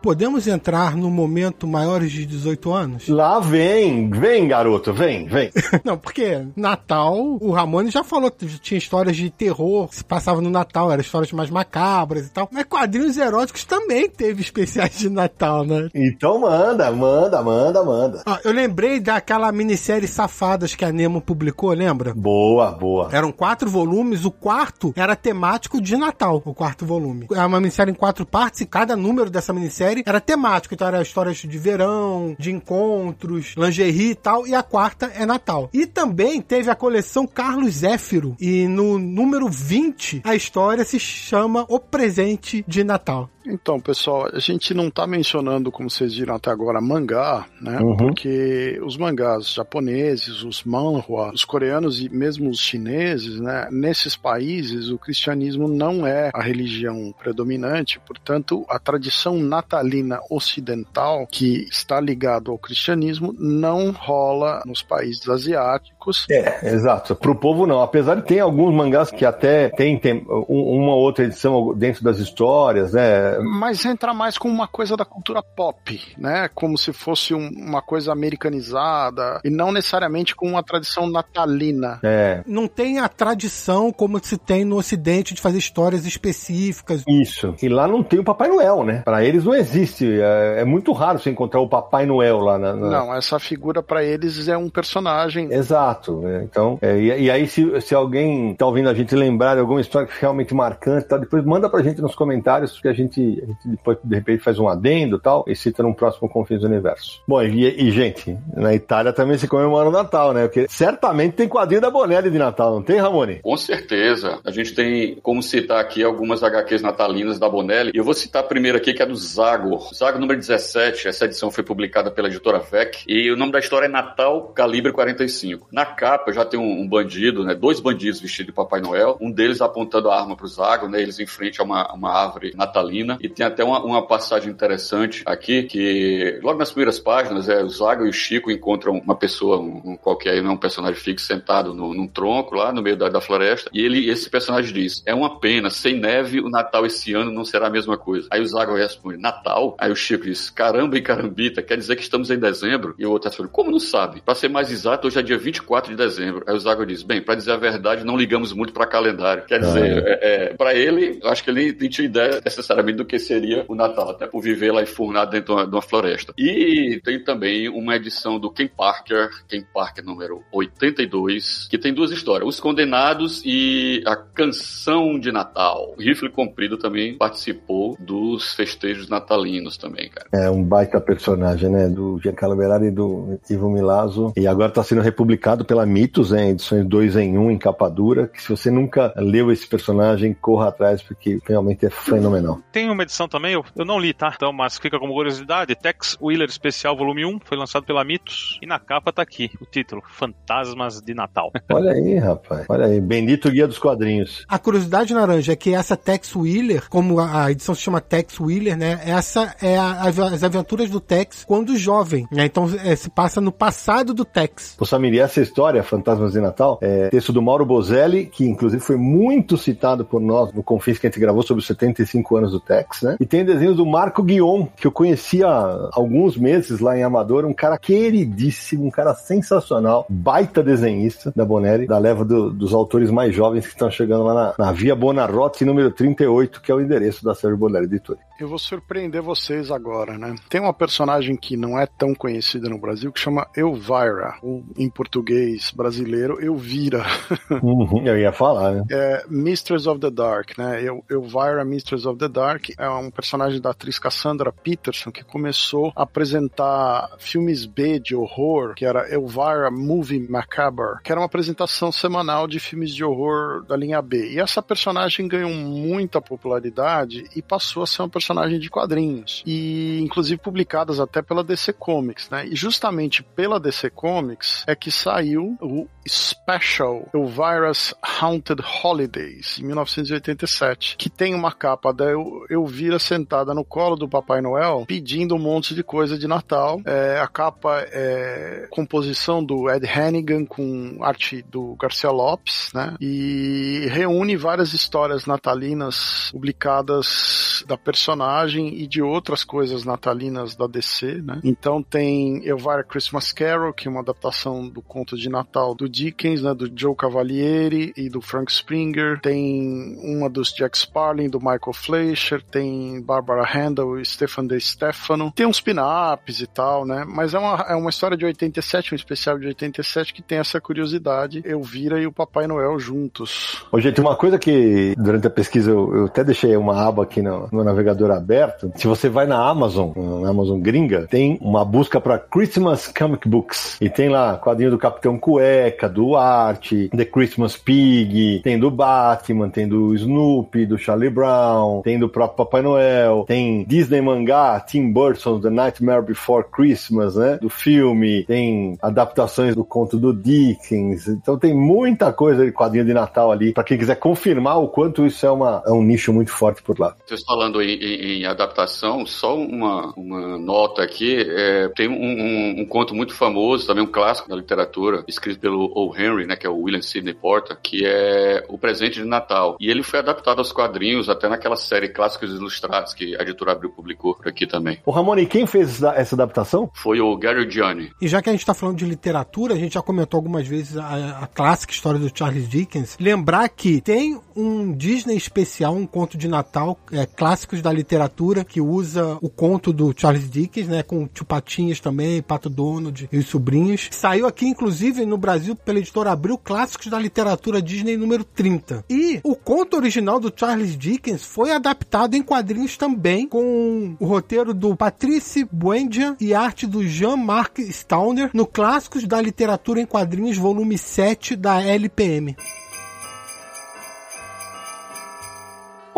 Podemos 0.00 0.46
entrar 0.46 0.96
no 0.96 1.10
momento 1.10 1.66
maiores 1.66 2.12
de 2.12 2.24
18 2.24 2.72
anos? 2.72 3.08
Lá 3.08 3.40
vem, 3.40 4.08
vem 4.10 4.46
garoto, 4.46 4.92
vem, 4.92 5.26
vem. 5.26 5.50
Não, 5.84 5.98
porque 5.98 6.46
Natal, 6.56 7.16
o 7.40 7.50
Ramone 7.50 7.90
já 7.90 8.04
falou 8.04 8.30
que 8.30 8.46
tinha 8.58 8.78
histórias 8.78 9.16
de 9.16 9.28
terror 9.28 9.88
que 9.88 9.96
se 9.96 10.04
passava 10.04 10.40
no 10.40 10.50
Natal, 10.50 10.90
eram 10.90 11.00
histórias 11.00 11.32
mais 11.32 11.50
macabras 11.50 12.26
e 12.26 12.30
tal. 12.30 12.48
Mas 12.52 12.64
quadrinhos 12.64 13.16
eróticos 13.16 13.64
também 13.64 14.08
teve 14.08 14.40
especiais 14.40 14.98
de 14.98 15.10
Natal, 15.10 15.64
né? 15.64 15.88
Então 15.94 16.38
manda, 16.40 16.90
manda, 16.92 17.42
manda, 17.42 17.84
manda. 17.84 18.22
Ó, 18.26 18.38
eu 18.44 18.52
lembrei 18.52 19.00
daquela 19.00 19.50
minissérie 19.50 20.06
Safadas 20.06 20.74
que 20.74 20.84
a 20.84 20.92
Nemo 20.92 21.20
publicou, 21.20 21.72
lembra? 21.72 22.14
Boa, 22.14 22.70
boa. 22.70 23.08
Eram 23.12 23.32
quatro 23.32 23.68
volumes, 23.68 24.24
o 24.24 24.30
quarto 24.30 24.92
era 24.96 25.16
temático 25.16 25.80
de 25.80 25.96
Natal, 25.96 26.40
o 26.44 26.54
quarto 26.54 26.86
volume. 26.86 27.26
É 27.32 27.44
uma 27.44 27.60
minissérie 27.60 27.92
em 27.92 27.96
quatro 27.96 28.24
partes 28.24 28.60
e 28.60 28.66
cada 28.66 28.96
número 28.96 29.28
dessa 29.28 29.52
minissérie 29.52 29.87
era 30.04 30.20
temático. 30.20 30.74
Então 30.74 30.88
era 30.88 31.02
histórias 31.02 31.36
de 31.38 31.58
verão, 31.58 32.36
de 32.38 32.50
encontros, 32.50 33.54
lingerie 33.56 34.10
e 34.10 34.14
tal. 34.14 34.46
E 34.46 34.54
a 34.54 34.62
quarta 34.62 35.06
é 35.14 35.24
Natal. 35.24 35.68
E 35.72 35.86
também 35.86 36.40
teve 36.40 36.70
a 36.70 36.74
coleção 36.74 37.26
Carlos 37.26 37.76
Zéfiro. 37.76 38.36
E 38.40 38.66
no 38.66 38.98
número 38.98 39.48
20, 39.48 40.22
a 40.24 40.34
história 40.34 40.84
se 40.84 40.98
chama 40.98 41.64
O 41.68 41.78
Presente 41.78 42.64
de 42.66 42.84
Natal. 42.84 43.30
Então, 43.50 43.80
pessoal, 43.80 44.28
a 44.30 44.38
gente 44.38 44.74
não 44.74 44.90
tá 44.90 45.06
mencionando, 45.06 45.72
como 45.72 45.88
vocês 45.88 46.14
viram 46.14 46.34
até 46.34 46.50
agora, 46.50 46.82
mangá, 46.82 47.46
né? 47.60 47.78
Uhum. 47.80 47.96
Porque 47.96 48.78
os 48.84 48.98
mangás 48.98 49.54
japoneses, 49.54 50.42
os 50.42 50.62
manhwa, 50.64 51.32
os 51.32 51.46
coreanos 51.46 52.00
e 52.00 52.10
mesmo 52.10 52.50
os 52.50 52.60
chineses, 52.60 53.40
né? 53.40 53.66
Nesses 53.70 54.14
países, 54.14 54.90
o 54.90 54.98
cristianismo 54.98 55.66
não 55.66 56.06
é 56.06 56.30
a 56.34 56.42
religião 56.42 57.14
predominante, 57.18 57.98
portanto, 58.00 58.66
a 58.68 58.78
tradição 58.78 59.38
natalina 59.82 60.18
ocidental, 60.30 61.26
que 61.26 61.66
está 61.70 62.00
ligado 62.00 62.50
ao 62.50 62.58
cristianismo, 62.58 63.34
não 63.38 63.92
rola 63.92 64.62
nos 64.66 64.82
países 64.82 65.28
asiáticos. 65.28 66.26
É, 66.30 66.68
exato. 66.74 67.14
Pro 67.14 67.34
povo 67.34 67.66
não. 67.66 67.80
Apesar 67.80 68.16
de 68.16 68.22
ter 68.22 68.40
alguns 68.40 68.74
mangás 68.74 69.10
que 69.10 69.24
até 69.24 69.68
tem, 69.70 69.98
tem 69.98 70.26
um- 70.48 70.78
uma 70.82 70.94
outra 70.94 71.24
edição 71.24 71.72
dentro 71.74 72.02
das 72.02 72.18
histórias, 72.18 72.92
né? 72.92 73.38
Mas 73.38 73.84
entra 73.84 74.12
mais 74.12 74.36
como 74.36 74.52
uma 74.52 74.66
coisa 74.68 74.96
da 74.96 75.04
cultura 75.04 75.42
pop, 75.42 76.00
né? 76.16 76.48
Como 76.54 76.76
se 76.76 76.92
fosse 76.92 77.34
um- 77.34 77.48
uma 77.48 77.80
coisa 77.82 78.12
americanizada 78.12 79.40
e 79.44 79.50
não 79.50 79.70
necessariamente 79.72 80.34
com 80.34 80.48
uma 80.48 80.62
tradição 80.62 81.08
natalina. 81.08 82.00
É, 82.02 82.42
Não 82.46 82.66
tem 82.66 82.98
a 82.98 83.08
tradição 83.08 83.92
como 83.92 84.18
se 84.22 84.36
tem 84.36 84.64
no 84.64 84.76
Ocidente 84.78 85.34
de 85.34 85.40
fazer 85.40 85.58
histórias 85.58 86.06
específicas. 86.06 87.02
isso. 87.08 87.54
E 87.62 87.68
lá 87.68 87.86
não 87.86 88.02
tem 88.02 88.18
o 88.18 88.24
Papai 88.24 88.48
Noel, 88.48 88.84
né? 88.84 89.02
Pra 89.04 89.24
eles 89.24 89.44
não 89.44 89.54
existe 89.54 89.67
existe. 89.68 90.20
É, 90.20 90.60
é 90.60 90.64
muito 90.64 90.92
raro 90.92 91.18
você 91.18 91.30
encontrar 91.30 91.60
o 91.60 91.68
Papai 91.68 92.06
Noel 92.06 92.38
lá 92.38 92.58
na. 92.58 92.74
na... 92.74 92.88
Não, 92.88 93.14
essa 93.14 93.38
figura 93.38 93.82
para 93.82 94.02
eles 94.02 94.48
é 94.48 94.56
um 94.56 94.68
personagem. 94.68 95.52
Exato. 95.52 96.20
né? 96.20 96.42
Então, 96.44 96.78
é, 96.80 96.98
e, 96.98 97.24
e 97.24 97.30
aí, 97.30 97.46
se, 97.46 97.80
se 97.80 97.94
alguém 97.94 98.54
tá 98.54 98.66
ouvindo 98.66 98.88
a 98.88 98.94
gente 98.94 99.14
lembrar 99.14 99.54
de 99.54 99.60
alguma 99.60 99.80
história 99.80 100.08
que 100.08 100.20
realmente 100.20 100.54
marcante, 100.54 101.06
tá, 101.06 101.16
depois 101.16 101.44
manda 101.44 101.68
pra 101.68 101.82
gente 101.82 102.00
nos 102.00 102.14
comentários, 102.14 102.80
que 102.80 102.88
a 102.88 102.92
gente, 102.92 103.20
a 103.20 103.46
gente 103.46 103.68
depois, 103.68 103.98
de 104.02 104.14
repente, 104.14 104.42
faz 104.42 104.58
um 104.58 104.68
adendo 104.68 105.16
e 105.16 105.20
tal, 105.20 105.44
e 105.46 105.54
cita 105.54 105.82
num 105.82 105.92
próximo 105.92 106.28
Confins 106.28 106.60
do 106.60 106.66
Universo. 106.66 107.22
Bom, 107.26 107.42
e, 107.42 107.88
e, 107.88 107.90
gente, 107.90 108.36
na 108.56 108.74
Itália 108.74 109.12
também 109.12 109.38
se 109.38 109.48
comemora 109.48 109.88
o 109.88 109.92
Natal, 109.92 110.32
né? 110.32 110.46
Porque 110.46 110.66
certamente 110.68 111.34
tem 111.34 111.48
quadrinho 111.48 111.80
da 111.80 111.90
Bonelli 111.90 112.30
de 112.30 112.38
Natal, 112.38 112.74
não 112.74 112.82
tem, 112.82 112.98
Ramone? 112.98 113.40
Com 113.40 113.56
certeza. 113.56 114.38
A 114.44 114.50
gente 114.50 114.74
tem 114.74 115.16
como 115.22 115.42
citar 115.42 115.80
aqui 115.80 116.02
algumas 116.02 116.42
HQs 116.42 116.82
natalinas 116.82 117.38
da 117.38 117.48
Bonelli. 117.48 117.92
E 117.94 117.98
eu 117.98 118.04
vou 118.04 118.14
citar 118.14 118.42
a 118.42 118.46
primeira 118.46 118.78
aqui, 118.78 118.92
que 118.92 119.02
é 119.02 119.06
do 119.06 119.16
Zago. 119.16 119.57
Zago 119.94 120.18
número 120.18 120.38
17. 120.38 121.08
Essa 121.08 121.24
edição 121.24 121.50
foi 121.50 121.64
publicada 121.64 122.10
pela 122.10 122.28
editora 122.28 122.58
VEC. 122.58 123.04
E 123.06 123.30
o 123.30 123.36
nome 123.36 123.52
da 123.52 123.58
história 123.58 123.86
é 123.86 123.88
Natal 123.88 124.48
Calibre 124.48 124.92
45. 124.92 125.68
Na 125.72 125.84
capa 125.84 126.32
já 126.32 126.44
tem 126.44 126.58
um, 126.58 126.80
um 126.80 126.88
bandido, 126.88 127.44
né? 127.44 127.54
Dois 127.54 127.80
bandidos 127.80 128.20
vestidos 128.20 128.46
de 128.46 128.52
Papai 128.52 128.80
Noel. 128.80 129.16
Um 129.20 129.30
deles 129.30 129.60
apontando 129.60 130.10
a 130.10 130.18
arma 130.18 130.36
pro 130.36 130.46
Zago, 130.46 130.88
né? 130.88 131.00
Eles 131.00 131.18
em 131.18 131.26
frente 131.26 131.60
a 131.60 131.64
uma, 131.64 131.92
uma 131.92 132.10
árvore 132.10 132.52
natalina. 132.54 133.18
E 133.20 133.28
tem 133.28 133.44
até 133.44 133.64
uma, 133.64 133.82
uma 133.82 134.06
passagem 134.06 134.50
interessante 134.50 135.22
aqui, 135.26 135.64
que 135.64 136.38
logo 136.42 136.58
nas 136.58 136.70
primeiras 136.70 136.98
páginas, 136.98 137.48
é 137.48 137.62
o 137.62 137.68
Zago 137.68 138.06
e 138.06 138.08
o 138.08 138.12
Chico 138.12 138.50
encontram 138.50 138.98
uma 138.98 139.16
pessoa, 139.16 139.58
um, 139.58 139.82
um 139.84 139.96
qualquer 139.96 140.34
aí, 140.34 140.42
não 140.42 140.50
é 140.50 140.54
um 140.54 140.58
personagem 140.58 141.00
fixo, 141.00 141.26
sentado 141.26 141.74
no, 141.74 141.94
num 141.94 142.06
tronco 142.06 142.54
lá 142.54 142.72
no 142.72 142.82
meio 142.82 142.96
da, 142.96 143.08
da 143.08 143.20
floresta. 143.20 143.70
E 143.72 143.80
ele, 143.80 144.08
esse 144.08 144.28
personagem 144.30 144.72
diz: 144.72 145.02
É 145.06 145.14
uma 145.14 145.38
pena, 145.38 145.70
sem 145.70 145.98
neve, 145.98 146.40
o 146.40 146.48
Natal 146.48 146.86
esse 146.86 147.12
ano 147.14 147.30
não 147.30 147.44
será 147.44 147.66
a 147.66 147.70
mesma 147.70 147.96
coisa. 147.96 148.28
Aí 148.30 148.40
o 148.40 148.46
Zago 148.46 148.74
responde: 148.74 149.18
Natal? 149.18 149.47
Aí 149.78 149.90
o 149.90 149.96
Chico 149.96 150.24
diz: 150.24 150.50
Caramba 150.50 150.96
e 150.96 151.02
carambita, 151.02 151.62
quer 151.62 151.76
dizer 151.76 151.96
que 151.96 152.02
estamos 152.02 152.30
em 152.30 152.38
dezembro? 152.38 152.94
E 152.98 153.06
o 153.06 153.10
outro 153.10 153.28
responde: 153.28 153.50
Como 153.50 153.70
não 153.70 153.80
sabe? 153.80 154.20
Pra 154.20 154.34
ser 154.34 154.48
mais 154.48 154.70
exato, 154.70 155.06
hoje 155.06 155.18
é 155.18 155.22
dia 155.22 155.38
24 155.38 155.90
de 155.90 155.96
dezembro. 155.96 156.44
Aí 156.46 156.54
o 156.54 156.58
Zago 156.58 156.84
diz: 156.84 157.02
Bem, 157.02 157.22
pra 157.22 157.34
dizer 157.34 157.52
a 157.52 157.56
verdade, 157.56 158.04
não 158.04 158.16
ligamos 158.16 158.52
muito 158.52 158.72
pra 158.72 158.86
calendário. 158.86 159.44
Quer 159.46 159.60
dizer, 159.60 160.04
é, 160.06 160.18
é, 160.22 160.54
pra 160.54 160.74
ele, 160.74 161.18
eu 161.22 161.30
acho 161.30 161.42
que 161.42 161.50
ele 161.50 161.76
nem 161.78 161.88
tinha 161.88 162.06
ideia 162.06 162.40
necessariamente 162.44 162.98
do 162.98 163.04
que 163.04 163.18
seria 163.18 163.64
o 163.68 163.74
Natal, 163.74 164.10
até 164.10 164.26
por 164.26 164.40
viver 164.40 164.72
lá 164.72 164.82
enfurnado 164.82 165.30
dentro 165.30 165.54
de 165.54 165.60
uma, 165.60 165.66
de 165.66 165.74
uma 165.74 165.82
floresta. 165.82 166.34
E 166.36 167.00
tem 167.02 167.22
também 167.22 167.68
uma 167.68 167.96
edição 167.96 168.38
do 168.38 168.50
Ken 168.50 168.68
Parker, 168.68 169.30
Ken 169.48 169.64
Parker 169.72 170.04
número 170.04 170.42
82, 170.52 171.68
que 171.70 171.78
tem 171.78 171.94
duas 171.94 172.10
histórias: 172.10 172.48
Os 172.48 172.60
Condenados 172.60 173.42
e 173.44 174.02
a 174.06 174.16
Canção 174.16 175.18
de 175.18 175.32
Natal. 175.32 175.94
O 175.96 176.02
Rifle 176.02 176.30
Comprido 176.30 176.76
também 176.76 177.16
participou 177.16 177.96
dos 177.98 178.52
festejos 178.54 179.08
natalinos 179.08 179.37
também, 179.78 180.10
cara. 180.10 180.28
É 180.32 180.50
um 180.50 180.62
baita 180.62 181.00
personagem, 181.00 181.70
né? 181.70 181.88
Do 181.88 182.18
Giancarlo 182.22 182.56
Berardi 182.56 182.86
e 182.86 182.90
do 182.90 183.38
Ivo 183.48 183.70
Milazzo. 183.70 184.32
E 184.36 184.46
agora 184.46 184.68
está 184.68 184.82
sendo 184.82 185.00
republicado 185.00 185.64
pela 185.64 185.86
Mitos, 185.86 186.32
em 186.32 186.50
edições 186.50 186.86
2 186.86 187.16
em 187.16 187.38
1, 187.38 187.40
um, 187.40 187.50
em 187.50 187.58
capa 187.58 187.88
dura. 187.88 188.28
Que 188.28 188.42
se 188.42 188.48
você 188.48 188.70
nunca 188.70 189.12
leu 189.16 189.50
esse 189.50 189.66
personagem, 189.66 190.34
corra 190.34 190.68
atrás, 190.68 191.02
porque 191.02 191.38
realmente 191.46 191.86
é 191.86 191.90
fenomenal. 191.90 192.60
Tem 192.72 192.90
uma 192.90 193.02
edição 193.02 193.28
também, 193.28 193.52
eu, 193.54 193.64
eu 193.76 193.84
não 193.84 193.98
li, 193.98 194.12
tá? 194.12 194.32
Então, 194.34 194.52
mas 194.52 194.78
fica 194.78 194.98
como 194.98 195.12
curiosidade: 195.12 195.74
Tex 195.74 196.16
Wheeler 196.20 196.48
Especial 196.48 196.96
Volume 196.96 197.24
1, 197.24 197.40
foi 197.44 197.56
lançado 197.56 197.84
pela 197.84 198.04
Mitos. 198.04 198.58
E 198.62 198.66
na 198.66 198.78
capa 198.78 199.12
tá 199.12 199.22
aqui 199.22 199.50
o 199.60 199.66
título: 199.66 200.02
Fantasmas 200.08 201.00
de 201.00 201.14
Natal. 201.14 201.50
Olha 201.70 201.92
aí, 201.92 202.16
rapaz. 202.18 202.66
Olha 202.68 202.86
aí. 202.86 203.00
Bendito 203.00 203.50
Guia 203.50 203.66
dos 203.66 203.78
Quadrinhos. 203.78 204.44
A 204.48 204.58
curiosidade, 204.58 205.14
Naranja, 205.14 205.52
é 205.52 205.56
que 205.56 205.74
essa 205.74 205.96
Tex 205.96 206.34
Wheeler, 206.34 206.88
como 206.88 207.18
a, 207.18 207.44
a 207.44 207.50
edição 207.50 207.74
se 207.74 207.82
chama 207.82 208.00
Tex 208.00 208.38
Wheeler, 208.40 208.76
né? 208.76 209.00
Essa 209.28 209.54
é 209.60 209.76
a, 209.76 210.04
as 210.04 210.42
aventuras 210.42 210.88
do 210.88 211.00
Tex 211.00 211.44
quando 211.46 211.76
jovem, 211.76 212.26
né? 212.32 212.46
Então 212.46 212.64
é, 212.82 212.96
se 212.96 213.10
passa 213.10 213.42
no 213.42 213.52
passado 213.52 214.14
do 214.14 214.24
Tex. 214.24 214.74
Ô 214.80 214.86
Samir, 214.86 215.20
essa 215.20 215.42
história, 215.42 215.82
Fantasmas 215.82 216.32
de 216.32 216.40
Natal, 216.40 216.78
é 216.80 217.10
texto 217.10 217.30
do 217.30 217.42
Mauro 217.42 217.66
Bozelli, 217.66 218.24
que 218.24 218.48
inclusive 218.48 218.82
foi 218.82 218.96
muito 218.96 219.58
citado 219.58 220.02
por 220.02 220.18
nós 220.18 220.50
no 220.54 220.62
Confins 220.62 220.98
que 220.98 221.06
a 221.06 221.10
gente 221.10 221.20
gravou 221.20 221.42
sobre 221.42 221.60
os 221.60 221.66
75 221.66 222.36
anos 222.38 222.52
do 222.52 222.58
Tex, 222.58 223.02
né? 223.02 223.18
E 223.20 223.26
tem 223.26 223.44
desenhos 223.44 223.76
do 223.76 223.84
Marco 223.84 224.22
Guion, 224.22 224.66
que 224.74 224.86
eu 224.86 224.90
conhecia 224.90 225.46
há 225.46 225.90
alguns 225.92 226.34
meses 226.38 226.80
lá 226.80 226.96
em 226.96 227.02
Amador, 227.02 227.44
um 227.44 227.52
cara 227.52 227.76
queridíssimo, 227.76 228.86
um 228.86 228.90
cara 228.90 229.12
sensacional, 229.12 230.06
baita 230.08 230.62
desenhista 230.62 231.34
da 231.36 231.44
Bonelli, 231.44 231.86
da 231.86 231.98
leva 231.98 232.24
do, 232.24 232.50
dos 232.50 232.72
autores 232.72 233.10
mais 233.10 233.34
jovens 233.34 233.66
que 233.66 233.72
estão 233.72 233.90
chegando 233.90 234.24
lá 234.24 234.54
na, 234.56 234.66
na 234.66 234.72
Via 234.72 234.96
Bonarotti, 234.96 235.66
número 235.66 235.90
38, 235.90 236.62
que 236.62 236.72
é 236.72 236.74
o 236.74 236.80
endereço 236.80 237.22
da 237.22 237.34
Sérgio 237.34 237.58
Bonelli 237.58 237.84
Editora. 237.84 238.20
Eu 238.40 238.48
vou 238.48 238.58
surpreender 238.58 239.07
vocês 239.20 239.70
agora, 239.70 240.18
né? 240.18 240.34
Tem 240.48 240.60
uma 240.60 240.74
personagem 240.74 241.36
que 241.36 241.56
não 241.56 241.78
é 241.78 241.86
tão 241.86 242.14
conhecida 242.14 242.68
no 242.68 242.78
Brasil 242.78 243.10
que 243.12 243.20
chama 243.20 243.46
Elvira, 243.56 244.38
ou 244.42 244.64
em 244.76 244.90
português 244.90 245.72
brasileiro, 245.74 246.42
Elvira. 246.44 247.04
Uhum, 247.62 248.06
eu 248.06 248.16
ia 248.16 248.32
falar, 248.32 248.72
né? 248.72 248.84
É 248.90 249.24
Mistress 249.28 249.88
of 249.88 250.00
the 250.00 250.10
Dark, 250.10 250.56
né? 250.58 250.84
El 250.84 251.02
Elvira 251.10 251.64
Mistress 251.64 252.06
of 252.06 252.18
the 252.18 252.28
Dark 252.28 252.68
é 252.78 252.88
um 252.88 253.10
personagem 253.10 253.60
da 253.60 253.70
atriz 253.70 253.98
Cassandra 253.98 254.52
Peterson 254.52 255.10
que 255.10 255.24
começou 255.24 255.92
a 255.96 256.02
apresentar 256.02 257.10
filmes 257.18 257.64
B 257.64 257.98
de 257.98 258.14
horror, 258.14 258.74
que 258.74 258.84
era 258.84 259.12
Elvira 259.12 259.70
Movie 259.70 260.28
Macabre, 260.28 261.02
que 261.02 261.10
era 261.10 261.20
uma 261.20 261.26
apresentação 261.26 261.90
semanal 261.90 262.46
de 262.46 262.60
filmes 262.60 262.94
de 262.94 263.04
horror 263.04 263.64
da 263.64 263.76
linha 263.76 264.00
B. 264.02 264.32
E 264.32 264.40
essa 264.40 264.62
personagem 264.62 265.26
ganhou 265.26 265.50
muita 265.50 266.20
popularidade 266.20 267.24
e 267.34 267.42
passou 267.42 267.82
a 267.82 267.86
ser 267.86 268.02
uma 268.02 268.08
personagem 268.08 268.58
de 268.58 268.68
quadrinhos. 268.68 268.97
E 269.46 270.00
inclusive 270.00 270.40
publicadas 270.40 271.00
até 271.00 271.22
pela 271.22 271.44
DC 271.44 271.72
Comics, 271.72 272.28
né? 272.30 272.46
E 272.46 272.56
justamente 272.56 273.22
pela 273.22 273.60
DC 273.60 273.90
Comics 273.90 274.64
é 274.66 274.74
que 274.74 274.90
saiu 274.90 275.56
o 275.60 275.86
Special 276.06 277.08
Elvira's 277.14 277.94
Haunted 278.20 278.62
Holidays, 278.82 279.58
em 279.58 279.66
1987, 279.66 280.96
que 280.96 281.10
tem 281.10 281.34
uma 281.34 281.52
capa 281.52 281.92
da 281.92 282.06
Elvira 282.50 282.98
sentada 282.98 283.54
no 283.54 283.64
colo 283.64 283.96
do 283.96 284.08
Papai 284.08 284.40
Noel 284.40 284.84
pedindo 284.86 285.34
um 285.34 285.38
monte 285.38 285.74
de 285.74 285.82
coisa 285.82 286.18
de 286.18 286.26
Natal. 286.26 286.80
É, 286.84 287.20
a 287.20 287.28
capa 287.28 287.86
é 287.92 288.66
composição 288.70 289.44
do 289.44 289.70
Ed 289.70 289.86
Hannigan 289.86 290.44
com 290.44 290.98
arte 291.02 291.42
do 291.42 291.76
Garcia 291.76 292.10
Lopes, 292.10 292.70
né? 292.74 292.96
E 293.00 293.86
reúne 293.90 294.36
várias 294.36 294.72
histórias 294.72 295.26
natalinas 295.26 296.30
publicadas 296.32 297.64
da 297.66 297.76
personagem 297.76 298.80
e 298.80 298.86
de 298.88 299.02
outras 299.02 299.44
coisas 299.44 299.84
natalinas 299.84 300.56
da 300.56 300.66
DC, 300.66 301.22
né? 301.22 301.40
Então 301.44 301.82
tem 301.82 302.44
Elvira 302.46 302.82
Christmas 302.82 303.32
Carol, 303.32 303.72
que 303.72 303.86
é 303.86 303.90
uma 303.90 304.00
adaptação 304.00 304.68
do 304.68 304.80
conto 304.80 305.16
de 305.16 305.28
Natal 305.28 305.74
do 305.74 305.88
Dickens, 305.88 306.42
né? 306.42 306.54
Do 306.54 306.70
Joe 306.74 306.94
Cavalieri 306.96 307.92
e 307.96 308.08
do 308.08 308.20
Frank 308.20 308.50
Springer. 308.50 309.20
Tem 309.20 309.96
uma 310.02 310.28
dos 310.28 310.50
Jack 310.52 310.76
Sparling, 310.76 311.28
do 311.28 311.38
Michael 311.38 311.72
Fleischer. 311.72 312.42
Tem 312.42 313.00
Barbara 313.00 313.44
Handel 313.44 314.00
e 314.00 314.04
Stefan 314.04 314.46
De 314.46 314.58
Stefano. 314.60 315.32
Tem 315.34 315.46
uns 315.46 315.60
pin-ups 315.60 316.40
e 316.40 316.46
tal, 316.46 316.84
né? 316.84 317.04
Mas 317.06 317.34
é 317.34 317.38
uma, 317.38 317.66
é 317.68 317.74
uma 317.74 317.90
história 317.90 318.16
de 318.16 318.24
87, 318.24 318.94
um 318.94 318.96
especial 318.96 319.38
de 319.38 319.46
87 319.46 320.14
que 320.14 320.22
tem 320.22 320.38
essa 320.38 320.60
curiosidade. 320.60 321.42
Elvira 321.44 322.00
e 322.00 322.06
o 322.06 322.12
Papai 322.12 322.46
Noel 322.46 322.78
juntos. 322.78 323.64
Ô, 323.70 323.80
gente, 323.80 324.00
uma 324.00 324.16
coisa 324.16 324.38
que 324.38 324.94
durante 324.96 325.26
a 325.26 325.30
pesquisa 325.30 325.70
eu, 325.70 325.94
eu 325.94 326.04
até 326.06 326.24
deixei 326.24 326.56
uma 326.56 326.86
aba 326.86 327.02
aqui 327.02 327.20
no, 327.20 327.48
no 327.52 327.64
navegador 327.64 328.10
aberto. 328.10 328.70
Se 328.78 328.86
você 328.86 329.08
vai 329.08 329.26
na 329.26 329.44
Amazon, 329.44 329.90
na 330.22 330.30
Amazon 330.30 330.60
gringa, 330.60 331.08
tem 331.10 331.36
uma 331.40 331.64
busca 331.64 332.00
para 332.00 332.16
Christmas 332.16 332.86
Comic 332.86 333.28
Books. 333.28 333.76
E 333.80 333.90
tem 333.90 334.08
lá 334.08 334.36
quadrinho 334.38 334.70
do 334.70 334.78
Capitão 334.78 335.18
Cueca, 335.18 335.88
do 335.88 336.14
Art, 336.14 336.70
The 336.96 337.04
Christmas 337.04 337.56
Pig, 337.56 338.40
tem 338.44 338.56
do 338.56 338.70
Batman, 338.70 339.50
tem 339.50 339.66
do 339.66 339.96
Snoopy, 339.96 340.64
do 340.64 340.78
Charlie 340.78 341.10
Brown, 341.10 341.82
tem 341.82 341.98
do 341.98 342.08
próprio 342.08 342.36
Papai 342.36 342.62
Noel, 342.62 343.24
tem 343.26 343.64
Disney 343.64 344.00
mangá, 344.00 344.60
Tim 344.60 344.92
Burton, 344.92 345.40
The 345.40 345.50
Nightmare 345.50 346.02
Before 346.02 346.44
Christmas, 346.48 347.16
né? 347.16 347.36
Do 347.42 347.50
filme, 347.50 348.22
tem 348.26 348.78
adaptações 348.80 349.56
do 349.56 349.64
conto 349.64 349.98
do 349.98 350.14
Dickens. 350.14 351.08
Então 351.08 351.36
tem 351.36 351.52
muita 351.52 352.12
coisa 352.12 352.44
de 352.44 352.52
quadrinho 352.52 352.84
de 352.84 352.94
Natal 352.94 353.32
ali, 353.32 353.52
para 353.52 353.64
quem 353.64 353.76
quiser 353.76 353.96
confirmar 353.96 354.62
o 354.62 354.68
quanto 354.68 355.04
isso 355.04 355.26
é, 355.26 355.30
uma, 355.32 355.64
é 355.66 355.72
um 355.72 355.82
nicho 355.82 356.12
muito 356.12 356.30
forte 356.30 356.62
por 356.62 356.78
lá. 356.78 356.94
Vocês 357.04 357.24
falando 357.24 357.60
em, 357.60 357.74
em, 357.74 358.20
em 358.20 358.24
adaptação, 358.24 358.67
só 358.68 359.36
uma, 359.36 359.92
uma 359.96 360.38
nota 360.38 360.82
aqui, 360.82 361.16
é, 361.16 361.68
tem 361.70 361.88
um, 361.88 361.94
um, 361.94 362.62
um, 362.62 362.66
conto 362.66 362.94
muito 362.94 363.14
famoso, 363.14 363.66
também 363.66 363.82
um 363.82 363.90
clássico 363.90 364.28
da 364.28 364.36
literatura, 364.36 365.04
escrito 365.08 365.40
pelo 365.40 365.72
O. 365.74 365.94
Henry, 365.96 366.26
né, 366.26 366.36
que 366.36 366.46
é 366.46 366.50
o 366.50 366.58
William 366.58 366.82
Sidney 366.82 367.14
Porter, 367.14 367.56
que 367.60 367.84
é 367.84 368.44
O 368.48 368.58
Presente 368.58 369.00
de 369.00 369.04
Natal. 369.04 369.56
E 369.60 369.70
ele 369.70 369.82
foi 369.82 369.98
adaptado 369.98 370.38
aos 370.38 370.52
quadrinhos, 370.52 371.08
até 371.08 371.28
naquela 371.28 371.56
série 371.56 371.88
Clássicos 371.88 372.30
Ilustrados, 372.30 372.94
que 372.94 373.16
a 373.16 373.22
editora 373.22 373.52
Abril 373.52 373.70
publicou 373.70 374.14
por 374.14 374.28
aqui 374.28 374.46
também. 374.46 374.80
O 374.84 374.90
Ramone, 374.90 375.26
quem 375.26 375.46
fez 375.46 375.82
essa 375.82 376.14
adaptação? 376.14 376.70
Foi 376.74 377.00
o 377.00 377.16
Gary 377.16 377.50
Gianni. 377.50 377.90
E 378.00 378.08
já 378.08 378.22
que 378.22 378.28
a 378.28 378.32
gente 378.32 378.42
está 378.42 378.54
falando 378.54 378.76
de 378.76 378.84
literatura, 378.84 379.54
a 379.54 379.56
gente 379.56 379.74
já 379.74 379.82
comentou 379.82 380.18
algumas 380.18 380.46
vezes 380.46 380.76
a, 380.76 381.20
a 381.22 381.26
clássica 381.26 381.72
história 381.72 381.98
do 381.98 382.10
Charles 382.16 382.48
Dickens, 382.48 382.96
lembrar 383.00 383.48
que 383.48 383.80
tem 383.80 384.20
um 384.36 384.72
Disney 384.72 385.16
especial, 385.16 385.74
um 385.74 385.86
conto 385.86 386.16
de 386.16 386.28
Natal, 386.28 386.78
é, 386.92 387.06
clássicos 387.06 387.60
da 387.60 387.72
literatura, 387.72 388.44
que 388.44 388.57
usa 388.60 389.18
o 389.20 389.28
conto 389.28 389.72
do 389.72 389.94
Charles 389.96 390.30
Dickens, 390.30 390.68
né? 390.68 390.82
Com 390.82 391.06
Tio 391.06 391.24
Patinhas 391.24 391.80
também, 391.80 392.22
Pato 392.22 392.48
Donald 392.48 393.08
e 393.10 393.18
os 393.18 393.26
sobrinhos. 393.26 393.88
Saiu 393.90 394.26
aqui, 394.26 394.46
inclusive, 394.46 395.04
no 395.04 395.16
Brasil, 395.16 395.54
pela 395.56 395.78
editora 395.78 396.12
Abril, 396.12 396.38
Clássicos 396.38 396.88
da 396.88 396.98
Literatura 396.98 397.60
Disney 397.60 397.96
número 397.96 398.24
30. 398.24 398.84
E 398.88 399.20
o 399.22 399.34
conto 399.34 399.76
original 399.76 400.20
do 400.20 400.32
Charles 400.34 400.76
Dickens 400.76 401.24
foi 401.24 401.52
adaptado 401.52 402.14
em 402.14 402.22
quadrinhos 402.22 402.76
também, 402.76 403.26
com 403.26 403.96
o 403.98 404.06
roteiro 404.06 404.54
do 404.54 404.76
Patrice 404.76 405.46
Buendia 405.50 406.16
e 406.20 406.34
arte 406.34 406.66
do 406.66 406.86
Jean-Marc 406.86 407.58
Stauner 407.60 408.30
no 408.32 408.46
Clássicos 408.46 409.06
da 409.06 409.20
Literatura 409.20 409.80
em 409.80 409.86
Quadrinhos, 409.86 410.36
volume 410.36 410.78
7 410.78 411.36
da 411.36 411.62
LPM. 411.62 412.36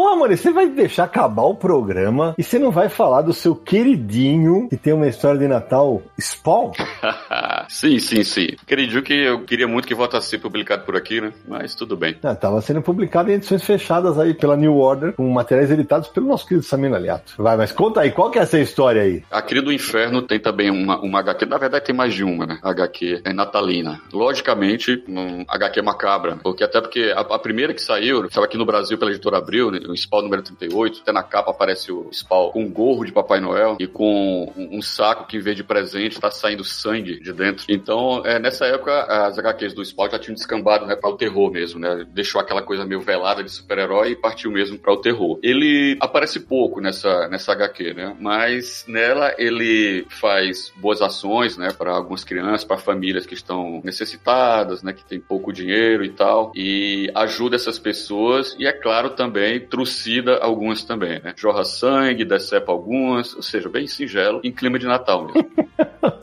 Ô, 0.00 0.08
amor, 0.08 0.34
você 0.34 0.50
vai 0.50 0.66
deixar 0.66 1.04
acabar 1.04 1.42
o 1.42 1.54
programa 1.54 2.34
e 2.38 2.42
você 2.42 2.58
não 2.58 2.70
vai 2.70 2.88
falar 2.88 3.20
do 3.20 3.34
seu 3.34 3.54
queridinho 3.54 4.66
que 4.70 4.76
tem 4.78 4.94
uma 4.94 5.06
história 5.06 5.38
de 5.38 5.46
Natal 5.46 6.00
Spawn? 6.18 6.70
sim, 7.70 7.98
sim, 7.98 8.24
sim. 8.24 8.48
Queridinho 8.66 9.02
que 9.02 9.14
eu 9.14 9.40
queria 9.44 9.68
muito 9.68 9.86
que 9.86 9.94
voltasse 9.94 10.26
a 10.26 10.30
ser 10.30 10.38
publicado 10.38 10.84
por 10.84 10.96
aqui, 10.96 11.20
né? 11.20 11.32
Mas 11.46 11.74
tudo 11.74 11.96
bem. 11.96 12.16
Ah, 12.22 12.34
tava 12.34 12.60
sendo 12.60 12.82
publicado 12.82 13.30
em 13.30 13.34
edições 13.34 13.62
fechadas 13.62 14.18
aí 14.18 14.34
pela 14.34 14.56
New 14.56 14.76
Order, 14.76 15.12
com 15.14 15.28
materiais 15.30 15.70
editados 15.70 16.08
pelo 16.08 16.26
nosso 16.26 16.46
querido 16.46 16.64
Samir 16.64 16.92
Aliato. 16.92 17.34
Vai, 17.38 17.56
mas 17.56 17.72
conta 17.72 18.00
aí, 18.00 18.10
qual 18.10 18.30
que 18.30 18.38
é 18.38 18.42
essa 18.42 18.58
história 18.58 19.02
aí? 19.02 19.22
A 19.30 19.42
Cria 19.42 19.62
do 19.62 19.72
Inferno 19.72 20.22
tem 20.22 20.38
também 20.38 20.70
uma, 20.70 21.00
uma 21.00 21.20
HQ, 21.20 21.46
na 21.46 21.58
verdade 21.58 21.84
tem 21.84 21.94
mais 21.94 22.14
de 22.14 22.24
uma, 22.24 22.46
né? 22.46 22.58
HQ 22.62 23.22
é 23.24 23.32
natalina. 23.32 24.00
Logicamente, 24.12 25.02
um 25.08 25.44
HQ 25.48 25.82
macabra, 25.82 26.36
porque 26.42 26.64
até 26.64 26.80
porque 26.80 27.12
a, 27.14 27.20
a 27.20 27.38
primeira 27.38 27.72
que 27.72 27.82
saiu, 27.82 28.26
estava 28.26 28.46
aqui 28.46 28.56
no 28.56 28.66
Brasil 28.66 28.98
pela 28.98 29.10
editora 29.10 29.38
Abril, 29.38 29.70
né? 29.70 29.80
o 29.88 29.96
Spawn 29.96 30.22
número 30.22 30.42
38, 30.42 31.00
até 31.02 31.12
na 31.12 31.22
capa 31.22 31.50
aparece 31.50 31.92
o 31.92 32.08
Spawn 32.12 32.50
com 32.52 32.62
um 32.62 32.70
gorro 32.70 33.04
de 33.04 33.12
Papai 33.12 33.40
Noel 33.40 33.76
e 33.78 33.86
com 33.86 34.52
um, 34.56 34.78
um 34.78 34.82
saco 34.82 35.26
que, 35.26 35.36
em 35.36 35.40
vez 35.40 35.56
de 35.56 35.64
presente, 35.64 36.20
tá 36.20 36.30
saindo 36.30 36.64
sangue 36.64 37.20
de 37.20 37.32
dentro. 37.32 37.59
Então, 37.68 38.22
é, 38.24 38.38
nessa 38.38 38.66
época, 38.66 39.02
as 39.04 39.38
HQs 39.38 39.74
do 39.74 39.84
Spawn 39.84 40.10
já 40.10 40.18
tinham 40.18 40.34
descambado 40.34 40.86
né, 40.86 40.96
para 40.96 41.10
o 41.10 41.16
terror 41.16 41.50
mesmo, 41.50 41.80
né? 41.80 42.06
Deixou 42.10 42.40
aquela 42.40 42.62
coisa 42.62 42.84
meio 42.84 43.00
velada 43.00 43.42
de 43.42 43.50
super-herói 43.50 44.10
e 44.10 44.16
partiu 44.16 44.50
mesmo 44.50 44.78
para 44.78 44.92
o 44.92 44.96
terror. 44.96 45.38
Ele 45.42 45.96
aparece 46.00 46.40
pouco 46.40 46.80
nessa, 46.80 47.28
nessa 47.28 47.52
HQ, 47.52 47.94
né? 47.94 48.16
Mas 48.20 48.84
nela 48.86 49.34
ele 49.38 50.06
faz 50.08 50.72
boas 50.76 51.02
ações, 51.02 51.56
né, 51.56 51.72
para 51.72 51.92
algumas 51.92 52.24
crianças, 52.24 52.64
para 52.64 52.76
famílias 52.76 53.26
que 53.26 53.34
estão 53.34 53.80
necessitadas, 53.84 54.82
né, 54.82 54.92
que 54.92 55.04
tem 55.04 55.20
pouco 55.20 55.52
dinheiro 55.52 56.04
e 56.04 56.10
tal, 56.10 56.52
e 56.54 57.10
ajuda 57.14 57.56
essas 57.56 57.78
pessoas 57.78 58.54
e 58.58 58.66
é 58.66 58.72
claro 58.72 59.10
também 59.10 59.60
trucida 59.60 60.38
algumas 60.38 60.84
também, 60.84 61.20
né? 61.22 61.34
Jorra 61.36 61.64
sangue, 61.64 62.24
decepa 62.24 62.72
algumas, 62.72 63.34
ou 63.34 63.42
seja, 63.42 63.68
bem 63.68 63.86
singelo, 63.86 64.40
em 64.44 64.52
clima 64.52 64.78
de 64.78 64.86
Natal 64.86 65.26
mesmo. 65.26 65.50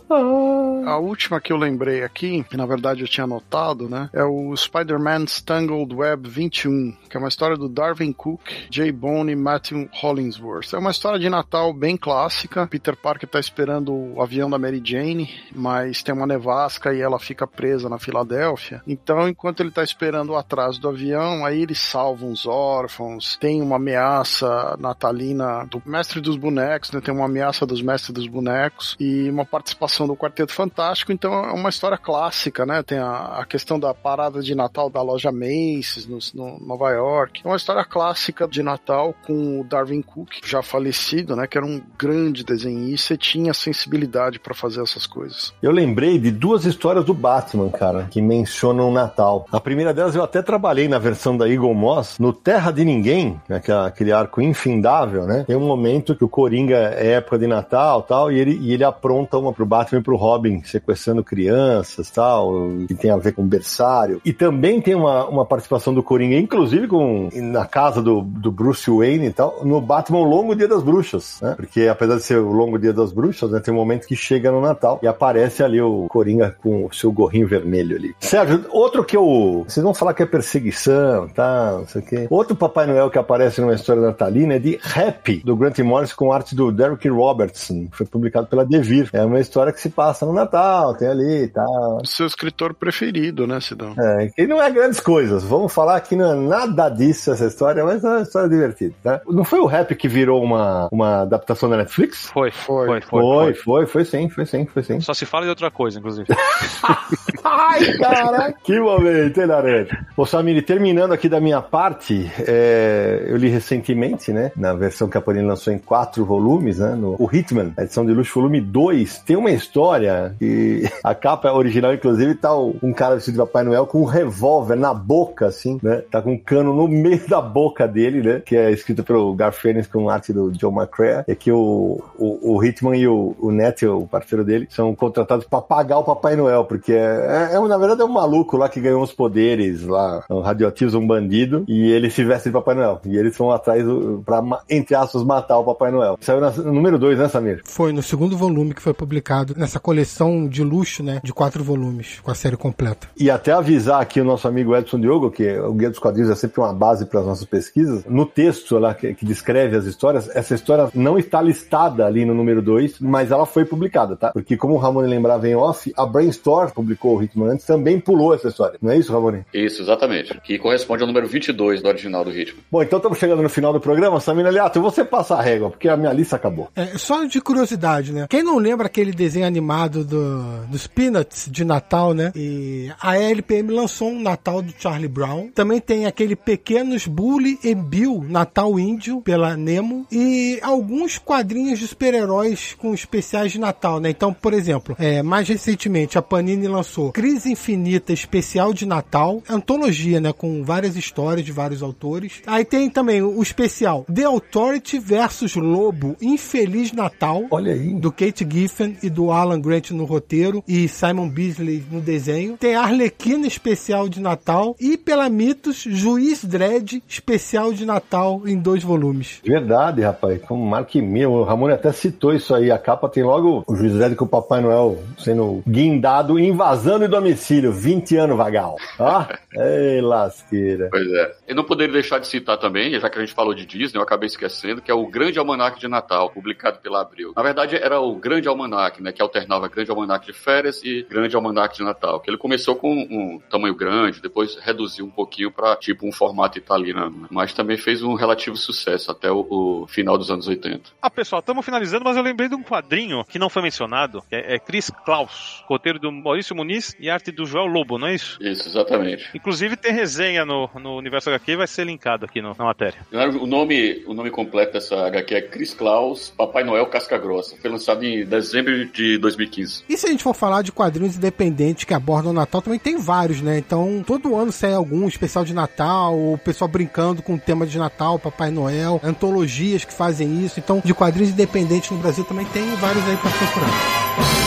A 0.87 0.97
última 0.97 1.26
que 1.41 1.51
eu 1.51 1.57
lembrei 1.57 2.03
aqui, 2.03 2.43
que 2.43 2.57
na 2.57 2.65
verdade 2.65 3.01
eu 3.01 3.07
tinha 3.07 3.25
anotado, 3.25 3.89
né? 3.89 4.09
É 4.13 4.23
o 4.23 4.55
Spider-Man 4.55 5.25
Tangled 5.45 5.93
Web 5.93 6.29
21, 6.29 6.95
que 7.09 7.17
é 7.17 7.19
uma 7.19 7.29
história 7.29 7.57
do 7.57 7.69
Darwin 7.69 8.13
Cook, 8.13 8.41
Jay 8.69 8.91
Bone 8.91 9.31
e 9.31 9.35
Matthew 9.35 9.89
Hollingsworth. 9.93 10.73
É 10.73 10.77
uma 10.77 10.91
história 10.91 11.19
de 11.19 11.29
Natal 11.29 11.73
bem 11.73 11.97
clássica. 11.97 12.67
Peter 12.67 12.95
Parker 12.95 13.29
tá 13.29 13.39
esperando 13.39 13.93
o 13.93 14.21
avião 14.21 14.49
da 14.49 14.57
Mary 14.57 14.81
Jane, 14.83 15.29
mas 15.53 16.01
tem 16.03 16.13
uma 16.13 16.27
nevasca 16.27 16.93
e 16.93 17.01
ela 17.01 17.19
fica 17.19 17.45
presa 17.45 17.89
na 17.89 17.99
Filadélfia. 17.99 18.81
Então, 18.87 19.27
enquanto 19.27 19.59
ele 19.61 19.71
tá 19.71 19.83
esperando 19.83 20.31
o 20.31 20.35
atraso 20.35 20.79
do 20.79 20.89
avião, 20.89 21.45
aí 21.45 21.61
ele 21.61 21.75
salva 21.75 22.25
uns 22.25 22.45
órfãos, 22.45 23.37
tem 23.37 23.61
uma 23.61 23.75
ameaça 23.75 24.75
natalina 24.79 25.65
do 25.65 25.81
Mestre 25.85 26.21
dos 26.21 26.37
Bonecos, 26.37 26.91
né? 26.91 27.01
Tem 27.01 27.13
uma 27.13 27.25
ameaça 27.25 27.65
dos 27.65 27.81
Mestres 27.81 28.13
dos 28.13 28.27
Bonecos 28.27 28.95
e 28.99 29.29
uma 29.29 29.45
participação 29.45 30.07
do 30.07 30.15
Quarteto 30.15 30.53
Fantástico, 30.53 31.11
então 31.17 31.33
é 31.33 31.51
uma 31.51 31.69
história 31.69 31.97
clássica, 31.97 32.63
né? 32.63 32.83
Tem 32.83 32.99
a, 32.99 33.39
a 33.39 33.45
questão 33.45 33.79
da 33.79 33.91
parada 33.93 34.39
de 34.39 34.53
Natal 34.53 34.87
da 34.87 35.01
loja 35.01 35.31
Macy's 35.31 36.07
no, 36.07 36.19
no, 36.35 36.59
Nova 36.59 36.91
York. 36.91 37.41
É 37.43 37.47
uma 37.47 37.57
história 37.57 37.83
clássica 37.83 38.47
de 38.47 38.61
Natal 38.61 39.15
com 39.25 39.61
o 39.61 39.63
Darwin 39.63 40.03
Cook, 40.03 40.29
já 40.45 40.61
falecido, 40.61 41.35
né? 41.35 41.47
Que 41.47 41.57
era 41.57 41.65
um 41.65 41.81
grande 41.97 42.43
desenhista 42.43 43.15
e 43.15 43.17
tinha 43.17 43.53
sensibilidade 43.53 44.39
para 44.39 44.53
fazer 44.53 44.83
essas 44.83 45.07
coisas. 45.07 45.53
Eu 45.61 45.71
lembrei 45.71 46.19
de 46.19 46.29
duas 46.29 46.65
histórias 46.65 47.03
do 47.03 47.15
Batman, 47.15 47.69
cara, 47.69 48.07
que 48.11 48.21
mencionam 48.21 48.89
o 48.89 48.93
Natal. 48.93 49.47
A 49.51 49.59
primeira 49.59 49.93
delas 49.93 50.15
eu 50.15 50.23
até 50.23 50.43
trabalhei 50.43 50.87
na 50.87 50.99
versão 50.99 51.35
da 51.35 51.49
Eagle 51.49 51.73
Moss, 51.73 52.19
no 52.19 52.31
Terra 52.31 52.71
de 52.71 52.85
Ninguém, 52.85 53.41
né, 53.49 53.59
é 53.67 53.73
aquele 53.73 54.11
arco 54.11 54.39
infindável, 54.39 55.25
né? 55.25 55.43
Tem 55.47 55.55
um 55.55 55.65
momento 55.65 56.15
que 56.15 56.23
o 56.23 56.29
Coringa 56.29 56.77
é 56.77 57.13
época 57.13 57.39
de 57.39 57.47
Natal 57.47 58.03
tal, 58.03 58.31
e 58.31 58.39
ele, 58.39 58.57
e 58.61 58.73
ele 58.73 58.83
apronta 58.83 59.37
uma 59.37 59.51
pro 59.51 59.65
Batman 59.65 59.99
e 59.99 60.03
pro 60.03 60.15
Robin, 60.15 60.61
sequestrando 60.97 61.23
crianças 61.23 62.09
tal, 62.09 62.51
que 62.87 62.95
tem 62.95 63.11
a 63.11 63.17
ver 63.17 63.33
com 63.33 63.45
berçário. 63.45 64.21
E 64.25 64.33
também 64.33 64.81
tem 64.81 64.95
uma, 64.95 65.25
uma 65.27 65.45
participação 65.45 65.93
do 65.93 66.03
Coringa, 66.03 66.35
inclusive 66.35 66.87
com, 66.87 67.29
na 67.33 67.65
casa 67.65 68.01
do, 68.01 68.21
do 68.21 68.51
Bruce 68.51 68.89
Wayne 68.89 69.27
e 69.27 69.33
tal, 69.33 69.61
no 69.63 69.79
Batman 69.79 70.19
Longo 70.19 70.55
Dia 70.55 70.67
das 70.67 70.83
Bruxas, 70.83 71.39
né? 71.41 71.53
Porque 71.55 71.87
apesar 71.87 72.15
de 72.15 72.23
ser 72.23 72.39
o 72.39 72.51
Longo 72.51 72.77
Dia 72.77 72.91
das 72.91 73.11
Bruxas, 73.11 73.51
né, 73.51 73.59
tem 73.59 73.73
um 73.73 73.77
momento 73.77 74.07
que 74.07 74.15
chega 74.15 74.51
no 74.51 74.59
Natal 74.59 74.99
e 75.01 75.07
aparece 75.07 75.63
ali 75.63 75.79
o 75.79 76.07
Coringa 76.09 76.55
com 76.61 76.85
o 76.85 76.93
seu 76.93 77.11
gorrinho 77.11 77.47
vermelho 77.47 77.95
ali. 77.95 78.15
Sérgio, 78.19 78.65
outro 78.71 79.03
que 79.03 79.15
eu. 79.15 79.65
Vocês 79.67 79.83
vão 79.83 79.93
falar 79.93 80.13
que 80.13 80.23
é 80.23 80.25
perseguição, 80.25 81.27
tá? 81.29 81.77
Não 81.77 81.87
sei 81.87 82.01
o 82.01 82.05
quê. 82.05 82.27
Outro 82.29 82.55
Papai 82.55 82.87
Noel 82.87 83.09
que 83.09 83.19
aparece 83.19 83.61
numa 83.61 83.73
história 83.73 84.01
natalina 84.01 84.55
é 84.55 84.59
de 84.59 84.79
Happy, 84.83 85.41
do 85.43 85.55
Grant 85.55 85.79
Morris, 85.79 86.13
com 86.13 86.31
arte 86.31 86.55
do 86.55 86.71
Derek 86.71 87.07
Robertson. 87.07 87.87
Foi 87.91 88.05
publicado 88.05 88.47
pela 88.47 88.65
Devir. 88.65 89.09
É 89.13 89.23
uma 89.23 89.39
história 89.39 89.71
que 89.71 89.81
se 89.81 89.89
passa 89.89 90.25
no 90.25 90.33
Natal, 90.33 90.86
tem 90.93 91.07
ali 91.07 91.43
e 91.43 91.47
tal. 91.47 92.05
Seu 92.05 92.25
escritor 92.25 92.73
preferido, 92.73 93.47
né, 93.47 93.59
Sidão? 93.59 93.93
É, 93.97 94.27
que 94.27 94.47
não 94.47 94.61
é 94.61 94.69
grandes 94.71 94.99
coisas. 94.99 95.43
Vamos 95.43 95.73
falar 95.73 95.99
que 96.01 96.15
não 96.15 96.31
é 96.31 96.35
nada 96.35 96.89
disso 96.89 97.31
essa 97.31 97.45
história, 97.45 97.83
mas 97.83 98.03
é 98.03 98.07
uma 98.07 98.21
história 98.21 98.49
divertida, 98.49 98.93
tá? 99.03 99.21
Não 99.27 99.43
foi 99.43 99.59
o 99.59 99.65
Rap 99.65 99.95
que 99.95 100.07
virou 100.07 100.43
uma, 100.43 100.87
uma 100.91 101.21
adaptação 101.21 101.69
da 101.69 101.77
Netflix? 101.77 102.27
Foi, 102.27 102.51
foi, 102.51 103.01
foi. 103.01 103.01
Foi, 103.01 103.53
foi, 103.53 103.53
foi, 103.53 103.85
foi 103.85 104.05
sim, 104.05 104.29
foi 104.29 104.45
sim, 104.45 104.65
foi 104.65 104.83
sim. 104.83 104.99
Só 104.99 105.13
se 105.13 105.25
fala 105.25 105.43
de 105.43 105.49
outra 105.49 105.71
coisa, 105.71 105.99
inclusive. 105.99 106.27
Ai, 107.43 107.97
cara, 107.97 108.53
que 108.63 108.79
momento, 108.79 109.39
hein, 109.39 109.47
Naranjo? 109.47 109.97
Ô, 110.15 110.25
Samir, 110.25 110.63
terminando 110.65 111.13
aqui 111.13 111.29
da 111.29 111.39
minha 111.39 111.61
parte, 111.61 112.29
é, 112.39 113.25
eu 113.27 113.37
li 113.37 113.47
recentemente, 113.47 114.31
né, 114.31 114.51
na 114.55 114.73
versão 114.73 115.07
que 115.07 115.17
a 115.17 115.21
Panini 115.21 115.47
lançou 115.47 115.71
em 115.71 115.77
quatro 115.77 116.25
volumes, 116.25 116.79
né, 116.79 116.95
no, 116.95 117.15
o 117.19 117.29
Hitman, 117.31 117.73
a 117.77 117.83
edição 117.83 118.05
de 118.05 118.13
luxo 118.13 118.39
volume 118.39 118.61
2, 118.61 119.19
tem 119.19 119.35
uma 119.35 119.51
história 119.51 120.35
que 120.39 120.76
a 121.03 121.15
capa 121.15 121.51
original, 121.51 121.93
inclusive, 121.93 122.35
tá 122.35 122.55
um 122.55 122.93
cara 122.93 123.15
vestido 123.15 123.33
de 123.33 123.39
Papai 123.39 123.63
Noel 123.63 123.85
com 123.85 124.01
um 124.01 124.05
revólver 124.05 124.75
na 124.75 124.93
boca, 124.93 125.47
assim, 125.47 125.79
né, 125.81 126.03
tá 126.11 126.21
com 126.21 126.33
um 126.33 126.37
cano 126.37 126.73
no 126.73 126.87
meio 126.87 127.27
da 127.27 127.41
boca 127.41 127.87
dele, 127.87 128.21
né, 128.21 128.41
que 128.45 128.55
é 128.55 128.71
escrito 128.71 129.03
pelo 129.03 129.33
Garfênis 129.33 129.87
com 129.87 130.09
arte 130.09 130.33
do 130.33 130.51
John 130.51 130.73
McCrea, 130.73 131.25
é 131.27 131.35
que 131.35 131.51
o, 131.51 132.01
o, 132.17 132.55
o 132.55 132.63
Hitman 132.63 132.97
e 132.97 133.07
o, 133.07 133.35
o 133.39 133.51
Net, 133.51 133.85
o 133.85 134.07
parceiro 134.07 134.43
dele, 134.43 134.67
são 134.69 134.93
contratados 134.95 135.45
para 135.45 135.61
pagar 135.61 135.99
o 135.99 136.03
Papai 136.03 136.35
Noel, 136.35 136.65
porque 136.65 136.93
é, 136.93 137.49
é, 137.51 137.55
é, 137.55 137.59
na 137.59 137.77
verdade 137.77 138.01
é 138.01 138.05
um 138.05 138.09
maluco 138.09 138.57
lá 138.57 138.69
que 138.69 138.79
ganhou 138.79 139.01
uns 139.01 139.13
poderes 139.13 139.83
lá, 139.83 140.23
um 140.29 140.39
radioativo, 140.39 140.97
um 140.97 141.07
bandido, 141.07 141.65
e 141.67 141.91
ele 141.91 142.09
se 142.09 142.23
veste 142.23 142.49
de 142.49 142.53
Papai 142.53 142.75
Noel. 142.75 143.01
E 143.05 143.17
eles 143.17 143.37
vão 143.37 143.51
atrás 143.51 143.83
pra, 144.25 144.43
entre 144.69 144.95
aspas, 144.95 145.23
matar 145.23 145.57
o 145.57 145.63
Papai 145.63 145.91
Noel. 145.91 146.17
Saiu 146.21 146.41
no 146.41 146.73
número 146.73 146.97
2, 146.97 147.19
né, 147.19 147.27
Samir? 147.27 147.61
Foi 147.65 147.91
no 147.91 148.01
segundo 148.01 148.37
volume 148.37 148.73
que 148.73 148.81
foi 148.81 148.93
publicado 148.93 149.53
nessa 149.57 149.79
coleção 149.79 150.47
de 150.47 150.63
luxo, 150.67 151.03
né, 151.03 151.19
de 151.23 151.33
quatro 151.33 151.63
volumes, 151.63 152.19
com 152.21 152.31
a 152.31 152.35
série 152.35 152.57
completa. 152.57 153.07
E 153.17 153.29
até 153.29 153.51
avisar 153.51 154.01
aqui 154.01 154.21
o 154.21 154.25
nosso 154.25 154.47
amigo 154.47 154.75
Edson 154.75 154.99
Diogo, 154.99 155.31
que 155.31 155.57
o 155.59 155.73
Guia 155.73 155.89
dos 155.89 155.99
Quadrinhos 155.99 156.29
é 156.29 156.35
sempre 156.35 156.61
uma 156.61 156.73
base 156.73 157.05
para 157.05 157.19
as 157.19 157.25
nossas 157.25 157.45
pesquisas, 157.45 158.03
no 158.05 158.25
texto 158.25 158.77
lá 158.77 158.93
que, 158.93 159.13
que 159.13 159.25
descreve 159.25 159.75
as 159.75 159.85
histórias, 159.85 160.29
essa 160.35 160.53
história 160.53 160.89
não 160.93 161.17
está 161.17 161.41
listada 161.41 162.05
ali 162.05 162.25
no 162.25 162.33
número 162.33 162.61
2, 162.61 162.99
mas 162.99 163.31
ela 163.31 163.45
foi 163.45 163.65
publicada, 163.65 164.15
tá? 164.15 164.31
Porque 164.31 164.57
como 164.57 164.73
o 164.73 164.77
Ramon 164.77 165.01
lembrava 165.01 165.47
em 165.47 165.55
off, 165.55 165.91
a 165.95 166.05
Brainstorm 166.05 166.69
publicou 166.71 167.17
o 167.17 167.23
Hitman 167.23 167.51
antes, 167.51 167.65
também 167.65 167.99
pulou 167.99 168.33
essa 168.33 168.47
história. 168.47 168.77
Não 168.81 168.91
é 168.91 168.97
isso, 168.97 169.11
Ramon? 169.11 169.41
Isso, 169.53 169.81
exatamente. 169.81 170.39
Que 170.41 170.57
corresponde 170.57 171.03
ao 171.03 171.07
número 171.07 171.27
22 171.27 171.81
do 171.81 171.87
original 171.87 172.23
do 172.23 172.31
Hitman. 172.31 172.63
Bom, 172.71 172.83
então 172.83 172.97
estamos 172.97 173.17
chegando 173.17 173.41
no 173.41 173.49
final 173.49 173.73
do 173.73 173.79
programa. 173.79 174.19
Samir 174.19 174.45
Aliato, 174.45 174.81
você 174.81 175.03
passa 175.03 175.35
a 175.35 175.41
régua, 175.41 175.69
porque 175.69 175.89
a 175.89 175.97
minha 175.97 176.13
lista 176.13 176.35
acabou. 176.35 176.69
É, 176.75 176.97
só 176.97 177.23
de 177.25 177.41
curiosidade, 177.41 178.11
né? 178.11 178.27
Quem 178.29 178.43
não 178.43 178.57
lembra 178.57 178.87
aquele 178.87 179.11
desenho 179.11 179.45
animado 179.45 180.03
do 180.03 180.56
do, 180.57 180.67
dos 180.67 180.87
Peanuts 180.87 181.47
de 181.51 181.63
Natal, 181.63 182.13
né? 182.13 182.31
E 182.35 182.91
a 182.99 183.17
LPM 183.17 183.71
lançou 183.71 184.09
um 184.09 184.21
Natal 184.21 184.61
do 184.61 184.73
Charlie 184.77 185.07
Brown. 185.07 185.49
Também 185.53 185.79
tem 185.79 186.05
aquele 186.05 186.35
Pequenos 186.35 187.07
Bully 187.07 187.59
e 187.63 187.75
Bill 187.75 188.23
Natal 188.27 188.79
Índio 188.79 189.21
pela 189.21 189.55
Nemo 189.55 190.05
e 190.11 190.59
alguns 190.61 191.17
quadrinhos 191.17 191.79
de 191.79 191.87
super-heróis 191.87 192.75
com 192.77 192.93
especiais 192.93 193.51
de 193.51 193.59
Natal, 193.59 193.99
né? 193.99 194.09
Então, 194.09 194.33
por 194.33 194.53
exemplo, 194.53 194.95
é, 194.99 195.21
mais 195.21 195.47
recentemente 195.47 196.17
a 196.17 196.21
Panini 196.21 196.67
lançou 196.67 197.11
Crise 197.11 197.51
Infinita 197.51 198.13
Especial 198.13 198.73
de 198.73 198.85
Natal, 198.85 199.41
antologia, 199.49 200.19
né? 200.19 200.33
Com 200.33 200.63
várias 200.63 200.95
histórias 200.95 201.45
de 201.45 201.51
vários 201.51 201.81
autores. 201.81 202.41
Aí 202.45 202.65
tem 202.65 202.89
também 202.89 203.21
o 203.21 203.41
especial 203.41 204.05
The 204.13 204.23
Authority 204.23 204.99
versus 204.99 205.55
Lobo 205.55 206.15
Infeliz 206.21 206.91
Natal. 206.91 207.45
Olha 207.51 207.73
aí. 207.73 207.93
Do 207.93 208.11
Kate 208.11 208.47
Giffen 208.49 208.97
e 209.01 209.09
do 209.09 209.31
Alan 209.31 209.59
Grant 209.59 209.91
no 209.91 210.05
roteiro 210.05 210.46
e 210.67 210.87
Simon 210.87 211.29
Beasley 211.29 211.83
no 211.91 212.01
desenho. 212.01 212.57
Tem 212.57 212.75
Arlequina 212.75 213.47
especial 213.47 214.09
de 214.09 214.19
Natal 214.19 214.75
e 214.79 214.97
pela 214.97 215.29
Mitos 215.29 215.83
Juiz 215.83 216.43
Dredd 216.43 217.01
especial 217.07 217.73
de 217.73 217.85
Natal 217.85 218.41
em 218.45 218.57
dois 218.57 218.83
volumes. 218.83 219.41
Verdade, 219.43 220.01
rapaz. 220.01 220.41
Com 220.41 220.57
Mark 220.57 220.93
Mil. 220.95 221.31
O 221.31 221.43
Ramon 221.43 221.69
até 221.69 221.91
citou 221.91 222.33
isso 222.33 222.53
aí. 222.53 222.71
A 222.71 222.77
capa 222.77 223.09
tem 223.09 223.23
logo 223.23 223.63
o 223.67 223.75
Juiz 223.75 223.93
Dredd 223.93 224.15
com 224.15 224.25
o 224.25 224.27
Papai 224.27 224.61
Noel 224.61 224.97
sendo 225.17 225.61
guindado, 225.67 226.39
invasando 226.39 227.05
em 227.05 227.09
domicílio. 227.09 227.71
20 227.71 228.17
anos, 228.17 228.37
vagal. 228.37 228.75
Ó, 228.99 229.25
ei, 229.55 230.01
lasqueira. 230.01 230.89
Pois 230.91 231.07
é. 231.07 231.35
Eu 231.47 231.55
não 231.55 231.63
poderia 231.63 231.93
deixar 231.93 232.19
de 232.19 232.27
citar 232.27 232.57
também, 232.57 232.99
já 232.99 233.09
que 233.09 233.17
a 233.17 233.21
gente 233.21 233.33
falou 233.33 233.53
de 233.53 233.65
Disney, 233.65 233.99
eu 233.99 234.03
acabei 234.03 234.27
esquecendo, 234.27 234.81
que 234.81 234.91
é 234.91 234.93
o 234.93 235.07
Grande 235.07 235.39
Almanac 235.39 235.79
de 235.79 235.87
Natal, 235.87 236.29
publicado 236.29 236.79
pela 236.79 237.01
Abril. 237.01 237.33
Na 237.35 237.43
verdade, 237.43 237.75
era 237.75 237.99
o 237.99 238.15
Grande 238.15 238.47
Almanac, 238.47 239.01
né? 239.01 239.11
Que 239.11 239.21
alternava 239.21 239.67
Grande 239.67 239.91
Almanac 239.91 240.25
de 240.25 240.33
férias 240.37 240.81
e 240.83 241.03
Grande 241.09 241.35
Almanac 241.35 241.75
de 241.75 241.83
Natal. 241.83 242.19
Que 242.19 242.29
ele 242.29 242.37
começou 242.37 242.75
com 242.75 242.93
um 242.93 243.39
tamanho 243.49 243.75
grande, 243.75 244.21
depois 244.21 244.55
reduziu 244.55 245.05
um 245.05 245.09
pouquinho 245.09 245.51
para 245.51 245.75
tipo 245.75 246.07
um 246.07 246.11
formato 246.11 246.57
italiano. 246.57 247.21
Né? 247.21 247.27
Mas 247.29 247.53
também 247.53 247.77
fez 247.77 248.01
um 248.01 248.13
relativo 248.13 248.55
sucesso 248.55 249.11
até 249.11 249.31
o, 249.31 249.45
o 249.49 249.87
final 249.87 250.17
dos 250.17 250.31
anos 250.31 250.47
80. 250.47 250.91
Ah, 251.01 251.09
pessoal, 251.09 251.39
estamos 251.39 251.65
finalizando, 251.65 252.05
mas 252.05 252.17
eu 252.17 252.23
lembrei 252.23 252.49
de 252.49 252.55
um 252.55 252.63
quadrinho 252.63 253.23
que 253.25 253.39
não 253.39 253.49
foi 253.49 253.61
mencionado. 253.61 254.23
É, 254.31 254.55
é 254.55 254.59
Chris 254.59 254.89
Klaus, 255.05 255.63
roteiro 255.65 255.99
do 255.99 256.11
Maurício 256.11 256.55
Muniz 256.55 256.95
e 256.99 257.09
arte 257.09 257.31
do 257.31 257.45
Joel 257.45 257.65
Lobo, 257.65 257.97
não 257.97 258.07
é 258.07 258.15
isso? 258.15 258.37
Isso, 258.41 258.67
exatamente. 258.67 259.29
Inclusive 259.33 259.75
tem 259.75 259.93
resenha 259.93 260.45
no, 260.45 260.69
no 260.75 260.97
Universo 260.97 261.29
HQ, 261.29 261.55
vai 261.55 261.67
ser 261.67 261.85
linkado 261.85 262.25
aqui 262.25 262.41
no, 262.41 262.55
na 262.57 262.65
matéria. 262.65 263.05
O 263.39 263.47
nome, 263.47 264.03
o 264.05 264.13
nome 264.13 264.29
completo 264.29 264.73
dessa 264.73 265.07
HQ 265.07 265.35
é 265.35 265.41
Chris 265.41 265.73
Klaus, 265.73 266.29
Papai 266.29 266.63
Noel 266.63 266.85
Casca 266.87 267.17
Grossa. 267.17 267.55
Foi 267.57 267.69
lançado 267.69 268.03
em 268.03 268.25
dezembro 268.25 268.85
de 268.85 269.17
2015. 269.17 269.83
E 269.87 269.97
se 269.97 270.05
a 270.05 270.09
gente 270.09 270.23
for 270.27 270.33
falar 270.33 270.61
de 270.61 270.71
quadrinhos 270.71 271.15
independentes 271.15 271.85
que 271.85 271.93
abordam 271.93 272.31
o 272.31 272.33
Natal, 272.33 272.61
também 272.61 272.79
tem 272.79 272.97
vários, 272.97 273.41
né? 273.41 273.57
Então, 273.57 274.03
todo 274.05 274.35
ano 274.35 274.51
sai 274.51 274.73
algum 274.73 275.07
especial 275.07 275.45
de 275.45 275.53
Natal, 275.53 276.17
o 276.17 276.37
pessoal 276.37 276.67
brincando 276.67 277.21
com 277.21 277.35
o 277.35 277.39
tema 277.39 277.65
de 277.65 277.77
Natal, 277.77 278.19
Papai 278.19 278.51
Noel, 278.51 278.99
antologias 279.03 279.85
que 279.85 279.93
fazem 279.93 280.43
isso. 280.43 280.59
Então, 280.59 280.81
de 280.83 280.93
quadrinhos 280.93 281.31
independentes 281.31 281.91
no 281.91 281.97
Brasil 281.97 282.25
também 282.25 282.45
tem 282.47 282.75
vários 282.75 283.07
aí 283.07 283.17
para 283.17 283.31
procurar. 283.31 284.46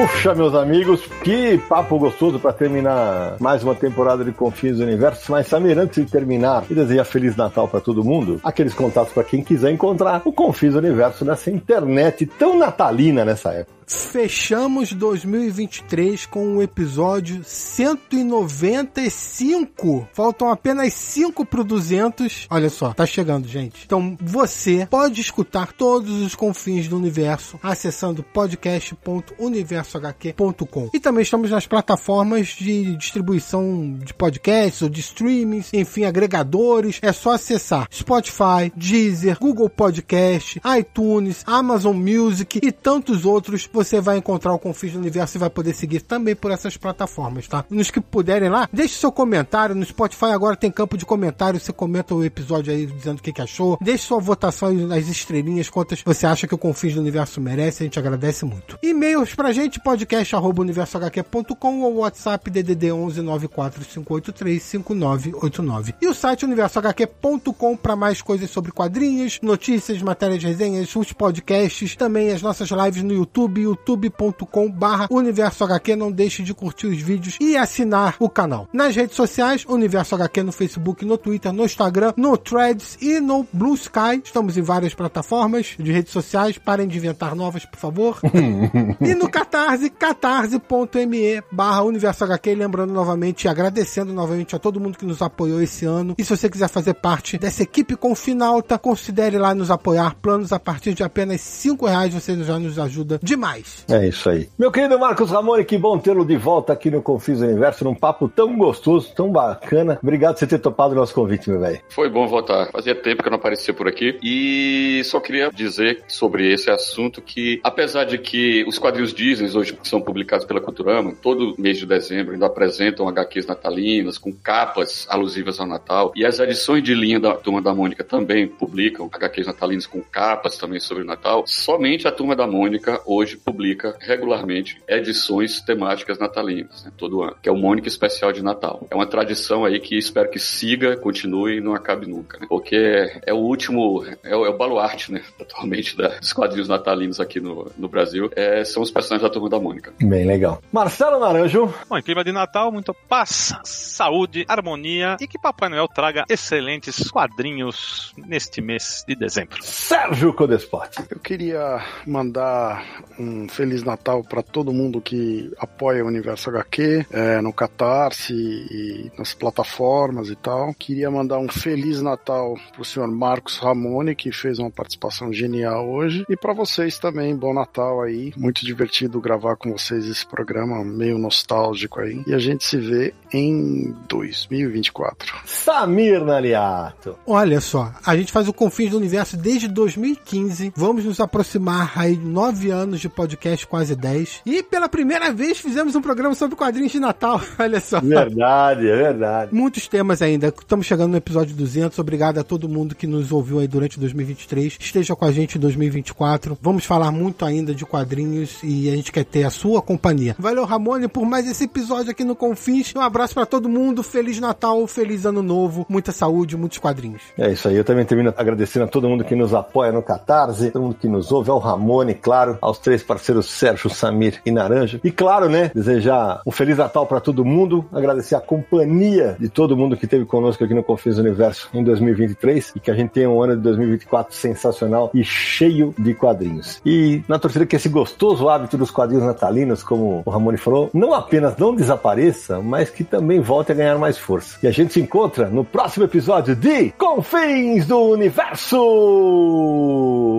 Puxa, 0.00 0.34
meus 0.34 0.54
amigos, 0.54 1.02
que 1.22 1.58
papo 1.68 1.98
gostoso 1.98 2.40
para 2.40 2.54
terminar 2.54 3.36
mais 3.38 3.62
uma 3.62 3.74
temporada 3.74 4.24
de 4.24 4.32
Confins 4.32 4.78
do 4.78 4.82
Universo. 4.82 5.30
Mas, 5.30 5.46
Samir, 5.46 5.78
antes 5.78 6.02
de 6.02 6.10
terminar 6.10 6.64
e 6.70 6.74
desejar 6.74 7.04
Feliz 7.04 7.36
Natal 7.36 7.68
para 7.68 7.82
todo 7.82 8.02
mundo, 8.02 8.40
aqueles 8.42 8.72
contatos 8.72 9.12
para 9.12 9.24
quem 9.24 9.44
quiser 9.44 9.70
encontrar 9.70 10.22
o 10.24 10.32
Confins 10.32 10.72
do 10.72 10.78
Universo 10.78 11.22
nessa 11.22 11.50
internet 11.50 12.24
tão 12.24 12.58
natalina 12.58 13.26
nessa 13.26 13.52
época. 13.52 13.79
Fechamos 13.90 14.92
2023 14.92 16.26
com 16.26 16.56
o 16.56 16.62
episódio 16.62 17.42
195. 17.42 20.08
Faltam 20.12 20.48
apenas 20.48 20.94
5 20.94 21.44
pro 21.44 21.64
200. 21.64 22.46
Olha 22.48 22.70
só, 22.70 22.94
tá 22.94 23.04
chegando, 23.04 23.48
gente. 23.48 23.82
Então 23.84 24.16
você 24.20 24.86
pode 24.88 25.20
escutar 25.20 25.72
todos 25.72 26.22
os 26.22 26.36
confins 26.36 26.86
do 26.86 26.96
universo 26.96 27.58
acessando 27.62 28.22
podcast.universohq.com. 28.22 30.90
E 30.94 31.00
também 31.00 31.22
estamos 31.22 31.50
nas 31.50 31.66
plataformas 31.66 32.46
de 32.48 32.94
distribuição 32.96 33.98
de 34.04 34.14
podcasts 34.14 34.82
ou 34.82 34.88
de 34.88 35.00
streamings, 35.00 35.70
enfim, 35.72 36.04
agregadores. 36.04 37.00
É 37.02 37.12
só 37.12 37.32
acessar 37.32 37.88
Spotify, 37.90 38.70
Deezer, 38.76 39.36
Google 39.40 39.68
Podcast, 39.68 40.62
iTunes, 40.78 41.42
Amazon 41.44 41.96
Music 41.96 42.60
e 42.62 42.70
tantos 42.70 43.24
outros 43.24 43.66
vai 44.00 44.18
encontrar 44.18 44.52
o 44.52 44.58
Confins 44.58 44.92
do 44.92 44.98
Universo 44.98 45.36
e 45.36 45.40
vai 45.40 45.50
poder 45.50 45.74
seguir 45.74 46.00
também 46.00 46.34
por 46.34 46.50
essas 46.50 46.76
plataformas, 46.76 47.46
tá? 47.46 47.64
Nos 47.70 47.90
que 47.90 48.00
puderem 48.00 48.48
lá, 48.48 48.68
deixe 48.72 48.94
seu 48.94 49.12
comentário. 49.12 49.74
No 49.74 49.84
Spotify 49.84 50.26
agora 50.26 50.56
tem 50.56 50.70
campo 50.70 50.96
de 50.96 51.06
comentário. 51.06 51.60
Você 51.60 51.72
comenta 51.72 52.14
o 52.14 52.24
episódio 52.24 52.72
aí 52.72 52.86
dizendo 52.86 53.18
o 53.18 53.22
que, 53.22 53.32
que 53.32 53.42
achou. 53.42 53.78
Deixe 53.80 54.06
sua 54.06 54.18
votação 54.18 54.72
nas 54.72 55.08
estrelinhas, 55.08 55.70
quantas 55.70 56.02
você 56.04 56.26
acha 56.26 56.46
que 56.46 56.54
o 56.54 56.58
Confins 56.58 56.94
do 56.94 57.00
Universo 57.00 57.40
merece. 57.40 57.82
A 57.82 57.86
gente 57.86 57.98
agradece 57.98 58.44
muito. 58.44 58.78
E-mails 58.82 59.34
pra 59.34 59.52
gente, 59.52 59.80
podcast.universohq.com 59.80 61.82
ou 61.82 61.96
WhatsApp 61.96 62.50
DDD 62.50 62.92
11 62.92 63.22
94583 63.22 64.62
5989. 64.62 65.94
E 66.00 66.06
o 66.06 66.14
site 66.14 66.44
universohq.com 66.44 67.76
para 67.76 67.96
mais 67.96 68.22
coisas 68.22 68.50
sobre 68.50 68.72
quadrinhos, 68.72 69.38
notícias, 69.42 70.00
matérias, 70.02 70.42
resenhas, 70.42 70.94
os 70.94 71.12
podcasts, 71.12 71.96
também 71.96 72.30
as 72.30 72.42
nossas 72.42 72.70
lives 72.70 73.02
no 73.02 73.12
YouTube, 73.12 73.69
youtube.com 73.70 74.70
barra 74.70 75.08
Universo 75.10 75.64
HQ. 75.64 75.96
Não 75.96 76.10
deixe 76.12 76.42
de 76.42 76.54
curtir 76.54 76.86
os 76.86 77.00
vídeos 77.00 77.36
e 77.40 77.56
assinar 77.56 78.16
o 78.18 78.28
canal. 78.28 78.68
Nas 78.72 78.94
redes 78.94 79.16
sociais, 79.16 79.64
Universo 79.68 80.14
HQ 80.14 80.42
no 80.42 80.52
Facebook, 80.52 81.04
no 81.04 81.16
Twitter, 81.16 81.52
no 81.52 81.64
Instagram, 81.64 82.12
no 82.16 82.36
Threads 82.36 82.98
e 83.00 83.20
no 83.20 83.46
Blue 83.52 83.74
Sky. 83.74 84.20
Estamos 84.22 84.56
em 84.56 84.62
várias 84.62 84.94
plataformas 84.94 85.74
de 85.78 85.92
redes 85.92 86.12
sociais. 86.12 86.58
Parem 86.58 86.88
de 86.88 86.98
inventar 86.98 87.34
novas, 87.34 87.64
por 87.64 87.78
favor. 87.78 88.18
e 89.00 89.14
no 89.14 89.28
Catarse, 89.28 89.90
catarse.me 89.90 91.42
barra 91.50 91.82
Universo 91.82 92.24
HQ. 92.24 92.54
Lembrando 92.54 92.92
novamente 92.92 93.44
e 93.44 93.48
agradecendo 93.48 94.12
novamente 94.12 94.56
a 94.56 94.58
todo 94.58 94.80
mundo 94.80 94.98
que 94.98 95.06
nos 95.06 95.22
apoiou 95.22 95.62
esse 95.62 95.84
ano. 95.84 96.14
E 96.18 96.24
se 96.24 96.36
você 96.36 96.48
quiser 96.48 96.68
fazer 96.68 96.94
parte 96.94 97.38
dessa 97.38 97.62
equipe 97.62 97.96
com 97.96 98.14
Finalta, 98.14 98.78
considere 98.78 99.38
lá 99.38 99.54
nos 99.54 99.70
apoiar. 99.70 100.14
Planos 100.20 100.52
a 100.52 100.58
partir 100.58 100.94
de 100.94 101.02
apenas 101.02 101.40
5 101.40 101.86
reais. 101.86 102.14
Você 102.14 102.36
já 102.42 102.58
nos 102.58 102.78
ajuda 102.78 103.20
demais. 103.22 103.59
É 103.88 104.08
isso 104.08 104.28
aí. 104.30 104.48
Meu 104.58 104.70
querido 104.70 104.98
Marcos 104.98 105.30
Ramone, 105.30 105.64
que 105.64 105.76
bom 105.76 105.98
tê-lo 105.98 106.24
de 106.24 106.36
volta 106.36 106.72
aqui 106.72 106.90
no 106.90 107.02
Confis 107.02 107.40
Universo, 107.40 107.84
num 107.84 107.94
papo 107.94 108.28
tão 108.28 108.56
gostoso, 108.56 109.12
tão 109.14 109.30
bacana. 109.30 109.98
Obrigado 110.02 110.34
por 110.34 110.40
você 110.40 110.46
ter 110.46 110.58
topado 110.58 110.92
o 110.92 110.96
nosso 110.96 111.14
convite, 111.14 111.50
meu 111.50 111.60
velho. 111.60 111.80
Foi 111.90 112.08
bom 112.08 112.26
voltar. 112.26 112.70
Fazia 112.70 112.94
tempo 112.94 113.22
que 113.22 113.28
eu 113.28 113.30
não 113.30 113.38
aparecia 113.38 113.74
por 113.74 113.88
aqui. 113.88 114.18
E 114.22 115.02
só 115.04 115.20
queria 115.20 115.50
dizer 115.50 116.02
sobre 116.08 116.52
esse 116.52 116.70
assunto 116.70 117.20
que, 117.20 117.60
apesar 117.62 118.04
de 118.04 118.18
que 118.18 118.64
os 118.66 118.78
quadrinhos 118.78 119.12
Disney 119.12 119.50
hoje 119.54 119.74
que 119.74 119.88
são 119.88 120.00
publicados 120.00 120.44
pela 120.46 120.60
Culturama, 120.60 121.14
todo 121.20 121.54
mês 121.58 121.78
de 121.78 121.86
dezembro 121.86 122.32
ainda 122.32 122.46
apresentam 122.46 123.08
HQs 123.08 123.46
natalinas 123.46 124.18
com 124.18 124.32
capas 124.32 125.06
alusivas 125.08 125.58
ao 125.60 125.66
Natal. 125.66 126.12
E 126.14 126.24
as 126.24 126.38
edições 126.38 126.82
de 126.82 126.94
linha 126.94 127.18
da 127.18 127.34
Turma 127.34 127.60
da 127.60 127.74
Mônica 127.74 128.04
também 128.04 128.46
publicam 128.46 129.08
HQs 129.12 129.46
natalinas 129.46 129.86
com 129.86 130.00
capas 130.00 130.56
também 130.56 130.80
sobre 130.80 131.02
o 131.02 131.06
Natal. 131.06 131.44
Somente 131.46 132.06
a 132.06 132.12
Turma 132.12 132.36
da 132.36 132.46
Mônica 132.46 133.00
hoje 133.06 133.36
publica 133.44 133.96
regularmente 134.00 134.80
edições 134.88 135.60
temáticas 135.60 136.18
natalinas, 136.18 136.84
né, 136.84 136.92
todo 136.96 137.22
ano, 137.22 137.36
que 137.42 137.48
é 137.48 137.52
o 137.52 137.56
Mônica 137.56 137.88
Especial 137.88 138.32
de 138.32 138.42
Natal. 138.42 138.86
É 138.90 138.94
uma 138.94 139.06
tradição 139.06 139.64
aí 139.64 139.80
que 139.80 139.96
espero 139.96 140.30
que 140.30 140.38
siga, 140.38 140.96
continue 140.96 141.56
e 141.56 141.60
não 141.60 141.74
acabe 141.74 142.06
nunca, 142.06 142.38
né, 142.38 142.46
porque 142.48 142.76
é, 142.76 143.20
é 143.26 143.34
o 143.34 143.38
último, 143.38 144.04
é 144.22 144.36
o, 144.36 144.46
é 144.46 144.48
o, 144.48 144.56
baluarte, 144.56 145.12
né, 145.12 145.22
atualmente 145.40 145.96
da, 145.96 146.08
dos 146.18 146.32
quadrinhos 146.32 146.68
natalinos 146.68 147.20
aqui 147.20 147.40
no, 147.40 147.70
no 147.76 147.88
Brasil, 147.88 148.30
é, 148.36 148.64
são 148.64 148.82
os 148.82 148.90
personagens 148.90 149.28
da 149.28 149.32
Turma 149.32 149.48
da 149.48 149.58
Mônica. 149.58 149.92
Bem 150.00 150.26
legal. 150.26 150.62
Marcelo 150.72 151.18
Naranjo. 151.18 151.72
Bom, 151.88 151.98
em 151.98 152.02
clima 152.02 152.24
de 152.24 152.32
Natal, 152.32 152.70
muito 152.70 152.94
paz, 153.08 153.54
saúde, 153.64 154.44
harmonia 154.48 155.16
e 155.20 155.26
que 155.26 155.38
Papai 155.38 155.68
Noel 155.68 155.88
traga 155.88 156.24
excelentes 156.28 157.10
quadrinhos 157.10 158.12
neste 158.16 158.60
mês 158.60 159.04
de 159.06 159.14
dezembro. 159.14 159.62
Sérgio 159.62 160.32
Codespot. 160.34 160.90
Eu 161.10 161.18
queria 161.18 161.80
mandar 162.06 162.84
um 163.18 163.29
um 163.30 163.48
Feliz 163.48 163.82
Natal 163.82 164.22
para 164.24 164.42
todo 164.42 164.72
mundo 164.72 165.00
que 165.00 165.52
apoia 165.58 166.04
o 166.04 166.08
Universo 166.08 166.50
HQ, 166.50 167.06
é, 167.10 167.40
no 167.40 167.52
Catarse 167.52 168.34
e 168.34 169.10
nas 169.16 169.32
plataformas 169.32 170.28
e 170.28 170.36
tal. 170.36 170.74
Queria 170.74 171.10
mandar 171.10 171.38
um 171.38 171.48
Feliz 171.48 172.02
Natal 172.02 172.56
pro 172.74 172.84
senhor 172.84 173.08
Marcos 173.08 173.58
Ramone, 173.58 174.14
que 174.14 174.32
fez 174.32 174.58
uma 174.58 174.70
participação 174.70 175.32
genial 175.32 175.88
hoje. 175.88 176.24
E 176.28 176.36
para 176.36 176.52
vocês 176.52 176.98
também, 176.98 177.36
bom 177.36 177.54
Natal 177.54 178.02
aí. 178.02 178.32
Muito 178.36 178.64
divertido 178.64 179.20
gravar 179.20 179.56
com 179.56 179.72
vocês 179.72 180.06
esse 180.06 180.26
programa, 180.26 180.84
meio 180.84 181.18
nostálgico 181.18 182.00
aí. 182.00 182.22
E 182.26 182.34
a 182.34 182.38
gente 182.38 182.64
se 182.64 182.76
vê 182.76 183.14
em 183.32 183.94
2024. 184.08 185.40
Samir 185.44 186.24
Naliato. 186.24 187.16
Olha 187.26 187.60
só, 187.60 187.92
a 188.04 188.16
gente 188.16 188.32
faz 188.32 188.48
o 188.48 188.52
Confins 188.52 188.90
do 188.90 188.96
Universo 188.96 189.36
desde 189.36 189.68
2015. 189.68 190.72
Vamos 190.76 191.04
nos 191.04 191.20
aproximar 191.20 191.92
aí 191.96 192.16
nove 192.16 192.70
anos 192.70 193.00
de 193.00 193.08
podcast, 193.20 193.66
quase 193.66 193.94
10. 193.94 194.40
E 194.46 194.62
pela 194.62 194.88
primeira 194.88 195.30
vez 195.30 195.58
fizemos 195.58 195.94
um 195.94 196.00
programa 196.00 196.34
sobre 196.34 196.56
quadrinhos 196.56 196.90
de 196.90 196.98
Natal. 196.98 197.38
Olha 197.60 197.78
só. 197.78 198.00
Verdade, 198.00 198.88
é 198.88 198.96
verdade. 198.96 199.54
Muitos 199.54 199.86
temas 199.86 200.22
ainda. 200.22 200.46
Estamos 200.46 200.86
chegando 200.86 201.10
no 201.10 201.18
episódio 201.18 201.54
200. 201.54 201.98
Obrigado 201.98 202.38
a 202.38 202.42
todo 202.42 202.66
mundo 202.66 202.94
que 202.94 203.06
nos 203.06 203.30
ouviu 203.30 203.58
aí 203.58 203.68
durante 203.68 204.00
2023. 204.00 204.78
Esteja 204.80 205.14
com 205.14 205.26
a 205.26 205.32
gente 205.32 205.58
em 205.58 205.60
2024. 205.60 206.56
Vamos 206.62 206.86
falar 206.86 207.12
muito 207.12 207.44
ainda 207.44 207.74
de 207.74 207.84
quadrinhos 207.84 208.58
e 208.62 208.88
a 208.88 208.96
gente 208.96 209.12
quer 209.12 209.24
ter 209.24 209.44
a 209.44 209.50
sua 209.50 209.82
companhia. 209.82 210.34
Valeu, 210.38 210.64
Ramone, 210.64 211.06
por 211.06 211.26
mais 211.26 211.46
esse 211.46 211.64
episódio 211.64 212.12
aqui 212.12 212.24
no 212.24 212.34
Confins. 212.34 212.94
Um 212.96 213.02
abraço 213.02 213.34
para 213.34 213.44
todo 213.44 213.68
mundo. 213.68 214.02
Feliz 214.02 214.40
Natal, 214.40 214.86
feliz 214.86 215.26
Ano 215.26 215.42
Novo, 215.42 215.84
muita 215.90 216.10
saúde, 216.10 216.56
muitos 216.56 216.78
quadrinhos. 216.78 217.20
É 217.36 217.52
isso 217.52 217.68
aí. 217.68 217.76
Eu 217.76 217.84
também 217.84 218.06
termino 218.06 218.32
agradecendo 218.34 218.86
a 218.86 218.88
todo 218.88 219.10
mundo 219.10 219.24
que 219.24 219.34
nos 219.34 219.52
apoia 219.52 219.92
no 219.92 220.02
Catarse, 220.02 220.70
todo 220.70 220.82
mundo 220.82 220.94
que 220.94 221.06
nos 221.06 221.30
ouve, 221.30 221.50
ao 221.50 221.58
Ramone, 221.58 222.14
claro, 222.14 222.56
aos 222.62 222.78
três 222.78 223.02
parceiros 223.10 223.46
Sérgio, 223.46 223.90
Samir 223.90 224.40
e 224.46 224.52
Naranja. 224.52 225.00
E 225.02 225.10
claro, 225.10 225.48
né, 225.48 225.72
desejar 225.74 226.42
um 226.46 226.52
Feliz 226.52 226.78
Natal 226.78 227.06
para 227.06 227.18
todo 227.18 227.44
mundo, 227.44 227.84
agradecer 227.92 228.36
a 228.36 228.40
companhia 228.40 229.36
de 229.36 229.48
todo 229.48 229.76
mundo 229.76 229.96
que 229.96 230.04
esteve 230.04 230.24
conosco 230.24 230.62
aqui 230.62 230.72
no 230.72 230.84
Confins 230.84 231.16
do 231.16 231.22
Universo 231.22 231.68
em 231.74 231.82
2023 231.82 232.74
e 232.76 232.80
que 232.80 232.88
a 232.88 232.94
gente 232.94 233.10
tenha 233.10 233.28
um 233.28 233.42
ano 233.42 233.56
de 233.56 233.62
2024 233.62 234.32
sensacional 234.32 235.10
e 235.12 235.24
cheio 235.24 235.92
de 235.98 236.14
quadrinhos. 236.14 236.80
E 236.86 237.24
na 237.26 237.36
torcida 237.36 237.66
que 237.66 237.74
esse 237.74 237.88
gostoso 237.88 238.48
hábito 238.48 238.78
dos 238.78 238.92
quadrinhos 238.92 239.26
natalinos, 239.26 239.82
como 239.82 240.22
o 240.24 240.30
Ramone 240.30 240.56
falou, 240.56 240.88
não 240.94 241.12
apenas 241.12 241.56
não 241.56 241.74
desapareça, 241.74 242.60
mas 242.60 242.90
que 242.90 243.02
também 243.02 243.40
volte 243.40 243.72
a 243.72 243.74
ganhar 243.74 243.98
mais 243.98 244.16
força. 244.16 244.56
E 244.62 244.68
a 244.68 244.70
gente 244.70 244.92
se 244.92 245.00
encontra 245.00 245.48
no 245.48 245.64
próximo 245.64 246.04
episódio 246.04 246.54
de 246.54 246.90
Confins 246.92 247.86
do 247.86 247.98
Universo! 247.98 248.76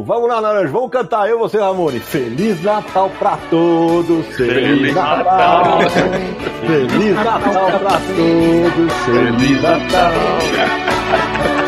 Vamos 0.06 0.30
lá, 0.30 0.40
Naranja, 0.40 0.72
vamos 0.72 0.90
cantar 0.90 1.30
eu 1.30 1.38
você, 1.38 1.58
Ramone. 1.58 2.00
Feliz 2.00 2.61
Natal 2.64 3.10
pra 3.18 3.38
todos! 3.50 4.26
Feliz, 4.36 4.94
Natal! 4.94 5.80
Feliz 6.68 7.16
Natal 7.16 7.80
pra 7.80 8.00
todos! 8.00 8.94
Feliz 9.06 9.62
Natal! 9.62 10.12
No 11.56 11.56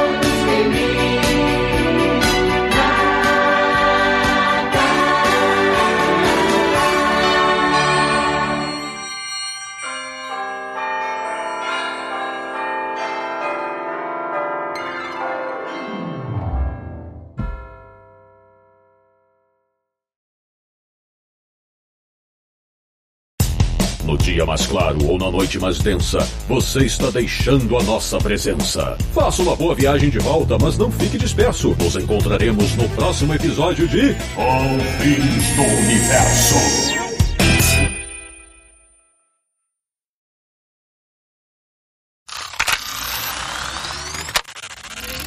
dia 24.44 24.45
mais 24.45 24.68
claro 24.68 24.98
ou 25.10 25.18
na 25.18 25.32
noite 25.32 25.57
mais 25.57 25.80
densa, 25.80 26.20
você 26.48 26.86
está 26.86 27.10
deixando 27.10 27.78
a 27.78 27.84
nossa 27.84 28.18
presença. 28.18 28.98
Faça 29.14 29.41
uma 29.41 29.56
boa 29.56 29.74
viagem 29.74 30.10
de 30.10 30.20
volta, 30.20 30.57
mas 30.61 30.78
não 30.78 30.91
fique 30.91 31.18
disperso. 31.18 31.70
Nos 31.78 31.95
encontraremos 31.95 32.76
no 32.76 32.88
próximo 32.90 33.34
episódio 33.34 33.88
de 33.88 34.14
Confins 34.36 35.56
do 35.56 35.61
Universo. 35.61 36.56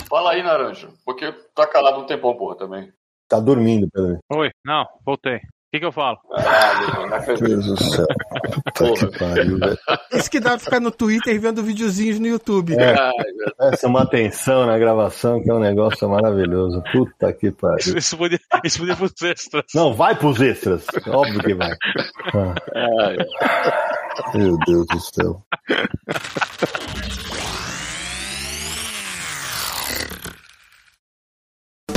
Fala 0.09 0.33
aí, 0.33 0.43
Naranja. 0.43 0.89
Porque 1.05 1.33
tá 1.55 1.67
calado 1.67 2.01
um 2.01 2.07
tempão, 2.07 2.37
porra, 2.37 2.57
também. 2.57 2.93
Tá 3.29 3.41
dormindo, 3.41 3.89
Pedro. 3.93 4.19
Oi, 4.31 4.51
não, 4.65 4.85
voltei. 5.05 5.41
O 5.67 5.71
que, 5.73 5.81
que 5.81 5.87
eu 5.87 5.93
falo? 5.93 6.19
Acredito. 7.13 7.49
Deus 7.49 7.67
do 7.67 7.77
céu. 7.77 8.07
Puta 8.77 9.09
que 9.09 9.19
pariu, 9.19 9.59
velho. 9.59 9.79
Isso 10.13 10.31
que 10.31 10.39
dá 10.39 10.51
pra 10.51 10.59
ficar 10.61 10.81
no 10.81 10.93
Twitter 10.93 11.41
vendo 11.41 11.63
videozinhos 11.63 12.21
no 12.21 12.27
YouTube. 12.29 12.75
É. 12.75 12.95
Meu 12.95 13.73
Essa 13.73 13.87
é 13.87 13.89
uma 13.89 14.03
atenção 14.03 14.65
na 14.65 14.79
gravação 14.79 15.43
que 15.43 15.51
é 15.51 15.55
um 15.55 15.59
negócio 15.59 16.09
maravilhoso. 16.09 16.83
Puta 16.93 17.33
que 17.33 17.51
pariu. 17.51 17.99
Isso 17.99 18.17
podia, 18.17 18.39
isso 18.65 18.79
podia 18.79 18.95
pros 18.97 19.21
extras. 19.23 19.65
Não, 19.75 19.93
vai 19.93 20.15
pros 20.15 20.41
extras. 20.41 20.87
Óbvio 21.09 21.41
que 21.41 21.55
vai. 21.55 21.73
Ah, 22.75 23.15
meu 24.35 24.57
Deus 24.67 24.87
do 24.87 25.01
céu. 25.01 25.43